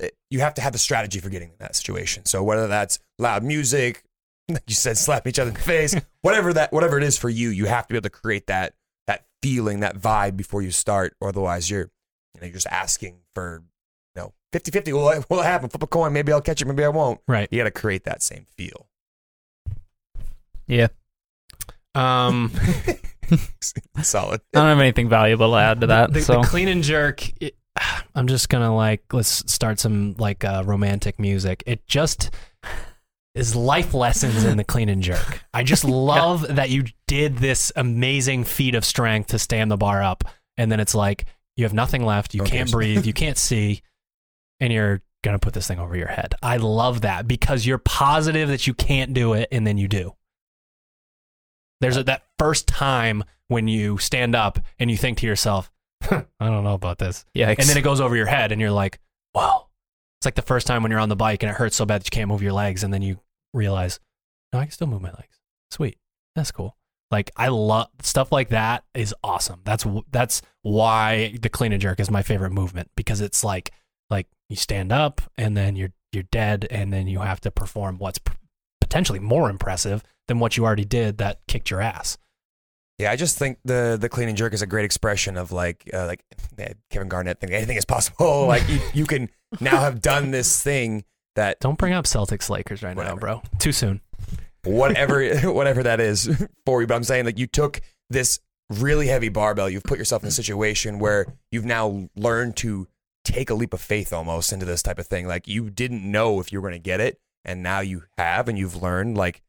it, 0.00 0.16
you 0.30 0.40
have 0.40 0.54
to 0.54 0.60
have 0.60 0.74
a 0.74 0.78
strategy 0.78 1.20
for 1.20 1.28
getting 1.28 1.50
in 1.50 1.56
that 1.58 1.76
situation. 1.76 2.24
So 2.24 2.42
whether 2.42 2.66
that's 2.66 2.98
loud 3.18 3.44
music, 3.44 4.04
like 4.48 4.62
you 4.66 4.74
said, 4.74 4.98
slap 4.98 5.26
each 5.26 5.38
other 5.38 5.50
in 5.50 5.54
the 5.54 5.60
face, 5.60 5.94
whatever 6.22 6.52
that 6.52 6.72
whatever 6.72 6.96
it 6.98 7.04
is 7.04 7.18
for 7.18 7.28
you, 7.28 7.50
you 7.50 7.66
have 7.66 7.86
to 7.86 7.94
be 7.94 7.96
able 7.96 8.04
to 8.04 8.10
create 8.10 8.46
that 8.46 8.74
that 9.06 9.26
feeling, 9.42 9.80
that 9.80 9.98
vibe 9.98 10.36
before 10.36 10.62
you 10.62 10.70
start. 10.70 11.14
Or 11.20 11.28
otherwise 11.28 11.70
you're 11.70 11.90
you 12.34 12.40
know, 12.40 12.46
you're 12.46 12.54
just 12.54 12.66
asking 12.68 13.18
for 13.34 13.62
you 14.14 14.22
know 14.22 14.32
50-50. 14.52 14.92
Will 14.92 15.08
it, 15.10 15.26
will 15.30 15.40
it 15.40 15.44
happen? 15.44 15.68
Flip 15.68 15.82
a 15.82 15.86
coin, 15.86 16.12
maybe 16.12 16.32
I'll 16.32 16.40
catch 16.40 16.62
it, 16.62 16.66
maybe 16.66 16.84
I 16.84 16.88
won't. 16.88 17.20
Right. 17.26 17.48
You 17.50 17.58
gotta 17.58 17.70
create 17.70 18.04
that 18.04 18.22
same 18.22 18.46
feel. 18.56 18.88
Yeah. 20.66 20.88
Um, 21.94 22.52
Solid. 24.02 24.40
I 24.54 24.58
don't 24.58 24.68
have 24.68 24.78
anything 24.80 25.08
valuable 25.08 25.52
to 25.52 25.56
add 25.56 25.80
to 25.80 25.86
that. 25.88 26.12
the, 26.12 26.20
so 26.20 26.42
the 26.42 26.46
clean 26.46 26.68
and 26.68 26.82
jerk. 26.82 27.28
It, 27.40 27.56
I'm 28.14 28.26
just 28.26 28.48
gonna 28.48 28.74
like 28.74 29.02
let's 29.12 29.50
start 29.52 29.78
some 29.80 30.14
like 30.18 30.44
uh, 30.44 30.62
romantic 30.66 31.18
music. 31.18 31.62
It 31.66 31.86
just 31.86 32.30
is 33.34 33.54
life 33.54 33.92
lessons 33.92 34.44
in 34.44 34.56
the 34.56 34.64
clean 34.64 34.88
and 34.88 35.02
jerk. 35.02 35.42
I 35.52 35.62
just 35.62 35.84
love 36.10 36.46
that 36.56 36.70
you 36.70 36.84
did 37.06 37.36
this 37.38 37.70
amazing 37.76 38.44
feat 38.44 38.74
of 38.74 38.84
strength 38.84 39.28
to 39.28 39.38
stand 39.38 39.70
the 39.70 39.76
bar 39.76 40.02
up, 40.02 40.24
and 40.56 40.72
then 40.72 40.80
it's 40.80 40.94
like 40.94 41.26
You 41.56 41.64
have 41.64 41.74
nothing 41.74 42.04
left. 42.04 42.34
You 42.34 42.42
Okay. 42.42 42.58
can't 42.58 42.70
breathe. 42.70 43.04
You 43.06 43.12
can't 43.24 43.36
see, 43.38 43.82
and 44.60 44.72
you're 44.72 45.02
gonna 45.22 45.38
put 45.38 45.52
this 45.54 45.66
thing 45.68 45.78
over 45.78 45.96
your 45.96 46.08
head. 46.08 46.34
I 46.42 46.56
love 46.58 47.02
that 47.02 47.26
because 47.28 47.66
you're 47.66 47.78
positive 47.78 48.48
that 48.48 48.66
you 48.66 48.74
can't 48.74 49.12
do 49.12 49.32
it, 49.34 49.48
and 49.52 49.66
then 49.66 49.76
you 49.76 49.88
do. 49.88 50.14
There's 51.80 51.96
a, 51.98 52.04
that 52.04 52.22
first 52.38 52.66
time 52.66 53.22
when 53.48 53.68
you 53.68 53.98
stand 53.98 54.34
up 54.34 54.58
and 54.78 54.90
you 54.90 54.96
think 54.96 55.18
to 55.18 55.26
yourself, 55.26 55.70
"I 56.40 56.48
don't 56.48 56.64
know 56.64 56.74
about 56.74 56.98
this," 56.98 57.24
Yeah, 57.34 57.48
and 57.50 57.68
then 57.68 57.76
it 57.76 57.82
goes 57.82 58.00
over 58.00 58.16
your 58.16 58.26
head, 58.26 58.52
and 58.52 58.60
you're 58.60 58.70
like, 58.70 59.00
"Wow!" 59.34 59.68
It's 60.20 60.26
like 60.26 60.34
the 60.34 60.42
first 60.42 60.66
time 60.66 60.82
when 60.82 60.90
you're 60.90 61.00
on 61.00 61.08
the 61.08 61.16
bike 61.16 61.42
and 61.42 61.50
it 61.50 61.56
hurts 61.56 61.76
so 61.76 61.84
bad 61.84 62.00
that 62.00 62.06
you 62.06 62.16
can't 62.16 62.28
move 62.28 62.42
your 62.42 62.52
legs, 62.52 62.82
and 62.82 62.92
then 62.92 63.02
you 63.02 63.20
realize, 63.54 64.00
"No, 64.52 64.58
I 64.60 64.64
can 64.64 64.72
still 64.72 64.86
move 64.86 65.02
my 65.02 65.10
legs. 65.10 65.40
Sweet, 65.70 65.98
that's 66.34 66.50
cool." 66.50 66.76
Like 67.10 67.30
I 67.36 67.48
love 67.48 67.88
stuff 68.02 68.32
like 68.32 68.48
that 68.48 68.84
is 68.94 69.14
awesome. 69.22 69.60
That's 69.64 69.86
that's 70.10 70.42
why 70.62 71.36
the 71.40 71.48
clean 71.48 71.72
and 71.72 71.80
jerk 71.80 72.00
is 72.00 72.10
my 72.10 72.22
favorite 72.22 72.52
movement 72.52 72.90
because 72.96 73.20
it's 73.20 73.44
like 73.44 73.70
like 74.10 74.26
you 74.48 74.56
stand 74.56 74.92
up 74.92 75.20
and 75.38 75.56
then 75.56 75.76
you're 75.76 75.92
you're 76.12 76.24
dead 76.24 76.66
and 76.70 76.92
then 76.92 77.06
you 77.06 77.20
have 77.20 77.40
to 77.42 77.50
perform 77.50 77.98
what's 77.98 78.18
p- 78.18 78.32
potentially 78.80 79.18
more 79.18 79.50
impressive 79.50 80.02
than 80.28 80.38
what 80.40 80.56
you 80.56 80.64
already 80.64 80.84
did 80.84 81.18
that 81.18 81.40
kicked 81.46 81.70
your 81.70 81.80
ass. 81.80 82.18
Yeah, 82.98 83.10
I 83.10 83.16
just 83.16 83.36
think 83.38 83.58
the 83.64 83.98
the 84.00 84.08
clean 84.08 84.28
and 84.28 84.38
jerk 84.38 84.54
is 84.54 84.62
a 84.62 84.66
great 84.66 84.84
expression 84.84 85.36
of 85.36 85.52
like 85.52 85.88
uh, 85.92 86.06
like 86.06 86.24
eh, 86.58 86.72
Kevin 86.90 87.08
Garnett 87.08 87.40
think 87.40 87.52
anything 87.52 87.76
is 87.76 87.84
possible. 87.84 88.46
like 88.48 88.66
you, 88.68 88.80
you 88.94 89.06
can 89.06 89.28
now 89.60 89.80
have 89.80 90.00
done 90.00 90.30
this 90.30 90.62
thing 90.62 91.04
that 91.34 91.60
Don't 91.60 91.78
bring 91.78 91.92
up 91.92 92.06
Celtics 92.06 92.48
Lakers 92.48 92.82
right 92.82 92.96
now, 92.96 93.14
bro. 93.16 93.42
Too 93.58 93.72
soon. 93.72 94.00
whatever 94.64 95.36
whatever 95.52 95.82
that 95.82 96.00
is 96.00 96.30
for 96.64 96.80
you. 96.80 96.86
But 96.86 96.94
I'm 96.94 97.04
saying 97.04 97.26
like 97.26 97.38
you 97.38 97.46
took 97.46 97.80
this 98.08 98.40
really 98.70 99.08
heavy 99.08 99.28
barbell, 99.28 99.68
you've 99.68 99.84
put 99.84 99.98
yourself 99.98 100.22
in 100.22 100.28
a 100.28 100.32
situation 100.32 100.98
where 100.98 101.26
you've 101.52 101.66
now 101.66 102.08
learned 102.16 102.56
to 102.56 102.88
take 103.24 103.50
a 103.50 103.54
leap 103.54 103.74
of 103.74 103.80
faith 103.80 104.12
almost 104.12 104.52
into 104.52 104.64
this 104.64 104.82
type 104.82 104.98
of 104.98 105.06
thing. 105.06 105.26
Like 105.26 105.46
you 105.46 105.68
didn't 105.68 106.08
know 106.10 106.40
if 106.40 106.50
you 106.50 106.60
were 106.60 106.68
going 106.68 106.80
to 106.80 106.84
get 106.84 107.00
it, 107.00 107.20
and 107.44 107.62
now 107.62 107.80
you 107.80 108.04
have, 108.16 108.48
and 108.48 108.58
you've 108.58 108.82
learned 108.82 109.18
like, 109.18 109.42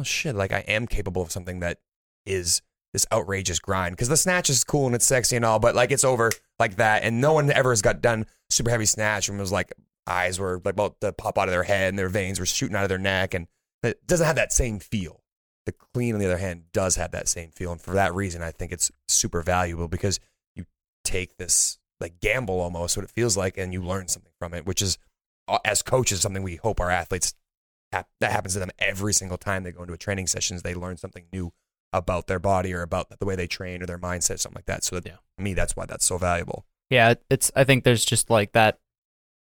oh 0.00 0.04
shit, 0.04 0.34
like 0.34 0.52
I 0.52 0.60
am 0.60 0.86
capable 0.86 1.20
of 1.20 1.30
something 1.30 1.60
that 1.60 1.78
is 2.24 2.62
this 2.94 3.04
outrageous 3.12 3.58
grind. 3.58 3.94
Because 3.94 4.08
the 4.08 4.16
snatch 4.16 4.48
is 4.48 4.64
cool 4.64 4.86
and 4.86 4.94
it's 4.94 5.04
sexy 5.04 5.36
and 5.36 5.44
all, 5.44 5.58
but 5.58 5.74
like 5.74 5.90
it's 5.90 6.04
over 6.04 6.30
like 6.58 6.76
that, 6.76 7.02
and 7.02 7.20
no 7.20 7.34
one 7.34 7.50
ever 7.50 7.72
has 7.72 7.82
got 7.82 8.00
done 8.00 8.24
super 8.48 8.70
heavy 8.70 8.86
snatch 8.86 9.28
and 9.28 9.38
was 9.38 9.52
like 9.52 9.74
eyes 10.06 10.38
were 10.38 10.62
like 10.64 10.74
about 10.74 11.00
to 11.00 11.12
pop 11.12 11.36
out 11.36 11.48
of 11.48 11.52
their 11.52 11.64
head 11.64 11.88
and 11.88 11.98
their 11.98 12.08
veins 12.08 12.38
were 12.38 12.46
shooting 12.46 12.76
out 12.76 12.84
of 12.84 12.88
their 12.88 12.96
neck, 12.96 13.34
and 13.34 13.48
it 13.82 14.06
doesn't 14.06 14.26
have 14.26 14.36
that 14.36 14.52
same 14.52 14.78
feel. 14.78 15.20
The 15.66 15.72
clean, 15.72 16.14
on 16.14 16.20
the 16.20 16.26
other 16.26 16.38
hand, 16.38 16.64
does 16.72 16.96
have 16.96 17.10
that 17.10 17.28
same 17.28 17.50
feel, 17.50 17.72
and 17.72 17.80
for 17.80 17.94
that 17.94 18.14
reason, 18.14 18.42
I 18.42 18.52
think 18.52 18.72
it's 18.72 18.90
super 19.08 19.42
valuable 19.42 19.88
because 19.88 20.20
you 20.54 20.64
take 21.04 21.36
this 21.36 21.78
like 22.00 22.20
gamble 22.20 22.60
almost, 22.60 22.96
what 22.96 23.04
it 23.04 23.10
feels 23.10 23.36
like, 23.36 23.58
and 23.58 23.72
you 23.72 23.82
learn 23.82 24.08
something 24.08 24.32
from 24.38 24.54
it, 24.54 24.64
which 24.64 24.80
is 24.80 24.98
uh, 25.48 25.58
as 25.64 25.82
coaches 25.82 26.20
something 26.20 26.42
we 26.42 26.56
hope 26.56 26.80
our 26.80 26.90
athletes 26.90 27.34
that 27.92 28.32
happens 28.32 28.54
to 28.54 28.58
them 28.58 28.70
every 28.78 29.12
single 29.12 29.38
time 29.38 29.62
they 29.62 29.72
go 29.72 29.82
into 29.82 29.92
a 29.92 29.98
training 29.98 30.26
sessions. 30.26 30.62
They 30.62 30.74
learn 30.74 30.96
something 30.96 31.26
new 31.32 31.52
about 31.98 32.26
their 32.26 32.38
body 32.38 32.72
or 32.74 32.82
about 32.82 33.18
the 33.18 33.24
way 33.26 33.36
they 33.36 33.46
train 33.46 33.82
or 33.82 33.86
their 33.86 33.98
mindset, 33.98 34.40
something 34.40 34.56
like 34.58 34.66
that. 34.66 34.84
So 34.84 34.96
that, 34.96 35.06
Yeah. 35.06 35.16
to 35.38 35.42
me, 35.42 35.54
that's 35.54 35.74
why 35.76 35.86
that's 35.86 36.04
so 36.04 36.18
valuable. 36.18 36.66
Yeah, 36.90 37.14
it's. 37.30 37.50
I 37.56 37.64
think 37.64 37.84
there's 37.84 38.04
just 38.04 38.28
like 38.30 38.52
that 38.52 38.78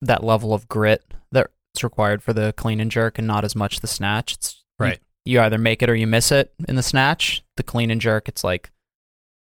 that 0.01 0.23
level 0.23 0.53
of 0.53 0.67
grit 0.67 1.03
that's 1.31 1.83
required 1.83 2.21
for 2.23 2.31
the 2.33 2.53
clean 2.55 2.79
and 2.79 2.89
jerk, 2.91 3.17
and 3.17 3.27
not 3.27 3.43
as 3.43 3.55
much 3.55 3.79
the 3.81 3.87
snatch. 3.87 4.33
It's 4.33 4.63
you- 4.79 4.85
Right. 4.85 4.99
You, 5.25 5.41
either 5.41 5.57
make 5.57 5.83
it 5.83 5.89
or 5.89 5.95
you 5.95 6.07
miss 6.07 6.31
it 6.31 6.53
in 6.69 6.75
the 6.77 6.83
snatch. 6.83 7.43
The 7.57 7.63
clean 7.63 7.91
and 7.91 7.99
jerk, 7.99 8.29
it's 8.29 8.43
like 8.45 8.71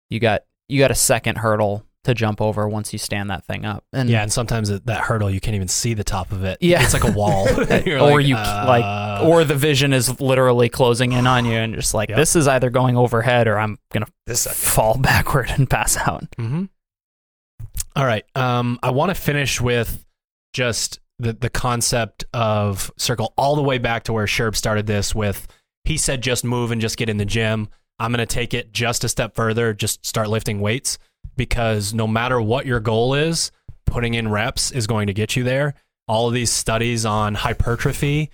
you 0.10 0.20
got 0.20 0.44
you 0.68 0.80
got 0.80 0.90
a 0.90 0.96
second 0.96 1.38
hurdle 1.40 1.85
to 2.06 2.14
jump 2.14 2.42
over 2.42 2.68
once 2.68 2.94
you 2.94 3.00
stand 3.00 3.30
that 3.30 3.46
thing 3.46 3.66
up. 3.66 3.84
And 3.94 4.10
Yeah, 4.10 4.24
and 4.24 4.32
sometimes 4.32 4.70
it, 4.70 4.86
that 4.86 5.02
hurdle 5.02 5.30
you 5.30 5.40
can't 5.40 5.56
even 5.56 5.68
see 5.68 5.94
the 5.94 6.04
top 6.04 6.32
of 6.32 6.44
it. 6.44 6.58
Yeah. 6.62 6.84
it's 6.84 6.94
like 6.94 7.04
a 7.04 7.12
wall. 7.12 7.48
Or 7.56 8.18
like, 8.18 8.26
you 8.26 8.36
uh, 8.36 8.66
like, 8.68 9.24
or 9.24 9.44
the 9.44 9.56
vision 9.56 9.94
is 9.94 10.20
literally 10.22 10.70
closing 10.70 11.12
in 11.12 11.28
on 11.28 11.46
you, 11.46 11.54
and 11.54 11.74
you're 11.74 11.82
just 11.82 11.94
like, 11.94 12.10
Yep. 12.10 12.18
this 12.18 12.36
is 12.36 12.48
either 12.48 12.70
going 12.70 12.98
overhead 12.98 13.48
or 13.48 13.60
I'm 13.60 13.78
gonna 13.92 14.08
This 14.26 14.48
fall 14.48 14.98
backward 15.00 15.50
and 15.50 15.70
pass 15.70 15.98
out. 15.98 16.30
Mm-hmm. 16.38 16.66
All 17.96 18.06
right. 18.06 18.26
Um, 18.36 18.80
I 18.84 18.92
want 18.92 19.10
to 19.10 19.16
finish 19.16 19.60
with 19.62 20.06
just 20.54 21.00
the 21.20 21.34
the 21.34 21.50
concept 21.50 22.26
of 22.34 22.92
circle 22.98 23.34
all 23.38 23.56
the 23.56 23.64
way 23.64 23.78
back 23.78 24.04
to 24.04 24.14
where 24.14 24.26
Sherb 24.26 24.56
started 24.56 24.86
this 24.88 25.14
with. 25.16 25.48
He 25.84 25.98
said, 25.98 26.22
"Just 26.22 26.44
move 26.44 26.72
and 26.72 26.82
just 26.82 26.98
get 26.98 27.10
in 27.10 27.18
the 27.18 27.26
gym." 27.26 27.70
I'm 27.98 28.12
going 28.12 28.20
to 28.20 28.26
take 28.26 28.54
it 28.54 28.74
just 28.74 29.06
a 29.06 29.10
step 29.10 29.36
further. 29.36 29.74
Just 29.74 30.06
start 30.06 30.28
lifting 30.28 30.60
weights 30.60 30.98
because 31.36 31.94
no 31.94 32.08
matter 32.08 32.42
what 32.42 32.66
your 32.66 32.80
goal 32.80 33.14
is, 33.14 33.52
putting 33.86 34.14
in 34.14 34.30
reps 34.30 34.72
is 34.72 34.88
going 34.88 35.08
to 35.08 35.14
get 35.14 35.36
you 35.36 35.44
there. 35.44 35.76
All 36.08 36.28
of 36.28 36.34
these 36.34 36.52
studies 36.52 37.06
on 37.06 37.36
hypertrophy 37.36 38.30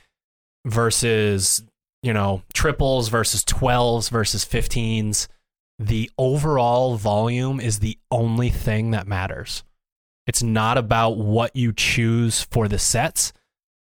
versus 0.65 1.63
you 2.03 2.13
know 2.13 2.43
triples 2.53 3.09
versus 3.09 3.43
12s 3.45 4.09
versus 4.09 4.45
15s 4.45 5.27
the 5.81 6.11
overall 6.15 6.95
volume 6.95 7.59
is 7.59 7.79
the 7.79 7.97
only 8.11 8.49
thing 8.49 8.91
that 8.91 9.07
matters. 9.07 9.63
It's 10.27 10.43
not 10.43 10.77
about 10.77 11.17
what 11.17 11.55
you 11.55 11.73
choose 11.73 12.43
for 12.43 12.67
the 12.67 12.77
sets. 12.77 13.33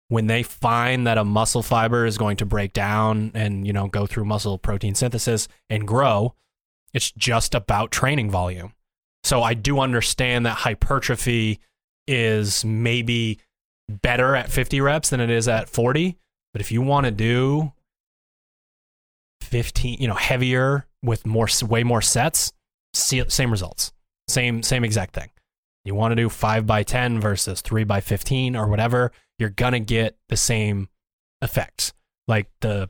When 0.08 0.28
they 0.28 0.42
find 0.42 1.06
that 1.06 1.18
a 1.18 1.26
muscle 1.26 1.62
fiber 1.62 2.06
is 2.06 2.18
going 2.18 2.38
to 2.38 2.46
break 2.46 2.72
down 2.72 3.32
and, 3.36 3.68
you 3.68 3.74
know, 3.74 3.88
go 3.88 4.08
through 4.08 4.26
muscle 4.26 4.58
protein 4.58 4.96
synthesis 4.96 5.50
and 5.70 5.86
grow, 5.86 6.34
it's 6.94 7.12
just 7.12 7.54
about 7.54 7.92
training 7.92 8.32
volume. 8.32 8.74
So 9.24 9.44
I 9.44 9.54
do 9.54 9.80
understand 9.80 10.46
that 10.46 10.58
hypertrophy 10.58 11.60
is 12.08 12.66
maybe 12.66 13.40
better 13.88 14.36
at 14.36 14.52
50 14.52 14.82
reps 14.82 15.10
than 15.10 15.20
it 15.20 15.30
is 15.30 15.48
at 15.48 15.70
40, 15.70 16.18
but 16.54 16.62
if 16.62 16.72
you 16.72 16.82
want 16.82 17.06
to 17.06 17.12
do 17.12 17.74
15, 19.42 20.00
you 20.00 20.08
know, 20.08 20.16
heavier 20.16 20.86
with 21.04 21.26
more 21.26 21.48
way 21.68 21.84
more 21.84 22.02
sets, 22.02 22.52
same 22.94 23.52
results. 23.52 23.92
Same 24.28 24.62
same 24.62 24.84
exact 24.84 25.16
thing. 25.16 25.30
You 25.86 25.96
want 25.96 26.12
to 26.12 26.16
do 26.16 26.30
5 26.30 26.68
by 26.68 26.84
10 26.84 27.20
versus 27.20 27.62
3 27.62 27.84
by 27.84 28.00
15 28.00 28.56
or 28.56 28.68
whatever, 28.68 29.12
you're 29.40 29.50
going 29.50 29.74
to 29.74 29.80
get 29.80 30.18
the 30.28 30.38
same 30.38 30.88
effects. 31.42 31.94
Like 32.28 32.50
the 32.62 32.90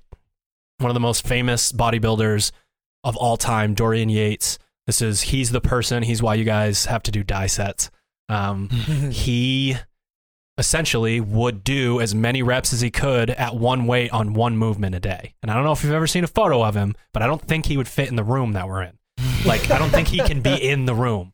one 0.79 0.89
of 0.89 0.95
the 0.95 0.99
most 0.99 1.25
famous 1.25 1.71
bodybuilders 1.71 2.51
of 3.03 3.15
all 3.15 3.37
time, 3.37 3.73
Dorian 3.73 4.09
Yates. 4.09 4.59
This 4.89 5.03
is 5.03 5.21
he's 5.21 5.51
the 5.51 5.61
person, 5.61 6.01
he's 6.01 6.19
why 6.19 6.33
you 6.33 6.43
guys 6.43 6.85
have 6.85 7.03
to 7.03 7.11
do 7.11 7.23
die 7.23 7.45
sets. 7.45 7.91
Um, 8.27 8.69
he 9.11 9.75
essentially 10.57 11.21
would 11.21 11.63
do 11.63 12.01
as 12.01 12.15
many 12.15 12.41
reps 12.41 12.73
as 12.73 12.81
he 12.81 12.89
could 12.89 13.29
at 13.29 13.55
one 13.55 13.85
weight 13.85 14.09
on 14.09 14.33
one 14.33 14.57
movement 14.57 14.95
a 14.95 14.99
day. 14.99 15.35
And 15.43 15.51
I 15.51 15.53
don't 15.53 15.63
know 15.63 15.73
if 15.73 15.83
you've 15.83 15.93
ever 15.93 16.07
seen 16.07 16.23
a 16.23 16.27
photo 16.27 16.63
of 16.65 16.73
him, 16.73 16.95
but 17.13 17.21
I 17.21 17.27
don't 17.27 17.39
think 17.39 17.67
he 17.67 17.77
would 17.77 17.87
fit 17.87 18.09
in 18.09 18.15
the 18.15 18.23
room 18.23 18.53
that 18.53 18.67
we're 18.67 18.81
in. 18.81 18.97
Like 19.45 19.69
I 19.69 19.77
don't 19.77 19.91
think 19.91 20.07
he 20.07 20.21
can 20.21 20.41
be 20.41 20.55
in 20.55 20.85
the 20.85 20.95
room. 20.95 21.33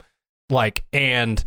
Like 0.50 0.84
and 0.92 1.42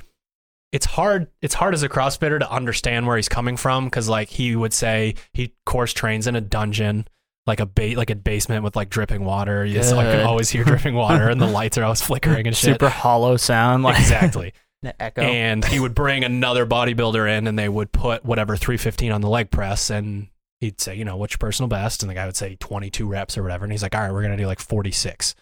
it's 0.72 0.86
hard 0.86 1.26
it's 1.42 1.56
hard 1.56 1.74
as 1.74 1.82
a 1.82 1.90
crossfitter 1.90 2.38
to 2.38 2.50
understand 2.50 3.06
where 3.06 3.16
he's 3.16 3.28
coming 3.28 3.58
from 3.58 3.90
cuz 3.90 4.08
like 4.08 4.30
he 4.30 4.56
would 4.56 4.72
say 4.72 5.14
he 5.34 5.52
course 5.66 5.92
trains 5.92 6.26
in 6.26 6.34
a 6.34 6.40
dungeon 6.40 7.06
like 7.48 7.60
a 7.60 7.66
bait 7.66 7.96
like 7.96 8.10
a 8.10 8.14
basement 8.14 8.62
with 8.62 8.76
like 8.76 8.90
dripping 8.90 9.24
water. 9.24 9.64
You 9.64 9.80
I 9.80 9.82
can 9.82 10.20
always 10.20 10.50
hear 10.50 10.62
dripping 10.72 10.94
water 10.94 11.28
and 11.28 11.40
the 11.40 11.46
lights 11.46 11.76
are 11.78 11.84
always 11.84 12.02
flickering 12.02 12.46
and 12.46 12.56
shit. 12.56 12.74
Super 12.74 12.88
hollow 12.88 13.36
sound, 13.36 13.82
like 13.82 13.98
Exactly. 13.98 14.52
the 14.82 15.02
echo. 15.02 15.22
and 15.22 15.64
he 15.64 15.80
would 15.80 15.94
bring 15.94 16.22
another 16.22 16.64
bodybuilder 16.64 17.36
in 17.36 17.48
and 17.48 17.58
they 17.58 17.68
would 17.68 17.90
put 17.90 18.24
whatever 18.24 18.56
315 18.56 19.10
on 19.10 19.20
the 19.20 19.28
leg 19.28 19.50
press 19.50 19.90
and 19.90 20.28
he'd 20.60 20.80
say 20.80 20.94
you 20.94 21.04
know 21.04 21.16
what's 21.16 21.32
your 21.32 21.38
personal 21.38 21.68
best? 21.68 22.02
And 22.04 22.10
the 22.10 22.14
guy 22.14 22.26
would 22.26 22.36
say 22.36 22.56
22 22.60 23.06
reps 23.06 23.36
or 23.36 23.42
whatever. 23.42 23.64
And 23.64 23.72
he's 23.72 23.82
like 23.82 23.96
all 23.96 24.02
right 24.02 24.12
we're 24.12 24.22
gonna 24.22 24.36
do 24.36 24.46
like 24.46 24.60
46 24.60 25.34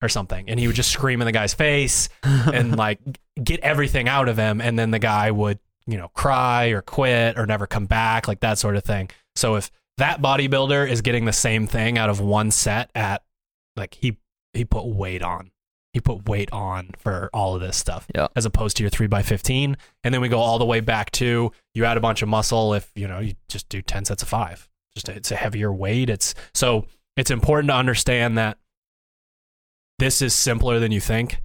or 0.00 0.08
something. 0.08 0.48
And 0.48 0.58
he 0.60 0.68
would 0.68 0.76
just 0.76 0.90
scream 0.90 1.20
in 1.20 1.26
the 1.26 1.32
guy's 1.32 1.54
face 1.54 2.08
and 2.22 2.76
like 2.76 3.00
get 3.42 3.60
everything 3.60 4.08
out 4.08 4.28
of 4.28 4.38
him. 4.38 4.60
And 4.60 4.78
then 4.78 4.90
the 4.92 4.98
guy 5.00 5.30
would 5.32 5.58
you 5.86 5.98
know 5.98 6.08
cry 6.08 6.66
or 6.68 6.82
quit 6.82 7.38
or 7.38 7.46
never 7.46 7.66
come 7.66 7.86
back 7.86 8.28
like 8.28 8.40
that 8.40 8.58
sort 8.58 8.76
of 8.76 8.84
thing. 8.84 9.10
So 9.34 9.56
if 9.56 9.70
that 9.98 10.20
bodybuilder 10.22 10.88
is 10.88 11.02
getting 11.02 11.24
the 11.26 11.32
same 11.32 11.66
thing 11.66 11.98
out 11.98 12.08
of 12.10 12.20
one 12.20 12.50
set 12.50 12.90
at 12.94 13.22
like 13.76 13.94
he 13.94 14.16
he 14.54 14.64
put 14.64 14.86
weight 14.86 15.22
on. 15.22 15.50
He 15.92 16.00
put 16.00 16.28
weight 16.28 16.52
on 16.52 16.90
for 16.98 17.30
all 17.32 17.54
of 17.54 17.60
this 17.60 17.76
stuff 17.76 18.06
Yeah. 18.14 18.28
as 18.36 18.44
opposed 18.44 18.76
to 18.76 18.82
your 18.82 18.90
3 18.90 19.06
by 19.06 19.22
15 19.22 19.76
and 20.04 20.14
then 20.14 20.20
we 20.20 20.28
go 20.28 20.38
all 20.38 20.58
the 20.58 20.66
way 20.66 20.80
back 20.80 21.10
to 21.12 21.50
you 21.74 21.84
add 21.84 21.96
a 21.96 22.00
bunch 22.00 22.22
of 22.22 22.28
muscle 22.28 22.74
if 22.74 22.90
you 22.94 23.08
know 23.08 23.18
you 23.20 23.34
just 23.48 23.68
do 23.68 23.80
10 23.82 24.04
sets 24.04 24.22
of 24.22 24.28
5 24.28 24.68
just 24.94 25.08
a, 25.08 25.12
it's 25.14 25.30
a 25.30 25.36
heavier 25.36 25.72
weight. 25.72 26.10
It's 26.10 26.34
so 26.54 26.86
it's 27.16 27.30
important 27.30 27.70
to 27.70 27.74
understand 27.74 28.38
that 28.38 28.58
this 29.98 30.22
is 30.22 30.34
simpler 30.34 30.78
than 30.78 30.92
you 30.92 31.00
think. 31.00 31.40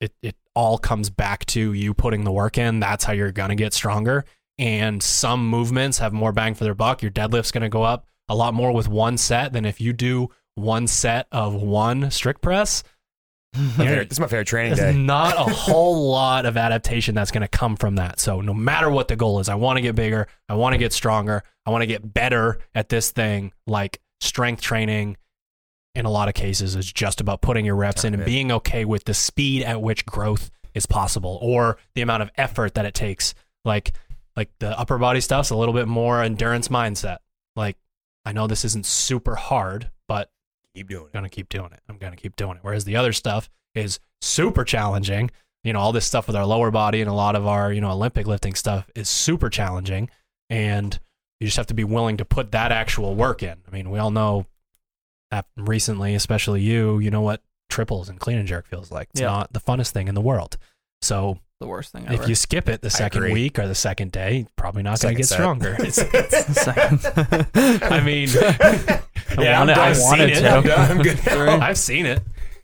It 0.00 0.12
it 0.22 0.36
all 0.54 0.78
comes 0.78 1.10
back 1.10 1.44
to 1.46 1.72
you 1.72 1.94
putting 1.94 2.24
the 2.24 2.32
work 2.32 2.58
in. 2.58 2.80
That's 2.80 3.04
how 3.04 3.12
you're 3.12 3.32
going 3.32 3.50
to 3.50 3.54
get 3.54 3.72
stronger 3.74 4.24
and 4.60 5.02
some 5.02 5.48
movements 5.48 5.98
have 5.98 6.12
more 6.12 6.32
bang 6.32 6.54
for 6.54 6.64
their 6.64 6.74
buck 6.74 7.02
your 7.02 7.10
deadlift's 7.10 7.50
going 7.50 7.62
to 7.62 7.68
go 7.68 7.82
up 7.82 8.06
a 8.28 8.34
lot 8.34 8.54
more 8.54 8.72
with 8.72 8.86
one 8.86 9.16
set 9.16 9.52
than 9.52 9.64
if 9.64 9.80
you 9.80 9.92
do 9.92 10.28
one 10.54 10.86
set 10.86 11.26
of 11.32 11.54
one 11.54 12.10
strict 12.10 12.42
press 12.42 12.84
This 13.76 14.12
is 14.12 14.20
my 14.20 14.28
favorite 14.28 14.46
training 14.46 14.76
There's 14.76 14.94
day. 14.94 15.00
not 15.00 15.34
a 15.34 15.42
whole 15.52 16.08
lot 16.10 16.46
of 16.46 16.56
adaptation 16.56 17.14
that's 17.16 17.32
going 17.32 17.40
to 17.42 17.48
come 17.48 17.74
from 17.74 17.96
that. 17.96 18.20
So 18.20 18.40
no 18.40 18.54
matter 18.54 18.88
what 18.88 19.08
the 19.08 19.16
goal 19.16 19.40
is, 19.40 19.48
I 19.48 19.56
want 19.56 19.76
to 19.76 19.80
get 19.80 19.96
bigger. 19.96 20.28
I 20.48 20.54
want 20.54 20.74
to 20.74 20.78
get 20.78 20.92
stronger. 20.92 21.42
I 21.66 21.70
want 21.70 21.82
to 21.82 21.86
get 21.86 22.14
better 22.14 22.60
at 22.76 22.88
this 22.88 23.10
thing. 23.10 23.52
Like 23.66 24.00
strength 24.20 24.62
training, 24.62 25.16
in 25.96 26.04
a 26.06 26.10
lot 26.10 26.28
of 26.28 26.34
cases, 26.34 26.76
is 26.76 26.92
just 26.92 27.20
about 27.20 27.42
putting 27.42 27.64
your 27.64 27.74
reps 27.74 28.04
in 28.04 28.14
and 28.14 28.24
being 28.24 28.52
okay 28.52 28.84
with 28.84 29.04
the 29.04 29.14
speed 29.14 29.64
at 29.64 29.82
which 29.82 30.06
growth 30.06 30.52
is 30.72 30.86
possible 30.86 31.36
or 31.42 31.76
the 31.94 32.02
amount 32.02 32.22
of 32.22 32.30
effort 32.36 32.74
that 32.74 32.86
it 32.86 32.94
takes. 32.94 33.34
Like 33.64 33.92
like 34.36 34.50
the 34.58 34.78
upper 34.78 34.98
body 34.98 35.20
stuff's 35.20 35.50
a 35.50 35.56
little 35.56 35.74
bit 35.74 35.88
more 35.88 36.22
endurance 36.22 36.68
mindset. 36.68 37.18
Like 37.56 37.76
I 38.24 38.32
know 38.32 38.46
this 38.46 38.64
isn't 38.64 38.86
super 38.86 39.34
hard, 39.36 39.90
but 40.08 40.30
Keep 40.74 40.88
doing 40.88 41.06
it. 41.06 41.12
gonna 41.12 41.28
keep 41.28 41.48
doing 41.48 41.72
it. 41.72 41.80
I'm 41.88 41.98
gonna 41.98 42.16
keep 42.16 42.36
doing 42.36 42.56
it. 42.56 42.62
Whereas 42.62 42.84
the 42.84 42.96
other 42.96 43.12
stuff 43.12 43.48
is 43.74 43.98
super 44.20 44.64
challenging. 44.64 45.30
You 45.64 45.72
know, 45.72 45.80
all 45.80 45.92
this 45.92 46.06
stuff 46.06 46.26
with 46.26 46.36
our 46.36 46.46
lower 46.46 46.70
body 46.70 47.00
and 47.00 47.10
a 47.10 47.14
lot 47.14 47.36
of 47.36 47.46
our, 47.46 47.72
you 47.72 47.80
know, 47.80 47.90
Olympic 47.90 48.26
lifting 48.26 48.54
stuff 48.54 48.88
is 48.94 49.08
super 49.08 49.50
challenging. 49.50 50.08
And 50.48 50.98
you 51.38 51.46
just 51.46 51.56
have 51.56 51.66
to 51.66 51.74
be 51.74 51.84
willing 51.84 52.16
to 52.18 52.24
put 52.24 52.52
that 52.52 52.72
actual 52.72 53.14
work 53.14 53.42
in. 53.42 53.58
I 53.66 53.70
mean, 53.70 53.90
we 53.90 53.98
all 53.98 54.10
know 54.10 54.46
that 55.30 55.46
recently, 55.56 56.14
especially 56.14 56.60
you, 56.62 56.98
you 56.98 57.10
know 57.10 57.20
what 57.20 57.42
triples 57.68 58.08
and 58.08 58.18
clean 58.18 58.38
and 58.38 58.48
jerk 58.48 58.66
feels 58.66 58.90
like. 58.90 59.08
It's 59.12 59.20
Yeah. 59.20 59.28
not 59.28 59.52
the 59.52 59.60
funnest 59.60 59.90
thing 59.90 60.08
in 60.08 60.14
the 60.14 60.20
world. 60.20 60.56
So 61.02 61.38
The 61.60 61.66
worst 61.66 61.92
thing 61.92 62.06
ever. 62.08 62.22
if 62.22 62.28
you 62.28 62.34
skip 62.34 62.68
it 62.70 62.80
the 62.80 62.88
second 62.90 63.22
agree. 63.22 63.34
week 63.34 63.58
or 63.58 63.68
the 63.68 63.74
second 63.74 64.12
day, 64.12 64.46
probably 64.56 64.82
not 64.82 64.98
going 65.00 65.14
to 65.14 65.18
get 65.18 65.26
set. 65.26 65.34
stronger. 65.36 65.76
I 67.84 68.00
mean, 68.04 68.28
I 68.38 69.02
yeah, 69.38 69.58
wanted- 69.58 69.76
I'm- 69.76 69.78
I 69.78 69.88
I've 69.90 69.96
seen 69.96 70.06
wanted 70.08 70.30
it. 70.30 70.40
to. 70.40 70.50
I'm 70.50 70.62
done. 70.62 70.90
I'm 70.90 71.02
good. 71.02 71.26
now. 71.26 71.60
I've 71.60 71.78
seen 71.78 72.06
it. 72.06 72.22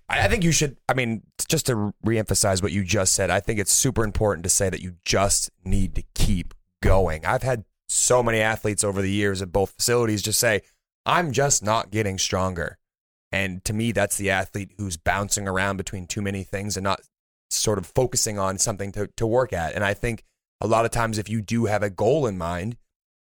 I 0.09 0.25
I 0.25 0.29
think 0.29 0.45
you 0.45 0.53
should. 0.53 0.77
I 0.89 0.95
mean, 0.95 1.23
just 1.49 1.67
to 1.67 1.93
reemphasize 2.05 2.63
what 2.63 2.73
you 2.73 2.85
just 2.85 3.15
said, 3.15 3.31
I 3.31 3.41
think 3.41 3.59
it's 3.61 3.73
super 3.73 4.05
important 4.05 4.45
to 4.45 4.51
say 4.51 4.71
that 4.71 4.81
you 4.81 4.95
just 5.05 5.51
need 5.65 5.95
to 5.97 6.03
keep 6.15 6.55
going. 6.83 7.25
I've 7.27 7.43
had 7.43 7.65
so 7.89 8.23
many 8.23 8.41
athletes 8.41 8.83
over 8.85 9.03
the 9.03 9.11
years 9.11 9.43
at 9.43 9.53
both 9.53 9.71
facilities 9.73 10.23
just 10.23 10.41
say, 10.41 10.63
I'm 11.05 11.33
just 11.33 11.63
not 11.63 11.91
getting 11.91 12.19
stronger. 12.19 12.79
And 13.33 13.65
to 13.65 13.73
me, 13.73 13.93
that's 13.93 14.17
the 14.17 14.31
athlete 14.31 14.73
who's 14.79 14.97
bouncing 14.97 15.47
around 15.47 15.77
between 15.77 16.07
too 16.07 16.23
many 16.23 16.43
things 16.45 16.77
and 16.77 16.85
not 16.85 17.01
sort 17.67 17.79
of 17.79 17.87
focusing 17.87 18.39
on 18.39 18.59
something 18.59 18.93
to, 18.93 19.09
to 19.17 19.27
work 19.27 19.53
at. 19.53 19.75
And 19.75 19.83
I 19.83 19.93
think 19.93 20.23
a 20.61 20.69
lot 20.69 20.85
of 20.85 20.93
times, 20.93 21.19
if 21.19 21.29
you 21.29 21.43
do 21.43 21.65
have 21.65 21.83
a 21.83 21.91
goal 21.91 22.29
in 22.29 22.39
mind, 22.39 22.77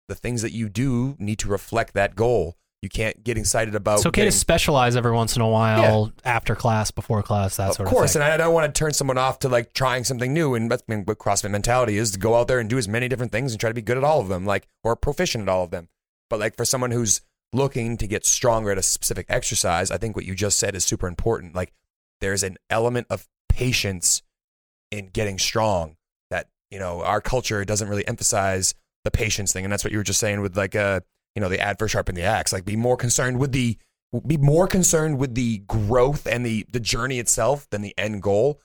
the 0.07 0.15
things 0.15 0.43
that 0.43 0.53
you 0.53 0.69
do 0.69 1.17
need 1.19 1.39
to 1.39 1.49
reflect 1.49 1.95
that 1.95 2.15
goal. 2.15 2.57
You 2.83 2.91
can't 2.91 3.25
get 3.25 3.39
excited 3.39 3.75
about. 3.75 4.01
It's 4.01 4.07
okay 4.07 4.21
getting- 4.21 4.33
to 4.33 4.37
specialize 4.37 4.95
every 4.97 5.13
once 5.13 5.35
in 5.35 5.41
a 5.41 5.49
while 5.49 6.13
after 6.27 6.55
class, 6.55 6.91
before 6.91 7.23
class, 7.23 7.57
that 7.57 7.69
sort 7.69 7.71
of 7.71 7.77
sort 7.77 7.89
course, 7.89 8.11
of 8.11 8.21
thing. 8.21 8.23
and 8.31 8.33
I 8.35 8.37
don't 8.37 8.53
want 8.53 8.73
to 8.73 8.79
turn 8.79 8.93
someone 8.93 9.17
off 9.17 9.39
to 9.39 9.49
like 9.49 9.73
trying 9.73 10.05
something 10.05 10.35
new. 10.35 10.55
And 10.55 10.71
that's 10.71 10.83
I 10.87 10.95
mean, 10.95 11.05
what 11.07 11.17
CrossFit 11.19 11.51
mentality 11.51 11.97
is 11.97 12.11
to 12.11 12.19
go 12.19 12.35
out 12.35 12.47
there 12.47 12.61
and 12.61 12.69
do 12.69 12.77
as 12.77 12.87
many 12.87 13.09
different 13.09 13.33
things 13.33 13.53
and 13.53 13.59
try 13.59 13.71
to 13.71 13.75
be 13.75 13.81
good 13.81 13.97
at 13.97 14.05
all 14.05 14.21
of 14.21 14.29
them, 14.29 14.45
like 14.45 14.69
or 14.83 14.95
proficient 14.95 15.43
at 15.43 15.49
all 15.49 15.65
of 15.65 15.71
them. 15.71 15.89
But 16.29 16.41
like 16.41 16.59
for 16.59 16.67
someone 16.67 16.91
who's 16.91 17.23
looking 17.55 17.97
to 17.97 18.07
get 18.07 18.27
stronger 18.27 18.71
at 18.71 18.77
a 18.77 18.83
specific 18.83 19.25
exercise, 19.31 19.91
I 19.91 19.97
think 19.97 20.15
what 20.15 20.27
you 20.27 20.35
just 20.35 20.59
said 20.59 20.75
is 20.75 20.85
super 20.85 21.07
important. 21.07 21.55
Like 21.55 21.73
there's 22.21 22.43
an 22.43 22.59
element 22.69 23.07
of 23.09 23.27
patience 23.49 24.23
in 24.91 25.09
getting 25.09 25.39
strong 25.39 25.97
that 26.31 26.49
you 26.71 26.79
know 26.79 27.03
our 27.03 27.21
culture 27.21 27.65
doesn't 27.65 27.89
really 27.89 28.07
emphasize 28.07 28.75
the 29.05 29.11
patience 29.11 29.53
thing, 29.53 29.65
and 29.65 29.73
that's 29.73 29.85
what 29.85 29.93
you 29.93 29.99
were 29.99 30.05
just 30.05 30.21
saying 30.21 30.41
with 30.41 30.57
like 30.57 30.75
uh 30.75 31.01
you 31.35 31.41
know 31.41 31.49
the 31.49 31.61
ad 31.61 31.79
for 31.79 31.89
sharpen 31.89 32.15
the 32.15 32.23
axe. 32.23 32.53
Like 32.53 32.65
be 32.65 32.77
more 32.77 32.97
concerned 32.97 33.39
with 33.39 33.53
the 33.53 33.79
be 34.27 34.37
more 34.37 34.67
concerned 34.67 35.19
with 35.19 35.35
the 35.35 35.59
growth 35.67 36.27
and 36.27 36.45
the 36.45 36.67
the 36.73 36.81
journey 36.81 37.19
itself 37.19 37.69
than 37.71 37.83
the 37.83 37.95
end 37.99 38.23
goal. 38.23 38.61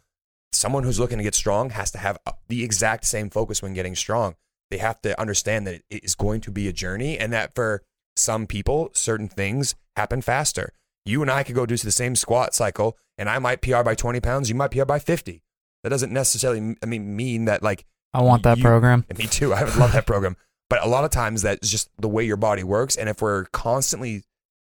Someone 0.52 0.84
who's 0.84 1.00
looking 1.00 1.20
to 1.20 1.24
get 1.24 1.36
strong 1.36 1.70
has 1.72 1.92
to 1.92 2.00
have 2.00 2.18
uh, 2.26 2.32
the 2.48 2.64
exact 2.64 3.06
same 3.06 3.30
focus 3.30 3.62
when 3.62 3.74
getting 3.74 3.96
strong. 3.96 4.36
They 4.72 4.78
have 4.78 5.02
to 5.02 5.20
understand 5.20 5.68
that 5.68 5.82
it 5.90 6.04
is 6.04 6.16
going 6.16 6.42
to 6.42 6.52
be 6.52 6.68
a 6.68 6.74
journey 6.74 7.18
and 7.18 7.32
that 7.34 7.54
for 7.54 7.84
some 8.16 8.48
people, 8.48 8.90
certain 8.94 9.28
things 9.28 9.76
happen 9.96 10.22
faster. 10.22 10.74
You 11.06 11.22
and 11.22 11.32
I 11.32 11.44
could 11.44 11.56
go 11.56 11.66
do 11.66 11.78
the 11.78 11.92
same 11.92 12.16
squat 12.16 12.54
cycle 12.54 12.98
and 13.18 13.30
I 13.30 13.40
might 13.40 13.62
PR 13.62 13.82
by 13.84 13.96
20 13.96 14.20
pounds, 14.20 14.50
you 14.50 14.56
might 14.56 14.72
PR 14.72 14.86
by 14.86 15.00
50. 15.00 15.42
That 15.84 15.90
doesn't 15.90 16.12
necessarily 16.12 16.76
I 16.82 16.86
mean 16.86 17.16
mean 17.16 17.46
that 17.46 17.64
like 17.64 17.86
I 18.14 18.22
want 18.22 18.44
that 18.44 18.58
you- 18.58 18.64
program. 18.64 19.06
me 19.18 19.26
too. 19.28 19.54
I 19.54 19.64
would 19.64 19.76
love 19.76 19.94
that 19.94 20.06
program. 20.06 20.36
But 20.70 20.84
a 20.84 20.88
lot 20.88 21.04
of 21.04 21.10
times 21.12 21.42
that's 21.42 21.70
just 21.70 21.90
the 21.98 22.08
way 22.10 22.24
your 22.24 22.38
body 22.38 22.64
works. 22.64 22.96
And 22.96 23.10
if 23.10 23.22
we're 23.22 23.46
constantly 23.46 24.24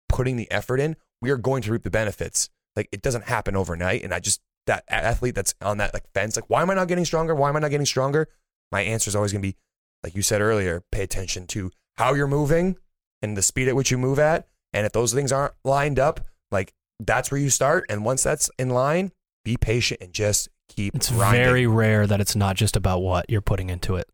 putting 0.09 0.37
the 0.37 0.51
effort 0.51 0.81
in, 0.81 0.97
we 1.23 1.31
are 1.31 1.37
going 1.37 1.63
to 1.63 1.73
reap 1.73 1.85
the 1.85 1.91
benefits. 1.91 2.51
Like 2.75 2.89
it 2.91 3.03
doesn't 3.03 3.25
happen 3.25 3.55
overnight. 3.57 4.03
And 4.03 4.13
I 4.13 4.19
just 4.21 4.41
that 4.67 4.85
athlete 4.89 5.35
that's 5.35 5.55
on 5.61 5.79
that 5.79 5.95
like 5.95 6.05
fence, 6.15 6.37
like 6.37 6.49
why 6.49 6.63
am 6.63 6.71
I 6.71 6.75
not 6.75 6.89
getting 6.89 7.05
stronger? 7.05 7.35
Why 7.35 7.49
am 7.49 7.57
I 7.57 7.61
not 7.61 7.71
getting 7.71 7.87
stronger? 7.87 8.29
My 8.73 8.81
answer 8.81 9.09
is 9.09 9.15
always 9.17 9.33
gonna 9.33 9.43
be, 9.43 9.57
like 10.03 10.15
you 10.17 10.23
said 10.23 10.41
earlier, 10.41 10.83
pay 10.91 11.03
attention 11.03 11.47
to 11.49 11.71
how 11.97 12.15
you're 12.15 12.27
moving 12.27 12.77
and 13.23 13.37
the 13.37 13.43
speed 13.43 13.69
at 13.69 13.77
which 13.77 13.91
you 13.91 13.99
move 13.99 14.19
at. 14.19 14.49
And 14.73 14.87
if 14.87 14.93
those 14.93 15.13
things 15.15 15.31
aren't 15.33 15.55
lined 15.65 15.99
up, 15.99 16.21
like 16.51 16.73
that's 16.99 17.31
where 17.31 17.41
you 17.41 17.51
start. 17.51 17.85
And 17.89 18.05
once 18.05 18.23
that's 18.23 18.51
in 18.59 18.71
line, 18.71 19.13
be 19.45 19.57
patient 19.57 20.01
and 20.01 20.13
just 20.13 20.49
keep 20.69 20.95
It's 20.95 21.11
grinding. 21.11 21.45
very 21.45 21.67
rare 21.67 22.07
that 22.07 22.21
it's 22.21 22.37
not 22.37 22.57
just 22.57 22.77
about 22.77 23.01
what 23.01 23.29
you're 23.29 23.41
putting 23.41 23.71
into 23.71 23.97
it. 23.97 24.09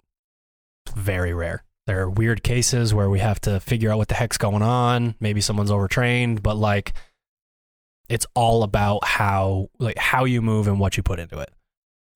Very 0.95 1.33
rare. 1.33 1.65
There 1.87 2.01
are 2.03 2.11
weird 2.11 2.43
cases 2.43 2.93
where 2.95 3.11
we 3.11 3.19
have 3.21 3.41
to 3.43 3.59
figure 3.61 3.91
out 3.91 3.99
what 3.99 4.09
the 4.09 4.15
heck's 4.15 4.39
going 4.39 4.63
on. 4.63 5.15
Maybe 5.21 5.41
someone's 5.41 5.71
overtrained, 5.71 6.43
but 6.43 6.57
like 6.57 6.93
it's 8.09 8.27
all 8.35 8.63
about 8.63 9.05
how 9.05 9.71
like 9.79 9.97
how 9.99 10.25
you 10.25 10.43
move 10.43 10.67
and 10.69 10.79
what 10.81 10.97
you 10.97 11.03
put 11.03 11.19
into 11.21 11.39
it. 11.39 11.51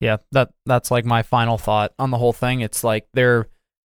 Yeah, 0.01 0.19
that 0.33 0.51
that's 0.67 0.91
like 0.91 1.05
my 1.05 1.23
final 1.23 1.57
thought 1.57 1.93
on 1.99 2.11
the 2.11 2.19
whole 2.19 2.33
thing. 2.33 2.61
It's 2.61 2.85
like 2.85 3.07
there, 3.15 3.49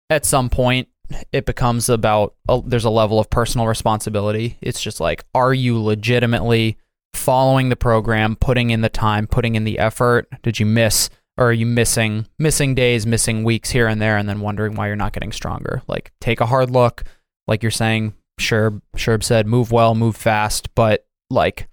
at 0.10 0.26
some 0.26 0.50
point, 0.50 0.90
it 1.32 1.46
becomes 1.46 1.90
about 1.90 2.36
a, 2.48 2.62
there's 2.66 2.86
a 2.86 2.90
level 2.90 3.20
of 3.20 3.30
personal 3.30 3.66
responsibility. 3.66 4.58
It's 4.62 4.82
just 4.82 5.00
like, 5.00 5.24
are 5.34 5.54
you 5.54 5.82
legitimately 5.82 6.78
following 7.16 7.70
the 7.70 7.76
program, 7.76 8.36
putting 8.36 8.70
in 8.70 8.82
the 8.82 8.90
time, 8.90 9.28
putting 9.28 9.56
in 9.56 9.64
the 9.64 9.80
effort? 9.80 10.28
Did 10.44 10.60
you 10.60 10.66
miss, 10.66 11.10
or 11.38 11.50
are 11.50 11.54
you 11.54 11.66
missing 11.66 12.28
missing 12.40 12.76
days, 12.76 13.06
missing 13.06 13.44
weeks 13.44 13.72
here 13.72 13.88
and 13.88 14.02
there, 14.02 14.18
and 14.18 14.28
then 14.30 14.40
wondering 14.42 14.76
why 14.76 14.88
you're 14.88 14.96
not 14.96 15.14
getting 15.14 15.32
stronger? 15.32 15.82
Like, 15.88 16.12
take 16.22 16.42
a 16.42 16.46
hard 16.46 16.70
look. 16.70 17.04
Like 17.48 17.62
you're 17.64 17.72
saying, 17.72 18.14
Sherb 18.40 18.82
Sherb 18.98 19.24
said, 19.24 19.48
move 19.48 19.72
well, 19.72 19.96
move 19.96 20.16
fast, 20.16 20.74
but 20.76 21.06
like, 21.30 21.68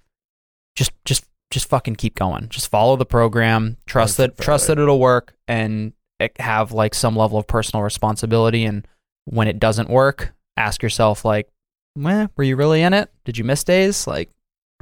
just 0.76 0.92
just 1.04 1.24
just 1.50 1.68
fucking 1.68 1.96
keep 1.96 2.14
going. 2.14 2.48
Just 2.48 2.68
follow 2.68 2.96
the 2.96 3.06
program. 3.06 3.76
Trust 3.86 4.16
that 4.16 4.38
trust 4.38 4.66
that 4.68 4.78
it'll 4.78 5.00
work 5.00 5.34
and 5.46 5.92
eh, 6.20 6.28
have 6.38 6.72
like 6.72 6.94
some 6.94 7.16
level 7.16 7.38
of 7.38 7.46
personal 7.46 7.82
responsibility. 7.82 8.64
And 8.64 8.86
when 9.24 9.48
it 9.48 9.58
doesn't 9.58 9.90
work, 9.90 10.34
ask 10.56 10.82
yourself 10.82 11.24
like, 11.24 11.48
"Meh, 11.96 12.28
were 12.36 12.44
you 12.44 12.56
really 12.56 12.82
in 12.82 12.94
it? 12.94 13.10
Did 13.24 13.38
you 13.38 13.44
miss 13.44 13.64
days?" 13.64 14.06
Like, 14.06 14.30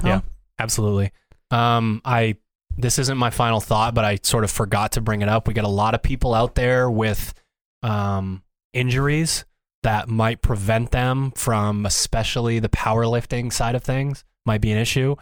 Yeah. 0.05 0.21
Absolutely. 0.61 1.11
Um, 1.51 2.03
I 2.05 2.37
this 2.77 2.99
isn't 2.99 3.19
my 3.19 3.31
final 3.31 3.61
thought, 3.61 3.95
but 3.95 4.05
I 4.05 4.19
sort 4.23 4.45
of 4.45 4.51
forgot 4.51 4.93
to 4.93 5.01
bring 5.01 5.23
it 5.23 5.29
up. 5.29 5.49
We 5.49 5.55
got 5.55 5.65
a 5.65 5.69
lot 5.69 5.95
of 5.95 6.03
people 6.03 6.35
out 6.35 6.55
there 6.55 6.91
with 6.91 7.35
um, 7.83 8.43
injuries 8.73 9.45
that 9.83 10.09
might 10.09 10.43
prevent 10.43 10.91
them 10.91 11.33
from, 11.33 11.85
especially 11.87 12.59
the 12.59 12.69
powerlifting 12.69 13.53
side 13.53 13.75
of 13.75 13.83
things, 13.83 14.25
might 14.47 14.61
be 14.61 14.71
an 14.71 14.79
issue. 14.79 15.17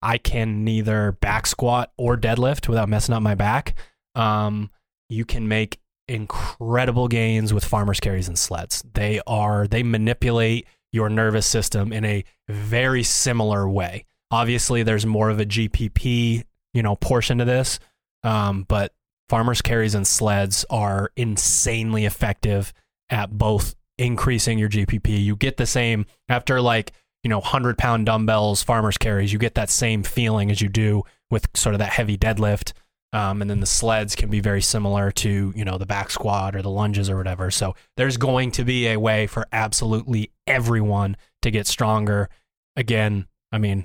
I 0.00 0.18
can 0.18 0.64
neither 0.64 1.12
back 1.12 1.46
squat 1.46 1.92
or 1.98 2.16
deadlift 2.16 2.68
without 2.68 2.88
messing 2.88 3.14
up 3.14 3.22
my 3.22 3.34
back. 3.34 3.74
Um, 4.14 4.70
you 5.08 5.24
can 5.24 5.48
make 5.48 5.80
incredible 6.08 7.08
gains 7.08 7.52
with 7.52 7.64
farmers 7.64 8.00
carries 8.00 8.28
and 8.28 8.38
sleds. 8.38 8.84
They 8.94 9.20
are 9.26 9.66
they 9.66 9.82
manipulate 9.82 10.66
your 10.92 11.08
nervous 11.08 11.46
system 11.46 11.92
in 11.92 12.04
a 12.04 12.24
very 12.48 13.02
similar 13.02 13.68
way. 13.68 14.04
Obviously, 14.34 14.82
there's 14.82 15.06
more 15.06 15.30
of 15.30 15.38
a 15.38 15.46
GPP, 15.46 16.42
you 16.72 16.82
know, 16.82 16.96
portion 16.96 17.38
to 17.38 17.44
this, 17.44 17.78
um, 18.24 18.64
but 18.66 18.92
farmers 19.28 19.62
carries 19.62 19.94
and 19.94 20.04
sleds 20.04 20.64
are 20.68 21.12
insanely 21.14 22.04
effective 22.04 22.72
at 23.10 23.30
both 23.30 23.76
increasing 23.96 24.58
your 24.58 24.68
GPP. 24.68 25.22
You 25.22 25.36
get 25.36 25.56
the 25.56 25.66
same 25.66 26.06
after 26.28 26.60
like 26.60 26.90
you 27.22 27.30
know 27.30 27.40
hundred 27.40 27.78
pound 27.78 28.06
dumbbells, 28.06 28.60
farmers 28.60 28.98
carries. 28.98 29.32
You 29.32 29.38
get 29.38 29.54
that 29.54 29.70
same 29.70 30.02
feeling 30.02 30.50
as 30.50 30.60
you 30.60 30.68
do 30.68 31.04
with 31.30 31.46
sort 31.54 31.76
of 31.76 31.78
that 31.78 31.92
heavy 31.92 32.18
deadlift. 32.18 32.72
Um, 33.12 33.40
and 33.40 33.48
then 33.48 33.60
the 33.60 33.66
sleds 33.66 34.16
can 34.16 34.30
be 34.30 34.40
very 34.40 34.62
similar 34.62 35.12
to 35.12 35.52
you 35.54 35.64
know 35.64 35.78
the 35.78 35.86
back 35.86 36.10
squat 36.10 36.56
or 36.56 36.62
the 36.62 36.70
lunges 36.70 37.08
or 37.08 37.16
whatever. 37.16 37.52
So 37.52 37.76
there's 37.96 38.16
going 38.16 38.50
to 38.50 38.64
be 38.64 38.88
a 38.88 38.98
way 38.98 39.28
for 39.28 39.46
absolutely 39.52 40.32
everyone 40.48 41.16
to 41.42 41.52
get 41.52 41.68
stronger. 41.68 42.28
Again, 42.74 43.28
I 43.52 43.58
mean, 43.58 43.84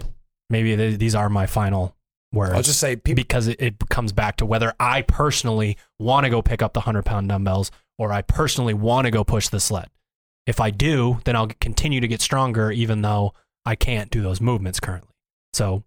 maybe 0.49 0.75
th- 0.75 0.99
these 0.99 1.15
are 1.15 1.29
my 1.29 1.45
final 1.45 1.95
words 2.31 2.53
I'll 2.53 2.61
just 2.61 2.79
say 2.79 2.95
people 2.95 3.15
because 3.15 3.47
it, 3.47 3.59
it 3.59 3.89
comes 3.89 4.11
back 4.11 4.37
to 4.37 4.45
whether 4.45 4.73
I 4.79 5.01
personally 5.01 5.77
want 5.97 6.25
to 6.25 6.29
go 6.29 6.41
pick 6.41 6.61
up 6.61 6.73
the 6.73 6.79
100 6.81 7.03
pound 7.03 7.29
dumbbells 7.29 7.71
or 7.97 8.11
I 8.11 8.21
personally 8.21 8.73
want 8.73 9.05
to 9.05 9.11
go 9.11 9.23
push 9.23 9.49
the 9.49 9.59
sled. 9.59 9.89
If 10.47 10.59
I 10.59 10.71
do, 10.71 11.19
then 11.25 11.35
I'll 11.35 11.47
continue 11.59 11.99
to 12.01 12.07
get 12.07 12.21
stronger 12.21 12.71
even 12.71 13.01
though 13.01 13.33
I 13.65 13.75
can't 13.75 14.09
do 14.09 14.21
those 14.21 14.41
movements 14.41 14.79
currently. 14.79 15.13
So, 15.53 15.83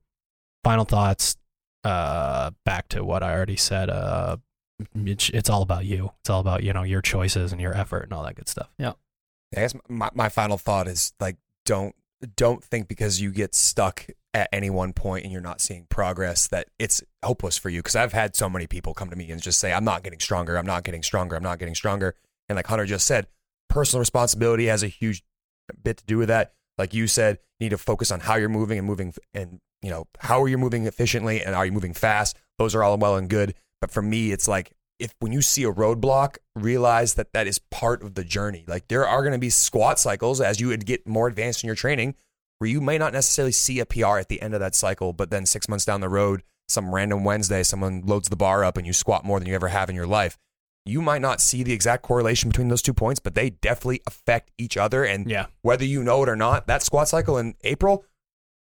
final 0.62 0.84
thoughts 0.84 1.36
uh, 1.84 2.50
back 2.64 2.88
to 2.88 3.04
what 3.04 3.22
I 3.22 3.32
already 3.32 3.56
said. 3.56 3.90
Uh, 3.90 4.36
it's, 4.94 5.30
it's 5.30 5.50
all 5.50 5.62
about 5.62 5.84
you. 5.84 6.12
It's 6.20 6.30
all 6.30 6.40
about 6.40 6.62
you 6.62 6.72
know 6.72 6.82
your 6.82 7.02
choices 7.02 7.52
and 7.52 7.60
your 7.60 7.76
effort 7.76 8.04
and 8.04 8.12
all 8.12 8.22
that 8.24 8.36
good 8.36 8.48
stuff. 8.48 8.70
Yeah. 8.78 8.92
I 9.56 9.60
guess 9.60 9.74
my, 9.88 10.10
my 10.14 10.28
final 10.28 10.58
thought 10.58 10.88
is 10.88 11.12
like 11.20 11.36
don't 11.64 11.94
don't 12.36 12.62
think 12.62 12.88
because 12.88 13.20
you 13.20 13.30
get 13.30 13.54
stuck 13.54 14.06
at 14.34 14.48
any 14.52 14.70
one 14.70 14.92
point 14.92 15.24
and 15.24 15.32
you're 15.32 15.42
not 15.42 15.60
seeing 15.60 15.86
progress 15.90 16.46
that 16.48 16.68
it's 16.78 17.02
hopeless 17.22 17.58
for 17.58 17.68
you. 17.68 17.80
Because 17.80 17.96
I've 17.96 18.12
had 18.12 18.34
so 18.34 18.48
many 18.48 18.66
people 18.66 18.94
come 18.94 19.10
to 19.10 19.16
me 19.16 19.30
and 19.30 19.40
just 19.40 19.58
say, 19.58 19.72
"I'm 19.72 19.84
not 19.84 20.02
getting 20.02 20.20
stronger. 20.20 20.56
I'm 20.56 20.66
not 20.66 20.84
getting 20.84 21.02
stronger. 21.02 21.36
I'm 21.36 21.42
not 21.42 21.58
getting 21.58 21.74
stronger." 21.74 22.14
And 22.48 22.56
like 22.56 22.66
Hunter 22.66 22.86
just 22.86 23.06
said, 23.06 23.26
personal 23.68 24.00
responsibility 24.00 24.66
has 24.66 24.82
a 24.82 24.88
huge 24.88 25.22
bit 25.82 25.98
to 25.98 26.04
do 26.04 26.18
with 26.18 26.28
that. 26.28 26.54
Like 26.78 26.94
you 26.94 27.06
said, 27.06 27.38
you 27.58 27.66
need 27.66 27.70
to 27.70 27.78
focus 27.78 28.10
on 28.10 28.20
how 28.20 28.36
you're 28.36 28.48
moving 28.48 28.78
and 28.78 28.86
moving 28.86 29.14
and 29.34 29.60
you 29.82 29.90
know 29.90 30.06
how 30.18 30.42
are 30.42 30.48
you 30.48 30.58
moving 30.58 30.86
efficiently 30.86 31.42
and 31.42 31.54
are 31.54 31.66
you 31.66 31.72
moving 31.72 31.94
fast. 31.94 32.36
Those 32.58 32.74
are 32.74 32.82
all 32.82 32.96
well 32.98 33.16
and 33.16 33.28
good. 33.28 33.54
But 33.80 33.90
for 33.90 34.02
me, 34.02 34.32
it's 34.32 34.48
like 34.48 34.72
if 34.98 35.14
when 35.18 35.32
you 35.32 35.42
see 35.42 35.64
a 35.64 35.72
roadblock, 35.72 36.36
realize 36.54 37.14
that 37.14 37.32
that 37.32 37.46
is 37.46 37.58
part 37.58 38.02
of 38.02 38.14
the 38.14 38.24
journey. 38.24 38.64
Like 38.66 38.88
there 38.88 39.06
are 39.06 39.22
going 39.22 39.32
to 39.32 39.38
be 39.38 39.50
squat 39.50 39.98
cycles 39.98 40.40
as 40.40 40.60
you 40.60 40.68
would 40.68 40.86
get 40.86 41.06
more 41.06 41.26
advanced 41.26 41.62
in 41.64 41.66
your 41.66 41.76
training 41.76 42.14
where 42.62 42.70
you 42.70 42.80
may 42.80 42.96
not 42.96 43.12
necessarily 43.12 43.50
see 43.50 43.80
a 43.80 43.84
PR 43.86 44.18
at 44.18 44.28
the 44.28 44.40
end 44.40 44.54
of 44.54 44.60
that 44.60 44.72
cycle, 44.76 45.12
but 45.12 45.30
then 45.30 45.44
six 45.44 45.68
months 45.68 45.84
down 45.84 46.00
the 46.00 46.08
road, 46.08 46.44
some 46.68 46.94
random 46.94 47.24
Wednesday, 47.24 47.64
someone 47.64 48.02
loads 48.06 48.28
the 48.28 48.36
bar 48.36 48.62
up 48.62 48.76
and 48.76 48.86
you 48.86 48.92
squat 48.92 49.24
more 49.24 49.40
than 49.40 49.48
you 49.48 49.54
ever 49.56 49.66
have 49.66 49.90
in 49.90 49.96
your 49.96 50.06
life. 50.06 50.38
You 50.86 51.02
might 51.02 51.20
not 51.22 51.40
see 51.40 51.64
the 51.64 51.72
exact 51.72 52.04
correlation 52.04 52.50
between 52.50 52.68
those 52.68 52.80
two 52.80 52.94
points, 52.94 53.18
but 53.18 53.34
they 53.34 53.50
definitely 53.50 54.00
affect 54.06 54.52
each 54.58 54.76
other. 54.76 55.02
And 55.02 55.28
Yeah. 55.28 55.46
whether 55.62 55.84
you 55.84 56.04
know 56.04 56.22
it 56.22 56.28
or 56.28 56.36
not, 56.36 56.68
that 56.68 56.84
squat 56.84 57.08
cycle 57.08 57.36
in 57.36 57.56
April 57.64 58.04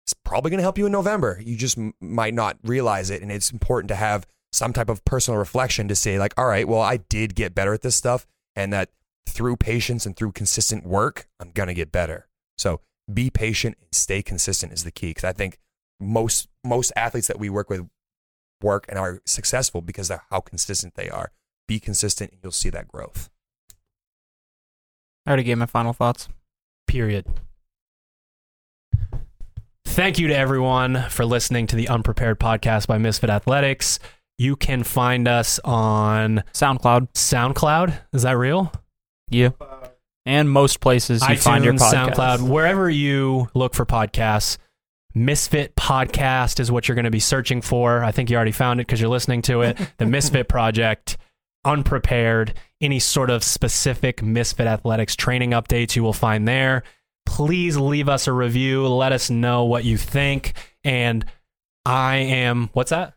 is 0.07 0.16
probably 0.24 0.49
going 0.49 0.57
to 0.57 0.64
help 0.64 0.80
you 0.80 0.88
in 0.88 0.91
November. 0.91 1.40
You 1.45 1.56
just 1.56 1.78
m- 1.78 1.94
might 2.02 2.34
not 2.34 2.57
realize 2.64 3.12
it. 3.12 3.22
And 3.22 3.32
it's 3.32 3.52
important 3.52 3.90
to 3.90 3.95
have 3.95 4.26
some 4.52 4.74
type 4.74 4.90
of 4.90 5.06
personal 5.06 5.38
reflection 5.40 5.88
to 5.90 5.95
say, 5.95 6.18
like, 6.18 6.34
all 6.40 6.48
right, 6.48 6.68
well, 6.68 6.82
I 6.82 6.98
did 6.98 7.36
get 7.36 7.53
better 7.53 7.74
at 7.76 7.84
this 7.84 7.95
stuff. 7.95 8.26
And 8.56 8.74
that 8.74 8.90
through 9.28 9.57
patience 9.57 10.07
and 10.07 10.16
through 10.16 10.32
consistent 10.32 10.88
work, 10.88 11.28
I'm 11.40 11.52
going 11.52 11.68
to 11.68 11.76
get 11.76 11.91
better. 11.91 12.28
So 12.57 12.82
be 13.11 13.30
patient 13.30 13.77
and 13.80 13.88
stay 13.94 14.22
consistent 14.22 14.73
is 14.73 14.84
the 14.84 14.91
key. 14.91 15.10
Because 15.10 15.23
I 15.23 15.34
think 15.34 15.60
most 15.99 16.48
most 16.64 16.91
athletes 16.95 17.27
that 17.27 17.40
we 17.40 17.49
work 17.49 17.69
with 17.69 17.88
work 18.61 18.86
and 18.90 18.98
are 18.98 19.22
successful 19.26 19.82
because 19.82 20.10
of 20.10 20.19
how 20.30 20.40
consistent 20.40 20.95
they 20.95 21.10
are. 21.10 21.32
Be 21.68 21.80
consistent 21.80 22.32
and 22.32 22.40
you'll 22.44 22.52
see 22.52 22.69
that 22.69 22.88
growth. 22.88 23.30
I 25.26 25.32
already 25.32 25.44
gave 25.44 25.57
my 25.57 25.65
final 25.65 25.94
thoughts. 25.94 26.27
Period. 26.88 27.26
Thank 29.86 30.19
you 30.19 30.27
to 30.27 30.36
everyone 30.36 31.06
for 31.10 31.26
listening 31.26 31.68
to 31.68 31.76
the 31.76 31.88
Unprepared 31.88 32.40
podcast 32.40 32.86
by 32.86 32.98
Misfit 32.98 33.30
Athletics. 33.30 33.98
You 34.38 34.56
can 34.57 34.84
find 34.84 35.27
us 35.27 35.60
on 35.64 36.44
SoundCloud, 36.53 37.14
SoundCloud. 37.14 37.98
Is 38.11 38.23
that 38.23 38.38
real? 38.38 38.73
you, 39.30 39.53
uh, 39.61 39.88
and 40.26 40.49
most 40.49 40.80
places 40.80 41.22
you 41.22 41.27
iTunes, 41.27 41.43
find 41.43 41.64
your 41.65 41.73
podcast. 41.73 42.14
SoundCloud, 42.14 42.49
wherever 42.49 42.89
you 42.89 43.49
look 43.53 43.73
for 43.73 43.85
podcasts. 43.85 44.57
Misfit 45.18 45.77
Podcast 45.77 46.60
is 46.60 46.69
what 46.69 46.89
you're 46.89 46.95
going 46.95 47.06
to 47.06 47.11
be 47.11 47.22
searching 47.22 47.61
for. 47.61 48.03
I 48.03 48.11
think 48.11 48.30
you 48.30 48.35
already 48.35 48.52
found 48.52 48.81
it 48.81 48.88
because 48.88 48.99
you're 48.99 49.10
listening 49.10 49.41
to 49.43 49.61
it. 49.61 49.77
The 49.97 50.06
Misfit 50.06 50.49
Project, 50.49 51.15
Unprepared, 51.64 52.53
any 52.81 52.99
sort 52.99 53.30
of 53.30 53.41
specific 53.41 54.22
Misfit 54.22 54.68
Athletics 54.68 55.15
training 55.15 55.52
updates 55.52 55.95
you 55.95 56.03
will 56.03 56.11
find 56.11 56.45
there. 56.45 56.84
Please 57.26 57.77
leave 57.77 58.10
us 58.10 58.27
a 58.27 58.34
review. 58.34 58.88
Let 58.88 59.14
us 59.14 59.30
know 59.30 59.64
what 59.64 59.85
you 59.85 59.95
think. 59.97 60.52
And 60.84 61.23
I 61.85 62.18
am, 62.18 62.69
what's 62.73 62.89
that? 62.89 63.14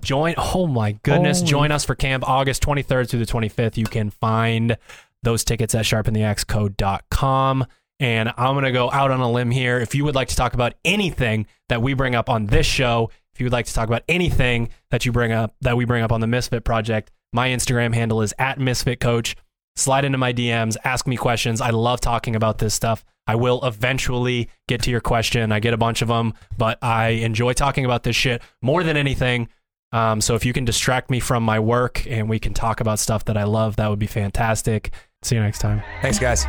Join, 0.00 0.34
oh 0.38 0.68
my 0.68 0.92
goodness, 1.02 1.40
Holy- 1.40 1.50
join 1.50 1.72
us 1.72 1.84
for 1.84 1.96
camp 1.96 2.22
August 2.28 2.62
23rd 2.62 3.10
through 3.10 3.24
the 3.24 3.26
25th. 3.26 3.76
You 3.76 3.86
can 3.86 4.10
find 4.10 4.76
those 5.22 5.44
tickets 5.44 5.74
at 5.74 5.84
sharpentheaxecode.com. 5.84 7.66
And 8.00 8.32
I'm 8.36 8.54
going 8.54 8.64
to 8.64 8.72
go 8.72 8.90
out 8.90 9.10
on 9.10 9.20
a 9.20 9.30
limb 9.30 9.50
here. 9.50 9.78
If 9.80 9.94
you 9.94 10.04
would 10.04 10.14
like 10.14 10.28
to 10.28 10.36
talk 10.36 10.54
about 10.54 10.74
anything 10.84 11.46
that 11.68 11.82
we 11.82 11.94
bring 11.94 12.14
up 12.14 12.30
on 12.30 12.46
this 12.46 12.66
show, 12.66 13.10
if 13.34 13.40
you 13.40 13.46
would 13.46 13.52
like 13.52 13.66
to 13.66 13.74
talk 13.74 13.88
about 13.88 14.02
anything 14.08 14.68
that 14.90 15.04
you 15.04 15.12
bring 15.12 15.32
up, 15.32 15.54
that 15.62 15.76
we 15.76 15.84
bring 15.84 16.02
up 16.02 16.12
on 16.12 16.20
the 16.20 16.26
Misfit 16.26 16.64
Project, 16.64 17.10
my 17.32 17.48
Instagram 17.48 17.94
handle 17.94 18.22
is 18.22 18.32
at 18.38 18.58
Misfit 18.58 19.00
Coach. 19.00 19.36
Slide 19.76 20.04
into 20.04 20.18
my 20.18 20.32
DMs, 20.32 20.76
ask 20.84 21.06
me 21.06 21.16
questions. 21.16 21.60
I 21.60 21.70
love 21.70 22.00
talking 22.00 22.34
about 22.34 22.58
this 22.58 22.74
stuff. 22.74 23.04
I 23.28 23.34
will 23.34 23.64
eventually 23.64 24.48
get 24.66 24.82
to 24.82 24.90
your 24.90 25.00
question. 25.00 25.52
I 25.52 25.60
get 25.60 25.74
a 25.74 25.76
bunch 25.76 26.02
of 26.02 26.08
them, 26.08 26.34
but 26.56 26.82
I 26.82 27.08
enjoy 27.08 27.52
talking 27.52 27.84
about 27.84 28.02
this 28.02 28.16
shit 28.16 28.42
more 28.62 28.82
than 28.82 28.96
anything. 28.96 29.48
Um, 29.92 30.20
so 30.20 30.34
if 30.34 30.44
you 30.44 30.52
can 30.52 30.64
distract 30.64 31.10
me 31.10 31.20
from 31.20 31.42
my 31.42 31.60
work 31.60 32.06
and 32.06 32.28
we 32.28 32.38
can 32.38 32.54
talk 32.54 32.80
about 32.80 32.98
stuff 32.98 33.24
that 33.26 33.36
I 33.36 33.44
love, 33.44 33.76
that 33.76 33.88
would 33.88 33.98
be 33.98 34.06
fantastic. 34.06 34.92
See 35.22 35.34
you 35.34 35.42
next 35.42 35.58
time. 35.58 35.82
Thanks, 36.00 36.18
guys. 36.18 36.46